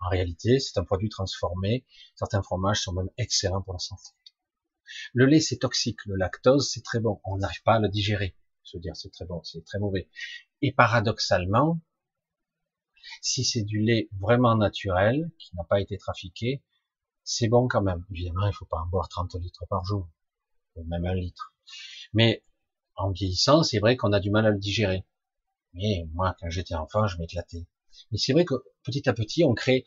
En 0.00 0.08
réalité, 0.08 0.60
c'est 0.60 0.78
un 0.78 0.84
produit 0.84 1.10
transformé. 1.10 1.84
Certains 2.14 2.42
fromages 2.42 2.80
sont 2.80 2.94
même 2.94 3.10
excellents 3.18 3.60
pour 3.60 3.74
la 3.74 3.78
santé. 3.78 4.08
Le 5.12 5.26
lait, 5.26 5.40
c'est 5.40 5.58
toxique. 5.58 5.98
Le 6.06 6.16
lactose, 6.16 6.70
c'est 6.70 6.82
très 6.82 7.00
bon. 7.00 7.20
On 7.24 7.36
n'arrive 7.36 7.62
pas 7.64 7.74
à 7.74 7.80
le 7.80 7.90
digérer. 7.90 8.34
Se 8.62 8.78
dire, 8.78 8.96
c'est 8.96 9.10
très 9.10 9.26
bon, 9.26 9.42
c'est 9.42 9.62
très 9.62 9.78
mauvais. 9.78 10.08
Et 10.62 10.72
paradoxalement, 10.72 11.82
si 13.20 13.44
c'est 13.44 13.62
du 13.62 13.80
lait 13.80 14.08
vraiment 14.20 14.56
naturel, 14.56 15.30
qui 15.38 15.54
n'a 15.56 15.64
pas 15.64 15.80
été 15.80 15.96
trafiqué, 15.98 16.62
c'est 17.24 17.48
bon 17.48 17.68
quand 17.68 17.82
même. 17.82 18.04
Évidemment, 18.10 18.46
il 18.46 18.52
faut 18.52 18.66
pas 18.66 18.78
en 18.78 18.86
boire 18.86 19.08
30 19.08 19.34
litres 19.36 19.66
par 19.68 19.84
jour, 19.84 20.08
même 20.76 21.04
un 21.04 21.14
litre. 21.14 21.54
Mais 22.12 22.42
en 22.96 23.10
vieillissant, 23.10 23.62
c'est 23.62 23.78
vrai 23.78 23.96
qu'on 23.96 24.12
a 24.12 24.20
du 24.20 24.30
mal 24.30 24.46
à 24.46 24.50
le 24.50 24.58
digérer. 24.58 25.04
Mais 25.74 26.08
moi, 26.14 26.36
quand 26.40 26.48
j'étais 26.50 26.74
enfant, 26.74 27.06
je 27.06 27.18
m'éclatais. 27.18 27.66
Mais 28.10 28.18
c'est 28.18 28.32
vrai 28.32 28.44
que 28.44 28.54
petit 28.82 29.08
à 29.08 29.12
petit, 29.12 29.44
on 29.44 29.54
crée 29.54 29.84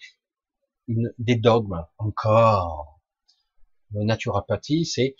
des 0.88 1.36
dogmes 1.36 1.86
encore. 1.98 3.00
Le 3.91 4.04
naturopathie, 4.04 4.86
c'est 4.86 5.16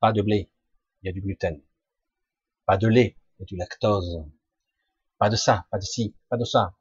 pas 0.00 0.12
de 0.12 0.22
blé, 0.22 0.50
il 1.02 1.06
y 1.06 1.08
a 1.08 1.12
du 1.12 1.20
gluten. 1.20 1.60
Pas 2.66 2.76
de 2.76 2.86
lait, 2.86 3.16
il 3.38 3.40
y 3.40 3.42
a 3.42 3.46
du 3.46 3.56
lactose. 3.56 4.24
Pas 5.18 5.30
de 5.30 5.36
ça, 5.36 5.66
pas 5.70 5.78
de 5.78 5.84
ci, 5.84 6.14
pas 6.28 6.36
de 6.36 6.44
ça. 6.44 6.74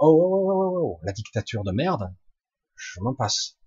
Oh, 0.00 0.06
oh, 0.06 0.30
oh, 0.32 0.52
oh, 0.52 0.78
oh, 0.80 1.00
la 1.02 1.12
dictature 1.12 1.64
de 1.64 1.72
merde, 1.72 2.14
je 2.76 3.00
m'en 3.00 3.14
passe. 3.14 3.58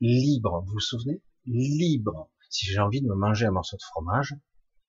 Libre, 0.00 0.62
vous 0.64 0.74
vous 0.74 0.80
souvenez? 0.80 1.20
Libre. 1.46 2.30
Si 2.48 2.66
j'ai 2.66 2.78
envie 2.78 3.02
de 3.02 3.08
me 3.08 3.16
manger 3.16 3.46
un 3.46 3.50
morceau 3.50 3.76
de 3.76 3.82
fromage, 3.82 4.36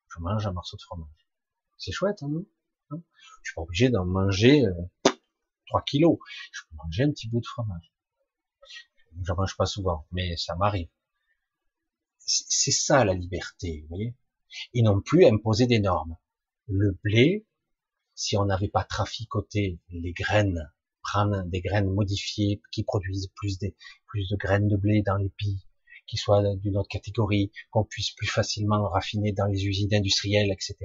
je 0.10 0.20
mange 0.20 0.46
un 0.46 0.52
morceau 0.52 0.78
de 0.78 0.82
fromage. 0.84 1.28
C'est 1.78 1.92
chouette, 1.92 2.22
hein, 2.22 2.30
non? 2.30 2.46
Je 3.42 3.50
suis 3.50 3.56
pas 3.56 3.62
obligé 3.64 3.90
d'en 3.90 4.06
manger 4.06 4.64
euh, 4.66 5.12
3 5.68 5.82
kilos. 5.82 6.20
Je 6.52 6.62
peux 6.70 6.76
manger 6.76 7.04
un 7.06 7.12
petit 7.12 7.30
bout 7.30 7.42
de 7.42 7.48
fromage. 7.48 7.92
J'en 9.24 9.36
mange 9.36 9.58
pas 9.58 9.66
souvent, 9.66 10.08
mais 10.12 10.38
ça 10.38 10.56
m'arrive. 10.56 10.90
C'est 12.20 12.72
ça 12.72 13.06
la 13.06 13.16
liberté, 13.16 13.82
vous 13.82 13.88
voyez? 13.96 14.16
Et 14.74 14.84
non 14.84 15.02
plus 15.02 15.26
imposer 15.26 15.66
des 15.66 15.80
normes. 15.80 16.16
Le 16.68 16.92
blé, 17.04 17.48
si 18.18 18.36
on 18.36 18.46
n'avait 18.46 18.68
pas 18.68 18.84
traficoté 18.84 19.80
les 19.92 20.12
graines, 20.12 20.74
prendre 21.04 21.44
des 21.44 21.62
graines 21.62 21.94
modifiées 21.94 22.62
qui 22.72 22.84
produisent 22.84 23.32
plus, 23.36 23.60
de 23.60 24.36
graines 24.36 24.68
de 24.68 24.76
blé 24.76 25.04
dans 25.04 25.18
les 25.18 25.30
pis, 25.30 25.64
qui 26.08 26.18
soient 26.18 26.56
d'une 26.56 26.78
autre 26.78 26.90
catégorie, 26.90 27.52
qu'on 27.70 27.86
puisse 27.86 28.12
plus 28.12 28.28
facilement 28.28 28.90
raffiner 28.90 29.34
dans 29.34 29.46
les 29.46 29.68
usines 29.68 29.94
industrielles, 29.94 30.52
etc. 30.52 30.76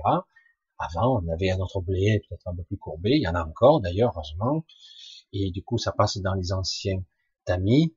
Avant, 0.79 1.23
on 1.23 1.33
avait 1.33 1.51
un 1.51 1.59
autre 1.59 1.81
blé 1.81 2.21
peut-être 2.29 2.47
un 2.49 2.55
peu 2.55 2.65
plus 2.65 2.77
courbé, 2.77 3.13
il 3.13 3.23
y 3.23 3.29
en 3.29 3.35
a 3.35 3.45
encore 3.45 3.81
d'ailleurs, 3.81 4.13
heureusement, 4.15 4.67
et 5.33 5.51
du 5.51 5.65
coup, 5.65 5.79
ça 5.79 5.93
passe 5.93 6.19
dans 6.19 6.35
les 6.35 6.53
anciens 6.53 7.03
tamis, 7.47 7.97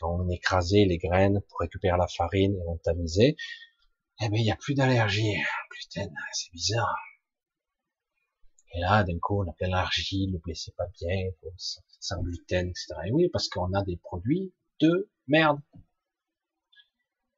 quand 0.00 0.12
on 0.12 0.28
écrasait 0.28 0.86
les 0.86 0.98
graines 0.98 1.40
pour 1.48 1.60
récupérer 1.60 1.96
la 1.96 2.08
farine 2.08 2.56
et 2.56 2.66
on 2.66 2.78
tamisait, 2.78 3.36
eh 4.20 4.28
ben, 4.28 4.36
il 4.38 4.42
n'y 4.42 4.50
a 4.50 4.56
plus 4.56 4.74
d'allergie. 4.74 5.36
Putain, 5.70 6.08
c'est 6.32 6.50
bizarre. 6.52 7.11
Et 8.74 8.80
là, 8.80 9.04
d'un 9.04 9.18
coup, 9.18 9.42
on 9.42 9.48
a 9.48 9.52
plein 9.52 9.68
d'argile, 9.68 10.32
le 10.32 10.38
blé 10.38 10.54
pas 10.76 10.86
bien, 10.98 11.30
sans 12.00 12.22
gluten, 12.22 12.68
etc. 12.68 12.94
Et 13.06 13.12
oui, 13.12 13.28
parce 13.28 13.48
qu'on 13.48 13.72
a 13.74 13.82
des 13.84 13.98
produits 13.98 14.52
de 14.80 15.10
merde. 15.28 15.60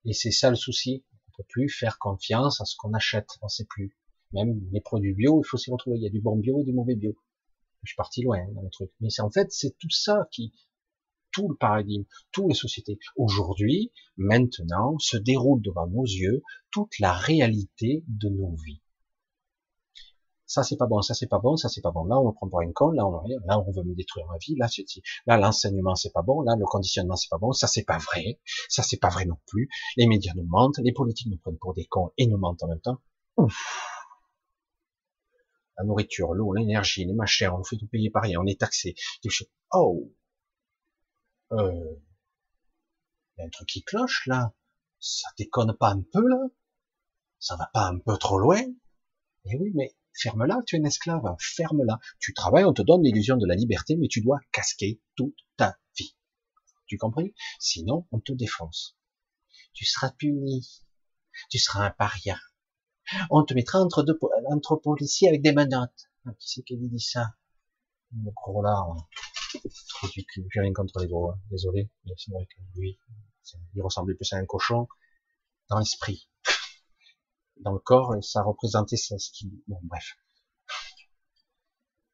Et 0.05 0.13
c'est 0.13 0.31
ça 0.31 0.51
le 0.51 0.57
souci. 0.57 1.05
On 1.29 1.37
peut 1.37 1.47
plus 1.49 1.69
faire 1.69 1.99
confiance 1.99 2.61
à 2.61 2.65
ce 2.65 2.77
qu'on 2.77 2.93
achète. 2.95 3.29
On 3.43 3.49
sait 3.49 3.65
plus. 3.65 3.97
Même 4.33 4.61
les 4.71 4.81
produits 4.81 5.15
bio, 5.15 5.43
il 5.43 5.47
faut 5.47 5.57
s'y 5.57 5.73
retrouver. 5.73 5.97
Il 5.97 6.03
y 6.03 6.07
a 6.07 6.11
du 6.11 6.21
bon 6.21 6.37
bio 6.37 6.61
et 6.61 6.65
du 6.65 6.73
mauvais 6.73 6.95
bio. 6.95 7.17
Je 7.83 7.91
suis 7.91 7.97
parti 7.97 8.23
loin 8.23 8.47
dans 8.53 8.63
le 8.63 8.71
truc. 8.71 8.91
Mais 9.01 9.11
c'est 9.11 9.23
en 9.23 9.31
fait, 9.31 9.51
c'est 9.51 9.77
tout 9.79 9.91
ça 9.91 10.29
qui, 10.31 10.55
tout 11.33 11.49
le 11.49 11.57
paradigme, 11.57 12.05
toutes 12.31 12.49
les 12.49 12.55
sociétés. 12.55 12.99
Aujourd'hui, 13.17 13.93
maintenant, 14.17 14.99
se 14.99 15.17
déroule 15.17 15.61
devant 15.63 15.89
nos 15.89 16.05
yeux 16.05 16.43
toute 16.71 16.97
la 17.01 17.13
réalité 17.13 18.05
de 18.07 18.29
nos 18.29 18.55
vies 18.55 18.81
ça 20.47 20.63
c'est 20.63 20.77
pas 20.77 20.87
bon, 20.87 21.01
ça 21.03 21.15
c'est 21.15 21.27
pas 21.27 21.39
bon, 21.39 21.57
ça 21.57 21.69
c'est 21.69 21.81
pas 21.81 21.91
bon. 21.91 22.05
Là 22.05 22.19
on 22.19 22.29
me 22.29 22.33
prend 22.33 22.49
pour 22.49 22.61
une 22.61 22.73
con, 22.73 22.91
là 22.91 23.07
on 23.07 23.13
là 23.47 23.59
on 23.59 23.71
veut 23.71 23.83
me 23.83 23.95
détruire 23.95 24.27
ma 24.27 24.39
vie, 24.39 24.57
là 24.57 24.69
c'est 24.69 24.85
là 25.27 25.37
l'enseignement 25.37 25.95
c'est 25.95 26.13
pas 26.13 26.23
bon, 26.23 26.43
là 26.43 26.55
le 26.59 26.65
conditionnement 26.67 27.17
c'est 27.17 27.31
pas 27.31 27.39
bon, 27.39 27.53
ça 27.53 27.67
c'est 27.67 27.85
pas 27.85 27.99
vrai, 27.99 28.41
ça 28.69 28.83
c'est 28.83 28.99
pas 28.99 29.09
vrai 29.09 29.25
non 29.25 29.39
plus. 29.47 29.69
Les 29.97 30.07
médias 30.07 30.33
nous 30.37 30.47
mentent, 30.47 30.79
les 30.79 30.93
politiques 30.93 31.29
nous 31.31 31.39
prennent 31.39 31.59
pour 31.59 31.75
des 31.75 31.87
cons 31.87 32.13
et 32.19 32.27
nous 32.27 32.39
mentent 32.39 32.63
en 32.63 32.69
même 32.69 32.81
temps. 32.81 33.01
La 35.77 35.85
nourriture, 35.85 36.35
l'eau, 36.35 36.53
l'énergie, 36.53 37.05
les 37.05 37.15
machins, 37.15 37.51
on 37.51 37.65
fait 37.65 37.77
tout 37.77 37.89
payer 37.89 38.09
pareil, 38.09 38.37
on 38.37 38.47
est 38.47 38.61
taxé. 38.61 38.95
Oh, 39.73 40.13
euh, 41.53 41.97
y 43.39 43.43
a 43.43 43.45
un 43.45 43.49
truc 43.49 43.69
qui 43.69 43.83
cloche 43.83 44.27
là. 44.27 44.53
Ça 45.01 45.29
déconne 45.39 45.77
pas 45.77 45.91
un 45.91 46.03
peu 46.03 46.27
là 46.27 46.39
Ça 47.39 47.57
va 47.57 47.69
pas 47.75 47.89
un 47.89 47.99
peu 47.99 48.17
trop 48.17 48.39
loin 48.39 48.63
Eh 49.45 49.57
oui, 49.59 49.73
mais 49.75 49.95
ferme-la, 50.15 50.61
tu 50.67 50.77
es 50.77 50.81
un 50.81 50.85
esclave, 50.85 51.37
ferme-la. 51.39 51.99
Tu 52.19 52.35
travailles, 52.35 52.65
on 52.65 52.73
te 52.73 52.83
donne 52.83 53.03
l'illusion 53.03 53.37
de 53.37 53.47
la 53.47 53.55
liberté, 53.55 53.97
mais 53.97 54.09
tu 54.09 54.21
dois 54.21 54.41
casquer 54.53 55.01
toute 55.17 55.37
ta 55.57 55.79
vie. 55.97 56.17
Tu 56.87 56.99
compris? 56.99 57.35
Sinon, 57.59 58.07
on 58.13 58.21
te 58.21 58.33
défonce. 58.33 58.97
Tu 59.73 59.85
seras 59.85 60.11
puni. 60.11 60.83
Tu 61.51 61.59
seras 61.59 61.87
un 61.87 61.91
paria. 61.91 62.39
On 63.31 63.45
te 63.45 63.55
mettra 63.55 63.81
entre 63.81 64.03
deux 64.03 64.19
entre 64.51 64.77
policiers 64.77 65.29
avec 65.29 65.43
des 65.43 65.53
menottes. 65.53 66.09
Ah, 66.27 66.31
qui 66.39 66.49
c'est 66.49 66.63
qui 66.63 66.77
dit 66.77 67.01
ça? 67.01 67.35
Le 68.13 68.31
gros 68.31 68.63
là, 68.63 68.87
trop 69.89 70.09
du 70.09 70.25
cul. 70.25 70.47
J'ai 70.53 70.61
rien 70.61 70.73
contre 70.73 71.01
les 71.01 71.09
gros, 71.09 71.31
hein. 71.31 71.41
désolé. 71.51 71.91
Mais 72.05 72.13
vrai 72.31 72.99
il 73.75 73.83
ressemblait 73.83 74.15
plus 74.15 74.33
à 74.33 74.37
un 74.37 74.47
cochon 74.47 74.89
dans 75.69 75.79
l'esprit 75.79 76.29
dans 77.59 77.73
le 77.73 77.79
corps, 77.79 78.17
et 78.17 78.23
ça 78.23 78.43
représentait 78.43 78.97
ça, 78.97 79.19
ce 79.19 79.31
qui, 79.31 79.51
bon, 79.67 79.79
bref. 79.83 80.17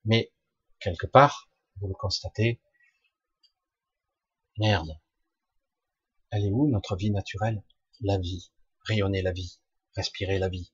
Mais, 0.05 0.33
quelque 0.79 1.07
part, 1.07 1.51
vous 1.81 1.89
le 1.89 1.95
constatez, 1.95 2.61
merde. 4.59 4.99
Elle 6.31 6.47
est 6.47 6.51
où 6.51 6.69
notre 6.69 6.97
vie 6.97 7.11
naturelle? 7.11 7.65
La 8.01 8.19
vie. 8.19 8.53
Rayonner 8.85 9.23
la 9.23 9.33
vie. 9.33 9.59
Respirer 9.97 10.39
la 10.39 10.49
vie. 10.49 10.73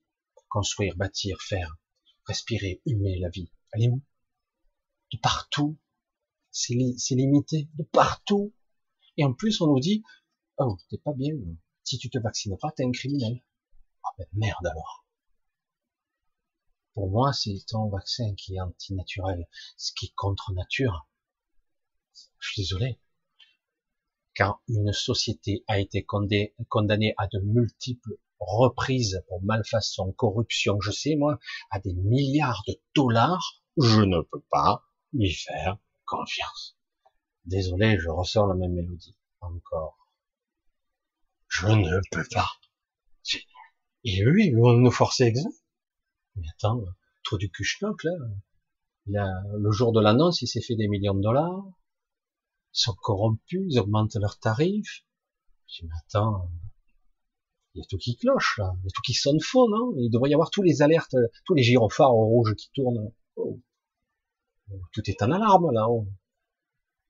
Construire, 0.49 0.95
bâtir, 0.95 1.41
faire. 1.41 1.77
Respirer, 2.25 2.81
humer 2.85 3.17
la 3.19 3.29
vie. 3.29 3.51
Elle 3.73 3.83
est 3.83 3.89
où? 3.89 4.01
De 5.11 5.17
partout. 5.17 5.77
C'est 6.51 6.75
limité. 6.75 7.69
De 7.73 7.83
partout. 7.83 8.53
Et 9.17 9.23
en 9.23 9.33
plus, 9.33 9.61
on 9.61 9.67
nous 9.67 9.79
dit, 9.79 10.03
oh, 10.57 10.77
t'es 10.89 10.97
pas 10.99 11.13
bien. 11.13 11.33
Si 11.83 11.97
tu 11.97 12.09
te 12.09 12.19
vaccines 12.19 12.57
pas, 12.57 12.71
t'es 12.71 12.85
un 12.85 12.91
criminel. 12.91 13.41
Merde 14.33 14.65
alors. 14.65 15.05
Pour 16.93 17.09
moi, 17.09 17.31
c'est 17.33 17.55
ton 17.67 17.89
vaccin 17.89 18.33
qui 18.35 18.55
est 18.55 18.59
antinaturel, 18.59 19.47
ce 19.77 19.91
qui 19.93 20.07
est 20.07 20.15
contre 20.15 20.53
nature. 20.53 21.07
Je 22.39 22.49
suis 22.49 22.61
désolé. 22.63 22.99
Quand 24.35 24.59
une 24.67 24.91
société 24.93 25.63
a 25.67 25.79
été 25.79 26.03
condamnée 26.03 27.13
à 27.17 27.27
de 27.27 27.39
multiples 27.39 28.17
reprises 28.39 29.23
pour 29.27 29.43
malfaçon, 29.43 30.11
corruption, 30.13 30.79
je 30.81 30.91
sais 30.91 31.15
moi, 31.15 31.39
à 31.69 31.79
des 31.79 31.93
milliards 31.93 32.63
de 32.67 32.79
dollars, 32.95 33.61
je 33.77 34.01
ne 34.01 34.21
peux 34.21 34.43
pas 34.49 34.83
lui 35.13 35.33
faire 35.33 35.77
confiance. 36.05 36.77
Désolé, 37.45 37.97
je 37.99 38.09
ressors 38.09 38.47
la 38.47 38.55
même 38.55 38.73
mélodie. 38.73 39.15
Encore. 39.41 39.97
Je 41.47 41.67
ne 41.67 41.99
peux 42.11 42.27
pas. 42.31 42.49
Et 44.09 44.23
eux, 44.23 44.39
ils 44.39 44.55
vont 44.55 44.71
nous 44.71 44.89
forcer 44.89 45.25
exemple. 45.25 45.53
Mais 46.37 46.47
attends, 46.55 46.81
trop 47.25 47.37
du 47.37 47.51
cuchenoc, 47.51 48.05
là. 48.05 48.13
A, 49.15 49.43
le 49.57 49.69
jour 49.71 49.91
de 49.91 49.99
l'annonce, 49.99 50.41
il 50.41 50.47
s'est 50.47 50.61
fait 50.61 50.75
des 50.75 50.87
millions 50.87 51.13
de 51.13 51.21
dollars. 51.21 51.65
Ils 52.73 52.79
sont 52.79 52.93
corrompus, 52.93 53.65
ils 53.69 53.79
augmentent 53.79 54.15
leurs 54.15 54.39
tarifs. 54.39 55.03
Je 55.67 55.81
dis, 55.81 55.87
mais 55.87 55.95
attends, 56.05 56.49
il 57.73 57.79
y 57.79 57.81
a 57.81 57.85
tout 57.89 57.97
qui 57.97 58.15
cloche, 58.15 58.57
là. 58.59 58.73
Il 58.79 58.85
y 58.85 58.87
a 58.87 58.91
tout 58.95 59.01
qui 59.01 59.13
sonne 59.13 59.41
faux, 59.41 59.67
non? 59.69 59.93
Il 59.97 60.09
devrait 60.09 60.29
y 60.29 60.33
avoir 60.33 60.51
tous 60.51 60.63
les 60.63 60.81
alertes, 60.81 61.17
tous 61.43 61.53
les 61.53 61.63
gyrophares 61.63 62.13
rouges 62.13 62.55
qui 62.55 62.69
tournent. 62.73 63.11
Oh. 63.35 63.59
Tout 64.93 65.09
est 65.09 65.21
en 65.21 65.31
alarme, 65.31 65.69
là. 65.73 65.89
haut 65.89 66.07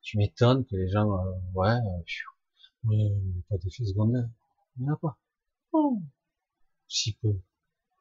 Tu 0.02 0.18
m'étonnes 0.18 0.66
que 0.66 0.76
les 0.76 0.90
gens, 0.90 1.14
euh, 1.14 1.32
ouais, 1.54 1.70
euh, 1.70 2.90
ouais, 2.90 3.12
pas 3.50 3.58
d'effet 3.58 3.86
secondaire. 3.86 4.28
Il 4.78 4.84
n'y 4.86 4.90
en 4.90 4.94
a 4.96 4.98
pas. 4.98 5.20
Oh. 5.74 6.02
Si 6.88 7.14
peu. 7.14 7.40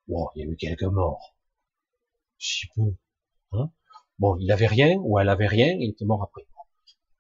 Bon, 0.09 0.29
il 0.35 0.41
y 0.41 0.49
a 0.49 0.51
eu 0.51 0.57
quelques 0.57 0.83
morts. 0.83 1.35
Si 2.39 2.67
peu. 2.75 2.95
Hein 3.53 3.71
bon, 4.19 4.37
il 4.39 4.51
avait 4.53 4.67
rien, 4.67 4.97
ou 4.99 5.19
elle 5.19 5.29
avait 5.29 5.47
rien, 5.47 5.77
il 5.79 5.91
était 5.91 6.05
mort 6.05 6.23
après. 6.23 6.47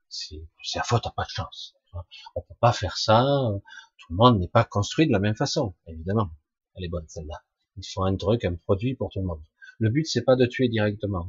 C'est 0.09 0.43
sa 0.63 0.83
faute, 0.83 1.03
t'as 1.03 1.11
pas 1.11 1.25
de 1.25 1.31
chance. 1.31 1.75
On 2.35 2.43
peut 2.43 2.55
pas 2.61 2.73
faire 2.73 2.97
ça. 2.97 3.25
Tout 3.99 4.13
le 4.13 4.17
monde 4.17 4.39
n'est 4.39 4.49
pas 4.49 4.65
construit 4.65 5.07
de 5.07 5.13
la 5.13 5.19
même 5.19 5.35
façon, 5.35 5.75
évidemment. 5.87 6.31
Elle 6.75 6.85
est 6.85 6.89
bonne 6.89 7.09
celle-là. 7.09 7.43
Il 7.77 7.87
faut 7.87 8.05
un 8.05 8.17
truc, 8.17 8.45
un 8.45 8.55
produit 8.55 8.95
pour 8.95 9.11
tout 9.11 9.21
le 9.21 9.27
monde. 9.27 9.43
Le 9.79 9.91
but 9.91 10.07
c'est 10.07 10.23
pas 10.23 10.37
de 10.37 10.47
tuer 10.47 10.69
directement. 10.69 11.29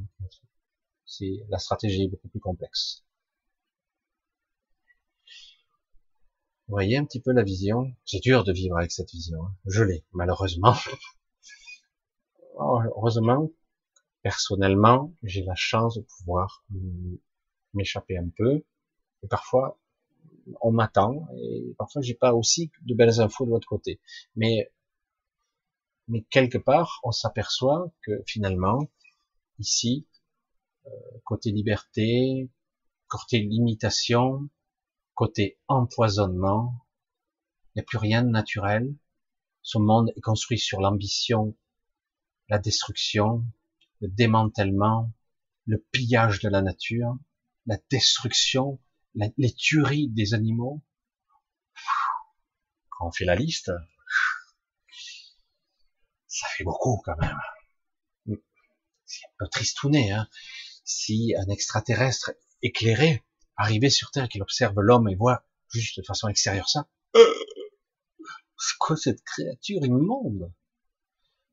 C'est 1.06 1.46
la 1.50 1.60
stratégie 1.60 2.04
est 2.04 2.08
beaucoup 2.10 2.30
plus 2.30 2.40
complexe. 2.40 3.04
Vous 6.68 6.73
voyez 6.73 6.98
un 6.98 7.06
petit 7.06 7.22
peu 7.22 7.31
la 7.31 7.44
vision? 7.44 7.94
C'est 8.03 8.19
dur 8.19 8.44
de 8.44 8.52
vivre 8.52 8.77
avec 8.77 8.91
cette 8.91 9.11
vision. 9.11 9.41
Hein. 9.45 9.56
Je 9.65 9.84
l'ai, 9.84 10.03
malheureusement. 10.14 10.76
Oh, 12.60 12.81
heureusement, 12.84 13.52
personnellement, 14.23 15.14
j'ai 15.22 15.44
la 15.44 15.53
chance 15.53 15.95
de 15.95 16.02
pouvoir 16.02 16.65
m'échapper 17.76 18.18
un 18.18 18.30
peu. 18.35 18.65
Et 19.22 19.27
parfois, 19.27 19.80
on 20.61 20.72
m'attend. 20.72 21.27
Et 21.38 21.76
parfois, 21.77 22.02
j'ai 22.02 22.15
pas 22.15 22.34
aussi 22.34 22.72
de 22.81 22.95
belles 22.95 23.19
infos 23.19 23.45
de 23.45 23.52
l'autre 23.52 23.68
côté. 23.68 23.99
Mais, 24.35 24.72
mais 26.07 26.23
quelque 26.31 26.57
part, 26.57 26.99
on 27.03 27.11
s'aperçoit 27.11 27.91
que 28.02 28.23
finalement, 28.26 28.80
ici, 29.60 30.07
euh, 30.88 30.89
côté 31.26 31.52
liberté, 31.52 32.49
côté 33.07 33.38
limitation, 33.39 34.49
côté 35.18 35.60
empoisonnement, 35.68 36.85
il 37.73 37.80
n'y 37.80 37.81
a 37.81 37.84
plus 37.84 37.98
rien 37.98 38.22
de 38.22 38.30
naturel. 38.30 38.95
Ce 39.64 39.80
monde 39.80 40.14
est 40.15 40.22
construit 40.22 40.60
sur 40.60 40.80
l'ambition, 40.80 41.57
la 42.49 42.60
destruction, 42.60 43.44
le 43.99 44.10
démantèlement, 44.10 45.11
le 45.65 45.80
pillage 45.91 46.39
de 46.39 46.49
la 46.49 46.61
nature, 46.61 47.18
la 47.65 47.77
destruction, 47.89 48.80
les 49.15 49.53
tueries 49.53 50.07
des 50.07 50.35
animaux. 50.35 50.84
Quand 52.91 53.07
on 53.07 53.11
fait 53.11 53.26
la 53.26 53.35
liste, 53.35 53.72
ça 56.27 56.48
fait 56.56 56.64
beaucoup 56.64 57.02
quand 57.03 57.18
même. 57.19 58.38
C'est 59.06 59.26
un 59.26 59.34
peu 59.39 59.48
tristouné, 59.48 60.11
hein. 60.11 60.30
Si 60.84 61.34
un 61.35 61.49
extraterrestre 61.49 62.34
éclairé 62.61 63.23
arrivait 63.58 63.90
sur 63.90 64.12
Terre, 64.12 64.30
qu'il 64.30 64.42
observe 64.42 64.80
l'homme 64.80 65.10
et 65.10 65.16
voit 65.16 65.44
juste 65.74 66.00
de 66.00 66.06
façon 66.06 66.28
extérieure 66.28 66.70
ça, 66.70 66.88
c'est 68.58 68.78
quoi 68.80 68.96
cette 68.96 69.24
créature 69.24 69.84
immonde? 69.84 70.52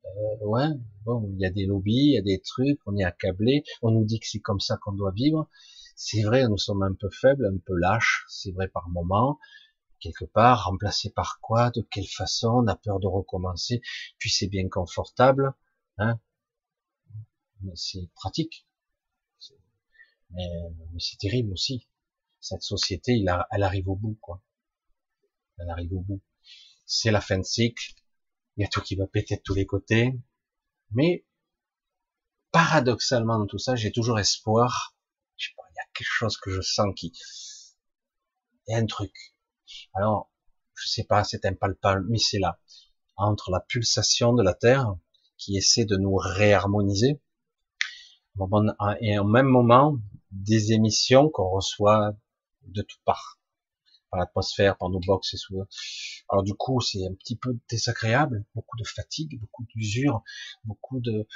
Euh, 0.05 0.47
ouais, 0.47 0.69
bon, 1.05 1.31
il 1.33 1.41
y 1.41 1.47
a 1.47 1.51
des 1.51 1.67
lobbies, 1.67 2.11
il 2.11 2.15
y 2.15 2.19
a 2.19 2.23
des 2.23 2.41
trucs, 2.41 2.81
on 2.87 2.97
est 2.97 3.05
accablé, 3.05 3.65
on 3.83 3.91
nous 3.91 4.05
dit 4.05 4.21
que 4.21 4.27
c'est 4.27 4.41
comme 4.41 4.61
ça 4.61 4.77
qu'on 4.77 4.93
doit 4.93 5.13
vivre. 5.13 5.49
C'est 5.97 6.23
vrai, 6.23 6.47
nous 6.49 6.59
sommes 6.59 6.83
un 6.83 6.95
peu 6.95 7.09
faibles, 7.11 7.47
un 7.47 7.59
peu 7.59 7.75
lâches, 7.77 8.25
c'est 8.29 8.53
vrai 8.53 8.69
par 8.69 8.89
moment. 8.89 9.39
Quelque 10.01 10.25
part, 10.25 10.67
remplacé 10.67 11.11
par 11.11 11.39
quoi, 11.41 11.71
de 11.71 11.81
quelle 11.91 12.07
façon, 12.07 12.49
on 12.49 12.67
a 12.67 12.77
peur 12.77 13.01
de 13.01 13.07
recommencer, 13.07 13.81
puis 14.19 14.31
c'est 14.31 14.49
bien 14.49 14.69
confortable, 14.69 15.55
hein. 15.99 16.19
C'est 17.75 18.11
pratique. 18.15 18.67
Mais 20.31 20.99
c'est 20.99 21.17
terrible 21.19 21.53
aussi. 21.53 21.89
Cette 22.45 22.61
société, 22.61 23.13
il 23.13 23.27
a, 23.31 23.49
elle 23.53 23.63
arrive 23.63 23.89
au 23.89 23.97
bout, 23.97 24.19
quoi. 24.21 24.43
Elle 25.57 25.71
arrive 25.71 25.95
au 25.95 26.01
bout. 26.01 26.21
C'est 26.85 27.11
la 27.11 27.23
fin 27.23 27.39
de 27.39 27.43
cycle. 27.43 27.95
Il 28.57 28.63
y 28.63 28.67
a 28.67 28.69
tout 28.69 28.83
qui 28.83 28.97
va 28.97 29.07
péter 29.07 29.37
de 29.37 29.41
tous 29.41 29.55
les 29.55 29.65
côtés. 29.65 30.13
Mais, 30.91 31.25
paradoxalement 32.53 33.39
dans 33.39 33.47
tout 33.47 33.59
ça, 33.59 33.77
j'ai 33.77 33.93
toujours 33.93 34.19
espoir 34.19 34.95
quelque 35.95 36.07
chose 36.07 36.37
que 36.37 36.51
je 36.51 36.61
sens 36.61 36.93
qui, 36.95 37.15
il 38.67 38.73
y 38.73 38.75
a 38.75 38.79
un 38.79 38.85
truc. 38.85 39.15
Alors, 39.95 40.31
je 40.75 40.87
sais 40.87 41.05
pas, 41.05 41.25
c'est 41.25 41.47
impalpable, 41.47 42.05
mais 42.11 42.19
c'est 42.19 42.39
là. 42.39 42.61
Entre 43.17 43.51
la 43.53 43.61
pulsation 43.61 44.35
de 44.35 44.43
la 44.43 44.53
Terre, 44.53 44.97
qui 45.39 45.57
essaie 45.57 45.87
de 45.87 45.97
nous 45.97 46.17
réharmoniser, 46.17 47.23
et 49.01 49.19
au 49.19 49.25
même 49.25 49.47
moment, 49.47 49.97
des 50.31 50.73
émissions 50.73 51.31
qu'on 51.31 51.49
reçoit 51.49 52.15
de 52.67 52.83
toutes 52.83 53.03
parts, 53.05 53.39
par 54.11 54.21
l'atmosphère, 54.21 54.77
par 54.77 54.91
nos 54.91 55.01
box 55.01 55.35
et 55.35 55.39
tout. 55.39 55.63
Alors 56.29 56.43
du 56.43 56.55
coup, 56.55 56.81
c'est 56.81 57.05
un 57.07 57.15
petit 57.15 57.37
peu 57.37 57.59
désagréable, 57.69 58.45
beaucoup 58.55 58.77
de 58.77 58.85
fatigue, 58.85 59.41
beaucoup 59.41 59.65
d'usure, 59.75 60.23
beaucoup 60.65 61.01
de 61.01 61.27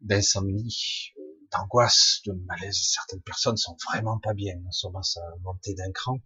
d'insomnie, 0.00 1.12
d'angoisse, 1.50 2.20
de 2.26 2.32
malaise. 2.32 2.76
Certaines 2.76 3.22
personnes 3.22 3.56
sont 3.56 3.76
vraiment 3.86 4.18
pas 4.18 4.34
bien. 4.34 4.54
On 4.66 4.70
commence 4.88 5.16
à 5.16 5.36
monter 5.42 5.74
d'un 5.74 5.92
cran, 5.92 6.18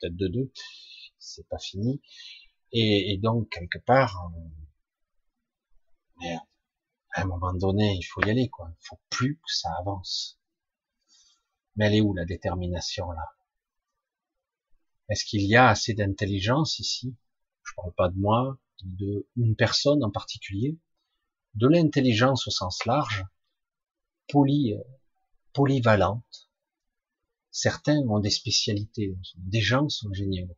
peut-être 0.00 0.16
de 0.16 0.28
deux. 0.28 0.52
C'est 1.18 1.48
pas 1.48 1.58
fini. 1.58 2.02
Et, 2.72 3.18
donc, 3.18 3.48
quelque 3.50 3.78
part, 3.78 4.30
merde, 6.20 6.42
à 7.12 7.22
un 7.22 7.24
moment 7.24 7.54
donné, 7.54 7.94
il 7.94 8.02
faut 8.02 8.20
y 8.22 8.30
aller, 8.30 8.48
quoi. 8.48 8.68
Il 8.70 8.86
faut 8.86 8.98
plus 9.10 9.36
que 9.36 9.52
ça 9.52 9.70
avance. 9.78 10.40
Mais 11.76 11.86
elle 11.86 11.94
est 11.94 12.00
où 12.00 12.14
la 12.14 12.24
détermination 12.24 13.10
là? 13.12 13.24
Est-ce 15.08 15.24
qu'il 15.24 15.42
y 15.42 15.56
a 15.56 15.68
assez 15.68 15.94
d'intelligence 15.94 16.78
ici? 16.78 17.14
Je 17.62 17.72
parle 17.76 17.92
pas 17.94 18.08
de 18.08 18.18
moi, 18.18 18.58
de 18.82 19.26
une 19.36 19.56
personne 19.56 20.02
en 20.02 20.10
particulier, 20.10 20.78
de 21.54 21.68
l'intelligence 21.68 22.46
au 22.46 22.50
sens 22.50 22.84
large, 22.84 23.24
poly, 24.28 24.74
polyvalente. 25.52 26.50
Certains 27.50 27.98
ont 28.08 28.18
des 28.18 28.30
spécialités. 28.30 29.16
Des 29.36 29.60
gens 29.60 29.88
sont 29.88 30.12
géniaux. 30.12 30.56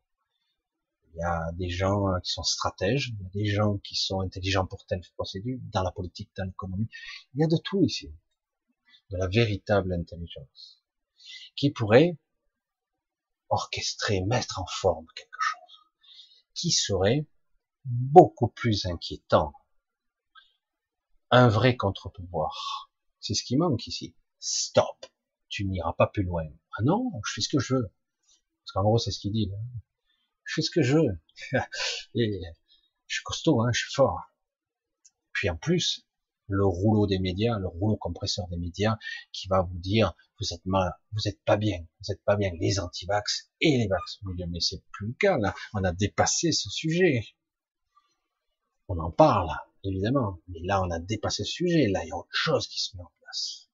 Il 1.13 1.19
y 1.19 1.23
a 1.23 1.51
des 1.53 1.69
gens 1.69 2.07
euh, 2.09 2.19
qui 2.19 2.31
sont 2.31 2.43
stratèges, 2.43 3.09
il 3.09 3.23
y 3.23 3.25
a 3.25 3.29
des 3.29 3.45
gens 3.45 3.77
qui 3.79 3.95
sont 3.95 4.21
intelligents 4.21 4.67
pour 4.67 4.85
telle 4.85 5.01
procédure, 5.15 5.59
dans 5.73 5.83
la 5.83 5.91
politique, 5.91 6.29
dans 6.37 6.45
l'économie. 6.45 6.87
Il 7.33 7.41
y 7.41 7.43
a 7.43 7.47
de 7.47 7.57
tout 7.57 7.83
ici. 7.83 8.11
De 9.09 9.17
la 9.17 9.27
véritable 9.27 9.93
intelligence. 9.93 10.83
Qui 11.55 11.71
pourrait 11.71 12.17
orchestrer, 13.49 14.21
mettre 14.21 14.59
en 14.59 14.65
forme 14.67 15.05
quelque 15.15 15.39
chose. 15.39 15.57
Qui 16.53 16.71
serait 16.71 17.27
beaucoup 17.85 18.47
plus 18.47 18.85
inquiétant. 18.85 19.53
Un 21.31 21.47
vrai 21.47 21.75
contre-pouvoir. 21.75 22.91
C'est 23.19 23.33
ce 23.33 23.43
qui 23.43 23.57
manque 23.57 23.87
ici. 23.87 24.15
Stop. 24.39 25.05
Tu 25.49 25.65
n'iras 25.65 25.93
pas 25.93 26.07
plus 26.07 26.23
loin. 26.23 26.45
Ah 26.77 26.83
non, 26.83 27.11
je 27.25 27.33
fais 27.33 27.41
ce 27.41 27.49
que 27.49 27.59
je 27.59 27.75
veux. 27.75 27.93
Parce 28.27 28.71
qu'en 28.73 28.83
gros, 28.83 28.97
c'est 28.97 29.11
ce 29.11 29.19
qu'il 29.19 29.31
dit. 29.31 29.51
Je 30.43 30.53
fais 30.55 30.61
ce 30.61 30.71
que 30.71 30.81
je 30.81 30.97
veux. 30.97 31.21
Et 32.15 32.41
je 33.07 33.15
suis 33.15 33.23
costaud, 33.23 33.61
hein, 33.61 33.71
je 33.73 33.79
suis 33.79 33.93
fort. 33.93 34.19
Puis 35.33 35.49
en 35.49 35.57
plus, 35.57 36.06
le 36.47 36.65
rouleau 36.65 37.07
des 37.07 37.19
médias, 37.19 37.57
le 37.59 37.67
rouleau 37.67 37.97
compresseur 37.97 38.47
des 38.47 38.57
médias, 38.57 38.97
qui 39.31 39.47
va 39.47 39.61
vous 39.61 39.77
dire 39.77 40.13
vous 40.39 40.53
êtes 40.53 40.65
mal, 40.65 40.91
vous 41.11 41.27
êtes 41.27 41.41
pas 41.43 41.57
bien, 41.57 41.79
vous 41.99 42.11
êtes 42.11 42.23
pas 42.23 42.35
bien, 42.35 42.51
les 42.59 42.79
anti-vax 42.79 43.49
et 43.61 43.77
les 43.77 43.87
vax. 43.87 44.19
Mais 44.23 44.59
c'est 44.59 44.83
plus 44.91 45.07
le 45.07 45.13
cas 45.13 45.37
là, 45.37 45.53
on 45.73 45.83
a 45.83 45.91
dépassé 45.91 46.51
ce 46.51 46.69
sujet. 46.69 47.25
On 48.87 48.99
en 48.99 49.11
parle, 49.11 49.49
évidemment, 49.83 50.39
mais 50.47 50.59
là 50.61 50.81
on 50.81 50.89
a 50.91 50.99
dépassé 50.99 51.43
ce 51.43 51.51
sujet, 51.51 51.87
là 51.87 52.03
il 52.03 52.09
y 52.09 52.11
a 52.11 52.17
autre 52.17 52.29
chose 52.31 52.67
qui 52.67 52.79
se 52.79 52.95
met 52.95 53.03
en 53.03 53.11
place. 53.21 53.69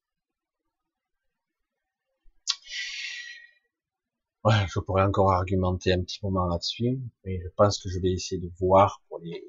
Ouais, 4.43 4.65
je 4.67 4.79
pourrais 4.79 5.03
encore 5.03 5.31
argumenter 5.31 5.93
un 5.93 6.01
petit 6.01 6.19
moment 6.21 6.45
là-dessus, 6.47 6.99
mais 7.23 7.39
je 7.41 7.47
pense 7.55 7.81
que 7.81 7.87
je 7.89 7.99
vais 7.99 8.11
essayer 8.11 8.41
de 8.41 8.51
voir 8.59 9.01
pour 9.07 9.19
les 9.19 9.41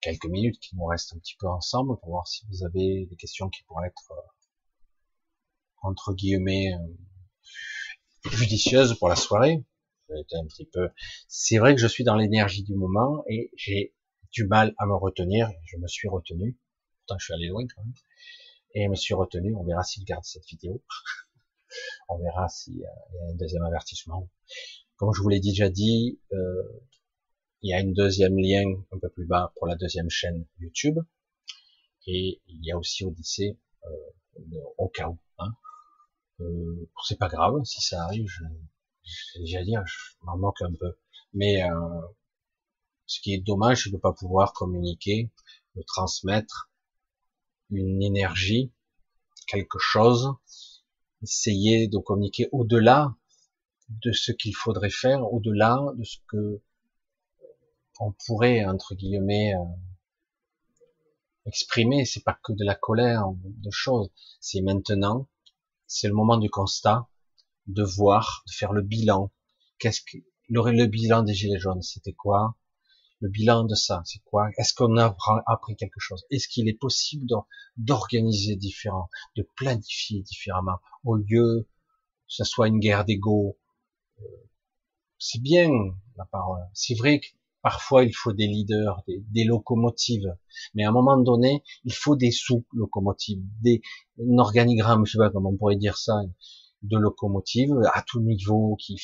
quelques 0.00 0.26
minutes 0.26 0.58
qui 0.60 0.76
nous 0.76 0.84
restent 0.84 1.14
un 1.14 1.18
petit 1.18 1.36
peu 1.38 1.48
ensemble 1.48 1.98
pour 2.00 2.10
voir 2.10 2.26
si 2.26 2.46
vous 2.50 2.64
avez 2.64 3.06
des 3.06 3.16
questions 3.16 3.48
qui 3.48 3.62
pourraient 3.64 3.88
être 3.88 4.12
euh, 4.12 4.20
entre 5.82 6.12
guillemets 6.14 6.72
euh, 6.74 8.30
judicieuses 8.30 8.98
pour 8.98 9.08
la 9.08 9.16
soirée. 9.16 9.64
C'est 11.28 11.58
vrai 11.58 11.74
que 11.74 11.80
je 11.80 11.86
suis 11.86 12.04
dans 12.04 12.16
l'énergie 12.16 12.62
du 12.62 12.74
moment 12.74 13.24
et 13.28 13.50
j'ai 13.56 13.94
du 14.32 14.46
mal 14.46 14.74
à 14.78 14.86
me 14.86 14.94
retenir. 14.94 15.50
Je 15.64 15.76
me 15.76 15.86
suis 15.86 16.08
retenu. 16.08 16.58
Pourtant, 17.00 17.18
je 17.18 17.24
suis 17.26 17.34
allé 17.34 17.48
loin 17.48 17.62
quand 17.74 17.82
même. 17.82 17.92
Et 18.74 18.84
je 18.84 18.88
me 18.88 18.94
suis 18.94 19.14
retenu. 19.14 19.54
On 19.54 19.64
verra 19.64 19.82
s'il 19.82 20.04
garde 20.04 20.24
cette 20.24 20.46
vidéo. 20.46 20.82
On 22.08 22.18
verra 22.18 22.48
s'il 22.48 22.78
y 22.78 22.86
a 22.86 22.92
un 23.30 23.34
deuxième 23.34 23.62
avertissement. 23.64 24.30
Comme 24.96 25.12
je 25.12 25.20
vous 25.20 25.28
l'ai 25.28 25.40
déjà 25.40 25.68
dit, 25.68 26.20
euh, 26.32 26.62
il 27.62 27.70
y 27.70 27.74
a 27.74 27.80
une 27.80 27.92
deuxième 27.92 28.38
lien 28.38 28.64
un 28.92 28.98
peu 28.98 29.08
plus 29.08 29.26
bas 29.26 29.52
pour 29.56 29.66
la 29.66 29.74
deuxième 29.74 30.10
chaîne 30.10 30.46
YouTube. 30.60 30.98
Et 32.06 32.40
il 32.46 32.64
y 32.64 32.72
a 32.72 32.78
aussi 32.78 33.04
Odyssée 33.04 33.58
euh, 33.84 34.60
au 34.78 34.88
cas 34.88 35.08
où. 35.08 35.18
Hein. 35.38 35.52
Euh, 36.40 36.88
c'est 37.04 37.18
pas 37.18 37.28
grave 37.28 37.62
si 37.64 37.80
ça 37.80 38.04
arrive. 38.04 38.26
Je, 38.26 38.44
j'ai 39.44 39.62
dire, 39.64 39.82
je 39.86 39.96
m'en 40.22 40.38
moque 40.38 40.62
un 40.62 40.72
peu. 40.72 40.96
Mais 41.34 41.62
euh, 41.62 42.00
ce 43.06 43.20
qui 43.20 43.34
est 43.34 43.38
dommage, 43.38 43.84
c'est 43.84 43.90
de 43.90 43.96
ne 43.96 44.00
pas 44.00 44.12
pouvoir 44.12 44.52
communiquer, 44.52 45.30
de 45.74 45.82
transmettre 45.82 46.70
une 47.70 48.02
énergie, 48.02 48.72
quelque 49.46 49.78
chose, 49.78 50.32
essayer 51.22 51.88
de 51.88 51.98
communiquer 51.98 52.48
au-delà 52.52 53.14
de 53.88 54.12
ce 54.12 54.32
qu'il 54.32 54.54
faudrait 54.54 54.90
faire, 54.90 55.22
au-delà 55.32 55.82
de 55.96 56.04
ce 56.04 56.18
que 56.28 56.62
on 57.98 58.12
pourrait 58.26 58.64
entre 58.64 58.94
guillemets 58.94 59.54
euh, 59.54 59.64
exprimer. 61.46 62.04
C'est 62.04 62.24
pas 62.24 62.38
que 62.42 62.52
de 62.52 62.64
la 62.64 62.74
colère, 62.74 63.24
de 63.42 63.70
choses. 63.70 64.10
C'est 64.40 64.60
maintenant, 64.60 65.28
c'est 65.86 66.08
le 66.08 66.14
moment 66.14 66.36
du 66.36 66.50
constat, 66.50 67.08
de 67.66 67.82
voir, 67.82 68.44
de 68.46 68.52
faire 68.52 68.72
le 68.72 68.82
bilan. 68.82 69.32
Qu'est-ce 69.78 70.00
que 70.02 70.18
le, 70.48 70.86
bilan 70.86 71.22
des 71.22 71.34
gilets 71.34 71.58
jaunes, 71.58 71.82
c'était 71.82 72.12
quoi? 72.12 72.56
Le 73.20 73.28
bilan 73.28 73.64
de 73.64 73.74
ça, 73.74 74.02
c'est 74.04 74.22
quoi? 74.24 74.48
Est-ce 74.58 74.72
qu'on 74.72 74.96
a 74.96 75.16
appris 75.46 75.76
quelque 75.76 75.98
chose? 75.98 76.24
Est-ce 76.30 76.46
qu'il 76.46 76.68
est 76.68 76.78
possible 76.78 77.26
d'organiser 77.76 78.54
différent, 78.54 79.10
de 79.36 79.46
planifier 79.56 80.22
différemment, 80.22 80.78
au 81.04 81.16
lieu 81.16 81.66
que 81.66 82.34
ce 82.34 82.44
soit 82.44 82.68
une 82.68 82.78
guerre 82.78 83.04
d'ego? 83.04 83.58
Euh, 84.20 84.24
C'est 85.18 85.42
bien 85.42 85.68
la 86.16 86.26
parole. 86.26 86.62
C'est 86.74 86.94
vrai 86.94 87.20
que 87.20 87.26
Parfois, 87.62 88.04
il 88.04 88.14
faut 88.14 88.32
des 88.32 88.46
leaders, 88.46 89.02
des, 89.06 89.44
locomotives. 89.44 90.32
Mais 90.74 90.84
à 90.84 90.90
un 90.90 90.92
moment 90.92 91.16
donné, 91.16 91.62
il 91.84 91.92
faut 91.92 92.14
des 92.14 92.30
sous-locomotives, 92.30 93.42
des 93.60 93.82
un 94.20 94.38
organigramme, 94.38 95.04
je 95.06 95.12
sais 95.12 95.18
pas 95.18 95.30
comment 95.30 95.50
on 95.50 95.56
pourrait 95.56 95.76
dire 95.76 95.98
ça, 95.98 96.20
de 96.82 96.96
locomotives 96.96 97.76
à 97.92 98.02
tout 98.02 98.20
niveau, 98.20 98.76
qui 98.76 98.96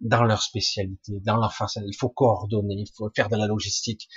dans 0.00 0.24
leur 0.24 0.42
spécialité, 0.42 1.20
dans 1.20 1.36
leur 1.36 1.52
façon. 1.54 1.82
Il 1.86 1.94
faut 1.94 2.08
coordonner, 2.08 2.74
il 2.78 2.90
faut 2.94 3.10
faire 3.14 3.28
de 3.28 3.36
la 3.36 3.46
logistique, 3.46 4.08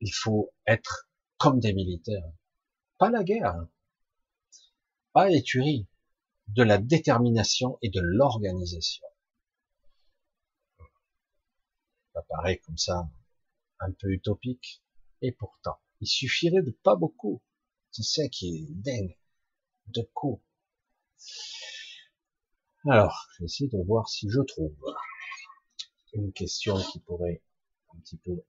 il 0.00 0.12
faut 0.12 0.52
être 0.66 1.08
comme 1.36 1.60
des 1.60 1.72
militaires. 1.72 2.32
Pas 2.98 3.10
la 3.10 3.22
guerre, 3.22 3.54
hein. 3.54 3.68
pas 5.12 5.28
les 5.28 5.42
tueries, 5.42 5.86
de 6.48 6.62
la 6.62 6.78
détermination 6.78 7.78
et 7.82 7.90
de 7.90 8.00
l'organisation. 8.00 9.06
Ça 12.14 12.22
paraît 12.28 12.58
comme 12.58 12.78
ça 12.78 13.08
un 13.80 13.92
peu 13.92 14.08
utopique. 14.10 14.82
Et 15.22 15.32
pourtant, 15.32 15.78
il 16.00 16.06
suffirait 16.06 16.62
de 16.62 16.70
pas 16.70 16.96
beaucoup. 16.96 17.42
C'est 17.90 18.04
ça 18.04 18.28
qui 18.28 18.56
est 18.56 18.66
dingue. 18.70 19.16
De 19.86 20.02
coups. 20.12 20.42
Alors, 22.84 23.26
je 23.32 23.38
vais 23.42 23.46
essayer 23.46 23.70
de 23.70 23.82
voir 23.86 24.06
si 24.06 24.28
je 24.28 24.40
trouve 24.42 24.76
une 26.12 26.30
question 26.34 26.76
qui 26.76 27.00
pourrait 27.00 27.42
un 27.94 27.98
petit 28.00 28.18
peu... 28.18 28.44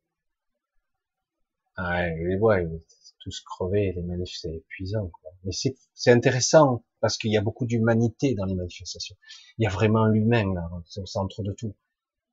Ah, 1.78 2.10
je 2.10 2.24
les 2.26 2.38
vois, 2.38 2.58
tous 3.20 3.40
crever, 3.40 3.94
les 3.94 4.02
manifs, 4.02 4.36
c'est. 4.38 4.66
Mais 5.46 5.52
c'est 5.54 6.12
intéressant, 6.12 6.84
parce 7.00 7.18
qu'il 7.18 7.32
y 7.32 7.38
a 7.38 7.42
beaucoup 7.42 7.66
d'humanité 7.66 8.36
dans 8.36 8.44
les 8.44 8.56
manifestations. 8.56 9.16
Il 9.58 9.64
y 9.64 9.68
a 9.68 9.70
vraiment 9.70 10.08
l'humain, 10.08 10.54
là, 10.54 10.70
c'est 10.88 11.00
au 11.00 11.06
centre 11.06 11.42
de 11.42 11.54
tout. 11.54 11.74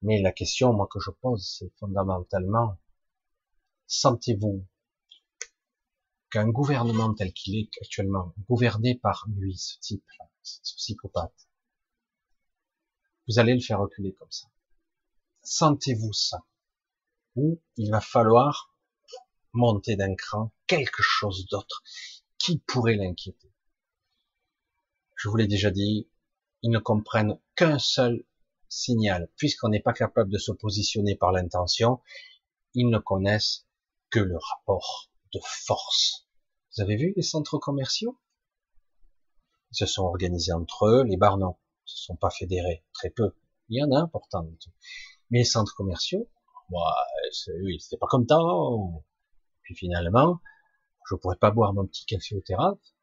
Mais 0.03 0.21
la 0.21 0.33
question, 0.33 0.73
moi, 0.73 0.89
que 0.91 0.99
je 0.99 1.11
pose, 1.11 1.49
c'est 1.59 1.73
fondamentalement, 1.79 2.77
Sentez-vous 3.87 4.67
qu'un 6.31 6.49
gouvernement 6.49 7.15
tel 7.15 7.33
qu'il 7.33 7.57
est 7.57 7.71
actuellement, 7.81 8.35
gouverné 8.49 8.97
par 8.97 9.27
lui, 9.29 9.57
ce 9.57 9.79
type, 9.79 10.05
ce 10.43 10.75
psychopathe, 10.75 11.49
vous 13.29 13.39
allez 13.39 13.55
le 13.55 13.61
faire 13.61 13.81
reculer 13.81 14.15
comme 14.15 14.31
ça? 14.31 14.49
Sentez-vous 15.43 16.13
ça? 16.13 16.45
Ou 17.37 17.61
il 17.77 17.91
va 17.91 18.01
falloir 18.01 18.75
monter 19.53 19.97
d'un 19.97 20.15
cran 20.15 20.53
quelque 20.67 21.03
chose 21.03 21.47
d'autre 21.47 21.83
qui 22.39 22.59
pourrait 22.59 22.97
l'inquiéter? 22.97 23.53
Je 25.15 25.29
vous 25.29 25.37
l'ai 25.37 25.47
déjà 25.47 25.71
dit, 25.71 26.09
ils 26.63 26.71
ne 26.71 26.79
comprennent 26.79 27.39
qu'un 27.55 27.79
seul 27.79 28.25
signal. 28.69 29.31
Puisqu'on 29.37 29.69
n'est 29.69 29.81
pas 29.81 29.93
capable 29.93 30.31
de 30.31 30.39
se 30.39 30.53
positionner 30.53 31.17
par 31.17 31.33
l'intention, 31.33 32.01
ils 32.75 32.89
ne 32.91 32.99
connaissent 32.99 33.66
que 34.11 34.21
le 34.21 34.37
rapport 34.37 35.11
de 35.33 35.41
force. 35.43 36.27
Vous 36.75 36.83
avez 36.83 36.97
vu 36.97 37.13
les 37.17 37.23
centres 37.23 37.59
commerciaux? 37.59 38.19
Ils 39.73 39.77
se 39.77 39.87
sont 39.87 40.05
organisés 40.05 40.53
entre 40.53 40.87
eux, 40.87 41.03
les 41.05 41.17
bars 41.17 41.39
non, 41.39 41.57
ils 41.87 41.91
se 41.91 42.05
sont 42.05 42.17
pas 42.17 42.31
fédérés, 42.31 42.85
très 42.93 43.11
peu. 43.11 43.35
Il 43.69 43.79
y 43.79 43.83
en 43.83 43.91
a 43.93 44.07
pourtant. 44.07 44.47
Mais 45.31 45.39
les 45.39 45.45
centres 45.45 45.75
commerciaux, 45.75 46.29
moi, 46.71 46.95
oui, 47.63 47.81
c'était 47.81 47.97
pas 47.97 48.07
comme 48.07 48.27
tant. 48.27 49.05
Puis 49.63 49.75
finalement, 49.75 50.41
je 51.09 51.15
pourrais 51.17 51.37
pas 51.37 51.51
boire 51.51 51.73
mon 51.73 51.87
petit 51.87 52.05
café 52.05 52.37
au 52.37 52.41
terrasse, 52.41 52.95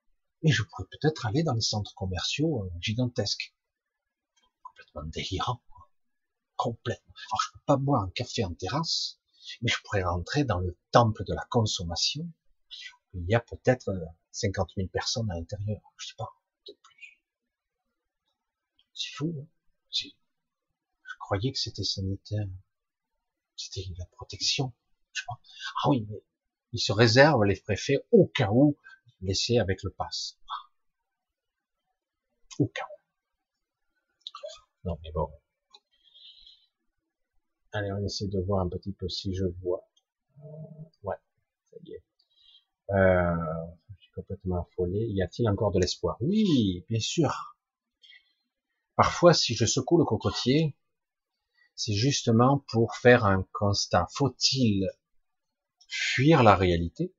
mais 0.42 0.52
je 0.52 0.64
pourrais 0.64 0.88
peut-être 0.92 1.26
aller 1.26 1.44
dans 1.44 1.54
les 1.54 1.62
centres 1.62 1.94
commerciaux 1.96 2.64
euh, 2.64 2.72
gigantesques. 2.80 3.56
Complètement 4.64 5.04
délirant. 5.04 5.62
Complètement. 6.56 7.14
Alors 7.32 7.42
je 7.42 7.52
peux 7.54 7.64
pas 7.66 7.78
boire 7.78 8.04
un 8.04 8.10
café 8.12 8.44
en 8.46 8.54
terrasse, 8.54 9.20
mais 9.61 9.70
je 9.70 9.82
pourrais 9.84 10.03
rentrer 10.03 10.44
dans 10.44 10.60
le 10.60 10.78
temple 10.91 11.24
de 11.26 11.34
la 11.34 11.45
consommation. 11.49 12.30
Il 13.14 13.26
y 13.30 13.36
a 13.36 13.40
peut-être 13.40 13.91
50 14.32 14.70
euh, 14.70 14.74
000 14.78 14.88
personnes 14.90 15.30
à 15.32 15.36
l'intérieur, 15.36 15.82
je 15.98 16.07
sais 16.07 16.15
pas, 16.18 16.30
peut-être 16.65 16.82
plus. 16.82 17.22
C'est 18.94 19.11
fou. 19.15 19.36
Hein 19.40 19.48
je 19.91 21.18
croyais 21.20 21.52
que 21.52 21.60
c'était 21.60 21.84
sanitaire, 21.84 22.48
c'était 23.56 23.86
la 23.98 24.06
protection. 24.07 24.74
Je 25.14 25.22
sais 25.22 25.26
pas. 25.28 25.40
Ah 25.84 25.90
oui, 25.90 26.06
mais 26.10 26.22
ils 26.74 26.80
se 26.80 26.91
réservent 26.91 27.45
les 27.45 27.60
préfets 27.60 28.06
au 28.11 28.28
cas 28.28 28.49
où 28.52 28.78
laisser 29.22 29.60
avec 29.60 29.84
le 29.84 29.91
pass. 29.91 30.38
Au 32.60 32.68
cas 32.68 32.86
où. 32.86 32.99
Non, 34.86 34.99
mais 35.02 35.11
bon, 35.14 35.32
Allez, 37.74 37.91
on 37.91 38.06
essaie 38.06 38.28
de 38.28 38.40
voir 38.40 38.62
un 38.62 38.70
petit 38.70 38.94
peu 38.94 39.10
si 39.10 39.34
je 39.36 39.45
vois. 39.62 39.86
Euh, 40.40 40.48
ouais, 41.04 41.16
ça 41.70 41.78
y 41.86 41.94
est. 41.94 42.04
Euh, 42.91 43.36
je 43.98 44.04
suis 44.04 44.12
complètement 44.14 44.62
affolé. 44.62 45.08
Y 45.10 45.22
a-t-il 45.24 45.50
encore 45.50 45.72
de 45.72 45.80
l'espoir? 45.80 46.18
Oui, 46.22 46.86
bien 46.90 47.00
sûr. 47.00 47.58
Parfois, 48.95 49.36
si 49.36 49.54
je 49.56 49.66
secoue 49.66 50.00
le 50.00 50.06
cocotier, 50.06 50.76
c'est 51.76 51.94
justement 51.94 52.66
pour 52.70 52.95
faire 52.95 53.26
un 53.26 53.48
constat. 53.54 54.08
Faut-il 54.14 54.88
fuir 55.88 56.44
la 56.44 56.56
réalité? 56.56 57.14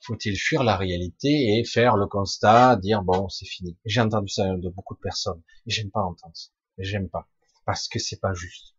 Faut-il 0.00 0.36
fuir 0.36 0.64
la 0.64 0.76
réalité 0.76 1.58
et 1.58 1.64
faire 1.64 1.96
le 1.96 2.06
constat, 2.06 2.76
dire 2.76 3.02
bon, 3.02 3.28
c'est 3.28 3.46
fini. 3.46 3.76
J'ai 3.84 4.00
entendu 4.00 4.28
ça 4.28 4.44
de 4.56 4.68
beaucoup 4.70 4.94
de 4.94 5.00
personnes 5.00 5.42
j'aime 5.66 5.90
pas 5.90 6.02
entendre 6.02 6.34
ça. 6.36 6.50
J'aime 6.78 7.08
pas 7.10 7.28
parce 7.66 7.88
que 7.88 7.98
c'est 7.98 8.18
pas 8.20 8.34
juste. 8.34 8.74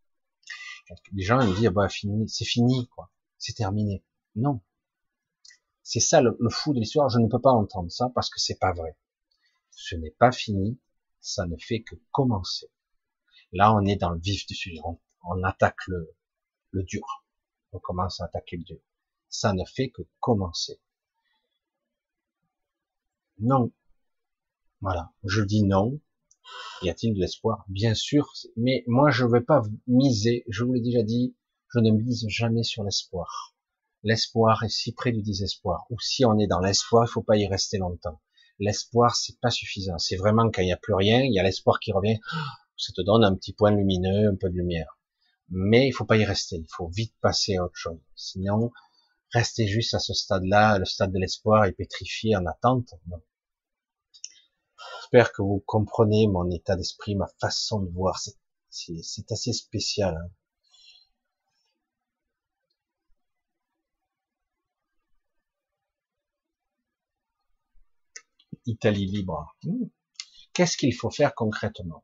Les 1.13 1.23
gens 1.23 1.41
ils 1.41 1.55
disent 1.55 1.69
bah 1.69 1.89
fini, 1.89 2.27
c'est 2.29 2.45
fini 2.45 2.87
quoi, 2.89 3.11
c'est 3.37 3.53
terminé. 3.53 4.03
Non, 4.35 4.61
C'est 5.83 5.99
ça 5.99 6.21
le, 6.21 6.37
fou 6.49 6.73
de 6.73 6.79
l'histoire. 6.79 7.09
Je 7.09 7.19
ne 7.19 7.27
peux 7.27 7.41
pas 7.41 7.51
entendre 7.51 7.91
ça 7.91 8.09
parce 8.13 8.29
que 8.29 8.39
c'est 8.39 8.59
pas 8.59 8.73
vrai. 8.73 8.97
Ce 9.71 9.95
n'est 9.95 10.11
pas 10.11 10.31
fini. 10.31 10.79
Ça 11.19 11.45
ne 11.45 11.57
fait 11.57 11.81
que 11.81 11.95
commencer. 12.11 12.71
Là, 13.51 13.73
on 13.73 13.85
est 13.85 13.97
dans 13.97 14.11
le 14.11 14.19
vif 14.19 14.45
du 14.45 14.55
sujet. 14.55 14.79
On, 15.23 15.43
attaque 15.43 15.87
le, 15.87 16.15
le 16.71 16.83
dur. 16.83 17.25
On 17.71 17.79
commence 17.79 18.21
à 18.21 18.25
attaquer 18.25 18.57
le 18.57 18.63
dur. 18.63 18.79
Ça 19.29 19.53
ne 19.53 19.65
fait 19.65 19.89
que 19.89 20.03
commencer. 20.19 20.79
Non. 23.39 23.71
Voilà. 24.81 25.11
Je 25.23 25.41
dis 25.41 25.63
non. 25.63 25.99
Y 26.81 26.89
a-t-il 26.89 27.13
de 27.13 27.19
l'espoir? 27.19 27.65
Bien 27.67 27.93
sûr. 27.93 28.31
Mais 28.55 28.83
moi, 28.87 29.11
je 29.11 29.25
ne 29.25 29.31
vais 29.31 29.41
pas 29.41 29.61
miser. 29.87 30.43
Je 30.47 30.63
vous 30.63 30.73
l'ai 30.73 30.81
déjà 30.81 31.03
dit. 31.03 31.35
Je 31.73 31.79
ne 31.79 31.91
mise 31.91 32.25
jamais 32.27 32.63
sur 32.63 32.83
l'espoir 32.83 33.55
l'espoir 34.03 34.63
est 34.63 34.69
si 34.69 34.93
près 34.93 35.11
du 35.11 35.21
désespoir. 35.21 35.85
Ou 35.89 35.99
si 35.99 36.25
on 36.25 36.37
est 36.39 36.47
dans 36.47 36.59
l'espoir, 36.59 37.05
il 37.07 37.11
faut 37.11 37.21
pas 37.21 37.37
y 37.37 37.47
rester 37.47 37.77
longtemps. 37.77 38.21
L'espoir, 38.59 39.15
c'est 39.15 39.39
pas 39.39 39.49
suffisant. 39.49 39.97
C'est 39.97 40.17
vraiment 40.17 40.49
quand 40.49 40.61
il 40.61 40.65
n'y 40.65 40.73
a 40.73 40.77
plus 40.77 40.93
rien, 40.93 41.21
il 41.21 41.33
y 41.33 41.39
a 41.39 41.43
l'espoir 41.43 41.79
qui 41.79 41.91
revient, 41.91 42.19
ça 42.77 42.93
te 42.93 43.01
donne 43.01 43.23
un 43.23 43.35
petit 43.35 43.53
point 43.53 43.71
lumineux, 43.71 44.29
un 44.29 44.35
peu 44.35 44.49
de 44.49 44.55
lumière. 44.55 44.97
Mais 45.49 45.87
il 45.87 45.91
faut 45.91 46.05
pas 46.05 46.17
y 46.17 46.25
rester. 46.25 46.57
Il 46.57 46.67
faut 46.69 46.87
vite 46.87 47.13
passer 47.21 47.55
à 47.55 47.63
autre 47.63 47.75
chose. 47.75 47.99
Sinon, 48.15 48.71
rester 49.31 49.67
juste 49.67 49.93
à 49.93 49.99
ce 49.99 50.13
stade-là, 50.13 50.77
le 50.77 50.85
stade 50.85 51.11
de 51.11 51.19
l'espoir 51.19 51.65
est 51.65 51.71
pétrifié 51.73 52.35
en 52.35 52.45
attente. 52.45 52.93
J'espère 55.01 55.31
que 55.33 55.41
vous 55.41 55.63
comprenez 55.65 56.27
mon 56.27 56.49
état 56.51 56.75
d'esprit, 56.75 57.15
ma 57.15 57.27
façon 57.39 57.81
de 57.81 57.89
voir. 57.91 58.19
C'est 58.69 59.31
assez 59.31 59.53
spécial. 59.53 60.15
Hein. 60.15 60.29
Italie 68.65 69.07
libre. 69.07 69.55
Hmm. 69.63 69.85
Qu'est-ce 70.53 70.77
qu'il 70.77 70.93
faut 70.93 71.09
faire 71.09 71.33
concrètement? 71.33 72.03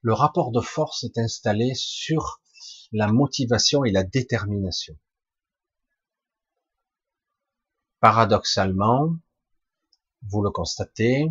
Le 0.00 0.12
rapport 0.12 0.50
de 0.50 0.60
force 0.60 1.04
est 1.04 1.18
installé 1.18 1.74
sur 1.74 2.42
la 2.92 3.06
motivation 3.06 3.84
et 3.84 3.90
la 3.90 4.04
détermination. 4.04 4.98
Paradoxalement, 8.00 9.16
vous 10.28 10.42
le 10.42 10.50
constatez, 10.50 11.26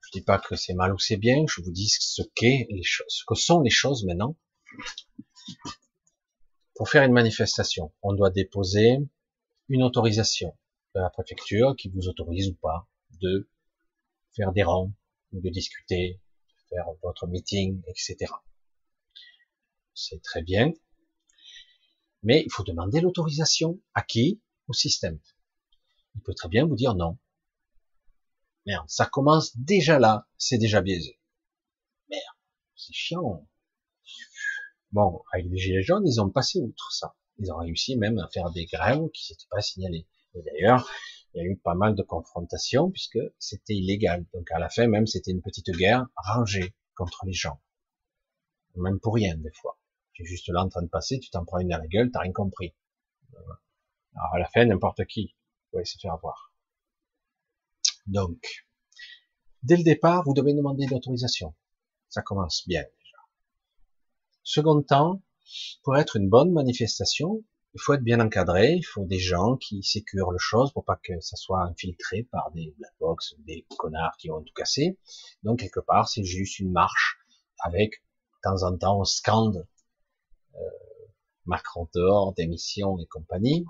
je 0.00 0.10
dis 0.12 0.22
pas 0.22 0.38
que 0.38 0.56
c'est 0.56 0.74
mal 0.74 0.92
ou 0.92 0.98
c'est 0.98 1.16
bien, 1.16 1.44
je 1.48 1.60
vous 1.60 1.70
dis 1.70 1.88
ce, 1.88 2.22
qu'est 2.34 2.66
les 2.70 2.82
ce 2.84 3.24
que 3.26 3.34
sont 3.34 3.60
les 3.60 3.70
choses 3.70 4.04
maintenant. 4.04 4.36
Pour 6.74 6.88
faire 6.88 7.02
une 7.04 7.12
manifestation, 7.12 7.92
on 8.02 8.12
doit 8.12 8.30
déposer 8.30 8.98
une 9.68 9.82
autorisation 9.82 10.56
de 10.94 11.00
la 11.00 11.10
préfecture 11.10 11.74
qui 11.76 11.88
vous 11.88 12.08
autorise 12.08 12.48
ou 12.48 12.54
pas 12.54 12.88
de 13.20 13.48
faire 14.34 14.52
des 14.52 14.62
rangs, 14.62 14.92
de 15.32 15.48
discuter, 15.48 16.20
de 16.48 16.76
faire 16.76 16.86
votre 17.02 17.26
meeting, 17.26 17.82
etc. 17.88 18.32
C'est 19.94 20.22
très 20.22 20.42
bien. 20.42 20.72
Mais 22.22 22.42
il 22.44 22.50
faut 22.50 22.64
demander 22.64 23.00
l'autorisation. 23.00 23.80
À 23.94 24.02
qui? 24.02 24.40
Au 24.68 24.72
système. 24.72 25.18
Il 26.14 26.22
peut 26.22 26.34
très 26.34 26.48
bien 26.48 26.66
vous 26.66 26.76
dire 26.76 26.94
non. 26.94 27.18
Merde, 28.66 28.88
ça 28.88 29.06
commence 29.06 29.56
déjà 29.56 29.98
là, 29.98 30.28
c'est 30.36 30.58
déjà 30.58 30.80
biaisé. 30.80 31.18
Merde, 32.08 32.36
c'est 32.76 32.92
chiant. 32.92 33.48
Bon, 34.92 35.22
avec 35.32 35.46
les 35.46 35.58
gilets 35.58 35.82
jaunes, 35.82 36.06
ils 36.06 36.20
ont 36.20 36.30
passé 36.30 36.60
outre 36.60 36.92
ça. 36.92 37.16
Ils 37.38 37.50
ont 37.50 37.56
réussi 37.56 37.96
même 37.96 38.18
à 38.18 38.28
faire 38.28 38.50
des 38.50 38.66
grèves 38.66 39.08
qui 39.14 39.24
s'étaient 39.24 39.48
pas 39.50 39.62
signalées. 39.62 40.06
Et 40.34 40.42
d'ailleurs, 40.42 40.88
il 41.34 41.38
y 41.38 41.40
a 41.40 41.48
eu 41.48 41.56
pas 41.56 41.74
mal 41.74 41.94
de 41.94 42.02
confrontations 42.02 42.90
puisque 42.90 43.18
c'était 43.38 43.74
illégal. 43.74 44.26
Donc 44.34 44.50
à 44.52 44.58
la 44.58 44.68
fin 44.68 44.86
même, 44.86 45.06
c'était 45.06 45.30
une 45.30 45.42
petite 45.42 45.70
guerre 45.70 46.06
rangée 46.14 46.74
contre 46.94 47.24
les 47.24 47.32
gens. 47.32 47.60
Même 48.76 49.00
pour 49.00 49.14
rien 49.14 49.36
des 49.36 49.52
fois. 49.52 49.78
Tu 50.12 50.22
es 50.22 50.26
juste 50.26 50.48
là 50.48 50.62
en 50.62 50.68
train 50.68 50.82
de 50.82 50.88
passer, 50.88 51.18
tu 51.18 51.30
t'en 51.30 51.44
prends 51.44 51.58
une 51.58 51.72
à 51.72 51.78
la 51.78 51.86
gueule, 51.86 52.10
t'as 52.10 52.20
rien 52.20 52.32
compris. 52.32 52.74
Alors 54.14 54.34
à 54.34 54.38
la 54.38 54.48
fin, 54.50 54.64
n'importe 54.66 55.04
qui 55.06 55.34
pourrait 55.72 55.84
se 55.84 55.98
faire 55.98 56.12
avoir. 56.12 56.52
Donc, 58.06 58.64
dès 59.62 59.76
le 59.76 59.82
départ, 59.82 60.22
vous 60.24 60.34
devez 60.34 60.54
demander 60.54 60.86
l'autorisation. 60.86 61.54
Ça 62.08 62.22
commence 62.22 62.62
bien 62.68 62.82
déjà. 62.82 63.16
Second 64.44 64.82
temps, 64.82 65.22
pour 65.82 65.96
être 65.96 66.16
une 66.16 66.28
bonne 66.28 66.52
manifestation, 66.52 67.42
il 67.74 67.80
faut 67.80 67.94
être 67.94 68.02
bien 68.02 68.20
encadré, 68.20 68.74
il 68.74 68.84
faut 68.84 69.06
des 69.06 69.18
gens 69.18 69.56
qui 69.56 69.82
sécurent 69.82 70.30
le 70.30 70.38
chose 70.38 70.72
pour 70.72 70.84
pas 70.84 71.00
que 71.02 71.18
ça 71.20 71.36
soit 71.36 71.62
infiltré 71.62 72.24
par 72.24 72.50
des 72.50 72.74
black 72.76 72.92
box, 73.00 73.34
des 73.46 73.66
connards 73.78 74.16
qui 74.18 74.28
vont 74.28 74.42
tout 74.42 74.52
casser. 74.54 74.98
Donc 75.42 75.60
quelque 75.60 75.80
part, 75.80 76.08
c'est 76.08 76.24
juste 76.24 76.58
une 76.58 76.70
marche 76.70 77.18
avec, 77.60 77.92
de 77.92 78.50
temps 78.50 78.62
en 78.64 78.76
temps, 78.76 79.00
on 79.00 79.04
scande 79.04 79.66
euh, 80.54 80.58
Macron 81.46 81.88
dehors, 81.94 82.34
démission 82.34 82.98
et 82.98 83.06
compagnie, 83.06 83.64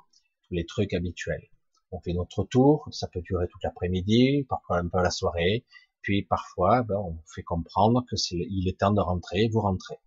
tous 0.48 0.54
les 0.54 0.66
trucs 0.66 0.94
habituels. 0.94 1.48
On 1.93 2.01
fait 2.01 2.14
notre 2.14 2.44
tour, 2.44 2.89
ça 2.90 3.06
peut 3.06 3.20
durer 3.20 3.47
toute 3.48 3.62
l'après-midi, 3.62 4.44
parfois 4.48 4.78
un 4.78 4.89
peu 4.89 5.02
la 5.02 5.10
soirée, 5.10 5.64
puis 6.01 6.23
parfois, 6.23 6.82
ben, 6.82 6.97
on 6.97 7.19
fait 7.27 7.43
comprendre 7.43 8.05
que 8.09 8.16
c'est 8.16 8.36
il 8.36 8.66
est 8.69 8.81
temps 8.81 8.93
de 8.93 9.01
rentrer, 9.01 9.48
vous 9.48 9.60
rentrez. 9.60 9.98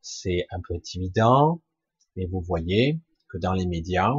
C'est 0.00 0.46
un 0.50 0.60
peu 0.60 0.74
intimidant, 0.74 1.62
mais 2.16 2.26
vous 2.26 2.40
voyez 2.40 3.00
que 3.28 3.38
dans 3.38 3.54
les 3.54 3.66
médias, 3.66 4.12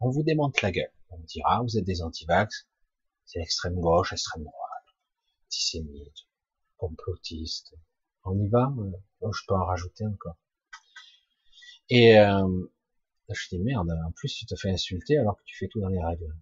on 0.00 0.10
vous 0.10 0.22
démonte 0.22 0.60
la 0.62 0.70
gueule. 0.70 0.92
On 1.10 1.18
dira, 1.20 1.62
vous 1.62 1.78
êtes 1.78 1.84
des 1.84 2.02
antivax, 2.02 2.68
c'est 3.24 3.38
l'extrême 3.38 3.80
gauche, 3.80 4.12
extrême 4.12 4.44
droite, 4.44 4.84
antisémite, 5.46 6.26
complotiste. 6.76 7.74
On 8.24 8.38
y 8.38 8.48
va 8.48 8.72
oh, 9.20 9.32
Je 9.32 9.42
peux 9.48 9.54
en 9.54 9.64
rajouter 9.64 10.06
encore. 10.06 10.36
Et 11.88 12.18
euh, 12.18 12.66
je 13.34 13.48
dis 13.48 13.58
merde, 13.58 13.90
en 14.06 14.12
plus 14.12 14.34
tu 14.34 14.46
te 14.46 14.54
fais 14.56 14.70
insulter 14.70 15.18
alors 15.18 15.36
que 15.36 15.44
tu 15.44 15.56
fais 15.56 15.68
tout 15.68 15.80
dans 15.80 15.88
les 15.88 16.02
règles. 16.02 16.34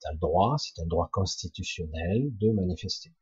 Tu 0.00 0.12
le 0.12 0.18
droit, 0.18 0.56
c'est 0.58 0.80
un 0.80 0.86
droit 0.86 1.08
constitutionnel 1.12 2.36
de 2.36 2.52
manifester. 2.52 3.12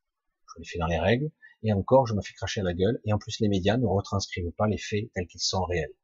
Je 0.55 0.61
le 0.61 0.65
fais 0.65 0.79
dans 0.79 0.87
les 0.87 0.99
règles, 0.99 1.31
et 1.63 1.73
encore 1.73 2.07
je 2.07 2.15
me 2.15 2.21
fais 2.21 2.35
cracher 2.35 2.61
à 2.61 2.65
la 2.65 2.75
gueule, 2.75 3.01
et 3.05 3.13
en 3.13 3.19
plus 3.19 3.41
les 3.41 3.49
médias 3.49 3.77
ne 3.77 3.87
retranscrivent 3.87 4.53
pas 4.53 4.67
les 4.67 4.79
faits 4.79 5.11
tels 5.15 5.27
qu'ils 5.27 5.41
sont 5.41 5.65
réels. 5.65 5.95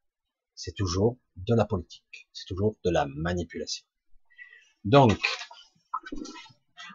C'est 0.54 0.74
toujours 0.74 1.18
de 1.36 1.54
la 1.54 1.64
politique, 1.64 2.28
c'est 2.32 2.46
toujours 2.46 2.76
de 2.84 2.90
la 2.90 3.06
manipulation. 3.06 3.84
Donc, 4.84 5.18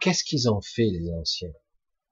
qu'est-ce 0.00 0.24
qu'ils 0.24 0.50
ont 0.50 0.60
fait 0.60 0.86
les 0.90 1.10
anciens? 1.10 1.52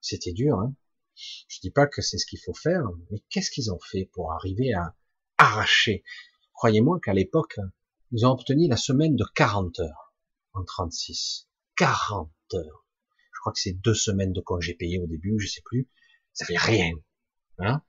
C'était 0.01 0.33
dur, 0.33 0.59
hein? 0.59 0.75
Je 1.17 1.61
dis 1.61 1.71
pas 1.71 1.87
que 1.87 2.03
c'est 2.03 2.19
ce 2.19 2.27
qu'il 2.27 2.41
faut 2.41 2.55
faire, 2.55 2.83
mais 3.11 3.23
qu'est-ce 3.31 3.51
qu'ils 3.51 3.73
ont 3.73 3.79
fait 3.79 4.07
pour 4.13 4.33
arriver 4.33 4.73
à 4.75 4.95
arracher? 5.39 6.05
Croyez-moi 6.53 7.01
qu'à 7.01 7.13
l'époque, 7.13 7.59
ils 8.15 8.25
ont 8.27 8.31
obtenu 8.31 8.69
la 8.69 8.77
semaine 8.77 9.17
de 9.17 9.25
40 9.35 9.81
heures 9.81 10.15
en 10.53 10.63
36. 10.63 11.49
40 11.77 12.31
heures. 12.55 12.87
Je 13.33 13.41
crois 13.41 13.53
que 13.53 13.59
c'est 13.59 13.73
deux 13.73 13.95
semaines 13.95 14.33
de 14.33 14.41
congés 14.41 14.75
payés 14.75 15.01
au 15.01 15.09
début, 15.09 15.37
je 15.41 15.49
sais 15.49 15.63
plus. 15.65 15.89
Ça 16.33 16.47
fait 16.47 16.57
rien. 16.57 16.93
Hein 17.59 17.83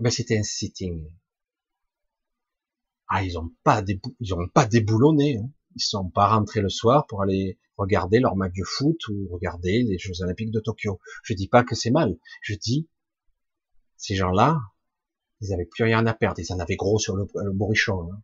ben, 0.00 0.10
c'était 0.10 0.38
un 0.38 0.42
sitting. 0.42 1.06
Ah, 3.06 3.22
ils 3.22 3.38
ont 3.38 3.52
pas 3.62 3.84
ils 4.20 4.34
ont 4.34 4.48
pas 4.48 4.64
déboulonné. 4.64 5.36
Hein. 5.36 5.50
Ils 5.76 5.82
sont 5.82 6.08
pas 6.08 6.28
rentrés 6.28 6.62
le 6.62 6.70
soir 6.70 7.06
pour 7.06 7.22
aller 7.22 7.58
regarder 7.76 8.18
leur 8.18 8.34
match 8.34 8.54
de 8.54 8.64
foot 8.64 8.96
ou 9.08 9.28
regarder 9.30 9.82
les 9.82 9.98
Jeux 9.98 10.22
Olympiques 10.22 10.52
de 10.52 10.60
Tokyo. 10.60 11.00
Je 11.22 11.34
dis 11.34 11.48
pas 11.48 11.64
que 11.64 11.74
c'est 11.74 11.90
mal. 11.90 12.18
Je 12.40 12.54
dis, 12.54 12.88
ces 13.98 14.14
gens-là, 14.14 14.58
ils 15.42 15.52
avaient 15.52 15.66
plus 15.66 15.84
rien 15.84 16.06
à 16.06 16.14
perdre. 16.14 16.40
Ils 16.40 16.52
en 16.54 16.58
avaient 16.58 16.76
gros 16.76 16.98
sur 16.98 17.14
le, 17.14 17.26
le 17.34 17.52
bourrichon. 17.52 18.10
Hein. 18.10 18.22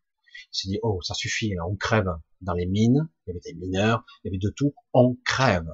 Ils 0.53 0.57
se 0.59 0.69
dit, 0.69 0.79
oh, 0.83 1.01
ça 1.03 1.15
suffit, 1.15 1.55
on 1.67 1.77
crève. 1.77 2.11
Dans 2.41 2.55
les 2.55 2.67
mines, 2.67 3.09
il 3.27 3.31
y 3.31 3.31
avait 3.33 3.41
des 3.45 3.55
mineurs, 3.55 4.05
il 4.23 4.29
y 4.29 4.31
avait 4.31 4.39
de 4.39 4.51
tout, 4.51 4.75
on 4.93 5.17
crève. 5.25 5.69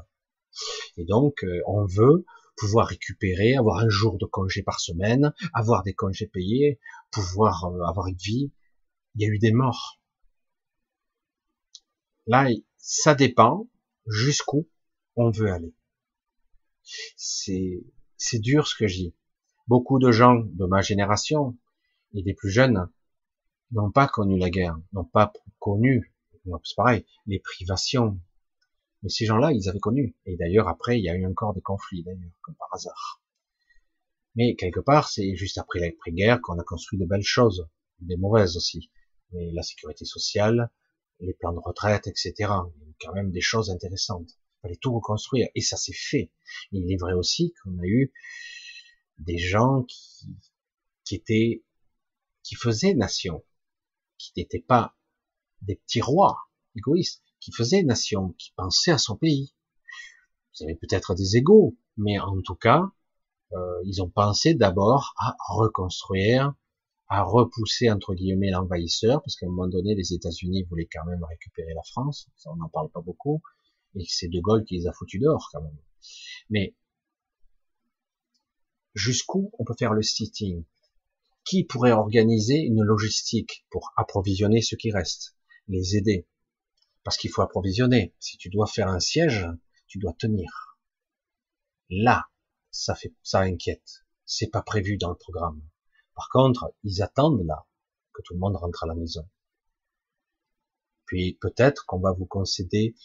Et 0.96 1.04
donc, 1.04 1.44
euh, 1.44 1.60
on 1.66 1.84
veut 1.84 2.24
pouvoir 2.56 2.86
récupérer, 2.86 3.56
avoir 3.56 3.78
un 3.78 3.88
jour 3.88 4.16
de 4.18 4.26
congé 4.26 4.62
par 4.62 4.80
semaine, 4.80 5.34
avoir 5.52 5.82
des 5.82 5.94
congés 5.94 6.28
payés, 6.28 6.78
pouvoir 7.10 7.64
euh, 7.64 7.82
avoir 7.84 8.06
une 8.06 8.16
vie, 8.16 8.52
il 9.14 9.22
y 9.22 9.24
a 9.24 9.28
eu 9.28 9.38
des 9.38 9.52
morts. 9.52 10.00
Là, 12.26 12.48
ça 12.78 13.14
dépend 13.14 13.68
jusqu'où 14.06 14.68
on 15.16 15.30
veut 15.30 15.52
aller. 15.52 15.74
C'est, 17.16 17.84
c'est 18.16 18.38
dur 18.38 18.66
ce 18.66 18.74
que 18.74 18.86
je 18.86 18.96
dis. 18.96 19.14
Beaucoup 19.66 19.98
de 19.98 20.10
gens 20.10 20.34
de 20.34 20.66
ma 20.66 20.82
génération 20.82 21.56
et 22.14 22.22
des 22.22 22.34
plus 22.34 22.50
jeunes 22.50 22.88
n'ont 23.72 23.90
pas 23.90 24.08
connu 24.08 24.38
la 24.38 24.50
guerre, 24.50 24.78
n'ont 24.92 25.04
pas 25.04 25.32
connu, 25.58 26.14
c'est 26.62 26.76
pareil, 26.76 27.04
les 27.26 27.40
privations. 27.40 28.20
Mais 29.02 29.08
ces 29.08 29.26
gens-là, 29.26 29.52
ils 29.52 29.68
avaient 29.68 29.80
connu. 29.80 30.16
Et 30.24 30.36
d'ailleurs, 30.36 30.68
après, 30.68 30.98
il 30.98 31.04
y 31.04 31.10
a 31.10 31.14
eu 31.14 31.26
encore 31.26 31.54
des 31.54 31.60
conflits, 31.60 32.02
d'ailleurs, 32.02 32.32
comme 32.42 32.54
par 32.54 32.68
hasard. 32.72 33.22
Mais 34.34 34.56
quelque 34.56 34.80
part, 34.80 35.08
c'est 35.08 35.36
juste 35.36 35.58
après 35.58 35.80
l'après-guerre 35.80 36.40
qu'on 36.40 36.58
a 36.58 36.64
construit 36.64 36.98
de 36.98 37.04
belles 37.04 37.22
choses, 37.22 37.68
des 38.00 38.16
mauvaises 38.16 38.56
aussi 38.56 38.90
mais 39.34 39.50
la 39.52 39.62
sécurité 39.62 40.04
sociale, 40.04 40.70
les 41.20 41.34
plans 41.34 41.52
de 41.52 41.58
retraite, 41.58 42.06
etc. 42.06 42.34
Quand 43.00 43.12
même 43.12 43.30
des 43.30 43.40
choses 43.40 43.70
intéressantes. 43.70 44.30
Il 44.30 44.60
fallait 44.62 44.76
tout 44.76 44.94
reconstruire, 44.94 45.48
et 45.54 45.60
ça 45.60 45.76
s'est 45.76 45.92
fait. 45.92 46.30
il 46.72 46.90
est 46.90 46.96
vrai 46.96 47.12
aussi 47.12 47.52
qu'on 47.62 47.78
a 47.78 47.84
eu 47.84 48.12
des 49.18 49.38
gens 49.38 49.84
qui 51.04 51.14
étaient, 51.14 51.64
qui 52.42 52.54
faisaient 52.54 52.94
nation, 52.94 53.44
qui 54.18 54.32
n'étaient 54.36 54.64
pas 54.66 54.96
des 55.62 55.76
petits 55.76 56.00
rois 56.00 56.38
égoïstes, 56.76 57.22
qui 57.40 57.52
faisaient 57.52 57.82
nation, 57.82 58.34
qui 58.38 58.52
pensaient 58.56 58.92
à 58.92 58.98
son 58.98 59.16
pays. 59.16 59.54
Vous 60.54 60.64
avez 60.64 60.74
peut-être 60.74 61.14
des 61.14 61.36
égaux, 61.36 61.76
mais 61.96 62.18
en 62.18 62.40
tout 62.42 62.54
cas, 62.54 62.84
euh, 63.52 63.80
ils 63.84 64.02
ont 64.02 64.08
pensé 64.08 64.54
d'abord 64.54 65.14
à 65.18 65.36
reconstruire, 65.48 66.54
à 67.08 67.22
repousser 67.22 67.90
entre 67.90 68.14
guillemets 68.14 68.50
l'envahisseur, 68.50 69.22
parce 69.22 69.36
qu'à 69.36 69.46
un 69.46 69.50
moment 69.50 69.68
donné, 69.68 69.94
les 69.94 70.12
États-Unis 70.12 70.64
voulaient 70.64 70.88
quand 70.90 71.04
même 71.04 71.22
récupérer 71.24 71.74
la 71.74 71.82
France, 71.82 72.28
ça 72.36 72.50
on 72.52 72.56
n'en 72.56 72.68
parle 72.68 72.90
pas 72.90 73.02
beaucoup, 73.02 73.42
et 73.94 74.04
c'est 74.08 74.28
De 74.28 74.40
Gaulle 74.40 74.64
qui 74.64 74.78
les 74.78 74.86
a 74.86 74.92
foutus 74.92 75.20
dehors 75.20 75.48
quand 75.52 75.62
même. 75.62 75.78
Mais 76.50 76.74
jusqu'où 78.94 79.50
on 79.58 79.64
peut 79.64 79.74
faire 79.78 79.92
le 79.92 80.02
sitting? 80.02 80.64
Qui 81.44 81.64
pourrait 81.64 81.92
organiser 81.92 82.56
une 82.56 82.82
logistique 82.82 83.66
pour 83.70 83.92
approvisionner 83.96 84.62
ce 84.62 84.76
qui 84.76 84.90
reste, 84.90 85.36
les 85.68 85.96
aider? 85.96 86.26
Parce 87.02 87.18
qu'il 87.18 87.30
faut 87.30 87.42
approvisionner. 87.42 88.14
Si 88.18 88.38
tu 88.38 88.48
dois 88.48 88.66
faire 88.66 88.88
un 88.88 89.00
siège, 89.00 89.46
tu 89.86 89.98
dois 89.98 90.14
tenir. 90.14 90.78
Là, 91.90 92.26
ça 92.70 92.94
fait, 92.94 93.14
ça 93.22 93.40
inquiète. 93.40 94.04
C'est 94.24 94.50
pas 94.50 94.62
prévu 94.62 94.96
dans 94.96 95.10
le 95.10 95.16
programme. 95.16 95.62
Par 96.14 96.28
contre, 96.30 96.74
ils 96.82 97.02
attendent 97.02 97.44
là 97.44 97.66
que 98.14 98.22
tout 98.22 98.32
le 98.32 98.40
monde 98.40 98.56
rentre 98.56 98.84
à 98.84 98.86
la 98.86 98.94
maison. 98.94 99.28
Puis 101.04 101.34
peut-être 101.40 101.84
qu'on 101.86 102.00
va 102.00 102.12
vous 102.12 102.26
concéder 102.26 102.96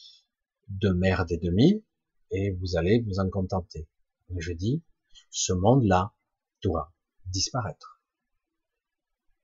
deux 0.70 0.94
merde 0.94 1.32
et 1.32 1.38
demi 1.38 1.84
et 2.32 2.52
vous 2.52 2.78
allez 2.78 3.02
vous 3.02 3.20
en 3.20 3.30
contenter. 3.30 3.90
Mais 4.30 4.40
je 4.40 4.54
dis, 4.54 4.82
ce 5.30 5.52
monde-là 5.52 6.14
doit 6.62 6.94
disparaître. 7.26 7.99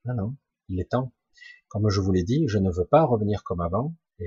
Non, 0.06 0.14
non, 0.14 0.36
il 0.70 0.80
est 0.80 0.92
temps. 0.92 1.14
Comme 1.68 1.90
je 1.90 2.00
vous 2.00 2.12
l'ai 2.12 2.24
dit, 2.24 2.46
je 2.48 2.60
ne 2.60 2.72
veux 2.72 2.86
pas 2.86 3.04
revenir 3.04 3.44
comme 3.44 3.62
avant. 3.62 3.96
Et 4.20 4.26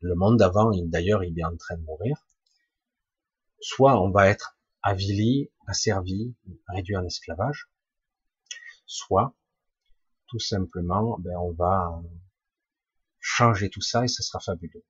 le 0.00 0.14
monde 0.14 0.38
d'avant, 0.38 0.70
d'ailleurs, 0.86 1.22
il 1.22 1.38
est 1.38 1.44
en 1.44 1.56
train 1.56 1.76
de 1.76 1.82
mourir. 1.82 2.16
Soit 3.60 4.00
on 4.00 4.10
va 4.10 4.28
être 4.28 4.58
avili, 4.82 5.50
asservi, 5.66 6.34
réduit 6.68 6.96
en 6.96 7.04
esclavage, 7.04 7.68
soit 8.86 9.36
tout 10.28 10.38
simplement, 10.38 11.18
ben, 11.18 11.36
on 11.38 11.52
va 11.52 12.02
changer 13.20 13.68
tout 13.68 13.80
ça 13.82 14.04
et 14.04 14.08
ça 14.08 14.22
sera 14.22 14.40
fabuleux. 14.40 14.84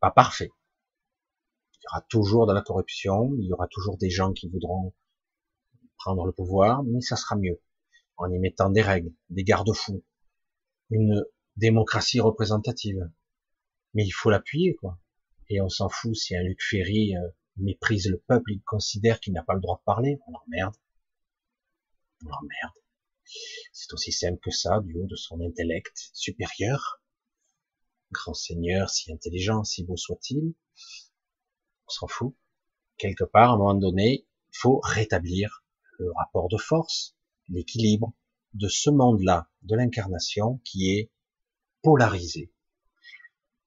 Pas 0.00 0.10
parfait. 0.10 0.50
Il 1.74 1.84
y 1.84 1.86
aura 1.90 2.02
toujours 2.02 2.46
de 2.46 2.52
la 2.52 2.62
corruption, 2.62 3.34
il 3.38 3.46
y 3.46 3.52
aura 3.52 3.66
toujours 3.68 3.98
des 3.98 4.10
gens 4.10 4.32
qui 4.32 4.48
voudront 4.48 4.94
prendre 5.96 6.24
le 6.24 6.32
pouvoir, 6.32 6.84
mais 6.84 7.00
ça 7.00 7.16
sera 7.16 7.36
mieux 7.36 7.60
en 8.18 8.30
y 8.30 8.38
mettant 8.38 8.70
des 8.70 8.82
règles, 8.82 9.12
des 9.30 9.44
garde-fous, 9.44 10.04
une 10.90 11.24
démocratie 11.56 12.20
représentative. 12.20 13.10
Mais 13.94 14.04
il 14.04 14.10
faut 14.10 14.30
l'appuyer, 14.30 14.74
quoi. 14.74 14.98
Et 15.48 15.60
on 15.60 15.68
s'en 15.68 15.88
fout 15.88 16.14
si 16.14 16.36
un 16.36 16.42
Luc 16.42 16.62
Ferry 16.62 17.16
euh, 17.16 17.28
méprise 17.56 18.08
le 18.08 18.18
peuple, 18.18 18.52
il 18.52 18.62
considère 18.62 19.20
qu'il 19.20 19.32
n'a 19.32 19.42
pas 19.42 19.54
le 19.54 19.60
droit 19.60 19.78
de 19.78 19.84
parler, 19.84 20.18
on 20.26 20.32
l'emmerde. 20.32 20.74
On 22.24 22.28
l'emmerde. 22.28 22.74
C'est 23.72 23.92
aussi 23.92 24.12
simple 24.12 24.40
que 24.40 24.50
ça, 24.50 24.80
du 24.80 24.98
haut 24.98 25.06
de 25.06 25.16
son 25.16 25.40
intellect 25.40 26.10
supérieur. 26.12 27.02
Grand 28.10 28.34
seigneur, 28.34 28.90
si 28.90 29.12
intelligent, 29.12 29.64
si 29.64 29.84
beau 29.84 29.96
soit-il. 29.96 30.54
On 31.86 31.90
s'en 31.90 32.06
fout. 32.08 32.34
Quelque 32.96 33.24
part, 33.24 33.50
à 33.50 33.54
un 33.54 33.58
moment 33.58 33.74
donné, 33.74 34.26
il 34.52 34.58
faut 34.58 34.80
rétablir 34.82 35.64
le 35.98 36.10
rapport 36.12 36.48
de 36.48 36.56
force, 36.56 37.17
l'équilibre 37.48 38.12
de 38.54 38.68
ce 38.68 38.90
monde-là, 38.90 39.50
de 39.62 39.76
l'incarnation, 39.76 40.60
qui 40.64 40.90
est 40.90 41.10
polarisé. 41.82 42.52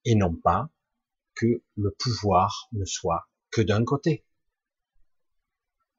Et 0.04 0.14
non 0.14 0.34
pas 0.34 0.70
que 1.34 1.62
le 1.76 1.90
pouvoir 1.90 2.68
ne 2.72 2.84
soit 2.84 3.28
que 3.50 3.62
d'un 3.62 3.84
côté. 3.84 4.24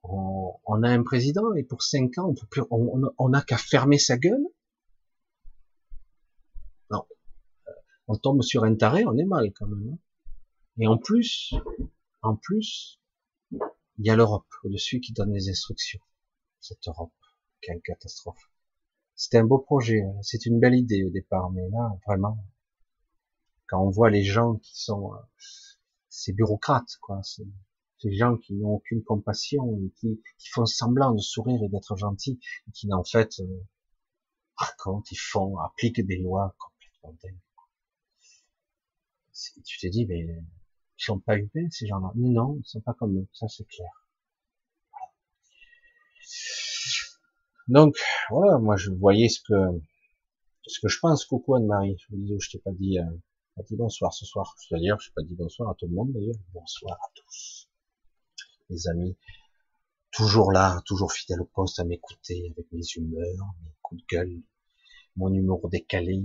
On, 0.04 0.84
a 0.84 0.90
un 0.90 1.04
président 1.04 1.54
et 1.54 1.64
pour 1.64 1.82
cinq 1.82 2.18
ans, 2.18 2.34
on 2.72 3.30
n'a 3.30 3.42
qu'à 3.42 3.58
fermer 3.58 3.98
sa 3.98 4.18
gueule. 4.18 4.46
Non, 6.92 7.06
euh, 7.68 7.72
on 8.08 8.18
tombe 8.18 8.42
sur 8.42 8.66
un 8.66 8.76
taré, 8.76 9.06
on 9.06 9.18
est 9.18 9.24
mal 9.24 9.54
quand 9.54 9.68
même. 9.68 9.94
Hein. 9.94 9.98
Et 10.78 10.88
en 10.88 10.98
plus, 10.98 11.56
en 12.22 12.36
plus, 12.36 13.00
il 13.52 14.06
y 14.06 14.10
a 14.10 14.16
l'Europe 14.16 14.48
au-dessus 14.64 15.00
qui 15.00 15.14
donne 15.14 15.34
les 15.34 15.50
instructions. 15.50 16.02
Cette 16.60 16.88
Europe, 16.88 17.14
quelle 17.64 17.82
catastrophe. 17.82 18.52
C'était 19.16 19.38
un 19.38 19.46
beau 19.46 19.60
projet, 19.60 20.02
hein. 20.02 20.20
c'est 20.22 20.46
une 20.46 20.60
belle 20.60 20.76
idée 20.76 21.04
au 21.04 21.10
départ, 21.10 21.52
mais 21.52 21.68
là, 21.70 21.98
vraiment, 22.06 22.38
quand 23.68 23.82
on 23.82 23.90
voit 23.90 24.10
les 24.10 24.24
gens 24.24 24.56
qui 24.56 24.80
sont 24.80 25.14
euh, 25.14 25.18
ces 26.10 26.34
bureaucrates, 26.34 26.98
quoi. 27.02 27.22
Ces, 27.24 27.46
gens 28.06 28.36
qui 28.36 28.54
n'ont 28.56 28.74
aucune 28.74 29.02
compassion 29.02 29.80
et 29.80 29.90
qui, 29.98 30.22
font 30.52 30.66
semblant 30.66 31.14
de 31.14 31.22
sourire 31.22 31.64
et 31.64 31.70
d'être 31.70 31.96
gentils, 31.96 32.38
et 32.68 32.72
qui 32.72 32.92
en 32.92 33.06
fait 33.06 33.40
euh, 33.40 33.64
racontent, 34.58 35.08
ils 35.10 35.16
font, 35.16 35.58
appliquent 35.60 36.06
des 36.06 36.18
lois 36.18 36.54
complètement 36.60 37.18
dingues. 37.24 37.40
Tu 39.64 39.80
te 39.80 39.88
dis, 39.88 40.06
mais 40.06 40.20
ils 40.20 41.04
sont 41.04 41.20
pas 41.20 41.38
humains 41.38 41.70
ces 41.72 41.88
gens-là. 41.88 42.12
Non, 42.16 42.58
ils 42.60 42.68
sont 42.68 42.82
pas 42.82 42.94
comme 42.94 43.18
eux, 43.18 43.28
ça 43.32 43.48
c'est 43.48 43.66
clair. 43.68 43.90
Donc 47.68 47.96
voilà, 48.30 48.58
moi 48.58 48.76
je 48.76 48.92
voyais 48.92 49.30
ce 49.30 49.40
que 49.42 49.82
ce 50.68 50.80
que 50.80 50.88
je 50.88 51.00
pense. 51.00 51.26
Coucou 51.26 51.56
Anne-Marie, 51.56 51.98
disais, 52.10 52.38
je 52.40 52.52
t'ai 52.52 52.60
pas 52.60 52.72
dit. 52.72 53.00
Euh, 53.00 53.06
pas 53.56 53.64
dit 53.64 53.76
bonsoir 53.76 54.14
ce 54.14 54.26
soir. 54.26 54.56
D'ailleurs, 54.72 55.00
je 55.00 55.10
n'ai 55.10 55.14
pas 55.14 55.22
dit 55.22 55.36
bonsoir 55.36 55.70
à 55.70 55.76
tout 55.76 55.88
le 55.88 55.94
monde 55.94 56.12
d'ailleurs. 56.12 56.40
Bonsoir 56.54 56.98
à 57.02 57.12
tous. 57.14 57.70
Les 58.70 58.88
amis, 58.88 59.16
toujours 60.12 60.52
là, 60.52 60.82
toujours 60.86 61.12
fidèle 61.12 61.42
au 61.42 61.46
poste 61.46 61.80
à 61.80 61.84
m'écouter 61.84 62.52
avec 62.52 62.72
mes 62.72 62.84
humeurs, 62.96 63.54
mes 63.64 63.74
coups 63.82 64.02
de 64.02 64.08
gueule, 64.08 64.42
mon 65.16 65.32
humour 65.32 65.70
décalé, 65.70 66.24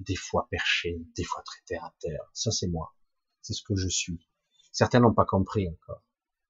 des 0.00 0.16
fois 0.16 0.48
perché, 0.50 1.00
des 1.16 1.24
fois 1.24 1.42
très 1.42 1.60
terre 1.66 1.84
à 1.84 1.94
terre. 2.00 2.30
Ça, 2.34 2.50
c'est 2.50 2.68
moi. 2.68 2.94
C'est 3.40 3.54
ce 3.54 3.62
que 3.62 3.76
je 3.76 3.88
suis. 3.88 4.28
Certains 4.72 5.00
n'ont 5.00 5.14
pas 5.14 5.24
compris 5.24 5.68
encore. 5.68 6.02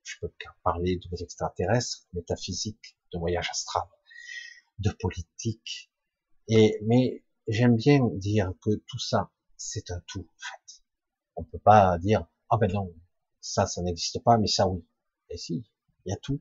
Je 0.03 0.17
peux 0.21 0.33
parler 0.65 0.97
de 0.97 1.23
extraterrestres, 1.23 2.07
métaphysique, 2.13 2.97
de 3.13 3.19
voyage 3.19 3.49
astral, 3.51 3.87
de 4.79 4.91
politique. 5.01 5.91
Et, 6.49 6.79
mais 6.85 7.25
j'aime 7.49 7.77
bien 7.77 8.01
dire 8.15 8.53
que 8.63 8.71
tout 8.87 8.99
ça, 8.99 9.31
c'est 9.57 9.91
un 9.91 10.01
tout, 10.07 10.21
en 10.21 10.39
fait. 10.39 10.83
On 11.37 11.45
peut 11.45 11.59
pas 11.59 11.99
dire, 11.99 12.27
ah 12.51 12.57
ben 12.57 12.73
non, 12.73 12.95
ça, 13.41 13.67
ça 13.67 13.83
n'existe 13.83 14.23
pas, 14.23 14.39
mais 14.39 14.47
ça, 14.47 14.69
oui. 14.69 14.85
Et 15.31 15.37
si, 15.37 15.65
il 16.05 16.11
y 16.11 16.13
a 16.13 16.17
tout. 16.17 16.41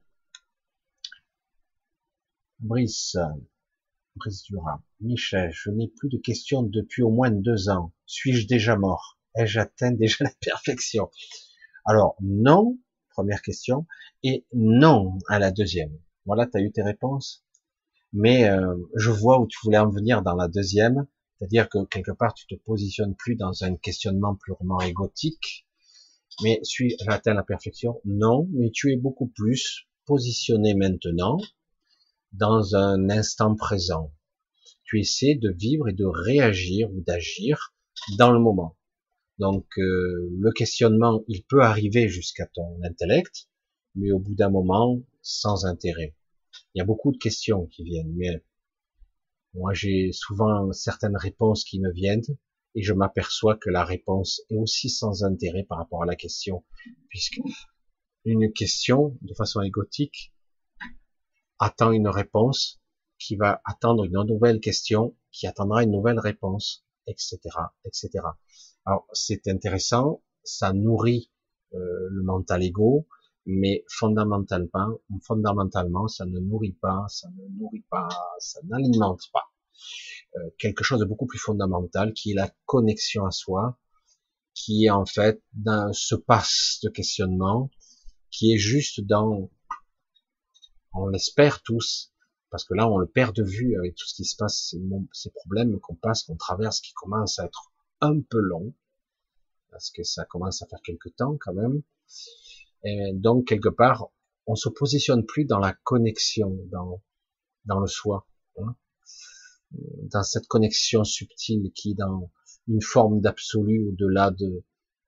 Brice, 2.59 3.17
Brice 4.15 4.43
Dura, 4.43 4.83
Michel, 5.01 5.51
je 5.51 5.69
n'ai 5.69 5.87
plus 5.87 6.09
de 6.09 6.17
questions 6.17 6.63
depuis 6.63 7.03
au 7.03 7.09
moins 7.09 7.31
deux 7.31 7.69
ans. 7.69 7.93
Suis-je 8.05 8.47
déjà 8.47 8.77
mort? 8.77 9.19
Ai-je 9.35 9.59
atteint 9.59 9.91
déjà 9.91 10.23
la 10.23 10.31
perfection? 10.39 11.11
Alors, 11.85 12.15
non, 12.21 12.79
première 13.09 13.41
question, 13.41 13.85
et 14.23 14.45
non 14.53 15.17
à 15.27 15.39
la 15.39 15.51
deuxième. 15.51 15.99
Voilà, 16.25 16.47
tu 16.47 16.57
as 16.57 16.61
eu 16.61 16.71
tes 16.71 16.81
réponses? 16.81 17.44
Mais 18.15 18.49
euh, 18.49 18.75
je 18.95 19.11
vois 19.11 19.41
où 19.41 19.45
tu 19.45 19.57
voulais 19.63 19.77
en 19.77 19.89
venir 19.89 20.21
dans 20.21 20.35
la 20.35 20.47
deuxième. 20.47 21.05
C'est-à-dire 21.37 21.67
que 21.67 21.83
quelque 21.83 22.13
part, 22.13 22.33
tu 22.33 22.47
te 22.47 22.55
positionnes 22.55 23.13
plus 23.13 23.35
dans 23.35 23.63
un 23.65 23.75
questionnement 23.75 24.35
purement 24.35 24.79
égotique, 24.79 25.67
mais 26.41 26.61
suis 26.63 26.95
atteint 27.07 27.33
la 27.33 27.43
perfection? 27.43 27.99
Non, 28.05 28.47
mais 28.53 28.71
tu 28.71 28.93
es 28.93 28.95
beaucoup 28.95 29.27
plus 29.27 29.85
positionné 30.05 30.75
maintenant 30.75 31.37
dans 32.31 32.77
un 32.77 33.09
instant 33.09 33.53
présent. 33.53 34.13
Tu 34.85 35.01
essaies 35.01 35.35
de 35.35 35.51
vivre 35.51 35.89
et 35.89 35.93
de 35.93 36.05
réagir 36.05 36.89
ou 36.93 37.01
d'agir 37.01 37.73
dans 38.17 38.31
le 38.31 38.39
moment. 38.39 38.77
Donc 39.39 39.65
euh, 39.77 40.29
le 40.39 40.51
questionnement, 40.51 41.21
il 41.27 41.43
peut 41.43 41.63
arriver 41.63 42.07
jusqu'à 42.07 42.45
ton 42.45 42.79
intellect, 42.81 43.49
mais 43.95 44.11
au 44.11 44.19
bout 44.19 44.35
d'un 44.35 44.49
moment, 44.49 45.01
sans 45.21 45.65
intérêt. 45.65 46.15
Il 46.73 46.79
y 46.79 46.81
a 46.81 46.85
beaucoup 46.85 47.11
de 47.11 47.17
questions 47.17 47.67
qui 47.67 47.83
viennent, 47.83 48.13
mais 48.15 48.43
moi, 49.53 49.73
j'ai 49.73 50.11
souvent 50.11 50.71
certaines 50.73 51.15
réponses 51.15 51.63
qui 51.63 51.79
me 51.79 51.91
viennent 51.91 52.23
et 52.75 52.83
je 52.83 52.93
m'aperçois 52.93 53.55
que 53.55 53.69
la 53.69 53.85
réponse 53.85 54.41
est 54.49 54.57
aussi 54.57 54.89
sans 54.89 55.23
intérêt 55.23 55.63
par 55.63 55.77
rapport 55.77 56.03
à 56.03 56.05
la 56.05 56.15
question, 56.15 56.65
puisque 57.09 57.39
une 58.25 58.51
question, 58.51 59.17
de 59.21 59.33
façon 59.33 59.61
égotique, 59.61 60.33
attend 61.57 61.91
une 61.91 62.09
réponse 62.09 62.81
qui 63.17 63.37
va 63.37 63.61
attendre 63.63 64.03
une 64.03 64.21
nouvelle 64.23 64.59
question 64.59 65.15
qui 65.31 65.47
attendra 65.47 65.83
une 65.83 65.91
nouvelle 65.91 66.19
réponse, 66.19 66.85
etc., 67.07 67.39
etc. 67.85 68.09
Alors 68.85 69.07
c'est 69.13 69.47
intéressant, 69.47 70.21
ça 70.43 70.73
nourrit 70.73 71.31
euh, 71.73 72.07
le 72.09 72.23
mental 72.23 72.63
ego, 72.63 73.07
mais 73.45 73.85
fondamentalement, 73.89 74.97
ça 76.07 76.25
ne 76.25 76.39
nourrit 76.39 76.77
pas, 76.81 77.05
ça 77.09 77.29
ne 77.29 77.47
nourrit 77.59 77.85
pas, 77.89 78.07
ça 78.39 78.59
n'alimente 78.63 79.21
pas 79.31 79.51
euh, 80.37 80.49
quelque 80.57 80.83
chose 80.83 80.99
de 80.99 81.05
beaucoup 81.05 81.27
plus 81.27 81.39
fondamental, 81.39 82.13
qui 82.13 82.31
est 82.31 82.35
la 82.35 82.51
connexion 82.65 83.25
à 83.25 83.31
soi, 83.31 83.77
qui 84.53 84.85
est 84.85 84.89
en 84.89 85.05
fait 85.05 85.41
dans 85.53 85.93
ce 85.93 86.15
passe 86.15 86.79
de 86.83 86.89
questionnement, 86.89 87.69
qui 88.31 88.53
est 88.53 88.57
juste 88.57 89.01
dans, 89.01 89.49
on 90.93 91.07
l'espère 91.07 91.61
tous, 91.61 92.13
parce 92.49 92.63
que 92.63 92.73
là 92.73 92.89
on 92.89 92.97
le 92.97 93.07
perd 93.07 93.35
de 93.35 93.43
vue 93.43 93.77
avec 93.77 93.95
tout 93.95 94.07
ce 94.07 94.15
qui 94.15 94.25
se 94.25 94.35
passe, 94.35 94.75
ces, 95.11 95.29
problèmes 95.31 95.79
qu'on 95.79 95.95
passe, 95.95 96.23
qu'on 96.23 96.37
traverse, 96.37 96.79
qui 96.79 96.93
commencent 96.93 97.39
à 97.39 97.45
être 97.45 97.71
un 98.01 98.19
peu 98.21 98.39
longs, 98.39 98.73
parce 99.71 99.91
que 99.91 100.03
ça 100.03 100.25
commence 100.25 100.61
à 100.61 100.67
faire 100.67 100.81
quelque 100.83 101.09
temps 101.09 101.37
quand 101.39 101.53
même. 101.53 101.83
Et 102.85 103.11
donc 103.13 103.47
quelque 103.47 103.69
part, 103.69 104.07
on 104.47 104.55
se 104.55 104.69
positionne 104.69 105.25
plus 105.25 105.45
dans 105.45 105.59
la 105.59 105.73
connexion, 105.73 106.57
dans 106.71 107.01
dans 107.65 107.79
le 107.79 107.87
soi, 107.87 108.27
hein, 108.57 108.75
dans 110.11 110.23
cette 110.23 110.47
connexion 110.47 111.03
subtile 111.03 111.71
qui 111.73 111.95
dans 111.95 112.31
une 112.67 112.81
forme 112.81 113.21
d'absolu 113.21 113.89
au-delà 113.89 114.31
de, 114.31 114.63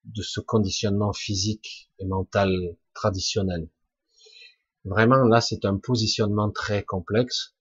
de 0.05 0.21
ce 0.21 0.39
conditionnement 0.39 1.13
physique 1.13 1.91
et 1.99 2.05
mental 2.05 2.51
traditionnel. 2.93 3.69
Vraiment, 4.85 5.23
là, 5.25 5.41
c'est 5.41 5.65
un 5.65 5.77
positionnement 5.77 6.49
très 6.49 6.83
complexe 6.83 7.55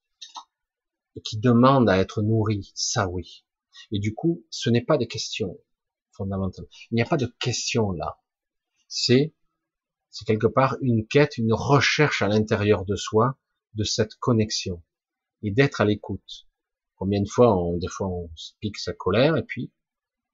qui 1.24 1.38
demande 1.38 1.88
à 1.88 1.98
être 1.98 2.22
nourri, 2.22 2.70
ça 2.74 3.08
oui. 3.08 3.44
Et 3.90 3.98
du 3.98 4.14
coup, 4.14 4.44
ce 4.50 4.70
n'est 4.70 4.84
pas 4.84 4.98
des 4.98 5.08
questions 5.08 5.58
fondamentales. 6.12 6.66
Il 6.90 6.94
n'y 6.94 7.02
a 7.02 7.06
pas 7.06 7.16
de 7.16 7.26
questions 7.40 7.92
là. 7.92 8.20
C'est, 8.88 9.34
c'est 10.16 10.24
quelque 10.24 10.46
part 10.46 10.78
une 10.80 11.06
quête, 11.06 11.36
une 11.36 11.52
recherche 11.52 12.22
à 12.22 12.28
l'intérieur 12.28 12.86
de 12.86 12.96
soi 12.96 13.36
de 13.74 13.84
cette 13.84 14.14
connexion 14.14 14.82
et 15.42 15.50
d'être 15.50 15.82
à 15.82 15.84
l'écoute. 15.84 16.48
Combien 16.94 17.20
de 17.20 17.28
fois, 17.28 17.54
on, 17.54 17.76
des 17.76 17.88
fois, 17.88 18.08
on 18.08 18.30
pique 18.60 18.78
sa 18.78 18.94
colère 18.94 19.36
et 19.36 19.42
puis 19.42 19.70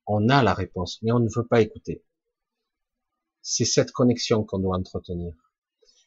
on 0.07 0.29
a 0.29 0.45
la 0.45 0.55
réponse, 0.55 1.03
mais 1.03 1.11
on 1.11 1.19
ne 1.19 1.29
veut 1.35 1.49
pas 1.49 1.63
écouter. 1.63 2.05
C'est 3.41 3.65
cette 3.65 3.91
connexion 3.91 4.45
qu'on 4.45 4.61
doit 4.61 4.77
entretenir. 4.77 5.35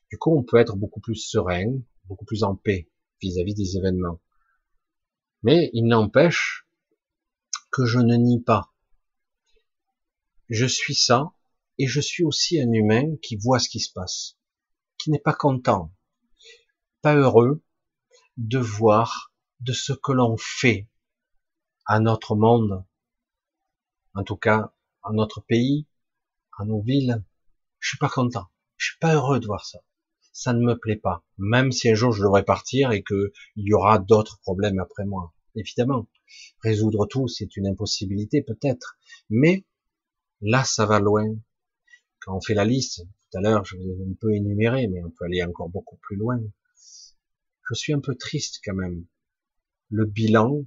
Du 0.10 0.18
coup, 0.18 0.34
on 0.38 0.44
peut 0.44 0.56
être 0.56 0.78
beaucoup 0.78 1.02
plus 1.02 1.18
serein, 1.18 1.78
beaucoup 2.06 2.24
plus 2.24 2.44
en 2.44 2.56
paix 2.56 2.90
vis-à-vis 3.22 3.56
des 3.56 3.76
événements. 3.76 4.22
Mais 5.44 5.70
il 5.74 5.86
n'empêche 5.88 6.66
que 7.72 7.84
je 7.84 8.00
ne 8.00 8.16
nie 8.16 8.40
pas. 8.40 8.72
Je 10.48 10.66
suis 10.66 10.96
ça, 10.96 11.34
et 11.78 11.88
je 11.88 12.00
suis 12.02 12.24
aussi 12.24 12.60
un 12.60 12.72
humain 12.72 13.16
qui 13.22 13.36
voit 13.36 13.60
ce 13.60 13.70
qui 13.70 13.80
se 13.80 13.92
passe, 13.92 14.38
qui 14.98 15.12
n'est 15.12 15.20
pas 15.20 15.34
content, 15.34 15.94
pas 17.02 17.16
heureux 17.16 17.64
de 18.38 18.60
voir 18.60 19.34
de 19.60 19.74
ce 19.74 19.94
que 19.94 20.12
l'on 20.12 20.36
fait 20.38 20.88
à 21.86 22.00
notre 22.00 22.36
monde, 22.36 22.84
en 24.14 24.24
tout 24.24 24.38
cas 24.38 24.74
à 25.04 25.12
notre 25.12 25.42
pays, 25.42 25.88
à 26.58 26.66
nos 26.66 26.82
villes, 26.82 27.24
je 27.80 27.90
suis 27.90 27.98
pas 27.98 28.10
content. 28.10 28.48
Je 28.78 28.88
suis 28.88 29.00
pas 29.00 29.14
heureux 29.16 29.40
de 29.40 29.46
voir 29.46 29.66
ça. 29.66 29.80
Ça 30.34 30.54
ne 30.54 30.66
me 30.66 30.78
plaît 30.78 30.96
pas. 30.96 31.24
Même 31.38 31.72
si 31.72 31.90
un 31.90 31.94
jour 31.94 32.12
je 32.12 32.24
devrais 32.24 32.44
partir 32.44 32.92
et 32.92 33.04
que 33.04 33.32
il 33.56 33.68
y 33.68 33.74
aura 33.74 34.00
d'autres 34.00 34.40
problèmes 34.40 34.80
après 34.80 35.06
moi. 35.06 35.34
Évidemment. 35.56 36.08
Résoudre 36.62 37.06
tout, 37.06 37.28
c'est 37.28 37.56
une 37.56 37.68
impossibilité 37.68 38.42
peut-être. 38.42 38.98
Mais 39.30 39.66
là, 40.42 40.64
ça 40.64 40.86
va 40.86 41.00
loin. 41.00 41.36
Quand 42.26 42.36
on 42.36 42.42
fait 42.42 42.56
la 42.56 42.66
liste, 42.66 43.06
tout 43.30 43.38
à 43.38 43.42
l'heure, 43.42 43.64
je 43.66 43.78
vous 43.78 43.84
ai 43.84 44.04
un 44.04 44.16
peu 44.20 44.34
énuméré, 44.34 44.88
mais 44.88 45.04
on 45.04 45.12
peut 45.12 45.26
aller 45.26 45.44
encore 45.44 45.70
beaucoup 45.70 45.98
plus 45.98 46.16
loin. 46.16 46.42
Je 47.70 47.76
suis 47.76 47.94
un 47.94 48.00
peu 48.00 48.16
triste 48.16 48.62
quand 48.66 48.74
même. 48.74 49.06
Le 49.90 50.06
bilan, 50.06 50.66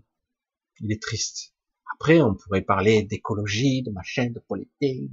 il 0.78 0.93
est 0.93 1.02
triste. 1.02 1.52
Après, 1.94 2.20
on 2.20 2.36
pourrait 2.36 2.62
parler 2.62 3.02
d'écologie, 3.02 3.82
de 3.82 3.90
machin, 3.90 4.30
de 4.30 4.39
politique, 4.39 5.10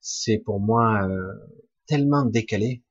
c'est 0.00 0.38
pour 0.38 0.60
moi 0.60 1.04
euh, 1.08 1.34
tellement 1.86 2.24
décalé, 2.24 2.84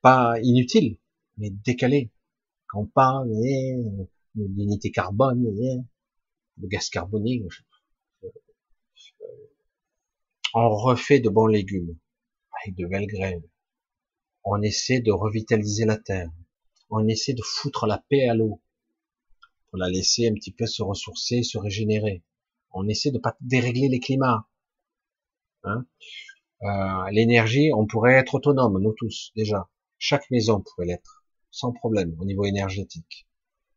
pas 0.00 0.40
inutile, 0.42 0.96
mais 1.36 1.50
décalé. 1.50 2.10
Quand 2.66 2.80
on 2.80 2.86
parle 2.86 3.28
de 3.28 4.44
l'unité 4.56 4.90
carbone, 4.90 5.42
de 5.42 6.66
gaz 6.66 6.88
carbonique, 6.88 7.44
on 10.54 10.68
refait 10.76 11.20
de 11.20 11.28
bons 11.28 11.46
légumes 11.46 11.96
avec 12.62 12.76
de 12.76 12.86
belles 12.86 13.06
graines. 13.06 13.48
On 14.44 14.62
essaie 14.62 15.00
de 15.00 15.12
revitaliser 15.12 15.84
la 15.84 15.98
terre. 15.98 16.30
On 16.90 17.06
essaie 17.06 17.34
de 17.34 17.42
foutre 17.42 17.86
la 17.86 17.98
paix 18.08 18.28
à 18.28 18.34
l'eau 18.34 18.60
pour 19.68 19.78
la 19.78 19.90
laisser 19.90 20.28
un 20.28 20.34
petit 20.34 20.52
peu 20.52 20.66
se 20.66 20.82
ressourcer, 20.82 21.42
se 21.42 21.58
régénérer. 21.58 22.22
On 22.72 22.88
essaie 22.88 23.10
de 23.10 23.18
pas 23.18 23.36
dérégler 23.40 23.88
les 23.88 24.00
climats. 24.00 24.48
Hein 25.64 25.84
euh, 26.62 27.10
L'énergie, 27.10 27.70
on 27.74 27.86
pourrait 27.86 28.14
être 28.14 28.34
autonome, 28.34 28.80
nous 28.80 28.94
tous 28.94 29.32
déjà. 29.36 29.68
Chaque 29.98 30.30
maison 30.30 30.62
pourrait 30.62 30.86
l'être, 30.86 31.24
sans 31.50 31.72
problème, 31.72 32.16
au 32.18 32.24
niveau 32.24 32.44
énergétique, 32.44 33.26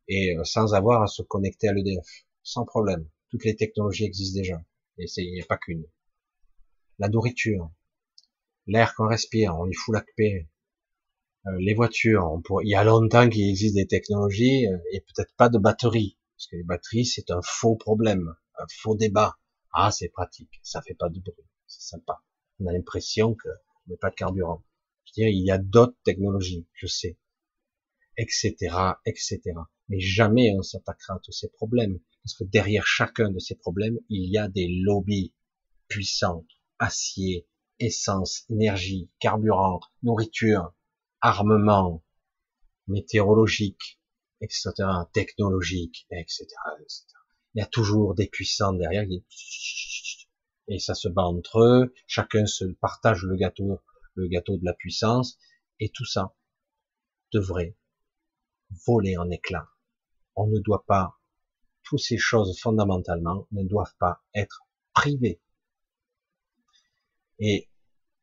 et 0.08 0.36
euh, 0.36 0.44
sans 0.44 0.74
avoir 0.74 1.02
à 1.02 1.06
se 1.06 1.22
connecter 1.22 1.68
à 1.68 1.72
l'EDF, 1.72 2.06
sans 2.42 2.64
problème. 2.64 3.08
Toutes 3.30 3.44
les 3.44 3.56
technologies 3.56 4.04
existent 4.04 4.38
déjà, 4.38 4.62
et 4.98 5.06
il 5.16 5.32
n'y 5.34 5.42
a 5.42 5.46
pas 5.46 5.58
qu'une. 5.58 5.84
La 6.98 7.08
nourriture, 7.08 7.70
l'air 8.66 8.94
qu'on 8.94 9.08
respire, 9.08 9.56
on 9.58 9.68
y 9.68 9.74
fout 9.74 9.94
la 9.94 10.04
paix, 10.16 10.48
euh, 11.46 11.56
les 11.58 11.74
voitures, 11.74 12.24
on 12.24 12.60
il 12.60 12.68
y 12.68 12.74
a 12.74 12.84
longtemps 12.84 13.28
qu'il 13.28 13.48
existe 13.48 13.74
des 13.74 13.86
technologies 13.86 14.68
euh, 14.68 14.78
et 14.92 15.00
peut-être 15.00 15.34
pas 15.36 15.48
de 15.48 15.58
batteries, 15.58 16.16
parce 16.36 16.46
que 16.46 16.56
les 16.56 16.62
batteries 16.62 17.06
c'est 17.06 17.30
un 17.30 17.40
faux 17.42 17.76
problème, 17.76 18.34
un 18.58 18.66
faux 18.80 18.94
débat. 18.94 19.38
Ah, 19.72 19.90
c'est 19.90 20.10
pratique, 20.10 20.60
ça 20.62 20.82
fait 20.82 20.94
pas 20.94 21.08
de 21.08 21.18
bruit, 21.18 21.48
c'est 21.66 21.80
sympa. 21.80 22.22
On 22.60 22.66
a 22.66 22.72
l'impression 22.72 23.34
que 23.34 23.48
mais 23.86 23.96
pas 23.96 24.10
de 24.10 24.14
carburant. 24.14 24.64
Je 25.04 25.10
veux 25.10 25.26
dire, 25.26 25.28
il 25.28 25.44
y 25.44 25.50
a 25.50 25.58
d'autres 25.58 25.98
technologies, 26.04 26.68
je 26.74 26.86
sais, 26.86 27.18
etc., 28.16 28.54
etc. 29.04 29.40
Mais 29.88 29.98
jamais 29.98 30.52
on 30.56 30.62
s'attaquera 30.62 31.14
à 31.14 31.18
tous 31.18 31.32
ces 31.32 31.48
problèmes, 31.48 31.98
parce 32.22 32.34
que 32.34 32.44
derrière 32.44 32.86
chacun 32.86 33.30
de 33.30 33.38
ces 33.38 33.56
problèmes, 33.56 33.98
il 34.08 34.30
y 34.30 34.38
a 34.38 34.48
des 34.48 34.68
lobbies 34.68 35.34
puissants, 35.88 36.46
acier, 36.82 37.46
essence, 37.78 38.44
énergie, 38.50 39.08
carburant, 39.20 39.80
nourriture, 40.02 40.74
armement 41.20 42.02
météorologique, 42.88 44.00
etc., 44.40 44.72
technologique, 45.12 46.06
etc., 46.10 46.46
Il 47.54 47.60
y 47.60 47.62
a 47.62 47.66
toujours 47.66 48.14
des 48.16 48.26
puissants 48.26 48.72
derrière 48.72 49.06
et 50.68 50.78
ça 50.80 50.94
se 50.94 51.08
bat 51.08 51.22
entre 51.22 51.60
eux. 51.60 51.94
Chacun 52.06 52.46
se 52.46 52.64
partage 52.64 53.22
le 53.22 53.36
gâteau, 53.36 53.80
le 54.14 54.26
gâteau 54.26 54.56
de 54.56 54.64
la 54.64 54.74
puissance 54.74 55.38
et 55.78 55.90
tout 55.90 56.04
ça 56.04 56.34
devrait 57.32 57.76
voler 58.86 59.16
en 59.16 59.30
éclats. 59.30 59.68
On 60.34 60.48
ne 60.48 60.58
doit 60.58 60.84
pas, 60.86 61.20
toutes 61.84 62.00
ces 62.00 62.18
choses 62.18 62.58
fondamentalement 62.60 63.46
ne 63.52 63.62
doivent 63.62 63.96
pas 64.00 64.24
être 64.34 64.66
privées. 64.94 65.40
Et 67.44 67.68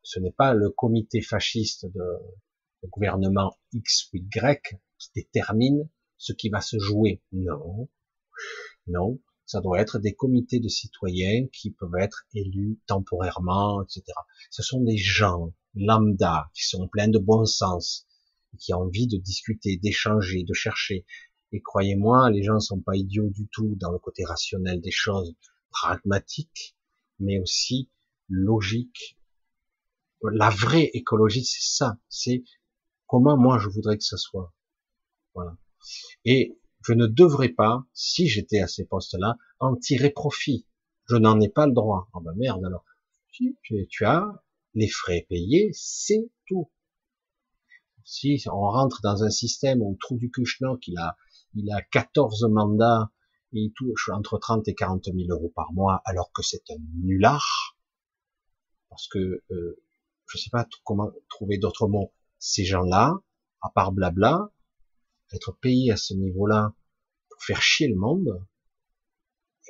ce 0.01 0.17
n'est 0.21 0.31
pas 0.31 0.53
le 0.53 0.69
comité 0.69 1.21
fasciste 1.21 1.85
de, 1.85 2.87
gouvernement 2.87 3.53
X 3.73 4.07
ou 4.13 4.17
Y 4.17 4.61
qui 4.97 5.09
détermine 5.13 5.89
ce 6.17 6.31
qui 6.31 6.47
va 6.47 6.61
se 6.61 6.79
jouer. 6.79 7.21
Non, 7.33 7.89
non, 8.87 9.19
ça 9.45 9.59
doit 9.59 9.81
être 9.81 9.99
des 9.99 10.15
comités 10.15 10.61
de 10.61 10.69
citoyens 10.69 11.47
qui 11.51 11.71
peuvent 11.71 11.99
être 11.99 12.25
élus 12.33 12.79
temporairement, 12.87 13.83
etc. 13.83 14.03
Ce 14.51 14.63
sont 14.63 14.81
des 14.81 14.95
gens 14.95 15.53
lambda 15.75 16.49
qui 16.53 16.63
sont 16.63 16.87
pleins 16.87 17.09
de 17.09 17.19
bon 17.19 17.43
sens, 17.43 18.07
qui 18.57 18.73
ont 18.73 18.83
envie 18.83 19.07
de 19.07 19.17
discuter, 19.17 19.75
d'échanger, 19.75 20.43
de 20.43 20.53
chercher. 20.53 21.05
Et 21.51 21.61
croyez-moi, 21.61 22.29
les 22.31 22.43
gens 22.43 22.55
ne 22.55 22.59
sont 22.59 22.79
pas 22.79 22.95
idiots 22.95 23.31
du 23.31 23.49
tout 23.51 23.75
dans 23.75 23.91
le 23.91 23.99
côté 23.99 24.23
rationnel 24.23 24.79
des 24.79 24.91
choses, 24.91 25.35
pragmatiques, 25.71 26.77
mais 27.19 27.37
aussi 27.37 27.89
logiques. 28.29 29.17
La 30.23 30.49
vraie 30.49 30.89
écologie, 30.93 31.45
c'est 31.45 31.77
ça, 31.77 31.97
c'est 32.09 32.43
comment 33.07 33.37
moi 33.37 33.57
je 33.59 33.69
voudrais 33.69 33.97
que 33.97 34.03
ce 34.03 34.17
soit. 34.17 34.53
Voilà. 35.33 35.57
Et 36.25 36.59
je 36.85 36.93
ne 36.93 37.07
devrais 37.07 37.49
pas, 37.49 37.85
si 37.93 38.27
j'étais 38.27 38.59
à 38.59 38.67
ces 38.67 38.85
postes-là, 38.85 39.37
en 39.59 39.75
tirer 39.75 40.09
profit. 40.09 40.67
Je 41.07 41.15
n'en 41.15 41.39
ai 41.39 41.49
pas 41.49 41.65
le 41.65 41.73
droit. 41.73 42.09
Oh 42.13 42.21
ben 42.21 42.33
merde 42.35 42.63
alors. 42.65 42.85
Tu, 43.31 43.57
tu 43.89 44.05
as 44.05 44.43
les 44.73 44.87
frais 44.89 45.25
payés, 45.29 45.71
c'est 45.73 46.29
tout. 46.45 46.69
Si 48.03 48.43
on 48.47 48.69
rentre 48.69 49.01
dans 49.01 49.23
un 49.23 49.29
système 49.29 49.81
où 49.81 49.95
Trou 49.99 50.17
du 50.17 50.31
Kuchnok, 50.31 50.87
il 50.87 50.97
a, 50.97 51.15
il 51.53 51.71
a 51.71 51.81
14 51.81 52.47
mandats 52.49 53.11
et 53.53 53.59
il 53.59 53.73
touche 53.73 54.09
entre 54.09 54.37
30 54.37 54.67
et 54.67 54.75
40 54.75 55.05
000 55.05 55.17
euros 55.29 55.51
par 55.55 55.73
mois, 55.73 56.01
alors 56.05 56.31
que 56.31 56.41
c'est 56.41 56.69
un 56.71 56.77
nulard, 57.03 57.77
parce 58.89 59.07
que 59.07 59.43
euh, 59.51 59.83
je 60.27 60.37
sais 60.37 60.49
pas 60.49 60.67
comment 60.83 61.11
trouver 61.29 61.57
d'autres 61.57 61.87
mots. 61.87 62.13
Ces 62.37 62.65
gens-là, 62.65 63.19
à 63.61 63.69
part 63.69 63.91
blabla, 63.91 64.51
être 65.33 65.51
payés 65.53 65.91
à 65.91 65.97
ce 65.97 66.13
niveau-là 66.13 66.73
pour 67.29 67.43
faire 67.43 67.61
chier 67.61 67.87
le 67.87 67.95
monde, 67.95 68.43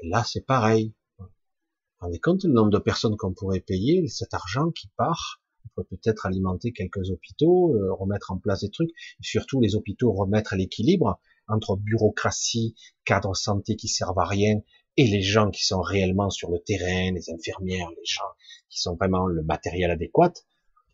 et 0.01 0.07
là 0.07 0.23
c'est 0.23 0.45
pareil. 0.45 0.93
Vous 1.17 1.25
vous 1.25 2.05
rendez 2.05 2.19
compte 2.19 2.43
le 2.43 2.53
nombre 2.53 2.71
de 2.71 2.77
personnes 2.77 3.17
qu'on 3.17 3.33
pourrait 3.33 3.59
payer, 3.59 4.07
cet 4.07 4.33
argent 4.33 4.71
qui 4.71 4.87
part, 4.95 5.41
on 5.65 5.69
pourrait 5.69 5.97
peut-être 5.97 6.25
alimenter 6.25 6.71
quelques 6.71 7.09
hôpitaux, 7.09 7.75
euh, 7.75 7.93
remettre 7.93 8.31
en 8.31 8.37
place 8.37 8.61
des 8.61 8.69
trucs, 8.69 8.91
et 8.91 9.23
surtout 9.23 9.59
les 9.59 9.75
hôpitaux 9.75 10.11
remettre 10.13 10.55
l'équilibre 10.55 11.19
entre 11.47 11.75
bureaucratie, 11.75 12.75
cadre 13.05 13.35
santé 13.35 13.75
qui 13.75 13.87
servent 13.87 14.19
à 14.19 14.25
rien, 14.25 14.61
et 14.99 15.07
les 15.07 15.21
gens 15.21 15.49
qui 15.49 15.65
sont 15.65 15.79
réellement 15.79 16.29
sur 16.29 16.51
le 16.51 16.59
terrain, 16.59 17.13
les 17.13 17.29
infirmières, 17.29 17.89
les 17.91 18.03
gens 18.03 18.29
qui 18.69 18.81
sont 18.81 18.97
vraiment 18.97 19.27
le 19.27 19.43
matériel 19.43 19.91
adéquat, 19.91 20.33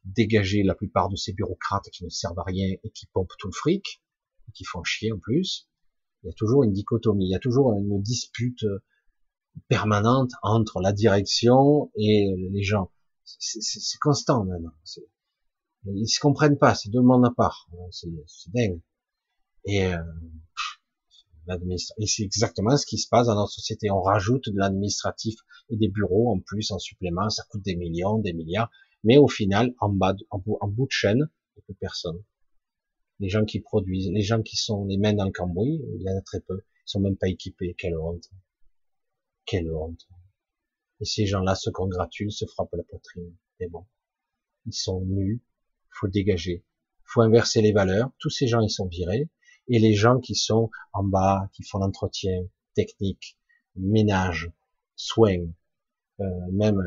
dégager 0.03 0.61
la 0.61 0.75
plupart 0.75 1.09
de 1.09 1.15
ces 1.15 1.33
bureaucrates 1.33 1.89
qui 1.91 2.03
ne 2.03 2.09
servent 2.09 2.37
à 2.37 2.43
rien 2.43 2.75
et 2.83 2.89
qui 2.91 3.07
pompent 3.07 3.33
tout 3.39 3.47
le 3.47 3.53
fric, 3.53 4.03
qui 4.53 4.63
font 4.63 4.83
chier 4.83 5.11
en 5.11 5.17
plus. 5.17 5.67
Il 6.21 6.27
y 6.27 6.29
a 6.29 6.33
toujours 6.33 6.63
une 6.63 6.71
dichotomie, 6.71 7.25
il 7.25 7.31
y 7.31 7.35
a 7.35 7.39
toujours 7.39 7.73
une 7.73 7.99
dispute 8.03 8.63
permanente 9.69 10.33
entre 10.43 10.81
la 10.81 10.93
direction 10.93 11.91
et 11.95 12.31
les 12.51 12.61
gens. 12.61 12.91
C'est 13.23 13.99
constant 13.99 14.45
maintenant. 14.45 14.75
Ils 15.87 16.07
se 16.07 16.19
comprennent 16.19 16.59
pas, 16.59 16.75
c'est 16.75 16.91
deux 16.91 17.01
mondes 17.01 17.25
à 17.25 17.31
part. 17.31 17.67
C'est 17.89 18.51
dingue. 18.53 18.81
Et, 19.65 19.83
euh, 19.83 19.97
et 21.47 22.07
c'est 22.07 22.23
exactement 22.23 22.75
ce 22.75 22.85
qui 22.85 22.97
se 22.97 23.07
passe 23.07 23.27
dans 23.27 23.35
notre 23.35 23.51
société. 23.51 23.91
On 23.91 24.01
rajoute 24.01 24.49
de 24.49 24.57
l'administratif 24.57 25.35
et 25.69 25.77
des 25.77 25.89
bureaux 25.89 26.31
en 26.31 26.39
plus, 26.39 26.71
en 26.71 26.79
supplément. 26.79 27.29
Ça 27.29 27.43
coûte 27.49 27.61
des 27.61 27.75
millions, 27.75 28.17
des 28.17 28.33
milliards. 28.33 28.71
Mais 29.03 29.17
au 29.17 29.27
final, 29.27 29.73
en 29.79 29.89
bas, 29.89 30.15
en 30.31 30.39
bout, 30.39 30.85
de 30.87 30.91
chaîne, 30.91 31.17
il 31.17 31.57
n'y 31.57 31.61
a 31.61 31.65
plus 31.65 31.75
personne. 31.75 32.23
Les 33.19 33.29
gens 33.29 33.45
qui 33.45 33.59
produisent, 33.59 34.09
les 34.11 34.23
gens 34.23 34.41
qui 34.41 34.57
sont 34.57 34.85
les 34.85 34.97
mains 34.97 35.13
dans 35.13 35.25
le 35.25 35.31
cambouis, 35.31 35.81
il 35.95 36.01
y 36.01 36.09
en 36.09 36.17
a 36.17 36.21
très 36.21 36.41
peu. 36.41 36.63
Ils 36.87 36.91
sont 36.91 36.99
même 36.99 37.17
pas 37.17 37.29
équipés. 37.29 37.75
Quelle 37.77 37.97
honte. 37.97 38.29
Quelle 39.45 39.71
honte. 39.71 40.07
Et 40.99 41.05
ces 41.05 41.27
gens-là 41.27 41.55
se 41.55 41.69
congratulent, 41.69 42.31
se 42.31 42.45
frappent 42.45 42.73
la 42.73 42.83
poitrine. 42.83 43.35
Mais 43.59 43.67
bon. 43.67 43.85
Ils 44.65 44.73
sont 44.73 45.01
nus. 45.01 45.43
Faut 45.91 46.07
dégager. 46.07 46.65
Faut 47.03 47.21
inverser 47.21 47.61
les 47.61 47.71
valeurs. 47.71 48.11
Tous 48.17 48.31
ces 48.31 48.47
gens, 48.47 48.61
ils 48.61 48.71
sont 48.71 48.87
virés 48.87 49.29
et 49.67 49.79
les 49.79 49.93
gens 49.93 50.19
qui 50.19 50.35
sont 50.35 50.69
en 50.93 51.03
bas, 51.03 51.49
qui 51.53 51.63
font 51.63 51.79
l'entretien 51.79 52.45
technique, 52.75 53.37
ménage, 53.75 54.51
soins, 54.95 55.47
euh, 56.21 56.23
même 56.51 56.81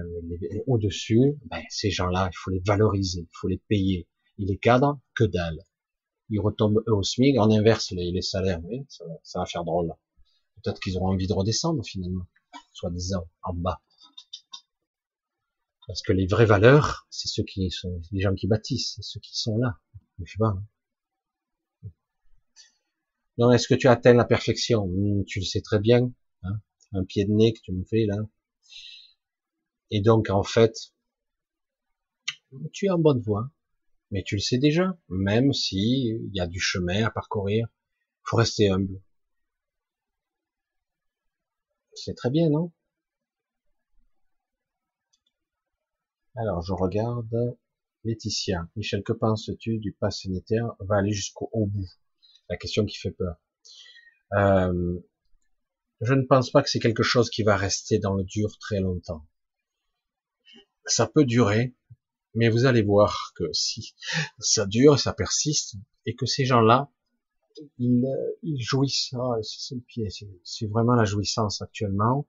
au-dessus, 0.66 1.38
ben, 1.46 1.62
ces 1.68 1.90
gens-là, 1.90 2.30
il 2.32 2.36
faut 2.36 2.50
les 2.50 2.60
valoriser, 2.60 3.20
il 3.20 3.36
faut 3.38 3.48
les 3.48 3.62
payer. 3.68 4.08
Et 4.38 4.44
les 4.44 4.56
cadres, 4.56 5.00
que 5.14 5.24
dalle. 5.24 5.58
Ils 6.30 6.40
retombent 6.40 6.82
eux 6.86 6.94
au 6.94 7.02
SMIC, 7.02 7.36
on 7.38 7.50
inverse 7.50 7.90
les, 7.90 8.22
salaires, 8.22 8.60
oui, 8.64 8.84
ça, 8.88 9.04
ça, 9.22 9.40
va 9.40 9.46
faire 9.46 9.64
drôle. 9.64 9.92
Peut-être 10.62 10.80
qu'ils 10.80 10.96
auront 10.96 11.08
envie 11.08 11.26
de 11.26 11.32
redescendre 11.32 11.84
finalement, 11.84 12.26
soi-disant, 12.72 13.24
en 13.42 13.54
bas. 13.54 13.80
Parce 15.86 16.02
que 16.02 16.12
les 16.12 16.26
vraies 16.26 16.44
valeurs, 16.44 17.06
c'est 17.08 17.28
ceux 17.28 17.44
qui 17.44 17.70
sont 17.70 18.00
les 18.12 18.20
gens 18.20 18.34
qui 18.34 18.46
bâtissent, 18.46 18.98
ceux 19.00 19.20
qui 19.20 19.38
sont 19.38 19.56
là. 19.56 19.78
Je 20.22 20.30
sais 20.30 20.38
pas. 20.38 20.48
Hein. 20.48 20.62
Non, 23.38 23.50
est-ce 23.52 23.66
que 23.68 23.74
tu 23.74 23.88
atteins 23.88 24.12
la 24.12 24.26
perfection? 24.26 24.86
Hmm, 24.86 25.24
Tu 25.24 25.38
le 25.38 25.46
sais 25.46 25.62
très 25.62 25.78
bien. 25.78 26.12
Hein 26.42 26.60
un 26.92 27.04
pied 27.04 27.24
de 27.24 27.32
nez 27.32 27.54
que 27.54 27.60
tu 27.62 27.72
me 27.72 27.84
fais 27.84 28.04
là. 28.04 28.16
Et 29.90 30.00
donc, 30.00 30.30
en 30.30 30.42
fait, 30.44 30.72
tu 32.72 32.86
es 32.86 32.90
en 32.90 32.98
bonne 32.98 33.20
voie. 33.20 33.50
Mais 34.10 34.22
tu 34.24 34.36
le 34.36 34.40
sais 34.40 34.58
déjà, 34.58 34.98
même 35.08 35.52
si 35.52 35.78
il 35.78 36.30
y 36.34 36.40
a 36.40 36.46
du 36.46 36.60
chemin 36.60 37.04
à 37.04 37.10
parcourir. 37.10 37.68
Faut 38.24 38.36
rester 38.38 38.70
humble. 38.70 39.00
C'est 41.92 42.14
très 42.14 42.30
bien, 42.30 42.48
non? 42.48 42.72
Alors, 46.36 46.62
je 46.62 46.72
regarde 46.72 47.58
Laetitia. 48.02 48.66
Michel, 48.76 49.02
que 49.02 49.12
penses-tu 49.12 49.76
du 49.76 49.92
pass 49.92 50.22
sanitaire? 50.22 50.74
Va 50.80 50.96
aller 50.96 51.12
jusqu'au 51.12 51.50
bout 51.66 51.84
la 52.48 52.56
question 52.56 52.84
qui 52.84 52.96
fait 52.96 53.10
peur. 53.10 53.36
Euh, 54.34 55.00
je 56.00 56.14
ne 56.14 56.22
pense 56.22 56.50
pas 56.50 56.62
que 56.62 56.70
c'est 56.70 56.78
quelque 56.78 57.02
chose 57.02 57.30
qui 57.30 57.42
va 57.42 57.56
rester 57.56 57.98
dans 57.98 58.14
le 58.14 58.24
dur 58.24 58.56
très 58.58 58.80
longtemps. 58.80 59.26
Ça 60.86 61.06
peut 61.06 61.24
durer, 61.24 61.74
mais 62.34 62.48
vous 62.48 62.66
allez 62.66 62.82
voir 62.82 63.32
que 63.36 63.44
si 63.52 63.94
ça 64.38 64.66
dure, 64.66 64.98
ça 64.98 65.12
persiste, 65.12 65.76
et 66.06 66.14
que 66.14 66.26
ces 66.26 66.44
gens-là, 66.44 66.90
ils, 67.78 68.06
ils 68.42 68.62
jouissent. 68.62 69.12
Ah, 69.14 69.36
c'est 69.42 69.76
c'est 70.44 70.66
vraiment 70.66 70.94
la 70.94 71.04
jouissance 71.04 71.60
actuellement. 71.60 72.26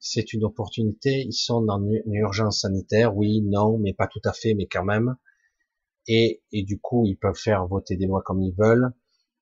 C'est 0.00 0.32
une 0.32 0.44
opportunité. 0.44 1.24
Ils 1.26 1.32
sont 1.32 1.62
dans 1.62 1.80
une 1.80 2.14
urgence 2.14 2.60
sanitaire, 2.60 3.16
oui, 3.16 3.40
non, 3.40 3.78
mais 3.78 3.94
pas 3.94 4.06
tout 4.06 4.20
à 4.24 4.32
fait, 4.32 4.54
mais 4.54 4.66
quand 4.66 4.84
même. 4.84 5.16
Et, 6.06 6.42
et 6.52 6.62
du 6.62 6.78
coup, 6.78 7.04
ils 7.06 7.16
peuvent 7.16 7.38
faire 7.38 7.66
voter 7.66 7.96
des 7.96 8.06
lois 8.06 8.22
comme 8.22 8.42
ils 8.42 8.54
veulent. 8.54 8.92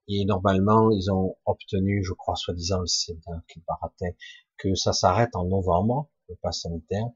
Et 0.09 0.25
normalement, 0.25 0.91
ils 0.91 1.11
ont 1.11 1.37
obtenu, 1.47 2.05
je 2.05 2.13
crois, 2.13 2.37
soi-disant, 2.37 2.81
le 2.81 2.87
Sénat 2.87 3.43
qui 3.49 3.61
baratait, 3.67 4.17
que 4.57 4.75
ça 4.75 4.93
s'arrête 4.93 5.35
en 5.35 5.45
novembre, 5.45 6.09
le 6.29 6.37
pass 6.37 6.63
sanitaire. 6.63 7.07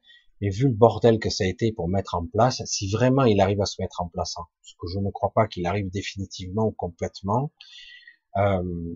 Mais 0.41 0.51
vu 0.51 0.69
le 0.69 0.75
bordel 0.75 1.19
que 1.19 1.31
ça 1.31 1.45
a 1.45 1.47
été 1.47 1.73
pour 1.73 1.89
mettre 1.89 2.15
en 2.15 2.27
place, 2.27 2.63
si 2.65 2.91
vraiment 2.91 3.25
il 3.25 3.41
arrive 3.41 3.61
à 3.61 3.67
se 3.67 3.81
mettre 3.81 4.01
en 4.01 4.09
place, 4.09 4.35
hein, 4.39 4.47
ce 4.63 4.75
que 4.79 4.89
je 4.89 4.99
ne 4.99 5.11
crois 5.11 5.33
pas 5.35 5.47
qu'il 5.47 5.67
arrive 5.67 5.91
définitivement 5.91 6.67
ou 6.67 6.73
complètement, 6.73 7.53
euh, 8.37 8.95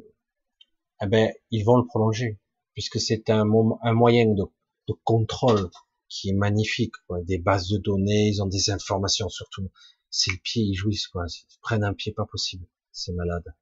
eh 1.03 1.07
ben, 1.07 1.33
ils 1.51 1.65
vont 1.65 1.77
le 1.77 1.87
prolonger, 1.87 2.41
puisque 2.73 2.99
c'est 2.99 3.31
un, 3.31 3.45
moyen 3.45 4.27
de, 4.27 4.45
de, 4.89 4.95
contrôle 5.05 5.71
qui 6.09 6.31
est 6.31 6.35
magnifique. 6.35 6.95
Quoi. 7.07 7.23
Des 7.23 7.39
bases 7.39 7.69
de 7.69 7.79
données, 7.79 8.29
ils 8.29 8.43
ont 8.43 8.47
des 8.47 8.71
informations 8.71 9.29
sur 9.29 9.49
tout. 9.51 9.71
C'est 10.11 10.33
le 10.33 10.39
pied, 10.43 10.63
ils 10.63 10.75
jouissent, 10.75 11.09
quoi. 11.09 11.27
Ils 11.27 11.61
prennent 11.61 11.85
un 11.85 11.95
pied 11.95 12.13
pas 12.13 12.27
possible. 12.27 12.67
C'est 12.93 13.13
malade 13.13 13.55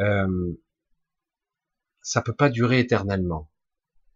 euh, 0.00 0.60
ça 2.02 2.22
peut 2.22 2.34
pas 2.34 2.50
durer 2.50 2.80
éternellement. 2.80 3.50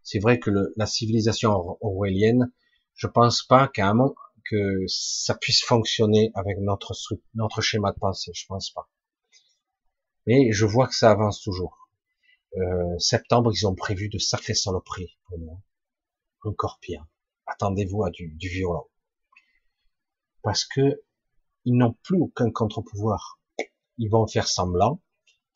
C'est 0.02 0.18
vrai 0.18 0.38
que 0.38 0.50
le, 0.50 0.72
la 0.76 0.86
civilisation 0.86 1.50
orwellienne, 1.80 2.52
je 2.94 3.06
pense 3.06 3.42
pas 3.42 3.68
qu'à 3.68 3.88
un 3.88 3.94
moment 3.94 4.14
que 4.50 4.84
ça 4.86 5.34
puisse 5.34 5.62
fonctionner 5.62 6.30
avec 6.34 6.58
notre 6.58 6.94
notre 7.34 7.60
schéma 7.60 7.92
de 7.92 7.98
pensée, 7.98 8.32
je 8.34 8.46
pense 8.46 8.70
pas. 8.70 8.88
Mais 10.26 10.52
je 10.52 10.64
vois 10.64 10.86
que 10.88 10.94
ça 10.94 11.10
avance 11.10 11.40
toujours. 11.42 11.88
Euh, 12.56 12.98
septembre, 12.98 13.52
ils 13.54 13.66
ont 13.66 13.74
prévu 13.74 14.08
de 14.08 14.18
sacrés 14.18 14.54
saloperies 14.54 15.18
pour 15.26 15.38
nous. 15.38 15.62
Encore 16.42 16.78
pire. 16.80 17.06
Attendez-vous 17.46 18.04
à 18.04 18.10
du, 18.10 18.34
du 18.36 18.48
violent. 18.48 18.88
Parce 20.42 20.64
que 20.64 21.02
ils 21.64 21.76
n'ont 21.76 21.96
plus 22.02 22.18
aucun 22.18 22.50
contre-pouvoir. 22.50 23.40
Ils 23.98 24.08
vont 24.08 24.26
faire 24.26 24.48
semblant, 24.48 25.02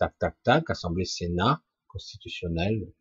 tac, 0.03 0.19
tac, 0.19 0.43
tac, 0.43 0.71
Assemblée 0.71 1.05
Sénat, 1.05 1.63
constitutionnelle. 1.87 2.93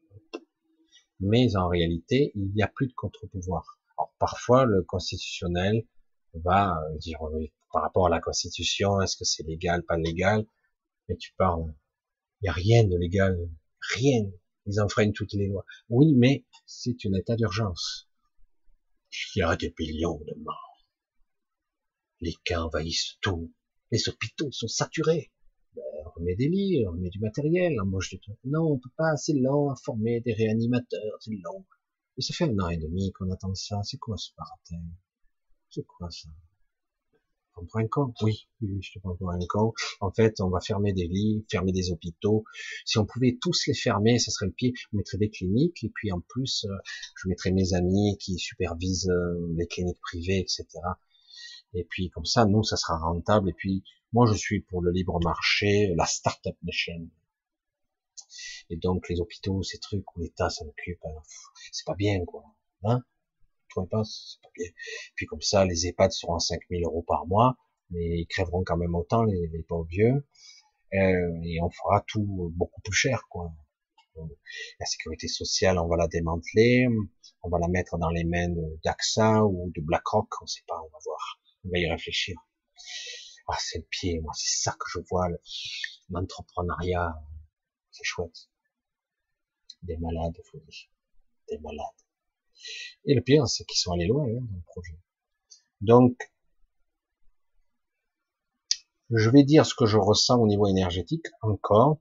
Mais 1.19 1.56
en 1.56 1.68
réalité, 1.68 2.32
il 2.36 2.53
n'y 2.53 2.61
a 2.61 2.68
plus 2.68 2.88
de 2.88 2.94
contre-pouvoir. 2.94 3.80
Alors 3.98 4.14
parfois, 4.19 4.65
le 4.65 4.84
constitutionnel 4.84 5.84
va 6.36 6.78
euh, 6.78 6.98
dire 6.98 7.19
par 7.73 7.82
rapport 7.82 8.06
à 8.06 8.10
la 8.10 8.19
Constitution, 8.19 9.02
est-ce 9.02 9.18
que 9.18 9.26
c'est 9.26 9.44
légal, 9.44 9.84
pas 9.84 9.98
légal? 9.98 10.45
Mais 11.10 11.15
tu 11.15 11.34
parles, 11.38 11.73
il 12.41 12.44
n'y 12.44 12.49
a 12.49 12.53
rien 12.53 12.84
de 12.84 12.95
légal, 12.95 13.49
rien. 13.95 14.30
Ils 14.68 14.80
enfreignent 14.80 15.14
toutes 15.14 15.34
les 15.34 15.48
lois. 15.48 15.65
Oui, 15.90 16.14
mais 16.14 16.45
c'est 16.68 16.95
un 17.06 17.14
état 17.14 17.36
d'urgence. 17.36 18.07
Il 19.36 19.40
y 19.40 19.41
a 19.41 19.56
des 19.56 19.73
millions 19.80 20.19
de 20.19 20.36
morts. 20.44 20.86
Les 22.19 22.36
cas 22.44 22.61
envahissent 22.61 23.18
tout. 23.22 23.52
Les 23.90 24.07
hôpitaux 24.07 24.52
sont 24.52 24.68
saturés 24.68 25.32
met 26.22 26.35
des 26.35 26.49
lits, 26.49 26.85
on 26.88 26.93
met 26.93 27.10
du 27.10 27.19
matériel, 27.19 27.76
on 27.81 27.85
mange 27.85 28.10
du 28.10 28.19
tout. 28.19 28.35
Non, 28.45 28.64
on 28.64 28.80
peut 28.80 28.89
pas, 28.98 29.15
c'est 29.18 29.34
long 29.34 29.69
à 29.69 29.76
former 29.76 30.22
des 30.22 30.34
réanimateurs, 30.34 31.18
c'est 31.19 31.31
long. 31.43 31.65
Et 32.18 32.22
ça 32.22 32.34
fait 32.34 32.45
un 32.45 32.60
an 32.60 32.69
et 32.69 32.77
demi 32.77 33.11
qu'on 33.14 33.31
attend 33.31 33.53
ça. 33.56 33.81
C'est 33.84 33.98
quoi 33.98 34.18
ce 34.18 34.31
baratin? 34.38 34.84
C'est 35.69 35.85
quoi 35.85 36.10
ça? 36.10 36.30
On 37.57 37.65
prend 37.65 37.80
un 37.80 37.88
con 37.88 38.14
Oui, 38.22 38.48
oui, 38.61 38.80
je 38.81 38.93
te 38.93 38.99
prends 38.99 39.15
pour 39.15 39.30
un 39.31 39.39
con. 39.48 39.73
En 39.99 40.11
fait, 40.11 40.39
on 40.39 40.49
va 40.49 40.61
fermer 40.61 40.93
des 40.93 41.07
lits, 41.07 41.45
fermer 41.49 41.72
des 41.72 41.91
hôpitaux. 41.91 42.43
Si 42.85 42.98
on 42.98 43.06
pouvait 43.06 43.38
tous 43.41 43.68
les 43.68 43.73
fermer, 43.73 44.19
ça 44.19 44.31
serait 44.31 44.48
le 44.48 44.53
pied. 44.53 44.73
On 44.93 44.98
mettrait 44.98 45.18
des 45.18 45.30
cliniques, 45.30 45.84
et 45.84 45.89
puis 45.89 46.11
en 46.11 46.22
plus, 46.22 46.65
euh, 46.65 46.76
je 47.22 47.27
mettrais 47.27 47.52
mes 47.52 47.73
amis 47.73 48.18
qui 48.19 48.38
supervisent 48.38 49.10
euh, 49.10 49.53
les 49.57 49.68
cliniques 49.68 49.99
privées, 50.02 50.39
etc. 50.39 50.65
Et 51.73 51.85
puis 51.89 52.10
comme 52.10 52.26
ça, 52.26 52.45
nous, 52.45 52.64
ça 52.64 52.77
sera 52.77 52.98
rentable. 52.98 53.49
Et 53.49 53.53
puis 53.53 53.84
Moi, 54.14 54.26
je 54.28 54.34
suis 54.34 54.62
pour 54.62 54.82
le 54.82 54.92
libre 54.92 55.20
marché, 55.24 55.94
la 55.96 56.06
start-up 56.06 56.58
nation. 56.64 57.10
Et 58.70 58.78
donc, 58.78 59.08
les 59.10 59.20
hôpitaux, 59.20 59.64
ces 59.64 59.80
trucs 59.80 60.16
où 60.16 60.22
l'État 60.22 60.50
s'en 60.50 60.66
occupe, 60.68 61.04
hein, 61.06 61.22
c'est 61.72 61.86
pas 61.86 61.96
bien, 61.96 62.24
quoi. 62.26 62.44
Hein? 62.84 63.04
Vous 63.76 63.86
pas 63.86 64.04
C'est 64.04 64.42
pas 64.42 64.50
bien. 64.56 64.68
Puis 65.16 65.26
comme 65.26 65.42
ça, 65.42 65.66
les 65.66 65.88
EHPAD 65.88 66.12
seront 66.12 66.36
à 66.36 66.40
5000 66.40 66.84
euros 66.84 67.04
par 67.04 67.26
mois, 67.26 67.56
mais 67.90 68.20
ils 68.20 68.28
crèveront 68.28 68.64
quand 68.66 68.78
même 68.78 68.96
autant, 68.96 69.24
les, 69.24 69.48
les 69.48 69.64
pauvres 69.64 69.88
vieux. 69.88 70.26
Euh, 70.94 71.40
et 71.44 71.62
on 71.62 71.70
fera 71.70 72.04
tout 72.08 72.52
beaucoup 72.54 72.82
plus 72.82 72.94
cher, 72.94 73.28
quoi. 73.30 73.54
La 74.80 74.86
sécurité 74.86 75.30
sociale, 75.30 75.80
on 75.80 75.88
va 75.88 75.96
la 75.96 76.08
démanteler, 76.08 76.86
on 77.44 77.50
va 77.50 77.60
la 77.60 77.70
mettre 77.70 77.98
dans 77.98 78.10
les 78.10 78.26
mains 78.26 78.54
d'AXA 78.84 79.46
ou 79.46 79.72
de 79.74 79.82
BlackRock, 79.82 80.28
on 80.42 80.48
sait 80.48 80.64
pas, 80.68 80.80
on 80.82 80.90
va 80.90 80.98
voir, 81.06 81.40
on 81.64 81.70
va 81.70 81.80
y 81.80 81.90
réfléchir. 81.90 82.38
Ah, 83.48 83.58
c'est 83.60 83.80
le 83.80 83.86
pied, 83.86 84.20
moi, 84.22 84.32
c'est 84.36 84.64
ça 84.64 84.72
que 84.72 84.86
je 84.94 85.00
vois, 85.10 85.28
l'entrepreneuriat, 86.10 87.14
c'est 87.92 88.04
chouette. 88.04 88.50
Des 89.84 89.98
malades, 89.98 90.38
faut 90.50 90.60
dire. 90.60 90.90
Des 91.50 91.58
malades. 91.60 91.86
Et 93.06 93.16
le 93.16 93.22
pire, 93.22 93.48
c'est 93.48 93.66
qu'ils 93.66 93.80
sont 93.80 93.92
allés 93.92 94.08
loin 94.08 94.26
hein, 94.26 94.40
dans 94.40 94.56
le 94.56 94.64
projet. 94.68 94.98
Donc, 95.82 96.32
je 99.10 99.30
vais 99.30 99.44
dire 99.44 99.66
ce 99.66 99.74
que 99.74 99.86
je 99.86 99.98
ressens 99.98 100.40
au 100.40 100.48
niveau 100.48 100.68
énergétique 100.68 101.26
encore. 101.42 102.00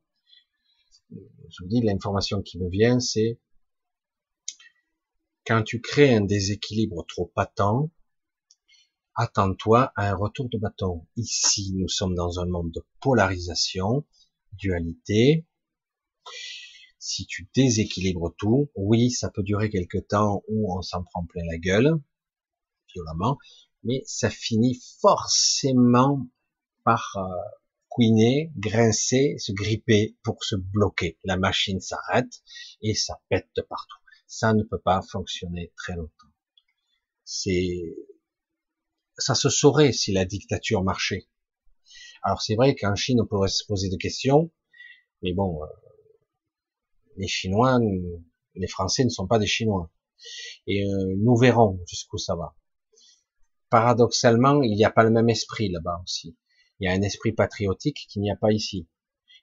Je 1.10 1.62
vous 1.62 1.68
dis, 1.68 1.80
l'information 1.80 2.42
qui 2.42 2.58
me 2.58 2.68
vient, 2.68 3.00
c'est 3.00 3.40
quand 5.44 5.62
tu 5.64 5.80
crées 5.80 6.14
un 6.14 6.20
déséquilibre 6.20 7.04
trop 7.06 7.26
patent, 7.26 7.90
attends-toi 9.20 9.92
à 9.96 10.08
un 10.08 10.14
retour 10.14 10.48
de 10.48 10.56
bâton. 10.56 11.06
Ici, 11.16 11.74
nous 11.74 11.88
sommes 11.88 12.14
dans 12.14 12.40
un 12.40 12.46
monde 12.46 12.70
de 12.70 12.82
polarisation, 13.02 14.06
dualité. 14.54 15.46
Si 16.98 17.26
tu 17.26 17.46
déséquilibres 17.54 18.34
tout, 18.38 18.70
oui, 18.74 19.10
ça 19.10 19.30
peut 19.30 19.42
durer 19.42 19.68
quelque 19.68 19.98
temps 19.98 20.42
où 20.48 20.74
on 20.74 20.80
s'en 20.80 21.02
prend 21.02 21.26
plein 21.26 21.42
la 21.50 21.58
gueule, 21.58 22.00
violemment, 22.94 23.36
mais 23.84 24.02
ça 24.06 24.30
finit 24.30 24.80
forcément 25.02 26.26
par 26.84 27.12
euh, 27.16 27.28
couiner, 27.90 28.50
grincer, 28.56 29.36
se 29.36 29.52
gripper 29.52 30.16
pour 30.22 30.42
se 30.44 30.56
bloquer. 30.56 31.18
La 31.24 31.36
machine 31.36 31.80
s'arrête 31.80 32.40
et 32.80 32.94
ça 32.94 33.20
pète 33.28 33.50
partout. 33.68 33.98
Ça 34.26 34.54
ne 34.54 34.62
peut 34.62 34.80
pas 34.80 35.02
fonctionner 35.02 35.74
très 35.76 35.96
longtemps. 35.96 36.32
C'est, 37.24 37.94
ça 39.20 39.34
se 39.34 39.48
saurait 39.48 39.92
si 39.92 40.12
la 40.12 40.24
dictature 40.24 40.82
marchait. 40.82 41.28
Alors 42.22 42.42
c'est 42.42 42.54
vrai 42.54 42.74
qu'en 42.74 42.94
Chine 42.94 43.20
on 43.20 43.26
pourrait 43.26 43.48
se 43.48 43.64
poser 43.66 43.88
des 43.88 43.98
questions, 43.98 44.50
mais 45.22 45.32
bon, 45.32 45.62
euh, 45.62 45.66
les 47.16 47.28
Chinois, 47.28 47.78
les 48.54 48.66
Français 48.66 49.04
ne 49.04 49.10
sont 49.10 49.26
pas 49.26 49.38
des 49.38 49.46
Chinois. 49.46 49.90
Et 50.66 50.84
euh, 50.84 51.14
nous 51.18 51.36
verrons 51.36 51.80
jusqu'où 51.86 52.18
ça 52.18 52.34
va. 52.34 52.54
Paradoxalement, 53.70 54.62
il 54.62 54.74
n'y 54.74 54.84
a 54.84 54.90
pas 54.90 55.04
le 55.04 55.10
même 55.10 55.28
esprit 55.28 55.70
là-bas 55.70 56.00
aussi. 56.02 56.36
Il 56.78 56.86
y 56.86 56.88
a 56.88 56.92
un 56.92 57.02
esprit 57.02 57.32
patriotique 57.32 58.06
qu'il 58.08 58.22
n'y 58.22 58.30
a 58.30 58.36
pas 58.36 58.52
ici. 58.52 58.88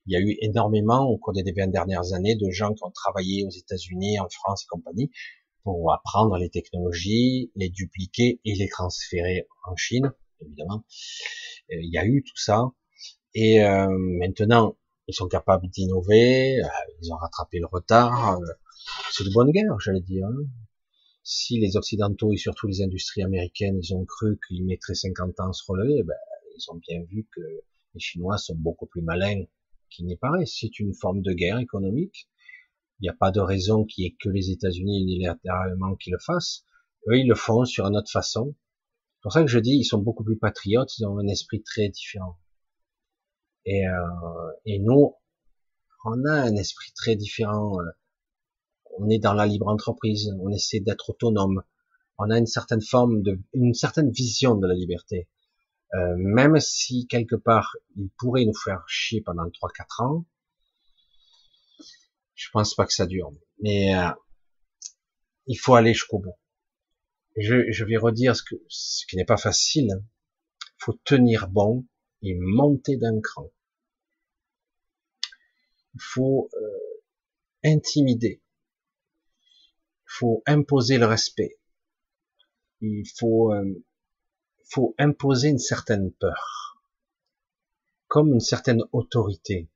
Il 0.05 0.13
y 0.13 0.15
a 0.15 0.19
eu 0.19 0.37
énormément, 0.41 1.05
au 1.05 1.17
cours 1.17 1.33
des 1.33 1.43
20 1.43 1.67
dernières 1.67 2.13
années, 2.13 2.35
de 2.35 2.49
gens 2.49 2.73
qui 2.73 2.83
ont 2.83 2.91
travaillé 2.91 3.45
aux 3.45 3.49
États-Unis, 3.49 4.19
en 4.19 4.27
France 4.29 4.63
et 4.63 4.67
compagnie, 4.69 5.11
pour 5.67 5.91
apprendre 5.91 6.37
les 6.37 6.49
technologies, 6.49 7.51
les 7.55 7.67
dupliquer 7.67 8.39
et 8.45 8.55
les 8.55 8.69
transférer 8.69 9.49
en 9.65 9.75
Chine, 9.75 10.13
évidemment. 10.39 10.85
Euh, 11.73 11.81
il 11.81 11.91
y 11.91 11.97
a 11.97 12.05
eu 12.05 12.23
tout 12.23 12.37
ça. 12.37 12.71
Et 13.33 13.61
euh, 13.61 13.89
maintenant, 13.89 14.77
ils 15.09 15.13
sont 15.13 15.27
capables 15.27 15.67
d'innover, 15.67 16.63
euh, 16.63 16.67
ils 17.01 17.11
ont 17.11 17.17
rattrapé 17.17 17.59
le 17.59 17.65
retard. 17.65 18.39
C'est 19.11 19.25
de 19.25 19.33
bonne 19.33 19.51
guerre, 19.51 19.77
j'allais 19.81 19.99
dire. 19.99 20.25
Hein. 20.27 20.45
Si 21.23 21.59
les 21.59 21.75
Occidentaux 21.75 22.31
et 22.31 22.37
surtout 22.37 22.67
les 22.67 22.81
industries 22.81 23.23
américaines, 23.23 23.77
ils 23.83 23.93
ont 23.93 24.05
cru 24.05 24.39
qu'ils 24.47 24.63
mettraient 24.63 24.95
50 24.95 25.37
ans 25.41 25.49
à 25.49 25.53
se 25.53 25.63
relever, 25.67 26.01
ben, 26.03 26.15
ils 26.55 26.71
ont 26.71 26.77
bien 26.77 27.03
vu 27.09 27.27
que 27.35 27.41
les 27.93 27.99
Chinois 27.99 28.37
sont 28.37 28.55
beaucoup 28.55 28.85
plus 28.85 29.01
malins 29.01 29.43
qu'il 29.89 30.05
n'y 30.05 30.15
paraît. 30.15 30.45
C'est 30.45 30.79
une 30.79 30.93
forme 30.93 31.21
de 31.21 31.33
guerre 31.33 31.59
économique. 31.59 32.29
Il 32.99 33.03
n'y 33.03 33.09
a 33.09 33.13
pas 33.13 33.31
de 33.31 33.39
raison 33.39 33.85
qu'il 33.85 34.03
y 34.03 34.07
ait 34.07 34.15
que 34.19 34.29
les 34.29 34.49
États-Unis 34.49 35.01
unilatéralement 35.01 35.95
qui 35.95 36.09
le 36.09 36.19
fassent. 36.19 36.65
Eux, 37.07 37.17
ils 37.19 37.27
le 37.27 37.35
font 37.35 37.63
sur 37.65 37.85
une 37.85 37.95
autre 37.95 38.11
façon. 38.11 38.55
C'est 39.15 39.21
pour 39.21 39.33
ça 39.33 39.41
que 39.41 39.47
je 39.47 39.59
dis, 39.59 39.75
ils 39.75 39.85
sont 39.85 39.99
beaucoup 39.99 40.23
plus 40.23 40.37
patriotes, 40.37 40.97
ils 40.97 41.05
ont 41.05 41.17
un 41.19 41.27
esprit 41.27 41.61
très 41.61 41.89
différent. 41.89 42.37
Et, 43.65 43.87
euh, 43.87 44.51
et 44.65 44.79
nous, 44.79 45.15
on 46.05 46.25
a 46.25 46.33
un 46.33 46.55
esprit 46.55 46.91
très 46.93 47.15
différent. 47.15 47.77
On 48.97 49.09
est 49.09 49.19
dans 49.19 49.33
la 49.33 49.45
libre 49.45 49.67
entreprise, 49.67 50.33
on 50.39 50.49
essaie 50.49 50.79
d'être 50.79 51.11
autonome. 51.11 51.63
On 52.17 52.29
a 52.31 52.37
une 52.37 52.47
certaine 52.47 52.81
forme 52.81 53.21
de, 53.21 53.39
une 53.53 53.73
certaine 53.73 54.09
vision 54.09 54.55
de 54.55 54.65
la 54.65 54.73
liberté. 54.73 55.27
Euh, 55.93 56.15
même 56.17 56.59
si 56.59 57.07
quelque 57.07 57.35
part 57.35 57.75
il 57.95 58.09
pourrait 58.17 58.45
nous 58.45 58.57
faire 58.57 58.83
chier 58.87 59.21
pendant 59.21 59.45
3-4 59.45 60.03
ans, 60.03 60.25
je 62.37 62.49
pense 62.51 62.75
pas 62.75 62.85
que 62.85 62.93
ça 62.93 63.07
dure. 63.07 63.33
Mais 63.59 63.93
euh, 63.95 64.11
il 65.47 65.55
faut 65.55 65.75
aller 65.75 65.93
jusqu'au 65.93 66.19
bout. 66.19 66.37
Je, 67.35 67.83
vais 67.83 67.97
redire 67.97 68.35
ce, 68.35 69.05
qui 69.05 69.15
n'est 69.15 69.25
pas 69.25 69.37
facile. 69.37 69.89
Il 70.61 70.83
faut 70.83 70.93
tenir 71.03 71.49
bon 71.49 71.85
et 72.21 72.35
monter 72.35 72.95
d'un 72.97 73.19
cran. 73.19 73.51
Il 75.95 76.01
faut 76.01 76.49
euh, 76.53 77.01
intimider. 77.63 78.41
Il 80.05 80.11
faut 80.19 80.43
imposer 80.45 80.97
le 80.99 81.05
respect. 81.05 81.59
Il 82.81 83.05
faut 83.17 83.51
euh, 83.51 83.83
faut 84.69 84.93
imposer 84.99 85.49
une 85.49 85.59
certaine 85.59 86.11
peur, 86.11 86.77
comme 88.07 88.33
une 88.33 88.39
certaine 88.39 88.83
autorité. 88.91 89.69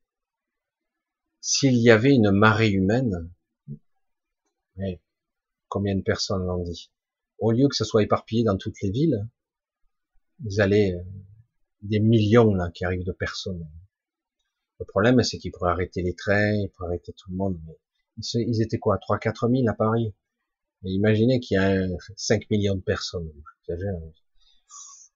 S'il 1.41 1.76
y 1.76 1.89
avait 1.89 2.13
une 2.13 2.31
marée 2.31 2.69
humaine, 2.69 3.31
mais 4.77 5.01
combien 5.69 5.95
de 5.95 6.01
personnes 6.01 6.45
l'ont 6.45 6.63
dit, 6.63 6.91
au 7.39 7.51
lieu 7.51 7.68
que 7.68 7.76
ce 7.76 7.84
soit 7.84 8.03
éparpillé 8.03 8.43
dans 8.43 8.57
toutes 8.57 8.80
les 8.81 8.91
villes, 8.91 9.27
vous 10.39 10.59
allez 10.59 10.93
euh, 10.93 11.03
des 11.81 11.99
millions 11.99 12.53
là 12.53 12.69
qui 12.72 12.85
arrivent 12.85 13.05
de 13.05 13.11
personnes. 13.11 13.68
Le 14.80 14.85
problème, 14.85 15.22
c'est 15.23 15.38
qu'ils 15.39 15.51
pourraient 15.51 15.72
arrêter 15.72 16.01
les 16.03 16.15
trains, 16.15 16.53
ils 16.53 16.69
pourraient 16.69 16.89
arrêter 16.89 17.13
tout 17.13 17.30
le 17.31 17.38
monde. 17.38 17.59
Mais 17.68 18.23
ils 18.34 18.61
étaient 18.61 18.80
quoi, 18.80 18.97
3 18.97 19.19
quatre 19.19 19.47
mille 19.47 19.68
à 19.68 19.73
Paris. 19.73 20.13
Imaginez 20.84 21.39
qu'il 21.39 21.55
y 21.55 21.57
a 21.57 21.88
5 22.15 22.49
millions 22.49 22.76
de 22.76 22.81
personnes. 22.81 23.31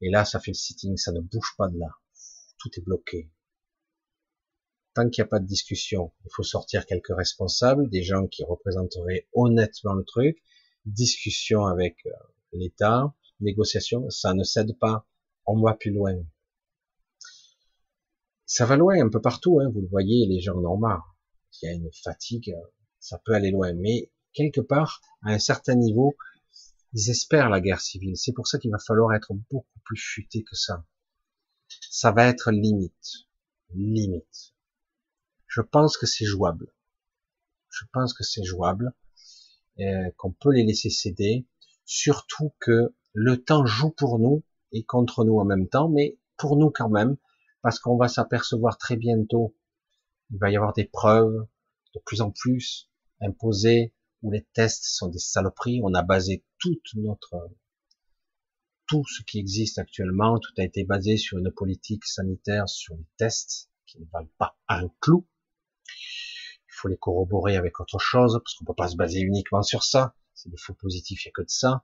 Et 0.02 0.10
là, 0.10 0.26
ça 0.26 0.40
fait 0.40 0.52
le 0.52 0.56
sitting, 0.56 0.98
ça 0.98 1.12
ne 1.12 1.20
bouge 1.20 1.56
pas 1.58 1.68
de 1.68 1.78
là. 1.78 1.90
Tout 2.60 2.70
est 2.78 2.84
bloqué. 2.84 3.30
Tant 4.96 5.10
qu'il 5.10 5.22
n'y 5.22 5.28
a 5.28 5.30
pas 5.30 5.40
de 5.40 5.46
discussion, 5.46 6.14
il 6.24 6.30
faut 6.34 6.44
sortir 6.44 6.86
quelques 6.86 7.14
responsables, 7.14 7.90
des 7.90 8.02
gens 8.02 8.28
qui 8.28 8.46
représenteraient 8.46 9.28
honnêtement 9.34 9.94
le 9.94 10.06
truc, 10.06 10.42
discussion 10.86 11.66
avec 11.66 11.98
euh, 12.06 12.12
l'État, 12.54 13.14
négociation, 13.42 14.10
ça 14.10 14.34
ne 14.34 14.46
cède 14.46 14.78
pas, 14.80 15.06
on 15.46 15.62
va 15.62 15.74
plus 15.74 15.92
loin. 15.92 16.16
Ça 18.46 18.66
va 18.66 18.78
loin 18.78 18.96
un 19.04 19.10
peu 19.10 19.20
partout, 19.20 19.60
hein, 19.60 19.70
vous 19.70 19.82
le 19.82 19.88
voyez, 19.88 20.26
les 20.28 20.40
gens 20.40 20.56
en 20.56 20.64
ont 20.64 20.78
marre. 20.78 21.18
Il 21.62 21.66
y 21.66 21.70
a 21.70 21.74
une 21.74 21.92
fatigue, 21.92 22.56
ça 22.98 23.20
peut 23.26 23.34
aller 23.34 23.52
loin, 23.52 23.74
mais 23.74 24.14
quelque 24.32 24.62
part, 24.62 25.02
à 25.24 25.32
un 25.32 25.40
certain 25.40 25.76
niveau, 25.76 26.16
ils 26.94 27.10
espèrent 27.10 27.50
la 27.50 27.60
guerre 27.60 27.82
civile. 27.82 28.16
C'est 28.16 28.32
pour 28.32 28.48
ça 28.48 28.60
qu'il 28.60 28.72
va 28.72 28.80
falloir 28.80 29.14
être 29.14 29.34
beaucoup 29.52 29.80
plus 29.84 29.98
futé 29.98 30.44
que 30.44 30.56
ça. 30.56 30.86
Ça 31.68 32.12
va 32.14 32.28
être 32.28 32.52
limite. 32.52 33.28
Limite. 33.74 34.55
Je 35.56 35.62
pense 35.62 35.96
que 35.96 36.06
c'est 36.06 36.26
jouable. 36.26 36.68
Je 37.70 37.86
pense 37.94 38.14
que 38.14 38.26
c'est 38.26 38.44
jouable. 38.44 38.94
Euh, 39.80 40.12
qu'on 40.18 40.34
peut 40.34 40.52
les 40.52 40.66
laisser 40.66 40.90
céder. 40.90 41.48
Surtout 41.86 42.54
que 42.60 42.94
le 43.14 43.42
temps 43.42 43.66
joue 43.66 43.90
pour 43.90 44.20
nous 44.20 44.44
et 44.74 44.84
contre 44.84 45.24
nous 45.24 45.40
en 45.40 45.46
même 45.46 45.70
temps, 45.70 45.88
mais 45.88 46.20
pour 46.36 46.58
nous 46.58 46.72
quand 46.72 46.90
même, 46.90 47.16
parce 47.62 47.80
qu'on 47.80 47.96
va 47.96 48.10
s'apercevoir 48.10 48.78
très 48.78 48.98
bientôt, 48.98 49.56
il 50.30 50.40
va 50.40 50.52
y 50.52 50.58
avoir 50.58 50.74
des 50.74 50.84
preuves 50.84 51.48
de 51.94 52.02
plus 52.06 52.20
en 52.20 52.32
plus 52.32 52.90
imposées 53.22 53.94
où 54.24 54.32
les 54.32 54.46
tests 54.52 54.84
sont 54.84 55.08
des 55.08 55.20
saloperies. 55.20 55.80
On 55.86 55.94
a 55.94 56.04
basé 56.04 56.44
toute 56.60 56.96
notre 56.96 57.50
tout 58.88 59.06
ce 59.08 59.24
qui 59.24 59.40
existe 59.40 59.80
actuellement, 59.80 60.38
tout 60.38 60.54
a 60.58 60.66
été 60.66 60.84
basé 60.84 61.16
sur 61.16 61.38
une 61.38 61.52
politique 61.52 62.04
sanitaire, 62.04 62.68
sur 62.68 62.96
les 62.98 63.08
tests 63.16 63.70
qui 63.86 64.02
ne 64.02 64.06
valent 64.12 64.30
pas 64.38 64.58
un 64.68 64.90
clou. 65.00 65.26
Il 66.68 66.74
faut 66.74 66.88
les 66.88 66.98
corroborer 66.98 67.58
avec 67.58 67.80
autre 67.80 68.00
chose, 68.00 68.40
parce 68.44 68.56
qu'on 68.56 68.66
peut 68.66 68.76
pas 68.76 68.90
se 68.90 68.96
baser 68.96 69.20
uniquement 69.20 69.64
sur 69.64 69.84
ça. 69.84 70.16
C'est 70.34 70.50
des 70.50 70.58
faux 70.58 70.74
positifs, 70.74 71.26
il 71.26 71.30
n'y 71.30 71.32
a 71.32 71.34
que 71.34 71.42
de 71.44 71.50
ça. 71.50 71.84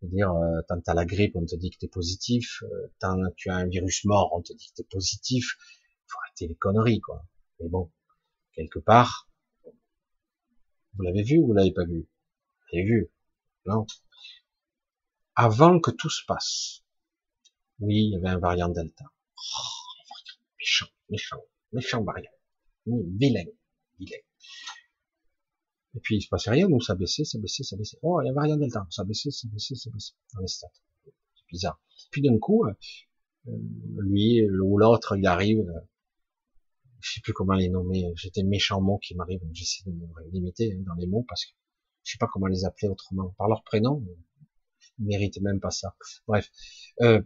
C'est-à-dire, 0.00 0.30
euh, 0.30 0.62
tant 0.68 0.80
tu 0.80 0.90
as 0.90 0.94
la 0.94 1.04
grippe, 1.04 1.34
on 1.34 1.44
te 1.44 1.56
dit 1.56 1.70
que 1.70 1.78
tu 1.78 1.86
es 1.86 1.88
positif, 1.88 2.62
euh, 2.62 2.92
tant 3.00 3.16
tu 3.36 3.50
as 3.50 3.56
un 3.56 3.66
virus 3.66 4.04
mort, 4.04 4.30
on 4.32 4.42
te 4.42 4.52
dit 4.52 4.68
que 4.68 4.74
tu 4.76 4.82
es 4.82 4.88
positif. 4.90 5.56
faut 6.06 6.18
arrêter 6.24 6.46
les 6.46 6.54
conneries, 6.54 7.00
quoi. 7.00 7.24
Mais 7.60 7.68
bon, 7.68 7.90
quelque 8.52 8.78
part, 8.78 9.28
vous 10.94 11.02
l'avez 11.02 11.22
vu 11.22 11.38
ou 11.38 11.46
vous 11.48 11.52
l'avez 11.54 11.72
pas 11.72 11.84
vu? 11.84 12.00
Vous 12.00 12.66
l'avez 12.72 12.86
vu 12.86 13.10
Non? 13.66 13.86
Avant 15.34 15.80
que 15.80 15.90
tout 15.90 16.10
se 16.10 16.24
passe, 16.26 16.82
oui, 17.80 17.94
il 17.94 18.10
y 18.12 18.16
avait 18.16 18.28
un 18.28 18.38
variant 18.38 18.68
Delta. 18.68 19.04
Oh, 19.36 20.02
méchant, 20.58 20.88
méchant, 21.08 21.42
méchant 21.72 22.02
variant. 22.02 22.37
Vilain, 23.18 23.44
vilain. 23.98 24.18
Et 25.94 26.00
puis 26.00 26.16
il 26.16 26.22
se 26.22 26.28
passait 26.28 26.50
rien, 26.50 26.68
donc 26.68 26.84
ça 26.84 26.94
baissait, 26.94 27.24
ça 27.24 27.38
baissait, 27.38 27.62
ça 27.64 27.76
baissait. 27.76 27.98
Oh, 28.02 28.20
il 28.20 28.26
y 28.26 28.28
a 28.28 28.32
un 28.32 28.34
variant 28.34 28.56
Delta, 28.56 28.86
ça 28.90 29.04
baissait, 29.04 29.30
ça 29.30 29.48
baissait, 29.48 29.74
ça 29.74 29.90
baissait 29.90 30.14
dans 30.34 30.40
les 30.40 30.46
stats. 30.46 30.68
C'est 31.04 31.46
bizarre. 31.50 31.80
Puis 32.10 32.22
d'un 32.22 32.38
coup, 32.38 32.64
euh, 32.66 32.72
lui 33.98 34.48
ou 34.48 34.78
l'autre, 34.78 35.16
il 35.16 35.26
arrive, 35.26 35.60
euh, 35.60 35.80
je 37.00 37.14
sais 37.14 37.20
plus 37.20 37.32
comment 37.32 37.54
les 37.54 37.68
nommer, 37.68 38.12
j'étais 38.16 38.42
méchant 38.42 38.80
mot 38.80 38.98
qui 38.98 39.14
m'arrive, 39.14 39.40
j'essaie 39.52 39.84
de 39.86 39.90
me 39.90 40.30
limiter 40.30 40.72
hein, 40.72 40.82
dans 40.86 40.94
les 40.94 41.06
mots 41.06 41.24
parce 41.28 41.44
que 41.44 41.52
je 42.04 42.12
sais 42.12 42.18
pas 42.18 42.28
comment 42.32 42.46
les 42.46 42.64
appeler 42.64 42.88
autrement. 42.88 43.34
Par 43.36 43.48
leur 43.48 43.62
prénom, 43.62 44.04
ils 44.98 45.06
méritent 45.06 45.40
même 45.40 45.60
pas 45.60 45.70
ça. 45.70 45.94
Bref. 46.26 46.50
Euh, 47.02 47.22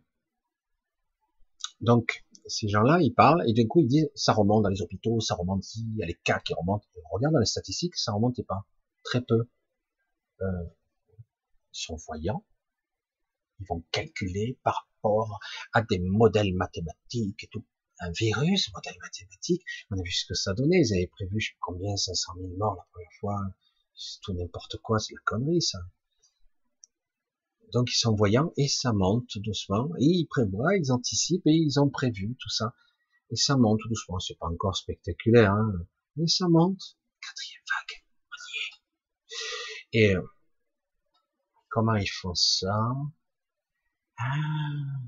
donc, 1.81 2.25
ces 2.47 2.69
gens-là, 2.69 2.99
ils 3.01 3.15
parlent, 3.15 3.43
et 3.49 3.53
d'un 3.53 3.67
coup, 3.67 3.81
ils 3.81 3.89
disent, 3.89 4.11
ça 4.15 4.33
remonte 4.33 4.63
dans 4.63 4.69
les 4.69 4.83
hôpitaux, 4.83 5.21
ça 5.21 5.35
remonte 5.35 5.65
ici, 5.65 5.87
il 5.93 5.97
y 5.99 6.03
a 6.03 6.07
les 6.07 6.19
cas 6.25 6.41
qui 6.41 6.55
remontent. 6.55 6.87
regarde 7.11 7.35
dans 7.35 7.41
les 7.41 7.47
statistiques, 7.47 7.97
ça 7.97 8.13
remontait 8.13 8.45
pas. 8.45 8.67
Très 9.05 9.23
peu. 9.23 9.49
Euh, 10.41 10.65
ils 11.73 11.81
sont 11.81 11.97
voyants. 12.07 12.45
Ils 13.61 13.67
vont 13.67 13.85
calculer 13.93 14.59
par 14.65 14.87
rapport 14.97 15.39
à 15.73 15.83
des 15.83 15.99
modèles 15.99 16.55
mathématiques 16.55 17.45
et 17.45 17.49
tout. 17.49 17.65
Un 18.01 18.11
virus, 18.11 18.73
modèle 18.73 18.97
mathématique, 19.01 19.63
on 19.91 19.99
a 19.99 20.03
vu 20.03 20.11
ce 20.11 20.27
que 20.27 20.35
ça 20.35 20.55
donnait. 20.55 20.81
Ils 20.81 20.95
avaient 20.95 21.07
prévu, 21.07 21.41
je 21.41 21.51
sais 21.51 21.57
combien, 21.61 21.97
500 21.97 22.33
000 22.37 22.49
morts 22.57 22.77
la 22.77 22.85
première 22.93 23.13
fois. 23.21 23.41
C'est 23.95 24.21
tout 24.23 24.33
n'importe 24.33 24.79
quoi, 24.79 24.99
c'est 24.99 25.15
la 25.15 25.21
connerie, 25.25 25.63
ça. 25.63 25.79
Donc 27.73 27.91
ils 27.91 27.99
sont 27.99 28.15
voyants 28.15 28.53
et 28.59 28.69
ça 28.69 28.93
monte 28.93 29.39
doucement. 29.39 29.89
Et 29.99 30.05
ils 30.05 30.27
prévoient, 30.27 30.77
ils 30.77 30.93
anticipent 30.93 31.47
et 31.47 31.55
ils 31.55 31.81
ont 31.81 31.89
prévu 31.89 32.37
tout 32.39 32.51
ça. 32.51 32.75
Et 33.31 33.37
ça 33.37 33.57
monte 33.57 33.81
doucement. 33.89 34.19
C'est 34.19 34.39
pas 34.39 34.47
encore 34.47 34.77
spectaculaire, 34.77 35.53
hein, 35.53 35.73
mais 36.17 36.27
ça 36.27 36.49
monte. 36.49 36.99
Quatrième 37.21 37.63
vague. 37.71 38.05
Et 39.95 40.15
euh, 40.17 40.23
comment 41.71 41.95
ils 41.95 42.11
font 42.11 42.35
ça? 42.35 42.93
Ah, 44.19 45.01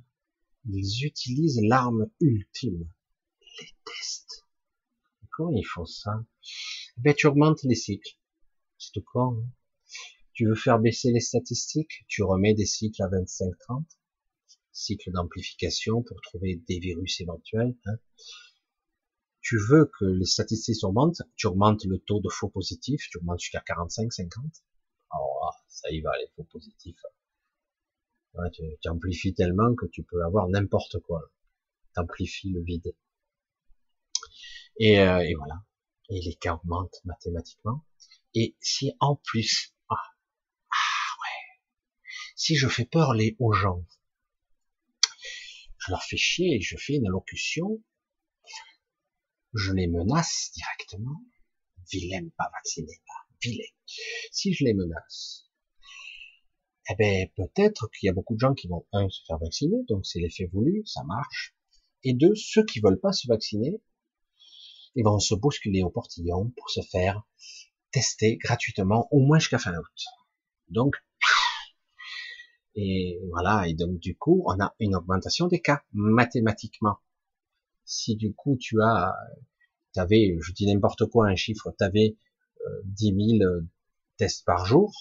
Ils 0.67 1.05
utilisent 1.05 1.61
l'arme 1.63 2.07
ultime, 2.21 2.89
les 3.61 3.69
tests. 3.85 4.47
Comment 5.33 5.53
ils 5.55 5.67
font 5.67 5.85
ça? 5.85 6.25
Ben 6.97 7.15
tu 7.15 7.27
augmentes 7.27 7.63
les 7.65 7.75
cycles. 7.75 8.17
C'est 8.79 8.93
tout 8.93 9.05
con. 9.13 9.37
Hein 9.39 9.64
tu 10.35 10.47
veux 10.47 10.57
faire 10.57 10.81
baisser 10.81 11.13
les 11.13 11.21
statistiques, 11.21 12.05
tu 12.09 12.23
remets 12.23 12.55
des 12.55 12.67
cycles 12.67 13.03
à 13.03 13.09
25-30, 13.09 13.85
cycles 14.73 15.13
d'amplification 15.13 16.03
pour 16.03 16.21
trouver 16.21 16.57
des 16.69 16.81
virus 16.81 17.21
éventuels. 17.21 17.77
Hein. 17.87 17.97
Tu 19.41 19.59
veux 19.59 19.91
que 19.99 20.05
les 20.05 20.25
statistiques 20.25 20.83
augmentent, 20.83 21.23
tu 21.37 21.47
augmentes 21.47 21.85
le 21.85 21.99
taux 21.99 22.21
de 22.21 22.29
faux 22.29 22.49
positifs, 22.49 23.09
tu 23.11 23.19
augmentes 23.19 23.41
jusqu'à 23.41 23.61
45-50. 23.61 24.29
Alors 25.11 25.65
ça 25.69 25.91
y 25.91 26.01
va, 26.01 26.11
les 26.19 26.29
faux 26.35 26.45
positifs. 26.45 27.01
tu, 28.53 28.89
amplifies 28.89 29.35
tellement 29.35 29.75
que 29.77 29.87
tu 29.87 30.03
peux 30.03 30.25
avoir 30.25 30.49
n'importe 30.49 30.99
quoi. 31.01 31.31
Tu 31.95 32.01
amplifies 32.01 32.51
le 32.51 32.63
vide. 32.63 32.97
Et, 34.79 34.99
euh, 34.99 35.21
et 35.21 35.35
voilà. 35.35 35.63
Et 36.09 36.21
les 36.21 36.35
cas 36.35 36.55
augmentent 36.55 37.01
mathématiquement. 37.05 37.85
Et 38.35 38.57
si 38.61 38.93
en 38.99 39.15
plus 39.15 39.74
si 42.35 42.57
je 42.57 42.69
fais 42.69 42.85
peur 42.85 43.15
les, 43.15 43.37
aux 43.39 43.53
gens, 43.53 43.85
je 45.79 45.91
leur 45.91 46.03
fais 46.03 46.17
chier, 46.17 46.61
je 46.61 46.77
fais 46.77 46.95
une 46.95 47.07
allocution, 47.07 47.83
je 49.53 49.73
les 49.73 49.87
menace 49.87 50.51
directement, 50.55 51.21
vilain, 51.91 52.29
pas 52.37 52.51
vacciné, 52.53 53.01
pas. 53.07 53.25
Si 54.33 54.55
je 54.55 54.65
les 54.65 54.73
menace, 54.73 55.51
eh 56.91 56.95
ben, 56.97 57.29
peut-être 57.37 57.89
qu'il 57.91 58.07
y 58.07 58.11
a 58.11 58.15
beaucoup 58.15 58.35
de 58.35 58.41
gens 58.41 58.55
qui 58.55 58.69
vont, 58.69 58.87
un, 58.93 59.09
se 59.11 59.23
faire 59.27 59.39
vacciner, 59.39 59.77
donc 59.89 60.07
c'est 60.07 60.19
l'effet 60.19 60.47
voulu, 60.53 60.83
ça 60.87 61.03
marche, 61.05 61.55
et 62.03 62.15
deux, 62.15 62.35
ceux 62.35 62.65
qui 62.65 62.81
veulent 62.81 63.01
pas 63.01 63.13
se 63.13 63.27
vacciner, 63.29 63.83
ils 64.95 65.05
vont 65.05 65.19
se 65.19 65.35
bousculer 65.35 65.83
au 65.83 65.91
portillon 65.91 66.53
pour 66.57 66.71
se 66.71 66.81
faire 66.81 67.23
tester 67.91 68.37
gratuitement, 68.37 69.09
au 69.11 69.21
moins 69.21 69.39
jusqu'à 69.39 69.59
fin 69.59 69.77
août. 69.77 70.05
Donc, 70.69 70.97
et 72.77 73.21
voilà, 73.31 73.69
et 73.69 73.75
donc 73.75 73.99
du 73.99 74.17
coup, 74.17 74.43
on 74.47 74.61
a 74.61 74.75
une 74.81 74.97
augmentation 74.97 75.47
des 75.47 75.61
cas 75.61 75.83
mathématiquement. 75.93 76.99
Si 77.85 78.17
du 78.17 78.35
coup 78.35 78.57
tu 78.61 78.81
as, 78.83 79.15
tu 79.95 80.01
avais, 80.01 80.37
je 80.41 80.53
dis 80.53 80.67
n'importe 80.67 81.07
quoi, 81.07 81.29
un 81.29 81.37
chiffre, 81.37 81.75
tu 81.79 81.85
avais 81.85 82.17
euh, 82.67 82.81
10 82.85 83.39
000 83.39 83.51
tests 84.17 84.45
par 84.45 84.67
jour, 84.67 84.93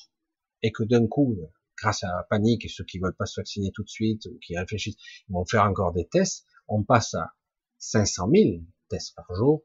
et 0.62 0.72
que 0.72 0.84
d'un 0.84 1.08
coup, 1.08 1.38
grâce 1.78 2.04
à 2.04 2.08
la 2.08 2.24
panique 2.24 2.70
ceux 2.70 2.86
qui 2.86 3.00
veulent 3.00 3.16
pas 3.16 3.26
se 3.26 3.40
vacciner 3.40 3.72
tout 3.72 3.84
de 3.84 3.90
suite 3.90 4.26
ou 4.26 4.38
qui 4.40 4.58
réfléchissent, 4.58 4.98
ils 5.30 5.34
vont 5.34 5.45
faire 5.45 5.64
encore 5.64 5.94
des 5.94 6.08
tests, 6.08 6.45
on 6.68 6.84
passe 6.84 7.14
à 7.14 7.34
500 7.80 8.30
000 8.34 8.62
tests 8.90 9.16
par 9.16 9.34
jour. 9.36 9.64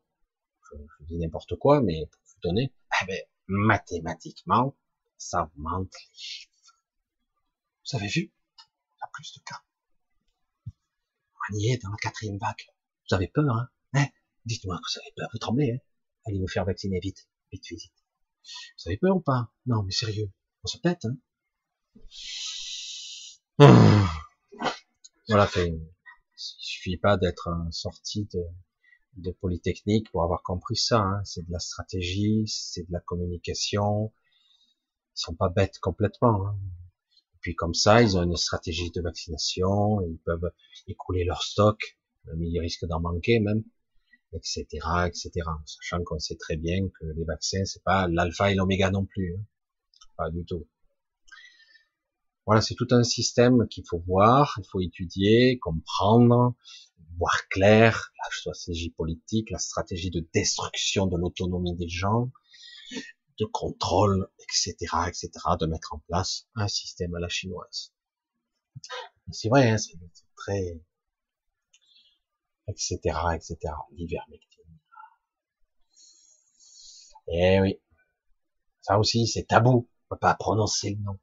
Je, 0.71 1.05
dis 1.07 1.19
n'importe 1.19 1.57
quoi, 1.57 1.81
mais 1.81 2.07
pour 2.11 2.21
vous 2.25 2.41
donner, 2.43 2.73
eh 3.03 3.07
ben, 3.07 3.21
mathématiquement, 3.47 4.77
ça 5.17 5.45
augmente 5.45 5.93
les 5.93 6.19
chiffres. 6.19 6.58
Vous 7.91 7.97
avez 7.97 8.09
vu? 8.09 8.21
Il 8.21 8.99
y 9.01 9.03
a 9.03 9.09
plus 9.13 9.33
de 9.35 9.41
cas. 9.45 9.63
On 11.51 11.57
y 11.57 11.71
est 11.71 11.83
dans 11.83 11.91
la 11.91 11.97
quatrième 11.97 12.37
vague. 12.37 12.67
Vous 13.09 13.17
avez 13.17 13.29
peur, 13.29 13.49
hein, 13.49 13.69
hein? 13.95 14.07
Dites-moi 14.45 14.77
que 14.77 14.93
vous 14.93 15.01
avez 15.01 15.13
peur, 15.17 15.29
vous 15.33 15.39
tremblez, 15.39 15.73
hein? 15.73 15.79
Allez 16.27 16.39
vous 16.39 16.49
faire 16.49 16.67
vacciner 16.67 17.01
vite, 17.01 17.29
vite, 17.51 17.65
vite. 17.71 17.93
Vous 18.45 18.89
avez 18.91 18.99
peur 18.99 19.17
ou 19.17 19.21
pas? 19.21 19.51
Non, 19.65 19.83
mais 19.83 19.93
sérieux, 19.93 20.31
on 20.65 20.67
se 20.67 20.77
pète, 20.79 21.07
hein? 21.07 21.17
Voilà, 25.29 25.47
fait. 25.47 25.69
Il 25.69 25.81
suffit 26.37 26.99
pas 26.99 27.17
d'être 27.17 27.49
sorti 27.71 28.29
de, 29.17 29.33
Polytechnique 29.41 30.11
pour 30.11 30.23
avoir 30.23 30.43
compris 30.43 30.77
ça. 30.77 31.01
Hein. 31.01 31.25
C'est 31.25 31.47
de 31.47 31.53
la 31.53 31.59
stratégie, 31.59 32.47
c'est 32.47 32.87
de 32.87 32.93
la 32.93 33.01
communication. 33.01 34.13
Ils 35.17 35.21
sont 35.21 35.35
pas 35.35 35.49
bêtes 35.49 35.79
complètement. 35.81 36.47
Hein. 36.49 36.59
Puis 37.41 37.55
comme 37.55 37.75
ça, 37.75 38.03
ils 38.03 38.17
ont 38.17 38.23
une 38.23 38.37
stratégie 38.37 38.91
de 38.91 39.01
vaccination, 39.01 40.01
ils 40.03 40.19
peuvent 40.25 40.51
écouler 40.87 41.25
leur 41.25 41.43
stock, 41.43 41.99
mais 42.37 42.49
ils 42.49 42.61
risquent 42.61 42.87
d'en 42.87 43.01
manquer 43.01 43.41
même, 43.41 43.65
etc., 44.33 44.65
etc. 45.07 45.31
Sachant 45.67 46.03
qu'on 46.05 46.19
sait 46.19 46.37
très 46.37 46.57
bien 46.57 46.89
que 46.89 47.07
les 47.17 47.25
vaccins, 47.25 47.65
c'est 47.65 47.83
pas 47.83 48.09
l'alpha 48.09 48.51
et 48.51 48.55
l'oméga 48.55 48.91
non 48.91 49.05
plus, 49.05 49.35
hein. 49.37 49.43
pas 50.17 50.31
du 50.31 50.45
tout. 50.45 50.67
Voilà, 52.47 52.63
c'est 52.63 52.75
tout 52.75 52.89
un 52.93 53.03
système 53.03 53.69
qu'il 53.69 53.85
faut 53.87 54.03
voir, 54.07 54.59
il 54.59 54.67
faut 54.67 54.81
étudier, 54.81 55.59
comprendre, 55.59 56.55
voir 57.19 57.49
clair, 57.49 58.11
la 58.19 58.31
stratégie 58.31 58.91
politique, 58.91 59.51
la 59.51 59.59
stratégie 59.59 60.11
de 60.11 60.27
destruction 60.33 61.07
de 61.07 61.19
l'autonomie 61.19 61.77
des 61.77 61.89
gens, 61.89 62.31
de 63.39 63.45
contrôle, 63.47 64.29
etc., 64.41 64.75
etc., 65.07 65.31
de 65.61 65.67
mettre 65.67 65.95
en 65.95 65.99
place 66.01 66.47
un 66.55 66.69
système 66.69 67.15
à 67.15 67.21
la 67.21 67.29
chinoise. 67.29 67.93
C'est 69.31 69.49
vrai, 69.49 69.71
hein, 69.71 69.79
c'est 69.79 69.99
très, 70.37 70.81
etc., 72.69 72.99
etc., 73.35 73.57
l'ivermectine. 73.93 74.79
Eh 77.29 77.61
oui. 77.61 77.81
Ça 78.81 78.99
aussi, 78.99 79.27
c'est 79.27 79.45
tabou. 79.45 79.89
On 80.11 80.15
peut 80.15 80.19
pas 80.19 80.35
prononcer 80.35 80.95
le 80.95 81.03
nom. 81.03 81.19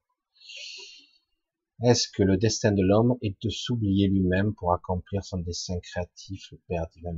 Est-ce 1.84 2.08
que 2.08 2.24
le 2.24 2.38
destin 2.38 2.72
de 2.72 2.84
l'homme 2.84 3.18
est 3.22 3.36
de 3.42 3.50
s'oublier 3.50 4.08
lui-même 4.08 4.54
pour 4.54 4.72
accomplir 4.74 5.26
son 5.26 5.40
destin 5.40 5.80
créatif, 5.80 6.52
le 6.52 6.58
Père 6.68 6.88
divin 6.96 7.18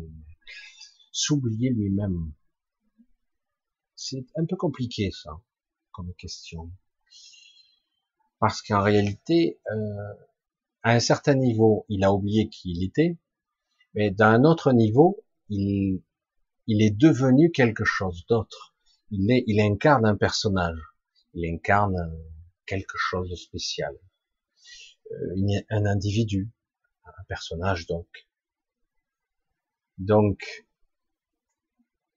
S'oublier 1.12 1.70
lui-même. 1.70 2.34
C'est 3.98 4.26
un 4.38 4.46
peu 4.46 4.56
compliqué 4.56 5.12
ça, 5.12 5.32
comme 5.92 6.14
question. 6.16 6.72
Parce 8.40 8.62
qu'en 8.62 8.82
réalité, 8.82 9.60
euh, 9.72 10.14
à 10.84 10.92
un 10.92 11.00
certain 11.00 11.36
niveau, 11.36 11.86
il 11.90 12.06
a 12.06 12.14
oublié 12.14 12.48
qui 12.48 12.72
il 12.72 12.86
était, 12.86 13.18
mais 13.96 14.12
d'un 14.12 14.46
autre 14.46 14.72
niveau, 14.72 15.26
il, 15.50 16.02
il 16.68 16.82
est 16.82 16.96
devenu 16.96 17.52
quelque 17.52 17.84
chose 17.86 18.26
d'autre. 18.30 18.76
Il, 19.12 19.32
est, 19.32 19.44
il 19.48 19.60
incarne 19.60 20.06
un 20.06 20.16
personnage, 20.16 20.80
il 21.34 21.46
incarne 21.52 21.98
quelque 22.68 22.98
chose 22.98 23.30
de 23.30 23.36
spécial. 23.36 23.98
euh, 25.12 25.62
un 25.70 25.86
individu, 25.86 26.52
un 27.06 27.24
personnage 27.28 27.88
donc. 27.88 28.08
Donc, 29.98 30.68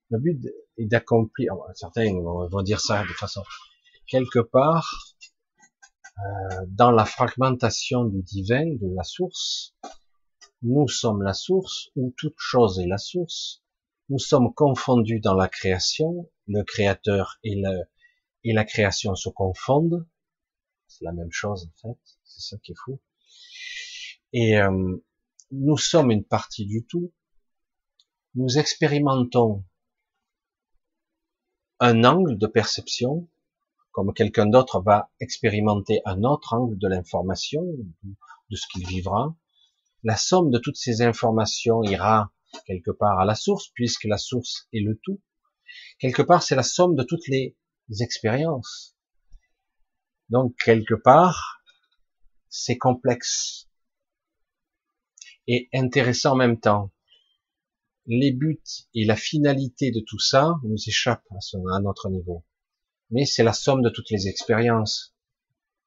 le 0.09 0.19
but 0.19 0.39
est 0.77 0.85
d'accomplir, 0.85 1.53
certains 1.75 2.13
vont 2.13 2.61
dire 2.61 2.79
ça 2.79 3.03
de 3.03 3.13
façon, 3.13 3.43
quelque 4.07 4.39
part, 4.39 5.15
euh, 6.19 6.65
dans 6.67 6.91
la 6.91 7.05
fragmentation 7.05 8.05
du 8.05 8.21
divin, 8.21 8.65
de 8.65 8.93
la 8.95 9.03
source, 9.03 9.75
nous 10.61 10.87
sommes 10.87 11.23
la 11.23 11.33
source, 11.33 11.89
où 11.95 12.13
toute 12.17 12.35
chose 12.37 12.79
est 12.79 12.87
la 12.87 12.97
source, 12.97 13.63
nous 14.09 14.19
sommes 14.19 14.53
confondus 14.53 15.19
dans 15.19 15.33
la 15.33 15.47
création, 15.47 16.29
le 16.47 16.63
créateur 16.63 17.39
et, 17.43 17.55
le, 17.55 17.83
et 18.43 18.53
la 18.53 18.65
création 18.65 19.15
se 19.15 19.29
confondent, 19.29 20.07
c'est 20.87 21.05
la 21.05 21.13
même 21.13 21.31
chose 21.31 21.67
en 21.67 21.89
fait, 21.89 21.99
c'est 22.23 22.41
ça 22.41 22.57
qui 22.61 22.73
est 22.73 22.79
fou. 22.83 22.99
Et 24.33 24.59
euh, 24.59 24.97
nous 25.51 25.77
sommes 25.77 26.11
une 26.11 26.25
partie 26.25 26.65
du 26.65 26.85
tout, 26.85 27.13
nous 28.35 28.59
expérimentons 28.59 29.63
un 31.81 32.03
angle 32.03 32.37
de 32.37 32.45
perception, 32.45 33.27
comme 33.91 34.13
quelqu'un 34.13 34.45
d'autre 34.45 34.81
va 34.81 35.11
expérimenter 35.19 36.01
un 36.05 36.23
autre 36.23 36.53
angle 36.53 36.77
de 36.77 36.87
l'information, 36.87 37.63
de 38.03 38.55
ce 38.55 38.67
qu'il 38.71 38.87
vivra. 38.87 39.35
La 40.03 40.15
somme 40.15 40.51
de 40.51 40.59
toutes 40.59 40.77
ces 40.77 41.01
informations 41.01 41.81
ira 41.81 42.31
quelque 42.67 42.91
part 42.91 43.19
à 43.19 43.25
la 43.25 43.33
source, 43.33 43.69
puisque 43.73 44.03
la 44.03 44.19
source 44.19 44.67
est 44.73 44.81
le 44.81 44.99
tout. 45.03 45.21
Quelque 45.97 46.21
part, 46.21 46.43
c'est 46.43 46.55
la 46.55 46.63
somme 46.63 46.95
de 46.95 47.03
toutes 47.03 47.27
les 47.27 47.57
expériences. 47.99 48.95
Donc, 50.29 50.55
quelque 50.63 50.93
part, 50.93 51.63
c'est 52.47 52.77
complexe 52.77 53.69
et 55.47 55.67
intéressant 55.73 56.33
en 56.33 56.35
même 56.35 56.59
temps 56.59 56.91
les 58.13 58.33
buts 58.33 58.61
et 58.93 59.05
la 59.05 59.15
finalité 59.15 59.89
de 59.89 60.01
tout 60.01 60.19
ça 60.19 60.55
nous 60.63 60.75
échappent 60.85 61.23
à, 61.31 61.79
notre 61.79 62.09
niveau. 62.09 62.43
Mais 63.09 63.23
c'est 63.23 63.43
la 63.43 63.53
somme 63.53 63.81
de 63.81 63.89
toutes 63.89 64.09
les 64.09 64.27
expériences. 64.27 65.15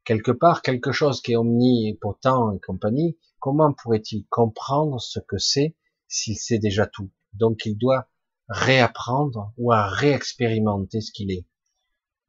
Quelque 0.04 0.30
part, 0.30 0.62
quelque 0.62 0.90
chose 0.90 1.20
qui 1.20 1.32
est 1.32 1.36
omnipotent 1.36 2.54
et 2.54 2.60
compagnie, 2.60 3.18
comment 3.40 3.74
pourrait-il 3.74 4.24
comprendre 4.28 5.02
ce 5.02 5.20
que 5.20 5.36
c'est 5.36 5.76
s'il 6.08 6.38
sait 6.38 6.58
déjà 6.58 6.86
tout? 6.86 7.10
Donc 7.34 7.66
il 7.66 7.76
doit 7.76 8.08
réapprendre 8.48 9.52
ou 9.58 9.72
à 9.72 9.86
réexpérimenter 9.86 11.02
ce 11.02 11.12
qu'il 11.12 11.30
est. 11.30 11.46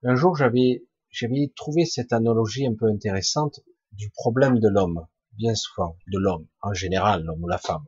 Un 0.03 0.15
jour, 0.15 0.35
j'avais 0.35 0.85
j'avais 1.09 1.53
trouvé 1.55 1.85
cette 1.85 2.11
analogie 2.11 2.67
un 2.67 2.76
peu 2.76 2.88
intéressante 2.88 3.61
du 3.93 4.09
problème 4.09 4.59
de 4.59 4.67
l'homme, 4.67 5.07
bien 5.38 5.55
souvent, 5.55 5.97
de 6.07 6.19
l'homme, 6.19 6.47
en 6.61 6.73
général, 6.73 7.23
l'homme 7.23 7.43
ou 7.45 7.47
la 7.47 7.57
femme. 7.57 7.85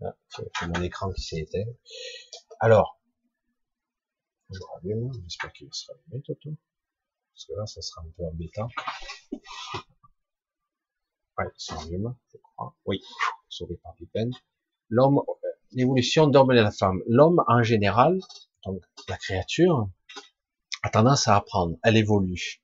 Ah, 0.00 0.14
c'est 0.28 0.66
mon 0.66 0.82
écran 0.82 1.12
qui 1.12 1.22
s'est 1.22 1.38
éteint. 1.38 1.70
Alors, 2.60 3.00
je 4.50 4.58
rallume, 4.72 5.12
j'espère 5.24 5.52
qu'il 5.52 5.68
sera 5.72 5.94
allumé, 5.94 6.22
Toto. 6.22 6.50
Parce 7.32 7.46
que 7.46 7.52
là, 7.54 7.66
ça 7.66 7.82
sera 7.82 8.02
un 8.02 8.10
peu 8.16 8.24
embêtant. 8.24 8.68
Ouais, 11.36 11.44
ça 11.56 11.78
allume, 11.80 12.14
je 12.32 12.38
crois. 12.38 12.74
Oui, 12.86 13.00
sauvé 13.48 13.76
par 13.82 13.94
Pippen. 13.94 14.30
L'homme, 14.88 15.20
l'évolution 15.72 16.28
d'homme 16.28 16.52
et 16.52 16.56
de 16.56 16.62
la 16.62 16.70
femme. 16.70 17.00
L'homme, 17.06 17.42
en 17.46 17.62
général, 17.62 18.18
donc 18.64 18.82
la 19.08 19.16
créature, 19.16 19.88
a 20.82 20.90
tendance 20.90 21.28
à 21.28 21.36
apprendre. 21.36 21.76
Elle 21.82 21.96
évolue. 21.96 22.62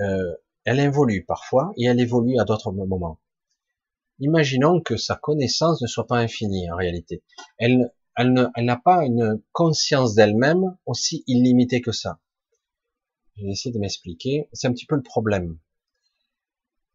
Euh, 0.00 0.36
elle 0.64 0.80
évolue 0.80 1.24
parfois 1.24 1.72
et 1.76 1.86
elle 1.86 2.00
évolue 2.00 2.38
à 2.38 2.44
d'autres 2.44 2.70
moments. 2.72 3.20
Imaginons 4.18 4.80
que 4.80 4.96
sa 4.96 5.16
connaissance 5.16 5.82
ne 5.82 5.86
soit 5.86 6.06
pas 6.06 6.18
infinie 6.18 6.70
en 6.70 6.76
réalité. 6.76 7.22
Elle, 7.58 7.92
elle 8.16 8.50
n'a 8.58 8.76
pas 8.76 9.04
une 9.04 9.42
conscience 9.52 10.14
d'elle-même 10.14 10.76
aussi 10.86 11.24
illimitée 11.26 11.80
que 11.80 11.92
ça. 11.92 12.20
Je 13.36 13.44
vais 13.44 13.52
essayer 13.52 13.72
de 13.72 13.78
m'expliquer. 13.78 14.48
C'est 14.52 14.68
un 14.68 14.72
petit 14.72 14.86
peu 14.86 14.96
le 14.96 15.02
problème. 15.02 15.58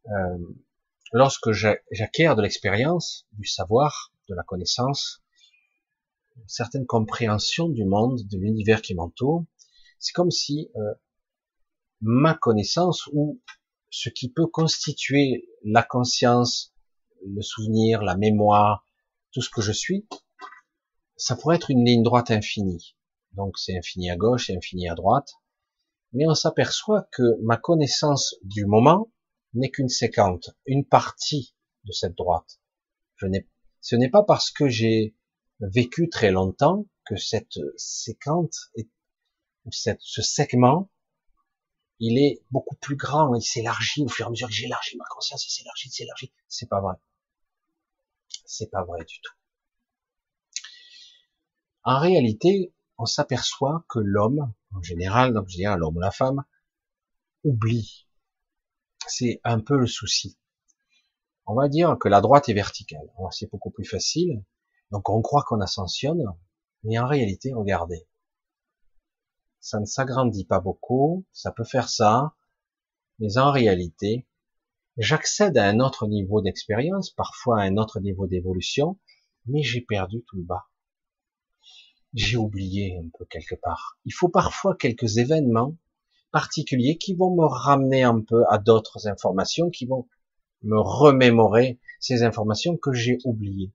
Euh, 0.07 0.37
lorsque 1.11 1.51
j'acquiers 1.51 2.33
de 2.35 2.41
l'expérience, 2.41 3.27
du 3.33 3.47
savoir, 3.47 4.13
de 4.29 4.35
la 4.35 4.43
connaissance, 4.43 5.23
une 6.37 6.47
certaine 6.47 6.85
compréhension 6.85 7.67
du 7.69 7.85
monde, 7.85 8.21
de 8.27 8.37
l'univers 8.37 8.81
qui 8.81 8.93
m'entoure, 8.93 9.45
c'est 9.99 10.13
comme 10.13 10.31
si 10.31 10.69
euh, 10.75 10.93
ma 12.01 12.35
connaissance 12.35 13.07
ou 13.13 13.41
ce 13.89 14.09
qui 14.09 14.29
peut 14.29 14.45
constituer 14.45 15.49
la 15.63 15.81
conscience, 15.81 16.73
le 17.25 17.41
souvenir, 17.41 18.03
la 18.03 18.15
mémoire, 18.15 18.85
tout 19.31 19.41
ce 19.41 19.49
que 19.49 19.61
je 19.61 19.71
suis, 19.71 20.07
ça 21.15 21.35
pourrait 21.35 21.57
être 21.57 21.71
une 21.71 21.85
ligne 21.85 22.03
droite 22.03 22.31
infinie. 22.31 22.95
Donc 23.33 23.57
c'est 23.57 23.77
infini 23.77 24.09
à 24.09 24.15
gauche 24.15 24.49
et 24.49 24.55
infini 24.55 24.89
à 24.89 24.95
droite. 24.95 25.33
Mais 26.13 26.27
on 26.27 26.35
s'aperçoit 26.35 27.07
que 27.11 27.39
ma 27.41 27.57
connaissance 27.57 28.35
du 28.43 28.65
moment 28.65 29.11
n'est 29.53 29.71
qu'une 29.71 29.89
séquente, 29.89 30.51
une 30.65 30.85
partie 30.85 31.55
de 31.83 31.91
cette 31.91 32.15
droite. 32.15 32.59
Je 33.17 33.27
ce 33.81 33.95
n'est 33.95 34.09
pas 34.09 34.23
parce 34.23 34.51
que 34.51 34.67
j'ai 34.67 35.15
vécu 35.59 36.09
très 36.09 36.31
longtemps 36.31 36.85
que 37.05 37.15
cette 37.15 37.59
séquente, 37.77 38.55
cette, 39.71 40.01
ce 40.01 40.21
segment, 40.21 40.89
il 41.99 42.17
est 42.19 42.43
beaucoup 42.51 42.75
plus 42.75 42.95
grand, 42.95 43.33
il 43.33 43.41
s'élargit 43.41 44.03
au 44.03 44.07
fur 44.07 44.25
et 44.25 44.27
à 44.27 44.29
mesure 44.29 44.47
que 44.47 44.53
j'élargis 44.53 44.97
ma 44.97 45.05
conscience, 45.05 45.45
il 45.47 45.51
s'élargit, 45.51 45.89
il 45.89 45.91
s'élargit. 45.91 46.33
C'est 46.47 46.69
pas 46.69 46.81
vrai. 46.81 46.95
C'est 48.45 48.69
pas 48.71 48.83
vrai 48.83 49.03
du 49.05 49.19
tout. 49.21 49.33
En 51.83 51.99
réalité, 51.99 52.73
on 52.97 53.05
s'aperçoit 53.05 53.85
que 53.87 53.99
l'homme, 53.99 54.53
en 54.73 54.81
général, 54.81 55.33
donc 55.33 55.47
je 55.49 55.55
dirais 55.55 55.77
l'homme 55.77 55.99
la 55.99 56.11
femme, 56.11 56.43
oublie. 57.43 58.07
C'est 59.07 59.39
un 59.43 59.59
peu 59.59 59.77
le 59.77 59.87
souci. 59.87 60.37
On 61.45 61.55
va 61.55 61.69
dire 61.69 61.95
que 61.99 62.09
la 62.09 62.19
droite 62.19 62.49
est 62.49 62.53
verticale. 62.53 63.09
C'est 63.31 63.49
beaucoup 63.49 63.71
plus 63.71 63.85
facile. 63.85 64.43
Donc 64.91 65.09
on 65.09 65.21
croit 65.21 65.43
qu'on 65.43 65.61
ascensionne, 65.61 66.23
mais 66.83 66.99
en 66.99 67.07
réalité, 67.07 67.53
regardez. 67.53 68.07
Ça 69.59 69.79
ne 69.79 69.85
s'agrandit 69.85 70.45
pas 70.45 70.59
beaucoup, 70.59 71.25
ça 71.31 71.51
peut 71.51 71.63
faire 71.63 71.89
ça, 71.89 72.35
mais 73.19 73.37
en 73.37 73.51
réalité, 73.51 74.26
J'accède 74.97 75.57
à 75.59 75.67
un 75.67 75.79
autre 75.79 76.07
niveau 76.07 76.41
d'expérience, 76.41 77.11
parfois 77.11 77.61
à 77.61 77.65
un 77.65 77.77
autre 77.77 77.99
niveau 77.99 78.25
d'évolution, 78.25 78.97
mais 79.45 79.61
j'ai 79.61 79.81
perdu 79.81 80.23
tout 80.25 80.37
le 80.37 80.43
bas. 80.43 80.67
J'ai 82.13 82.37
oublié 82.37 82.97
un 82.97 83.07
peu 83.15 83.25
quelque 83.25 83.53
part. 83.53 83.99
Il 84.05 84.13
faut 84.13 84.29
parfois 84.29 84.75
quelques 84.75 85.17
événements 85.17 85.77
particuliers 86.31 86.97
qui 86.97 87.13
vont 87.13 87.35
me 87.35 87.45
ramener 87.45 88.01
un 88.03 88.21
peu 88.21 88.43
à 88.49 88.57
d'autres 88.57 89.07
informations, 89.07 89.69
qui 89.69 89.85
vont 89.85 90.07
me 90.63 90.79
remémorer 90.79 91.79
ces 91.99 92.23
informations 92.23 92.75
que 92.75 92.91
j'ai 92.91 93.19
oubliées. 93.23 93.71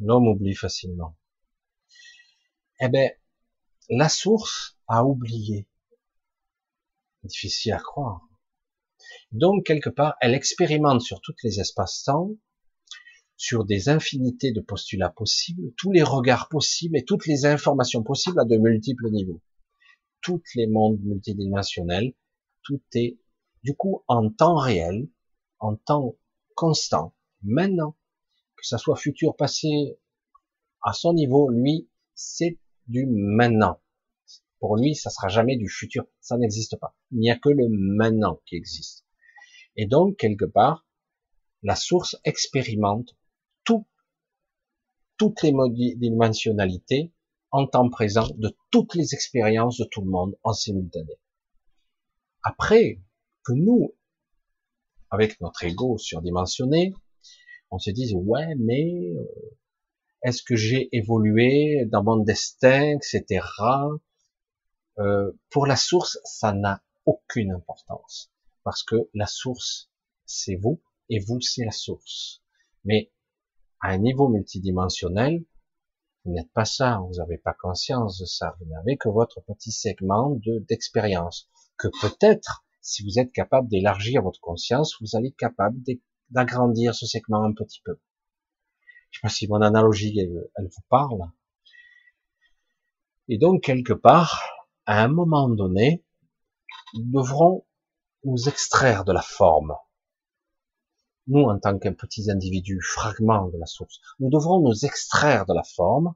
L'homme 0.00 0.26
oublie 0.26 0.54
facilement. 0.54 1.16
Eh 2.80 2.88
ben, 2.88 3.10
la 3.90 4.08
source 4.08 4.78
a 4.88 5.04
oublié. 5.04 5.68
Difficile 7.24 7.74
à 7.74 7.78
croire. 7.78 8.25
Donc, 9.36 9.66
quelque 9.66 9.90
part, 9.90 10.16
elle 10.22 10.32
expérimente 10.32 11.02
sur 11.02 11.20
toutes 11.20 11.42
les 11.42 11.60
espaces-temps, 11.60 12.30
sur 13.36 13.66
des 13.66 13.90
infinités 13.90 14.50
de 14.50 14.62
postulats 14.62 15.10
possibles, 15.10 15.74
tous 15.76 15.92
les 15.92 16.02
regards 16.02 16.48
possibles 16.48 16.96
et 16.96 17.04
toutes 17.04 17.26
les 17.26 17.44
informations 17.44 18.02
possibles 18.02 18.40
à 18.40 18.46
de 18.46 18.56
multiples 18.56 19.10
niveaux. 19.10 19.42
Tous 20.22 20.42
les 20.54 20.66
mondes 20.66 21.00
multidimensionnels, 21.02 22.14
tout 22.62 22.80
est, 22.94 23.18
du 23.62 23.76
coup, 23.76 24.02
en 24.08 24.30
temps 24.30 24.56
réel, 24.56 25.10
en 25.58 25.76
temps 25.76 26.16
constant, 26.54 27.14
maintenant, 27.42 27.94
que 28.56 28.66
ça 28.66 28.78
soit 28.78 28.96
futur, 28.96 29.36
passé, 29.36 29.98
à 30.82 30.94
son 30.94 31.12
niveau, 31.12 31.50
lui, 31.50 31.90
c'est 32.14 32.58
du 32.86 33.04
maintenant. 33.06 33.82
Pour 34.60 34.78
lui, 34.78 34.94
ça 34.94 35.10
sera 35.10 35.28
jamais 35.28 35.58
du 35.58 35.68
futur. 35.68 36.06
Ça 36.20 36.38
n'existe 36.38 36.78
pas. 36.80 36.96
Il 37.10 37.18
n'y 37.18 37.30
a 37.30 37.36
que 37.36 37.50
le 37.50 37.68
maintenant 37.68 38.40
qui 38.46 38.56
existe. 38.56 39.05
Et 39.76 39.86
donc, 39.86 40.16
quelque 40.16 40.44
part, 40.44 40.86
la 41.62 41.76
source 41.76 42.16
expérimente 42.24 43.16
tout, 43.64 43.86
toutes 45.16 45.42
les 45.42 45.52
dimensionnalités 45.96 47.12
en 47.50 47.66
temps 47.66 47.88
présent 47.88 48.28
de 48.36 48.56
toutes 48.70 48.94
les 48.94 49.14
expériences 49.14 49.78
de 49.78 49.84
tout 49.84 50.02
le 50.02 50.10
monde 50.10 50.36
en 50.42 50.52
simultané. 50.52 51.14
Après, 52.42 53.00
que 53.44 53.52
nous, 53.52 53.94
avec 55.10 55.40
notre 55.40 55.64
ego 55.64 55.98
surdimensionné, 55.98 56.94
on 57.70 57.78
se 57.78 57.90
dise, 57.90 58.14
ouais, 58.14 58.54
mais 58.56 59.12
euh, 59.16 59.56
est-ce 60.22 60.42
que 60.42 60.56
j'ai 60.56 60.88
évolué 60.96 61.84
dans 61.86 62.02
mon 62.02 62.16
destin, 62.18 62.96
etc. 62.96 63.46
Euh, 64.98 65.32
pour 65.50 65.66
la 65.66 65.76
source, 65.76 66.18
ça 66.24 66.52
n'a 66.52 66.82
aucune 67.04 67.52
importance. 67.52 68.32
Parce 68.66 68.82
que 68.82 69.08
la 69.14 69.28
source, 69.28 69.92
c'est 70.24 70.56
vous, 70.56 70.82
et 71.08 71.20
vous, 71.20 71.40
c'est 71.40 71.64
la 71.64 71.70
source. 71.70 72.42
Mais 72.82 73.12
à 73.80 73.90
un 73.90 73.98
niveau 73.98 74.26
multidimensionnel, 74.28 75.44
vous 76.24 76.32
n'êtes 76.32 76.50
pas 76.50 76.64
ça, 76.64 76.98
vous 77.06 77.14
n'avez 77.18 77.38
pas 77.38 77.54
conscience 77.54 78.18
de 78.18 78.24
ça, 78.24 78.56
vous 78.58 78.66
n'avez 78.66 78.96
que 78.96 79.08
votre 79.08 79.40
petit 79.42 79.70
segment 79.70 80.30
de 80.30 80.58
d'expérience, 80.68 81.48
que 81.78 81.86
peut-être, 82.00 82.66
si 82.80 83.04
vous 83.04 83.20
êtes 83.20 83.30
capable 83.30 83.68
d'élargir 83.68 84.22
votre 84.22 84.40
conscience, 84.40 84.96
vous 85.00 85.16
allez 85.16 85.28
être 85.28 85.36
capable 85.36 85.78
d'agrandir 86.30 86.92
ce 86.92 87.06
segment 87.06 87.44
un 87.44 87.52
petit 87.52 87.82
peu. 87.84 88.00
Je 89.12 89.20
sais 89.20 89.22
pas 89.22 89.28
si 89.28 89.46
mon 89.46 89.60
analogie, 89.60 90.18
elle, 90.18 90.50
elle 90.56 90.66
vous 90.66 90.82
parle. 90.88 91.22
Et 93.28 93.38
donc, 93.38 93.62
quelque 93.62 93.92
part, 93.92 94.42
à 94.86 95.04
un 95.04 95.08
moment 95.08 95.48
donné, 95.48 96.04
nous 96.94 97.22
devrons 97.22 97.64
nous 98.24 98.48
extraire 98.48 99.04
de 99.04 99.12
la 99.12 99.22
forme. 99.22 99.74
Nous, 101.28 101.42
en 101.42 101.58
tant 101.58 101.78
qu'un 101.78 101.92
petit 101.92 102.30
individu, 102.30 102.80
fragment 102.80 103.48
de 103.48 103.58
la 103.58 103.66
source, 103.66 104.00
nous 104.20 104.30
devrons 104.30 104.60
nous 104.60 104.84
extraire 104.84 105.44
de 105.46 105.54
la 105.54 105.64
forme, 105.64 106.14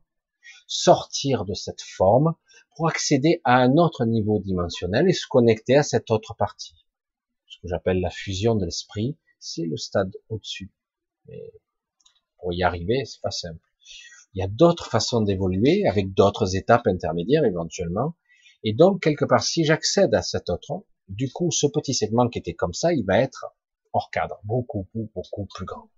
sortir 0.67 1.45
de 1.45 1.55
cette 1.55 1.83
forme 1.83 2.35
pour 2.77 2.89
accéder 2.89 3.41
à 3.45 3.57
un 3.57 3.77
autre 3.77 4.05
niveau 4.05 4.39
dimensionnel 4.39 5.09
et 5.09 5.13
se 5.13 5.27
connecter 5.27 5.77
à 5.77 5.83
cette 5.83 6.11
autre 6.11 6.35
partie. 6.35 6.77
Ce 7.49 7.59
que 7.61 7.69
j'appelle 7.69 8.01
la 8.01 8.11
fusion 8.11 8.55
de 8.55 8.65
l'esprit, 8.65 9.19
c'est 9.41 9.67
le 9.67 9.77
stade 9.77 10.13
au-dessus. 10.29 10.73
Mais 11.27 11.53
pour 12.39 12.53
y 12.53 12.63
arriver, 12.63 13.05
c'est 13.05 13.21
pas 13.21 13.33
simple. 13.33 13.61
Il 14.35 14.39
y 14.39 14.45
a 14.45 14.49
d'autres 14.49 14.89
façons 14.89 15.23
d'évoluer 15.23 15.87
avec 15.89 16.15
d'autres 16.15 16.55
étapes 16.55 16.87
intermédiaires 16.87 17.45
éventuellement. 17.45 18.15
Et 18.63 18.73
donc, 18.73 19.03
quelque 19.03 19.25
part, 19.25 19.43
si 19.43 19.65
j'accède 19.65 20.15
à 20.15 20.23
cet 20.23 20.51
autre, 20.51 20.85
du 21.11 21.31
coup, 21.31 21.51
ce 21.51 21.67
petit 21.67 21.93
segment 21.93 22.29
qui 22.29 22.39
était 22.39 22.55
comme 22.55 22.73
ça, 22.73 22.93
il 22.93 23.05
va 23.05 23.19
être 23.19 23.47
hors 23.93 24.11
cadre, 24.11 24.39
beaucoup, 24.45 24.89
beaucoup, 24.95 25.11
beaucoup 25.15 25.47
plus 25.47 25.65
grand. 25.65 25.91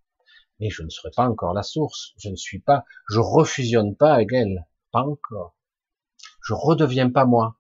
Mais 0.59 0.71
je 0.71 0.83
ne 0.83 0.89
serai 0.89 1.11
pas 1.15 1.29
encore 1.29 1.53
la 1.53 1.63
source. 1.63 2.15
Je 2.17 2.31
ne 2.31 2.37
suis 2.37 2.61
pas, 2.61 2.85
je 3.11 3.19
refusionne 3.19 3.95
pas 3.95 4.15
avec 4.15 4.33
elle. 4.33 4.67
Pas 4.91 5.03
encore. 5.03 5.55
Je 6.43 6.55
redeviens 6.55 7.11
pas 7.11 7.27
moi. 7.27 7.59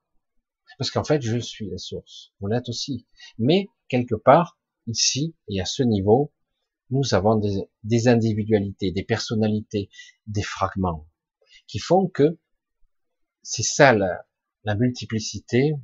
Parce 0.78 0.90
qu'en 0.90 1.04
fait, 1.04 1.20
je 1.20 1.36
suis 1.38 1.68
la 1.68 1.76
source. 1.76 2.32
Vous 2.40 2.46
l'êtes 2.46 2.70
aussi. 2.70 3.06
Mais, 3.38 3.68
quelque 3.88 4.14
part, 4.14 4.58
ici, 4.86 5.36
et 5.48 5.60
à 5.60 5.66
ce 5.66 5.82
niveau, 5.82 6.32
nous 6.90 7.14
avons 7.14 7.40
des, 7.82 8.08
individualités, 8.08 8.92
des 8.92 9.04
personnalités, 9.04 9.90
des 10.26 10.42
fragments, 10.42 11.06
qui 11.66 11.78
font 11.78 12.08
que 12.08 12.38
c'est 13.42 13.62
ça 13.62 13.92
la 13.94 14.74
multiplicité, 14.74 15.74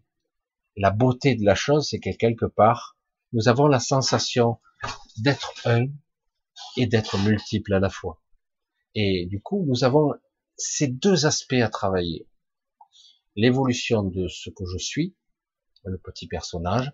la 0.79 0.91
beauté 0.93 1.35
de 1.35 1.45
la 1.45 1.57
chose, 1.57 1.89
c'est 1.89 1.99
que 1.99 2.17
quelque 2.17 2.47
part, 2.47 2.97
nous 3.33 3.49
avons 3.49 3.67
la 3.67 3.81
sensation 3.81 4.59
d'être 5.19 5.53
un 5.65 5.87
et 6.77 6.87
d'être 6.87 7.19
multiple 7.19 7.75
à 7.75 7.81
la 7.81 7.91
fois. 7.91 8.23
Et 8.95 9.27
du 9.27 9.43
coup, 9.43 9.65
nous 9.67 9.83
avons 9.83 10.15
ces 10.57 10.87
deux 10.87 11.27
aspects 11.27 11.55
à 11.55 11.69
travailler. 11.69 12.29
L'évolution 13.35 14.05
de 14.05 14.29
ce 14.29 14.51
que 14.51 14.65
je 14.67 14.79
suis, 14.79 15.17
le 15.85 15.99
petit 15.99 16.29
personnage, 16.29 16.93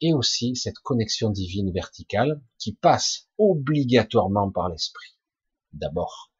et 0.00 0.14
aussi 0.14 0.56
cette 0.56 0.78
connexion 0.78 1.30
divine 1.30 1.72
verticale 1.72 2.42
qui 2.58 2.74
passe 2.74 3.28
obligatoirement 3.38 4.50
par 4.50 4.70
l'esprit. 4.70 5.14
D'abord. 5.72 6.32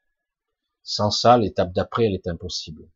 Sans 0.82 1.10
ça, 1.10 1.36
l'étape 1.36 1.72
d'après, 1.72 2.06
elle 2.06 2.14
est 2.14 2.28
impossible. 2.28 2.88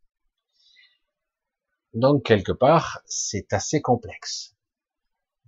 Donc, 1.95 2.25
quelque 2.25 2.53
part, 2.53 3.01
c'est 3.07 3.53
assez 3.53 3.81
complexe. 3.81 4.55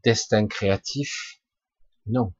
Destin 0.02 0.48
créatif, 0.48 1.40
non. 2.06 2.34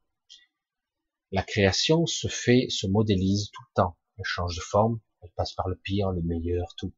La 1.30 1.42
création 1.44 2.06
se 2.06 2.26
fait, 2.26 2.66
se 2.68 2.88
modélise 2.88 3.50
tout 3.52 3.62
le 3.62 3.74
temps. 3.74 3.96
Elle 4.18 4.24
change 4.24 4.56
de 4.56 4.60
forme, 4.60 5.00
elle 5.22 5.30
passe 5.36 5.52
par 5.52 5.68
le 5.68 5.76
pire, 5.76 6.10
le 6.10 6.22
meilleur, 6.22 6.74
tout. 6.76 6.92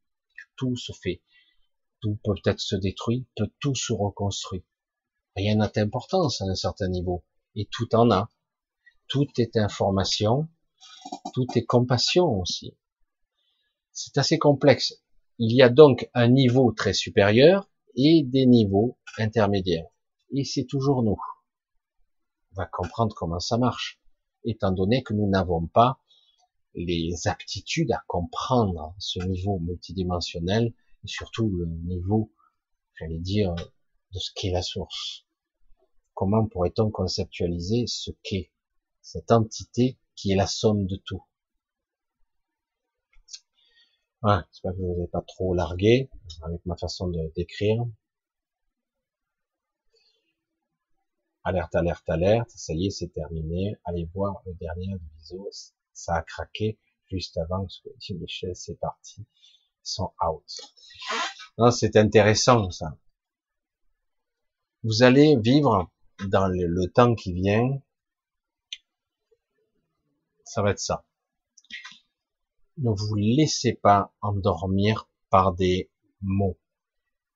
Tout 0.57 0.77
se 0.77 0.93
fait. 0.93 1.23
Tout 2.01 2.19
peut 2.25 2.35
être 2.45 2.61
se 2.61 2.77
détruit, 2.77 3.27
peut 3.37 3.53
tout 3.61 3.75
se 3.75 3.93
reconstruit. 3.93 4.65
Rien 5.37 5.57
n'a 5.57 5.69
d'importance 5.69 6.41
à 6.41 6.45
un 6.45 6.55
certain 6.55 6.89
niveau. 6.89 7.25
Et 7.55 7.69
tout 7.71 7.95
en 7.95 8.11
a. 8.11 8.31
Tout 9.09 9.29
est 9.39 9.57
information, 9.57 10.49
tout 11.35 11.47
est 11.55 11.65
compassion 11.65 12.41
aussi. 12.41 12.77
C'est 13.93 14.17
assez 14.17 14.39
complexe. 14.39 15.04
Il 15.39 15.53
y 15.53 15.63
a 15.63 15.69
donc 15.69 16.09
un 16.15 16.29
niveau 16.29 16.71
très 16.71 16.93
supérieur 16.93 17.69
et 17.97 18.23
des 18.23 18.47
niveaux 18.47 18.99
intermédiaires. 19.19 19.89
Et 20.33 20.45
c'est 20.45 20.65
toujours 20.65 21.03
nous. 21.03 21.21
On 22.53 22.63
va 22.63 22.67
comprendre 22.67 23.17
comment 23.17 23.41
ça 23.41 23.59
marche, 23.59 24.01
étant 24.45 24.71
donné 24.71 25.03
que 25.03 25.13
nous 25.13 25.29
n'avons 25.29 25.67
pas 25.67 25.99
les 26.77 27.27
aptitudes 27.27 27.91
à 27.91 28.05
comprendre 28.07 28.95
ce 28.99 29.19
niveau 29.21 29.59
multidimensionnel 29.59 30.73
et 31.03 31.09
surtout 31.09 31.49
le 31.49 31.67
niveau, 31.67 32.33
j'allais 32.95 33.19
dire, 33.19 33.55
de 33.55 34.19
ce 34.21 34.31
qu'est 34.37 34.53
la 34.53 34.63
source. 34.63 35.27
Comment 36.15 36.47
pourrait-on 36.47 36.93
conceptualiser 36.93 37.87
ce 37.89 38.13
qu'est 38.23 38.53
cette 39.03 39.33
entité 39.33 39.99
qui 40.15 40.31
est 40.31 40.37
la 40.37 40.47
somme 40.47 40.87
de 40.87 40.97
tout? 40.97 41.25
Ouais, 44.25 44.39
j'espère 44.51 44.73
que 44.73 44.79
je 44.79 44.83
vous 44.85 45.03
ai 45.05 45.07
pas 45.07 45.21
trop 45.21 45.53
largué 45.53 46.09
avec 46.45 46.65
ma 46.65 46.79
façon 46.79 47.13
décrire. 47.37 47.85
Alerte, 51.45 51.75
alerte, 51.75 52.09
alerte. 52.09 52.49
Ça 52.49 52.73
y 52.73 52.87
est, 52.87 52.91
c'est 52.91 53.13
terminé. 53.13 53.77
Allez 53.85 54.09
voir 54.15 54.41
le 54.47 54.55
dernier 54.55 54.97
visio. 55.19 55.47
Ça 55.93 56.15
a 56.15 56.23
craqué 56.23 56.79
juste 57.11 57.37
avant 57.37 57.67
que 57.67 57.91
les 58.15 58.27
chaises, 58.27 58.63
c'est 58.65 58.81
parti. 58.81 59.21
Ils 59.21 59.27
sont 59.83 60.15
out. 60.27 60.43
Non, 61.59 61.71
c'est 61.71 61.95
intéressant, 61.97 62.71
ça. 62.71 62.97
Vous 64.85 65.03
allez 65.03 65.37
vivre 65.37 65.91
dans 66.29 66.49
le 66.49 66.87
temps 66.87 67.15
qui 67.15 67.35
vient. 67.35 67.79
Ça 70.47 70.63
va 70.63 70.71
être 70.71 70.81
ça 70.81 71.05
ne 72.79 72.91
vous 72.91 73.15
laissez 73.15 73.73
pas 73.75 74.13
endormir 74.21 75.09
par 75.31 75.55
des 75.55 75.91
mots. 76.21 76.59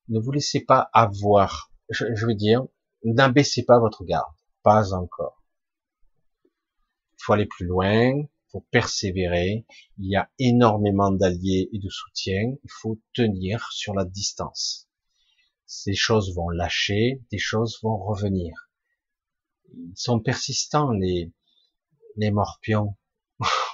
Ne 0.09 0.19
vous 0.19 0.33
laissez 0.33 0.61
pas 0.61 0.91
avoir. 0.93 1.73
Je, 1.91 2.27
veux 2.27 2.35
dire, 2.35 2.67
n'abaissez 3.05 3.65
pas 3.65 3.79
votre 3.79 4.05
garde. 4.05 4.35
Pas 4.63 4.95
encore. 4.95 5.43
Il 6.45 7.19
faut 7.19 7.33
aller 7.33 7.47
plus 7.47 7.67
loin. 7.67 8.13
Il 8.15 8.51
faut 8.51 8.67
persévérer. 8.71 9.67
Il 9.99 10.11
y 10.11 10.17
a 10.17 10.31
énormément 10.39 11.11
d'alliés 11.11 11.69
et 11.73 11.79
de 11.79 11.89
soutien. 11.89 12.55
Il 12.65 12.71
faut 12.71 12.99
tenir 13.15 13.71
sur 13.73 13.95
la 13.95 14.05
distance. 14.05 14.89
Ces 15.67 15.95
choses 15.95 16.35
vont 16.35 16.49
lâcher, 16.49 17.23
des 17.31 17.39
choses 17.39 17.79
vont 17.83 17.99
revenir. 17.99 18.71
Ils 19.75 19.93
sont 19.97 20.19
persistants, 20.19 20.93
les, 20.93 21.31
les 22.17 22.31
morpions. 22.31 22.97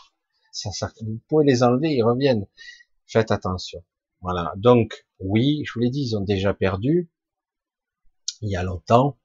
ça, 0.55 0.93
vous 1.03 1.21
pouvez 1.29 1.45
les 1.45 1.63
enlever, 1.63 1.95
ils 1.95 2.03
reviennent. 2.03 2.47
Faites 3.07 3.31
attention. 3.31 3.85
Voilà. 4.21 4.53
Donc, 4.57 5.07
oui, 5.19 5.63
je 5.67 5.73
vous 5.75 5.81
l'ai 5.81 5.91
dit, 5.91 6.03
ils 6.03 6.17
ont 6.17 6.23
déjà 6.23 6.55
perdu 6.55 7.11
il 8.41 8.51
y 8.51 8.57
a 8.57 8.63
longtemps, 8.63 9.19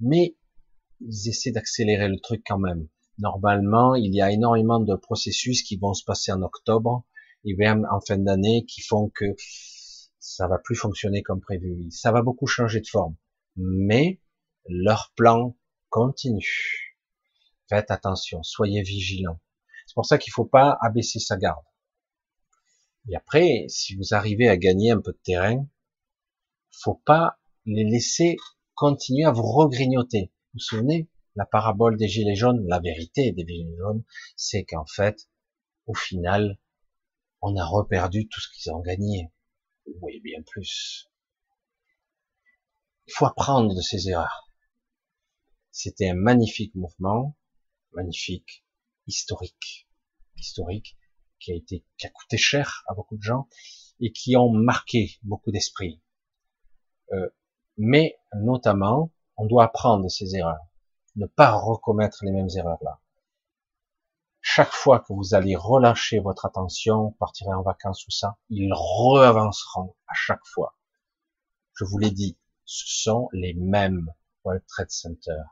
mais 0.00 0.36
ils 1.00 1.28
essaient 1.28 1.52
d'accélérer 1.52 2.08
le 2.08 2.18
truc 2.18 2.42
quand 2.46 2.58
même. 2.58 2.88
Normalement, 3.18 3.94
il 3.94 4.14
y 4.14 4.20
a 4.20 4.30
énormément 4.30 4.80
de 4.80 4.94
processus 4.94 5.62
qui 5.62 5.76
vont 5.76 5.94
se 5.94 6.04
passer 6.04 6.32
en 6.32 6.42
octobre 6.42 7.04
et 7.44 7.54
même 7.54 7.86
en 7.90 8.00
fin 8.00 8.18
d'année 8.18 8.64
qui 8.66 8.82
font 8.82 9.10
que 9.14 9.24
ça 10.18 10.48
va 10.48 10.58
plus 10.58 10.74
fonctionner 10.74 11.22
comme 11.22 11.40
prévu. 11.40 11.90
Ça 11.90 12.12
va 12.12 12.22
beaucoup 12.22 12.46
changer 12.46 12.80
de 12.80 12.88
forme. 12.88 13.16
Mais 13.56 14.20
leur 14.68 15.12
plan 15.16 15.56
continue. 15.88 16.96
Faites 17.68 17.90
attention, 17.90 18.42
soyez 18.42 18.82
vigilants. 18.82 19.40
C'est 19.86 19.94
pour 19.94 20.06
ça 20.06 20.18
qu'il 20.18 20.32
faut 20.32 20.44
pas 20.44 20.76
abaisser 20.80 21.20
sa 21.20 21.36
garde. 21.36 21.64
Et 23.08 23.16
après, 23.16 23.66
si 23.68 23.94
vous 23.94 24.14
arrivez 24.14 24.48
à 24.48 24.56
gagner 24.56 24.90
un 24.90 25.00
peu 25.00 25.12
de 25.12 25.20
terrain, 25.22 25.66
faut 26.70 27.00
pas 27.06 27.38
les 27.64 27.84
laisser 27.84 28.36
continuer 28.74 29.24
à 29.24 29.30
vous 29.30 29.50
regrignoter. 29.50 30.32
Vous 30.52 30.58
vous 30.58 30.60
souvenez, 30.60 31.08
la 31.36 31.46
parabole 31.46 31.96
des 31.96 32.08
gilets 32.08 32.34
jaunes, 32.34 32.66
la 32.66 32.80
vérité 32.80 33.32
des 33.32 33.46
gilets 33.46 33.76
jaunes, 33.78 34.04
c'est 34.36 34.64
qu'en 34.64 34.86
fait, 34.86 35.28
au 35.86 35.94
final, 35.94 36.58
on 37.40 37.56
a 37.56 37.64
reperdu 37.64 38.28
tout 38.28 38.40
ce 38.40 38.48
qu'ils 38.50 38.72
ont 38.72 38.80
gagné. 38.80 39.30
Oui, 40.00 40.20
bien 40.20 40.42
plus. 40.42 41.08
Il 43.06 43.12
faut 43.12 43.26
apprendre 43.26 43.74
de 43.74 43.80
ces 43.80 44.08
erreurs. 44.08 44.50
C'était 45.70 46.08
un 46.08 46.14
magnifique 46.14 46.74
mouvement, 46.74 47.36
magnifique, 47.92 48.65
historique, 49.06 49.88
historique, 50.36 50.96
qui 51.38 51.52
a 51.52 51.54
été, 51.54 51.84
qui 51.98 52.06
a 52.06 52.10
coûté 52.10 52.36
cher 52.36 52.84
à 52.88 52.94
beaucoup 52.94 53.16
de 53.16 53.22
gens 53.22 53.48
et 54.00 54.12
qui 54.12 54.36
ont 54.36 54.50
marqué 54.50 55.18
beaucoup 55.22 55.50
d'esprits. 55.50 56.02
Euh, 57.12 57.28
mais 57.76 58.18
notamment 58.34 59.12
On 59.38 59.46
doit 59.46 59.64
apprendre 59.64 60.08
ces 60.08 60.34
erreurs, 60.34 60.66
ne 61.16 61.26
pas 61.26 61.52
recommettre 61.52 62.24
les 62.24 62.32
mêmes 62.32 62.48
erreurs 62.56 62.82
là. 62.82 63.00
Chaque 64.40 64.72
fois 64.72 65.00
que 65.00 65.12
vous 65.12 65.34
allez 65.34 65.56
relâcher 65.56 66.20
votre 66.20 66.46
attention, 66.46 67.10
partirez 67.18 67.52
en 67.52 67.62
vacances 67.62 68.06
ou 68.06 68.10
ça, 68.10 68.38
ils 68.48 68.72
reavanceront 68.72 69.94
à 70.08 70.14
chaque 70.14 70.46
fois. 70.46 70.76
Je 71.74 71.84
vous 71.84 71.98
l'ai 71.98 72.10
dit, 72.10 72.38
ce 72.64 73.02
sont 73.02 73.28
les 73.32 73.52
mêmes 73.52 74.10
World 74.44 74.64
Trade 74.66 74.90
Center, 74.90 75.42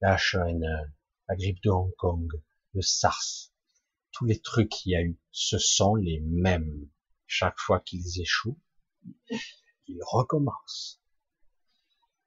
la 0.00 0.16
H1N1, 0.16 0.90
la 1.28 1.36
grippe 1.36 1.62
de 1.62 1.70
Hong 1.70 1.94
Kong, 1.96 2.30
le 2.76 2.82
SARS, 2.82 3.52
tous 4.12 4.26
les 4.26 4.38
trucs 4.38 4.68
qu'il 4.68 4.92
y 4.92 4.96
a 4.96 5.02
eu, 5.02 5.18
ce 5.32 5.56
sont 5.58 5.94
les 5.94 6.20
mêmes. 6.20 6.88
Chaque 7.26 7.58
fois 7.58 7.80
qu'ils 7.80 8.20
échouent, 8.20 8.60
ils 9.88 10.02
recommencent. 10.02 11.00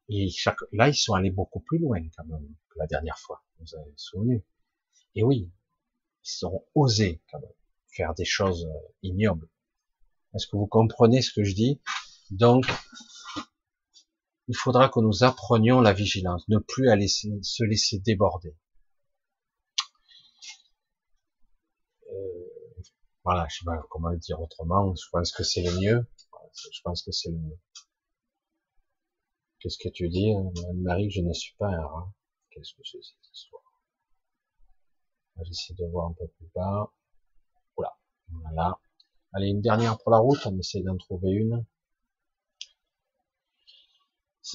Et 0.09 0.29
chaque, 0.31 0.57
là, 0.71 0.89
ils 0.89 0.95
sont 0.95 1.13
allés 1.13 1.29
beaucoup 1.29 1.59
plus 1.59 1.77
loin 1.77 2.01
quand 2.17 2.25
même 2.25 2.55
que 2.69 2.79
la 2.79 2.87
dernière 2.87 3.19
fois. 3.19 3.45
Vous 3.59 3.75
avez 3.75 3.93
souvenu. 3.95 4.43
Et 5.13 5.23
oui, 5.23 5.51
ils 6.25 6.45
ont 6.45 6.65
osé 6.73 7.21
quand 7.31 7.39
même 7.39 7.49
faire 7.87 8.15
des 8.15 8.25
choses 8.25 8.65
euh, 8.65 8.93
ignobles. 9.03 9.49
Est-ce 10.33 10.47
que 10.47 10.57
vous 10.57 10.67
comprenez 10.67 11.21
ce 11.21 11.31
que 11.31 11.43
je 11.43 11.53
dis? 11.53 11.79
Donc, 12.31 12.65
il 14.47 14.55
faudra 14.55 14.89
que 14.89 14.99
nous 14.99 15.23
apprenions 15.23 15.79
la 15.79 15.93
vigilance, 15.93 16.47
ne 16.47 16.57
plus 16.57 16.89
à 16.89 16.95
se 16.97 17.63
laisser 17.63 17.99
déborder. 17.99 18.55
Voilà, 23.23 23.47
je 23.49 23.57
sais 23.57 23.65
pas 23.65 23.81
comment 23.89 24.09
le 24.09 24.17
dire 24.17 24.39
autrement. 24.41 24.93
Je 24.95 25.09
pense 25.11 25.31
que 25.31 25.43
c'est 25.43 25.61
le 25.61 25.71
mieux. 25.79 26.07
Je 26.71 26.81
pense 26.83 27.03
que 27.03 27.11
c'est 27.11 27.29
le 27.29 27.37
mieux. 27.37 27.59
Qu'est-ce 29.59 29.77
que 29.77 29.89
tu 29.89 30.07
dis, 30.09 30.33
Marie 30.75 31.09
Je 31.09 31.21
ne 31.21 31.33
suis 31.33 31.55
pas 31.57 31.67
un 31.67 31.85
rat. 31.85 32.13
Qu'est-ce 32.49 32.73
que 32.73 32.81
c'est 32.83 33.01
cette 33.01 33.33
histoire? 33.33 33.63
J'essaie 35.43 35.73
de 35.73 35.85
voir 35.85 36.07
un 36.07 36.13
peu 36.13 36.27
plus 36.27 36.49
bas. 36.55 36.91
Voilà. 37.77 37.97
Voilà. 38.29 38.79
Allez, 39.33 39.47
une 39.47 39.61
dernière 39.61 39.97
pour 39.99 40.11
la 40.11 40.17
route. 40.17 40.45
On 40.45 40.57
essaie 40.57 40.81
d'en 40.81 40.97
trouver 40.97 41.31
une. 41.31 41.65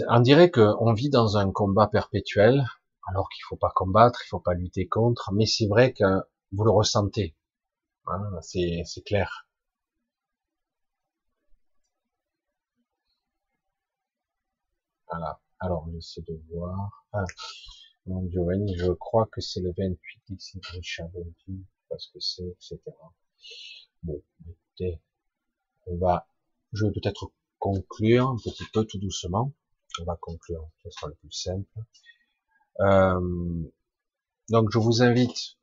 On 0.09 0.21
dirait 0.21 0.51
qu'on 0.51 0.93
vit 0.93 1.11
dans 1.11 1.37
un 1.37 1.53
combat 1.53 1.87
perpétuel, 1.87 2.67
alors 3.09 3.29
qu'il 3.29 3.45
faut 3.49 3.57
pas 3.57 3.71
combattre, 3.75 4.21
il 4.25 4.29
faut 4.29 4.41
pas 4.41 4.55
lutter 4.55 4.89
contre, 4.89 5.31
mais 5.33 5.47
c'est 5.47 5.69
vrai 5.69 5.93
que 5.93 6.05
vous 6.53 6.65
le 6.65 6.73
ressentez. 6.73 7.37
Hein, 8.07 8.41
c'est 8.43 9.03
clair. 9.05 9.47
Voilà. 15.09 15.41
Alors, 15.61 15.89
j'essaie 15.93 16.23
de 16.23 16.39
voir. 16.51 17.07
Ah, 17.13 17.25
mon 18.07 18.29
Giovanni, 18.31 18.77
je 18.77 18.93
crois 18.93 19.27
que 19.33 19.41
c'est 19.41 19.61
le 19.61 19.73
28 19.77 19.99
ici, 20.31 20.61
Richard 20.73 21.09
parce 21.89 22.09
que 22.09 22.21
c'est, 22.21 22.45
etc. 22.45 22.81
Bon, 24.03 24.23
écoutez, 24.49 25.01
on 25.87 25.97
va, 25.97 26.27
je 26.73 26.85
vais 26.85 26.93
peut-être 26.93 27.33
conclure 27.59 28.29
un 28.29 28.37
petit 28.37 28.65
peu 28.73 28.85
tout 28.85 28.99
doucement. 28.99 29.53
On 30.01 30.05
va 30.05 30.17
conclure, 30.17 30.69
ce 30.83 30.91
sera 30.91 31.09
le 31.09 31.15
plus 31.15 31.31
simple. 31.31 31.79
Euh, 32.81 33.63
donc, 34.51 34.71
je 34.71 34.79
vous 34.79 35.03
invite 35.03 35.57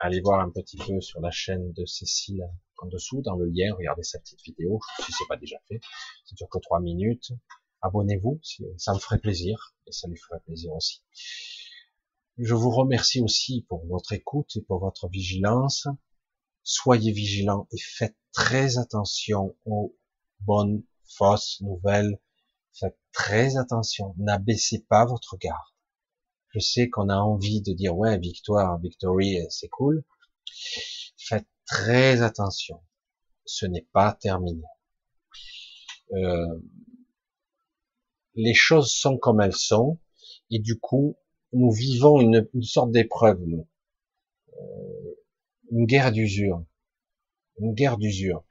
à 0.00 0.06
aller 0.06 0.20
voir 0.20 0.40
un 0.40 0.50
petit 0.50 0.76
peu 0.76 1.00
sur 1.00 1.20
la 1.20 1.30
chaîne 1.30 1.72
de 1.72 1.84
Cécile 1.84 2.48
en 2.78 2.86
dessous, 2.86 3.22
dans 3.22 3.36
le 3.36 3.46
lien, 3.46 3.74
regardez 3.76 4.04
sa 4.04 4.18
petite 4.20 4.42
vidéo, 4.42 4.80
si 5.04 5.12
c'est 5.12 5.26
pas 5.28 5.36
déjà 5.36 5.56
fait. 5.66 5.80
Ça 6.24 6.34
dure 6.36 6.48
que 6.48 6.58
trois 6.58 6.80
minutes 6.80 7.32
abonnez-vous, 7.82 8.40
ça 8.76 8.92
me 8.94 8.98
ferait 8.98 9.18
plaisir, 9.18 9.74
et 9.86 9.92
ça 9.92 10.08
lui 10.08 10.16
ferait 10.16 10.40
plaisir 10.40 10.72
aussi. 10.72 11.02
Je 12.38 12.54
vous 12.54 12.70
remercie 12.70 13.20
aussi 13.20 13.66
pour 13.68 13.84
votre 13.86 14.12
écoute 14.12 14.50
et 14.56 14.62
pour 14.62 14.78
votre 14.78 15.08
vigilance. 15.08 15.88
Soyez 16.62 17.12
vigilants 17.12 17.66
et 17.72 17.78
faites 17.78 18.16
très 18.32 18.78
attention 18.78 19.56
aux 19.64 19.96
bonnes, 20.40 20.84
fausses 21.16 21.60
nouvelles. 21.62 22.20
Faites 22.72 22.98
très 23.12 23.56
attention. 23.56 24.14
N'abaissez 24.18 24.84
pas 24.88 25.04
votre 25.04 25.36
garde. 25.38 25.58
Je 26.50 26.60
sais 26.60 26.88
qu'on 26.88 27.08
a 27.08 27.16
envie 27.16 27.60
de 27.60 27.72
dire 27.72 27.96
ouais, 27.96 28.18
victoire, 28.18 28.78
victory, 28.78 29.38
c'est 29.50 29.68
cool. 29.68 30.04
Faites 31.16 31.46
très 31.66 32.22
attention. 32.22 32.80
Ce 33.44 33.66
n'est 33.66 33.86
pas 33.92 34.14
terminé. 34.14 34.62
Euh, 36.12 36.58
les 38.34 38.54
choses 38.54 38.90
sont 38.92 39.18
comme 39.18 39.40
elles 39.40 39.56
sont, 39.56 39.98
et 40.50 40.58
du 40.58 40.78
coup, 40.78 41.16
nous 41.52 41.70
vivons 41.70 42.20
une, 42.20 42.46
sorte 42.62 42.92
d'épreuve, 42.92 43.40
nous. 43.46 43.68
Euh, 44.54 45.14
une 45.70 45.86
guerre 45.86 46.12
d'usure. 46.12 46.64
Une 47.58 47.74
guerre 47.74 47.98
d'usure. 47.98 48.44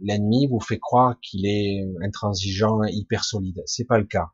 L'ennemi 0.00 0.46
vous 0.46 0.60
fait 0.60 0.78
croire 0.78 1.18
qu'il 1.20 1.46
est 1.46 1.84
intransigeant, 2.02 2.82
hyper 2.84 3.24
solide. 3.24 3.62
C'est 3.66 3.84
pas 3.84 3.98
le 3.98 4.04
cas. 4.04 4.32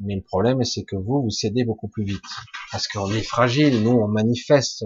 Mais 0.00 0.14
le 0.14 0.22
problème, 0.22 0.62
c'est 0.64 0.84
que 0.84 0.96
vous, 0.96 1.22
vous 1.22 1.30
cédez 1.30 1.64
beaucoup 1.64 1.88
plus 1.88 2.04
vite. 2.04 2.22
Parce 2.70 2.86
qu'on 2.86 3.10
est 3.10 3.22
fragile, 3.22 3.82
nous, 3.82 3.90
on 3.90 4.08
manifeste, 4.08 4.84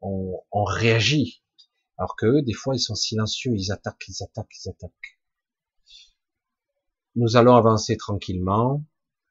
on, 0.00 0.64
réagit. 0.64 1.42
Alors 1.98 2.16
que 2.16 2.40
des 2.42 2.52
fois, 2.52 2.74
ils 2.74 2.80
sont 2.80 2.94
silencieux, 2.94 3.52
ils 3.54 3.72
attaquent, 3.72 4.08
ils 4.08 4.22
attaquent, 4.22 4.56
ils 4.64 4.68
attaquent. 4.68 5.18
Nous 7.16 7.36
allons 7.36 7.56
avancer 7.56 7.96
tranquillement. 7.96 8.84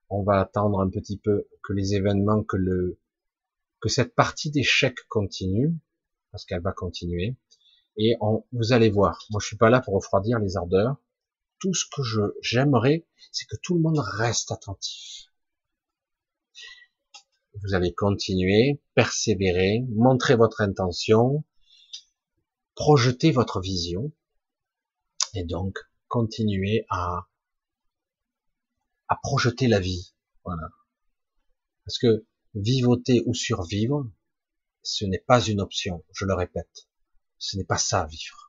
On 0.09 0.23
va 0.23 0.39
attendre 0.39 0.81
un 0.81 0.89
petit 0.89 1.17
peu 1.17 1.47
que 1.63 1.73
les 1.73 1.95
événements, 1.95 2.43
que 2.43 2.57
le, 2.57 2.99
que 3.79 3.89
cette 3.89 4.15
partie 4.15 4.51
d'échec 4.51 4.95
continue, 5.07 5.73
parce 6.31 6.45
qu'elle 6.45 6.61
va 6.61 6.73
continuer. 6.73 7.37
Et 7.97 8.15
on, 8.21 8.43
vous 8.51 8.73
allez 8.73 8.89
voir. 8.89 9.23
Moi, 9.29 9.39
je 9.41 9.47
suis 9.47 9.57
pas 9.57 9.69
là 9.69 9.81
pour 9.81 9.93
refroidir 9.93 10.39
les 10.39 10.57
ardeurs. 10.57 10.97
Tout 11.59 11.73
ce 11.73 11.85
que 11.91 12.03
je, 12.03 12.21
j'aimerais, 12.41 13.07
c'est 13.31 13.45
que 13.45 13.57
tout 13.61 13.75
le 13.75 13.81
monde 13.81 13.99
reste 13.99 14.51
attentif. 14.51 15.25
Vous 17.61 17.73
allez 17.73 17.93
continuer, 17.93 18.81
persévérer, 18.95 19.85
montrer 19.89 20.35
votre 20.35 20.61
intention, 20.61 21.43
projeter 22.75 23.31
votre 23.31 23.59
vision, 23.59 24.13
et 25.33 25.43
donc 25.43 25.77
continuer 26.07 26.85
à 26.89 27.27
à 29.09 29.15
projeter 29.15 29.67
la 29.67 29.79
vie. 29.79 30.13
Voilà. 30.45 30.69
Parce 31.83 31.97
que 31.97 32.25
vivoter 32.53 33.23
ou 33.25 33.33
survivre, 33.33 34.09
ce 34.83 35.05
n'est 35.05 35.23
pas 35.27 35.41
une 35.41 35.61
option, 35.61 36.05
je 36.13 36.25
le 36.25 36.33
répète. 36.35 36.87
Ce 37.39 37.57
n'est 37.57 37.65
pas 37.65 37.77
ça, 37.77 38.05
vivre. 38.05 38.48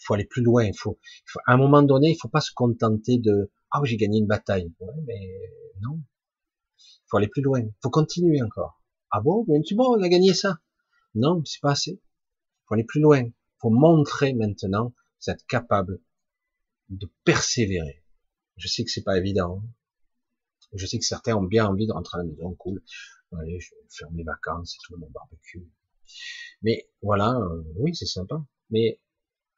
Il 0.00 0.04
faut 0.06 0.14
aller 0.14 0.24
plus 0.24 0.42
loin. 0.42 0.64
Il 0.64 0.76
faut, 0.76 0.98
à 1.46 1.52
un 1.52 1.56
moment 1.56 1.82
donné, 1.82 2.10
il 2.10 2.16
faut 2.16 2.28
pas 2.28 2.40
se 2.40 2.52
contenter 2.54 3.18
de 3.18 3.50
ah 3.70 3.80
j'ai 3.84 3.96
gagné 3.96 4.18
une 4.18 4.26
bataille. 4.26 4.72
Ouais, 4.80 4.94
mais 5.06 5.30
non. 5.82 6.00
Il 6.78 7.06
faut 7.08 7.18
aller 7.18 7.28
plus 7.28 7.42
loin. 7.42 7.60
Il 7.60 7.74
faut 7.82 7.90
continuer 7.90 8.42
encore. 8.42 8.82
Ah 9.10 9.20
bon, 9.20 9.44
mais 9.48 9.60
tu 9.62 9.74
bon, 9.74 9.96
on 9.96 10.02
a 10.02 10.08
gagné 10.08 10.34
ça. 10.34 10.58
Non, 11.14 11.42
c'est 11.44 11.60
pas 11.60 11.72
assez. 11.72 11.92
Il 11.92 12.62
faut 12.66 12.74
aller 12.74 12.84
plus 12.84 13.00
loin. 13.00 13.20
Il 13.20 13.32
faut 13.60 13.70
montrer 13.70 14.32
maintenant 14.32 14.90
que 14.90 14.96
vous 15.24 15.30
êtes 15.32 15.44
capable 15.46 16.00
de 16.88 17.10
persévérer. 17.24 18.02
Je 18.56 18.68
sais 18.68 18.84
que 18.84 18.90
c'est 18.90 19.02
pas 19.02 19.18
évident. 19.18 19.62
Je 20.74 20.86
sais 20.86 20.98
que 20.98 21.04
certains 21.04 21.36
ont 21.36 21.42
bien 21.42 21.66
envie 21.66 21.86
de 21.86 21.92
rentrer 21.92 22.18
à 22.18 22.22
la 22.22 22.28
maison, 22.28 22.54
cool. 22.54 22.82
Allez, 23.38 23.60
je 23.60 23.70
vais 23.74 23.86
faire 23.90 24.10
mes 24.12 24.24
vacances 24.24 24.74
et 24.74 24.78
tout, 24.84 24.96
mon 24.96 25.10
barbecue. 25.10 25.68
Mais 26.62 26.88
voilà, 27.02 27.36
euh, 27.36 27.62
oui, 27.76 27.94
c'est 27.94 28.06
sympa. 28.06 28.44
Mais 28.70 29.00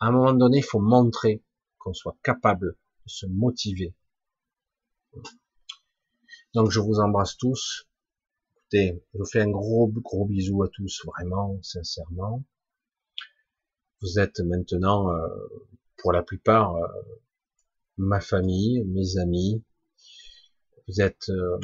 à 0.03 0.07
un 0.07 0.11
moment 0.11 0.33
donné, 0.35 0.59
il 0.59 0.65
faut 0.65 0.81
montrer 0.81 1.45
qu'on 1.79 1.95
soit 1.95 2.17
capable 2.25 2.77
de 3.05 3.09
se 3.09 3.25
motiver. 3.27 3.95
Donc 6.55 6.73
je 6.73 6.81
vous 6.81 6.99
embrasse 6.99 7.37
tous. 7.37 7.87
Écoutez, 8.57 9.01
je 9.15 9.19
vous 9.19 9.25
fais 9.25 9.43
un 9.43 9.51
gros 9.51 9.87
gros 9.87 10.27
bisou 10.27 10.65
à 10.65 10.69
tous, 10.71 11.07
vraiment, 11.07 11.57
sincèrement. 11.63 12.43
Vous 14.01 14.19
êtes 14.19 14.41
maintenant, 14.41 15.09
euh, 15.15 15.29
pour 15.99 16.13
la 16.13 16.25
plupart, 16.25 16.75
euh, 16.75 16.89
ma 17.97 18.19
famille, 18.19 18.83
mes 18.87 19.19
amis, 19.19 19.63
vous 20.89 21.01
êtes 21.01 21.29
euh, 21.29 21.61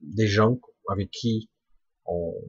des 0.00 0.28
gens 0.28 0.60
avec 0.88 1.10
qui 1.10 1.50
on, 2.04 2.40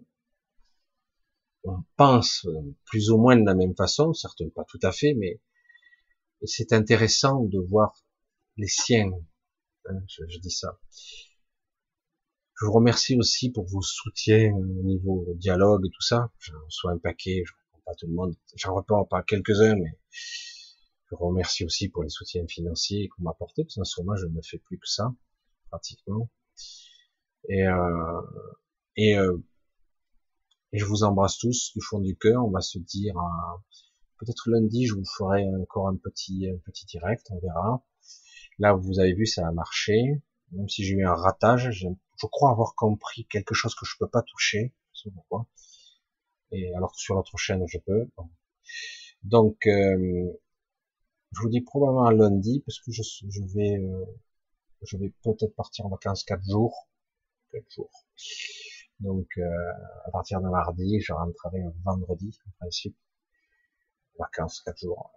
on, 1.69 1.83
pense 1.95 2.47
plus 2.85 3.09
ou 3.11 3.17
moins 3.17 3.35
de 3.35 3.45
la 3.45 3.55
même 3.55 3.75
façon, 3.75 4.13
certes 4.13 4.43
pas 4.55 4.63
tout 4.65 4.79
à 4.83 4.91
fait, 4.91 5.13
mais 5.13 5.39
c'est 6.43 6.73
intéressant 6.73 7.43
de 7.43 7.59
voir 7.59 7.93
les 8.57 8.67
siens. 8.67 9.11
Hein, 9.85 9.99
je, 10.07 10.39
dis 10.39 10.51
ça. 10.51 10.79
Je 12.59 12.65
vous 12.65 12.73
remercie 12.73 13.15
aussi 13.17 13.51
pour 13.51 13.65
vos 13.65 13.81
soutiens 13.81 14.53
au 14.53 14.83
niveau 14.83 15.25
dialogue 15.35 15.85
et 15.85 15.89
tout 15.89 16.01
ça. 16.01 16.31
Je 16.39 16.53
reçois 16.53 16.91
un 16.91 16.97
paquet, 16.97 17.43
je 17.45 17.53
réponds 17.53 17.83
pas 17.85 17.95
tout 17.95 18.07
le 18.07 18.13
monde. 18.13 18.35
J'en 18.55 18.75
réponds 18.75 19.05
pas 19.05 19.23
quelques-uns, 19.23 19.75
mais 19.75 19.97
je 20.11 21.15
vous 21.15 21.27
remercie 21.27 21.65
aussi 21.65 21.89
pour 21.89 22.03
les 22.03 22.09
soutiens 22.09 22.45
financiers 22.47 23.07
que 23.07 23.13
vous 23.17 23.23
m'apportez, 23.23 23.63
parce 23.63 23.75
qu'en 23.75 23.83
ce 23.83 24.01
moment, 24.01 24.15
je 24.15 24.27
ne 24.27 24.41
fais 24.41 24.59
plus 24.59 24.77
que 24.77 24.87
ça. 24.87 25.13
pratiquement. 25.69 26.29
Et, 27.47 27.63
euh, 27.65 28.21
et, 28.95 29.17
euh, 29.17 29.37
et 30.71 30.79
je 30.79 30.85
vous 30.85 31.03
embrasse 31.03 31.37
tous 31.37 31.71
du 31.73 31.81
fond 31.81 31.99
du 31.99 32.15
cœur. 32.17 32.45
On 32.45 32.51
va 32.51 32.61
se 32.61 32.79
dire 32.79 33.17
euh, 33.17 33.57
peut-être 34.19 34.49
lundi, 34.49 34.85
je 34.85 34.95
vous 34.95 35.05
ferai 35.05 35.45
encore 35.61 35.87
un 35.87 35.95
petit 35.97 36.47
un 36.49 36.57
petit 36.65 36.85
direct, 36.85 37.27
on 37.31 37.39
verra. 37.39 37.83
Là, 38.59 38.73
vous 38.73 38.99
avez 38.99 39.13
vu, 39.13 39.25
ça 39.25 39.47
a 39.47 39.51
marché, 39.51 40.21
même 40.51 40.67
si 40.67 40.83
j'ai 40.83 40.95
eu 40.95 41.05
un 41.05 41.15
ratage. 41.15 41.71
Je, 41.71 41.87
crois 42.27 42.51
avoir 42.51 42.75
compris 42.75 43.25
quelque 43.27 43.53
chose 43.53 43.73
que 43.75 43.85
je 43.85 43.95
peux 43.97 44.09
pas 44.09 44.21
toucher, 44.21 44.73
sais 44.93 45.09
pourquoi. 45.11 45.47
Et 46.51 46.73
alors 46.75 46.91
que 46.91 46.99
sur 46.99 47.15
l'autre 47.15 47.37
chaîne, 47.37 47.63
je 47.67 47.77
peux. 47.77 48.09
Donc, 49.23 49.65
euh, 49.67 50.31
je 51.31 51.41
vous 51.41 51.49
dis 51.49 51.61
probablement 51.61 52.09
lundi, 52.09 52.61
parce 52.65 52.79
que 52.79 52.91
je, 52.91 53.01
je 53.03 53.41
vais, 53.53 53.77
euh, 53.77 54.05
je 54.81 54.97
vais 54.97 55.13
peut-être 55.23 55.55
partir 55.55 55.85
en 55.85 55.89
vacances 55.89 56.23
quatre 56.23 56.43
jours, 56.43 56.89
quatre 57.51 57.69
jours. 57.71 58.05
Donc, 58.99 59.27
euh, 59.37 59.43
à 60.05 60.11
partir 60.11 60.41
de 60.41 60.47
mardi, 60.49 60.99
je 60.99 61.13
rentrerai 61.13 61.61
vendredi, 61.85 62.37
en 62.47 62.51
principe. 62.59 62.97
Vacances 64.17 64.61
quatre 64.61 64.79
jours. 64.79 65.11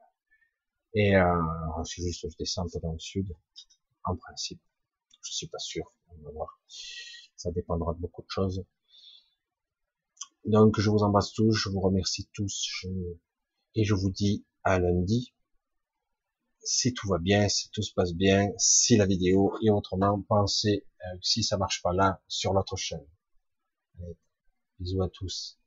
Et 0.94 1.16
euh, 1.16 1.84
c'est 1.84 2.02
juste 2.02 2.30
je 2.30 2.36
descends 2.36 2.66
dans 2.82 2.92
le 2.92 2.98
sud, 2.98 3.34
en 4.04 4.16
principe. 4.16 4.60
Je 5.22 5.32
suis 5.32 5.48
pas 5.48 5.58
sûr, 5.58 5.92
on 6.08 6.22
va 6.24 6.30
voir. 6.30 6.60
Ça 7.36 7.50
dépendra 7.50 7.94
de 7.94 7.98
beaucoup 7.98 8.22
de 8.22 8.30
choses. 8.30 8.64
Donc, 10.44 10.78
je 10.78 10.90
vous 10.90 11.02
embrasse 11.02 11.32
tous, 11.32 11.52
je 11.52 11.68
vous 11.68 11.80
remercie 11.80 12.28
tous, 12.32 12.86
et 13.74 13.84
je 13.84 13.94
vous 13.94 14.10
dis 14.10 14.44
à 14.64 14.78
lundi 14.78 15.32
si 16.64 16.94
tout 16.94 17.08
va 17.08 17.18
bien, 17.18 17.48
si 17.48 17.70
tout 17.70 17.82
se 17.82 17.92
passe 17.92 18.14
bien, 18.14 18.52
si 18.56 18.96
la 18.96 19.06
vidéo 19.06 19.52
et 19.62 19.70
autrement, 19.70 20.22
pensez 20.22 20.86
euh, 21.00 21.18
si 21.20 21.42
ça 21.42 21.56
marche 21.56 21.82
pas 21.82 21.92
là 21.92 22.20
sur 22.28 22.52
l'autre 22.52 22.76
chaîne. 22.76 23.04
Bisous 24.78 25.02
à 25.02 25.08
tous. 25.08 25.58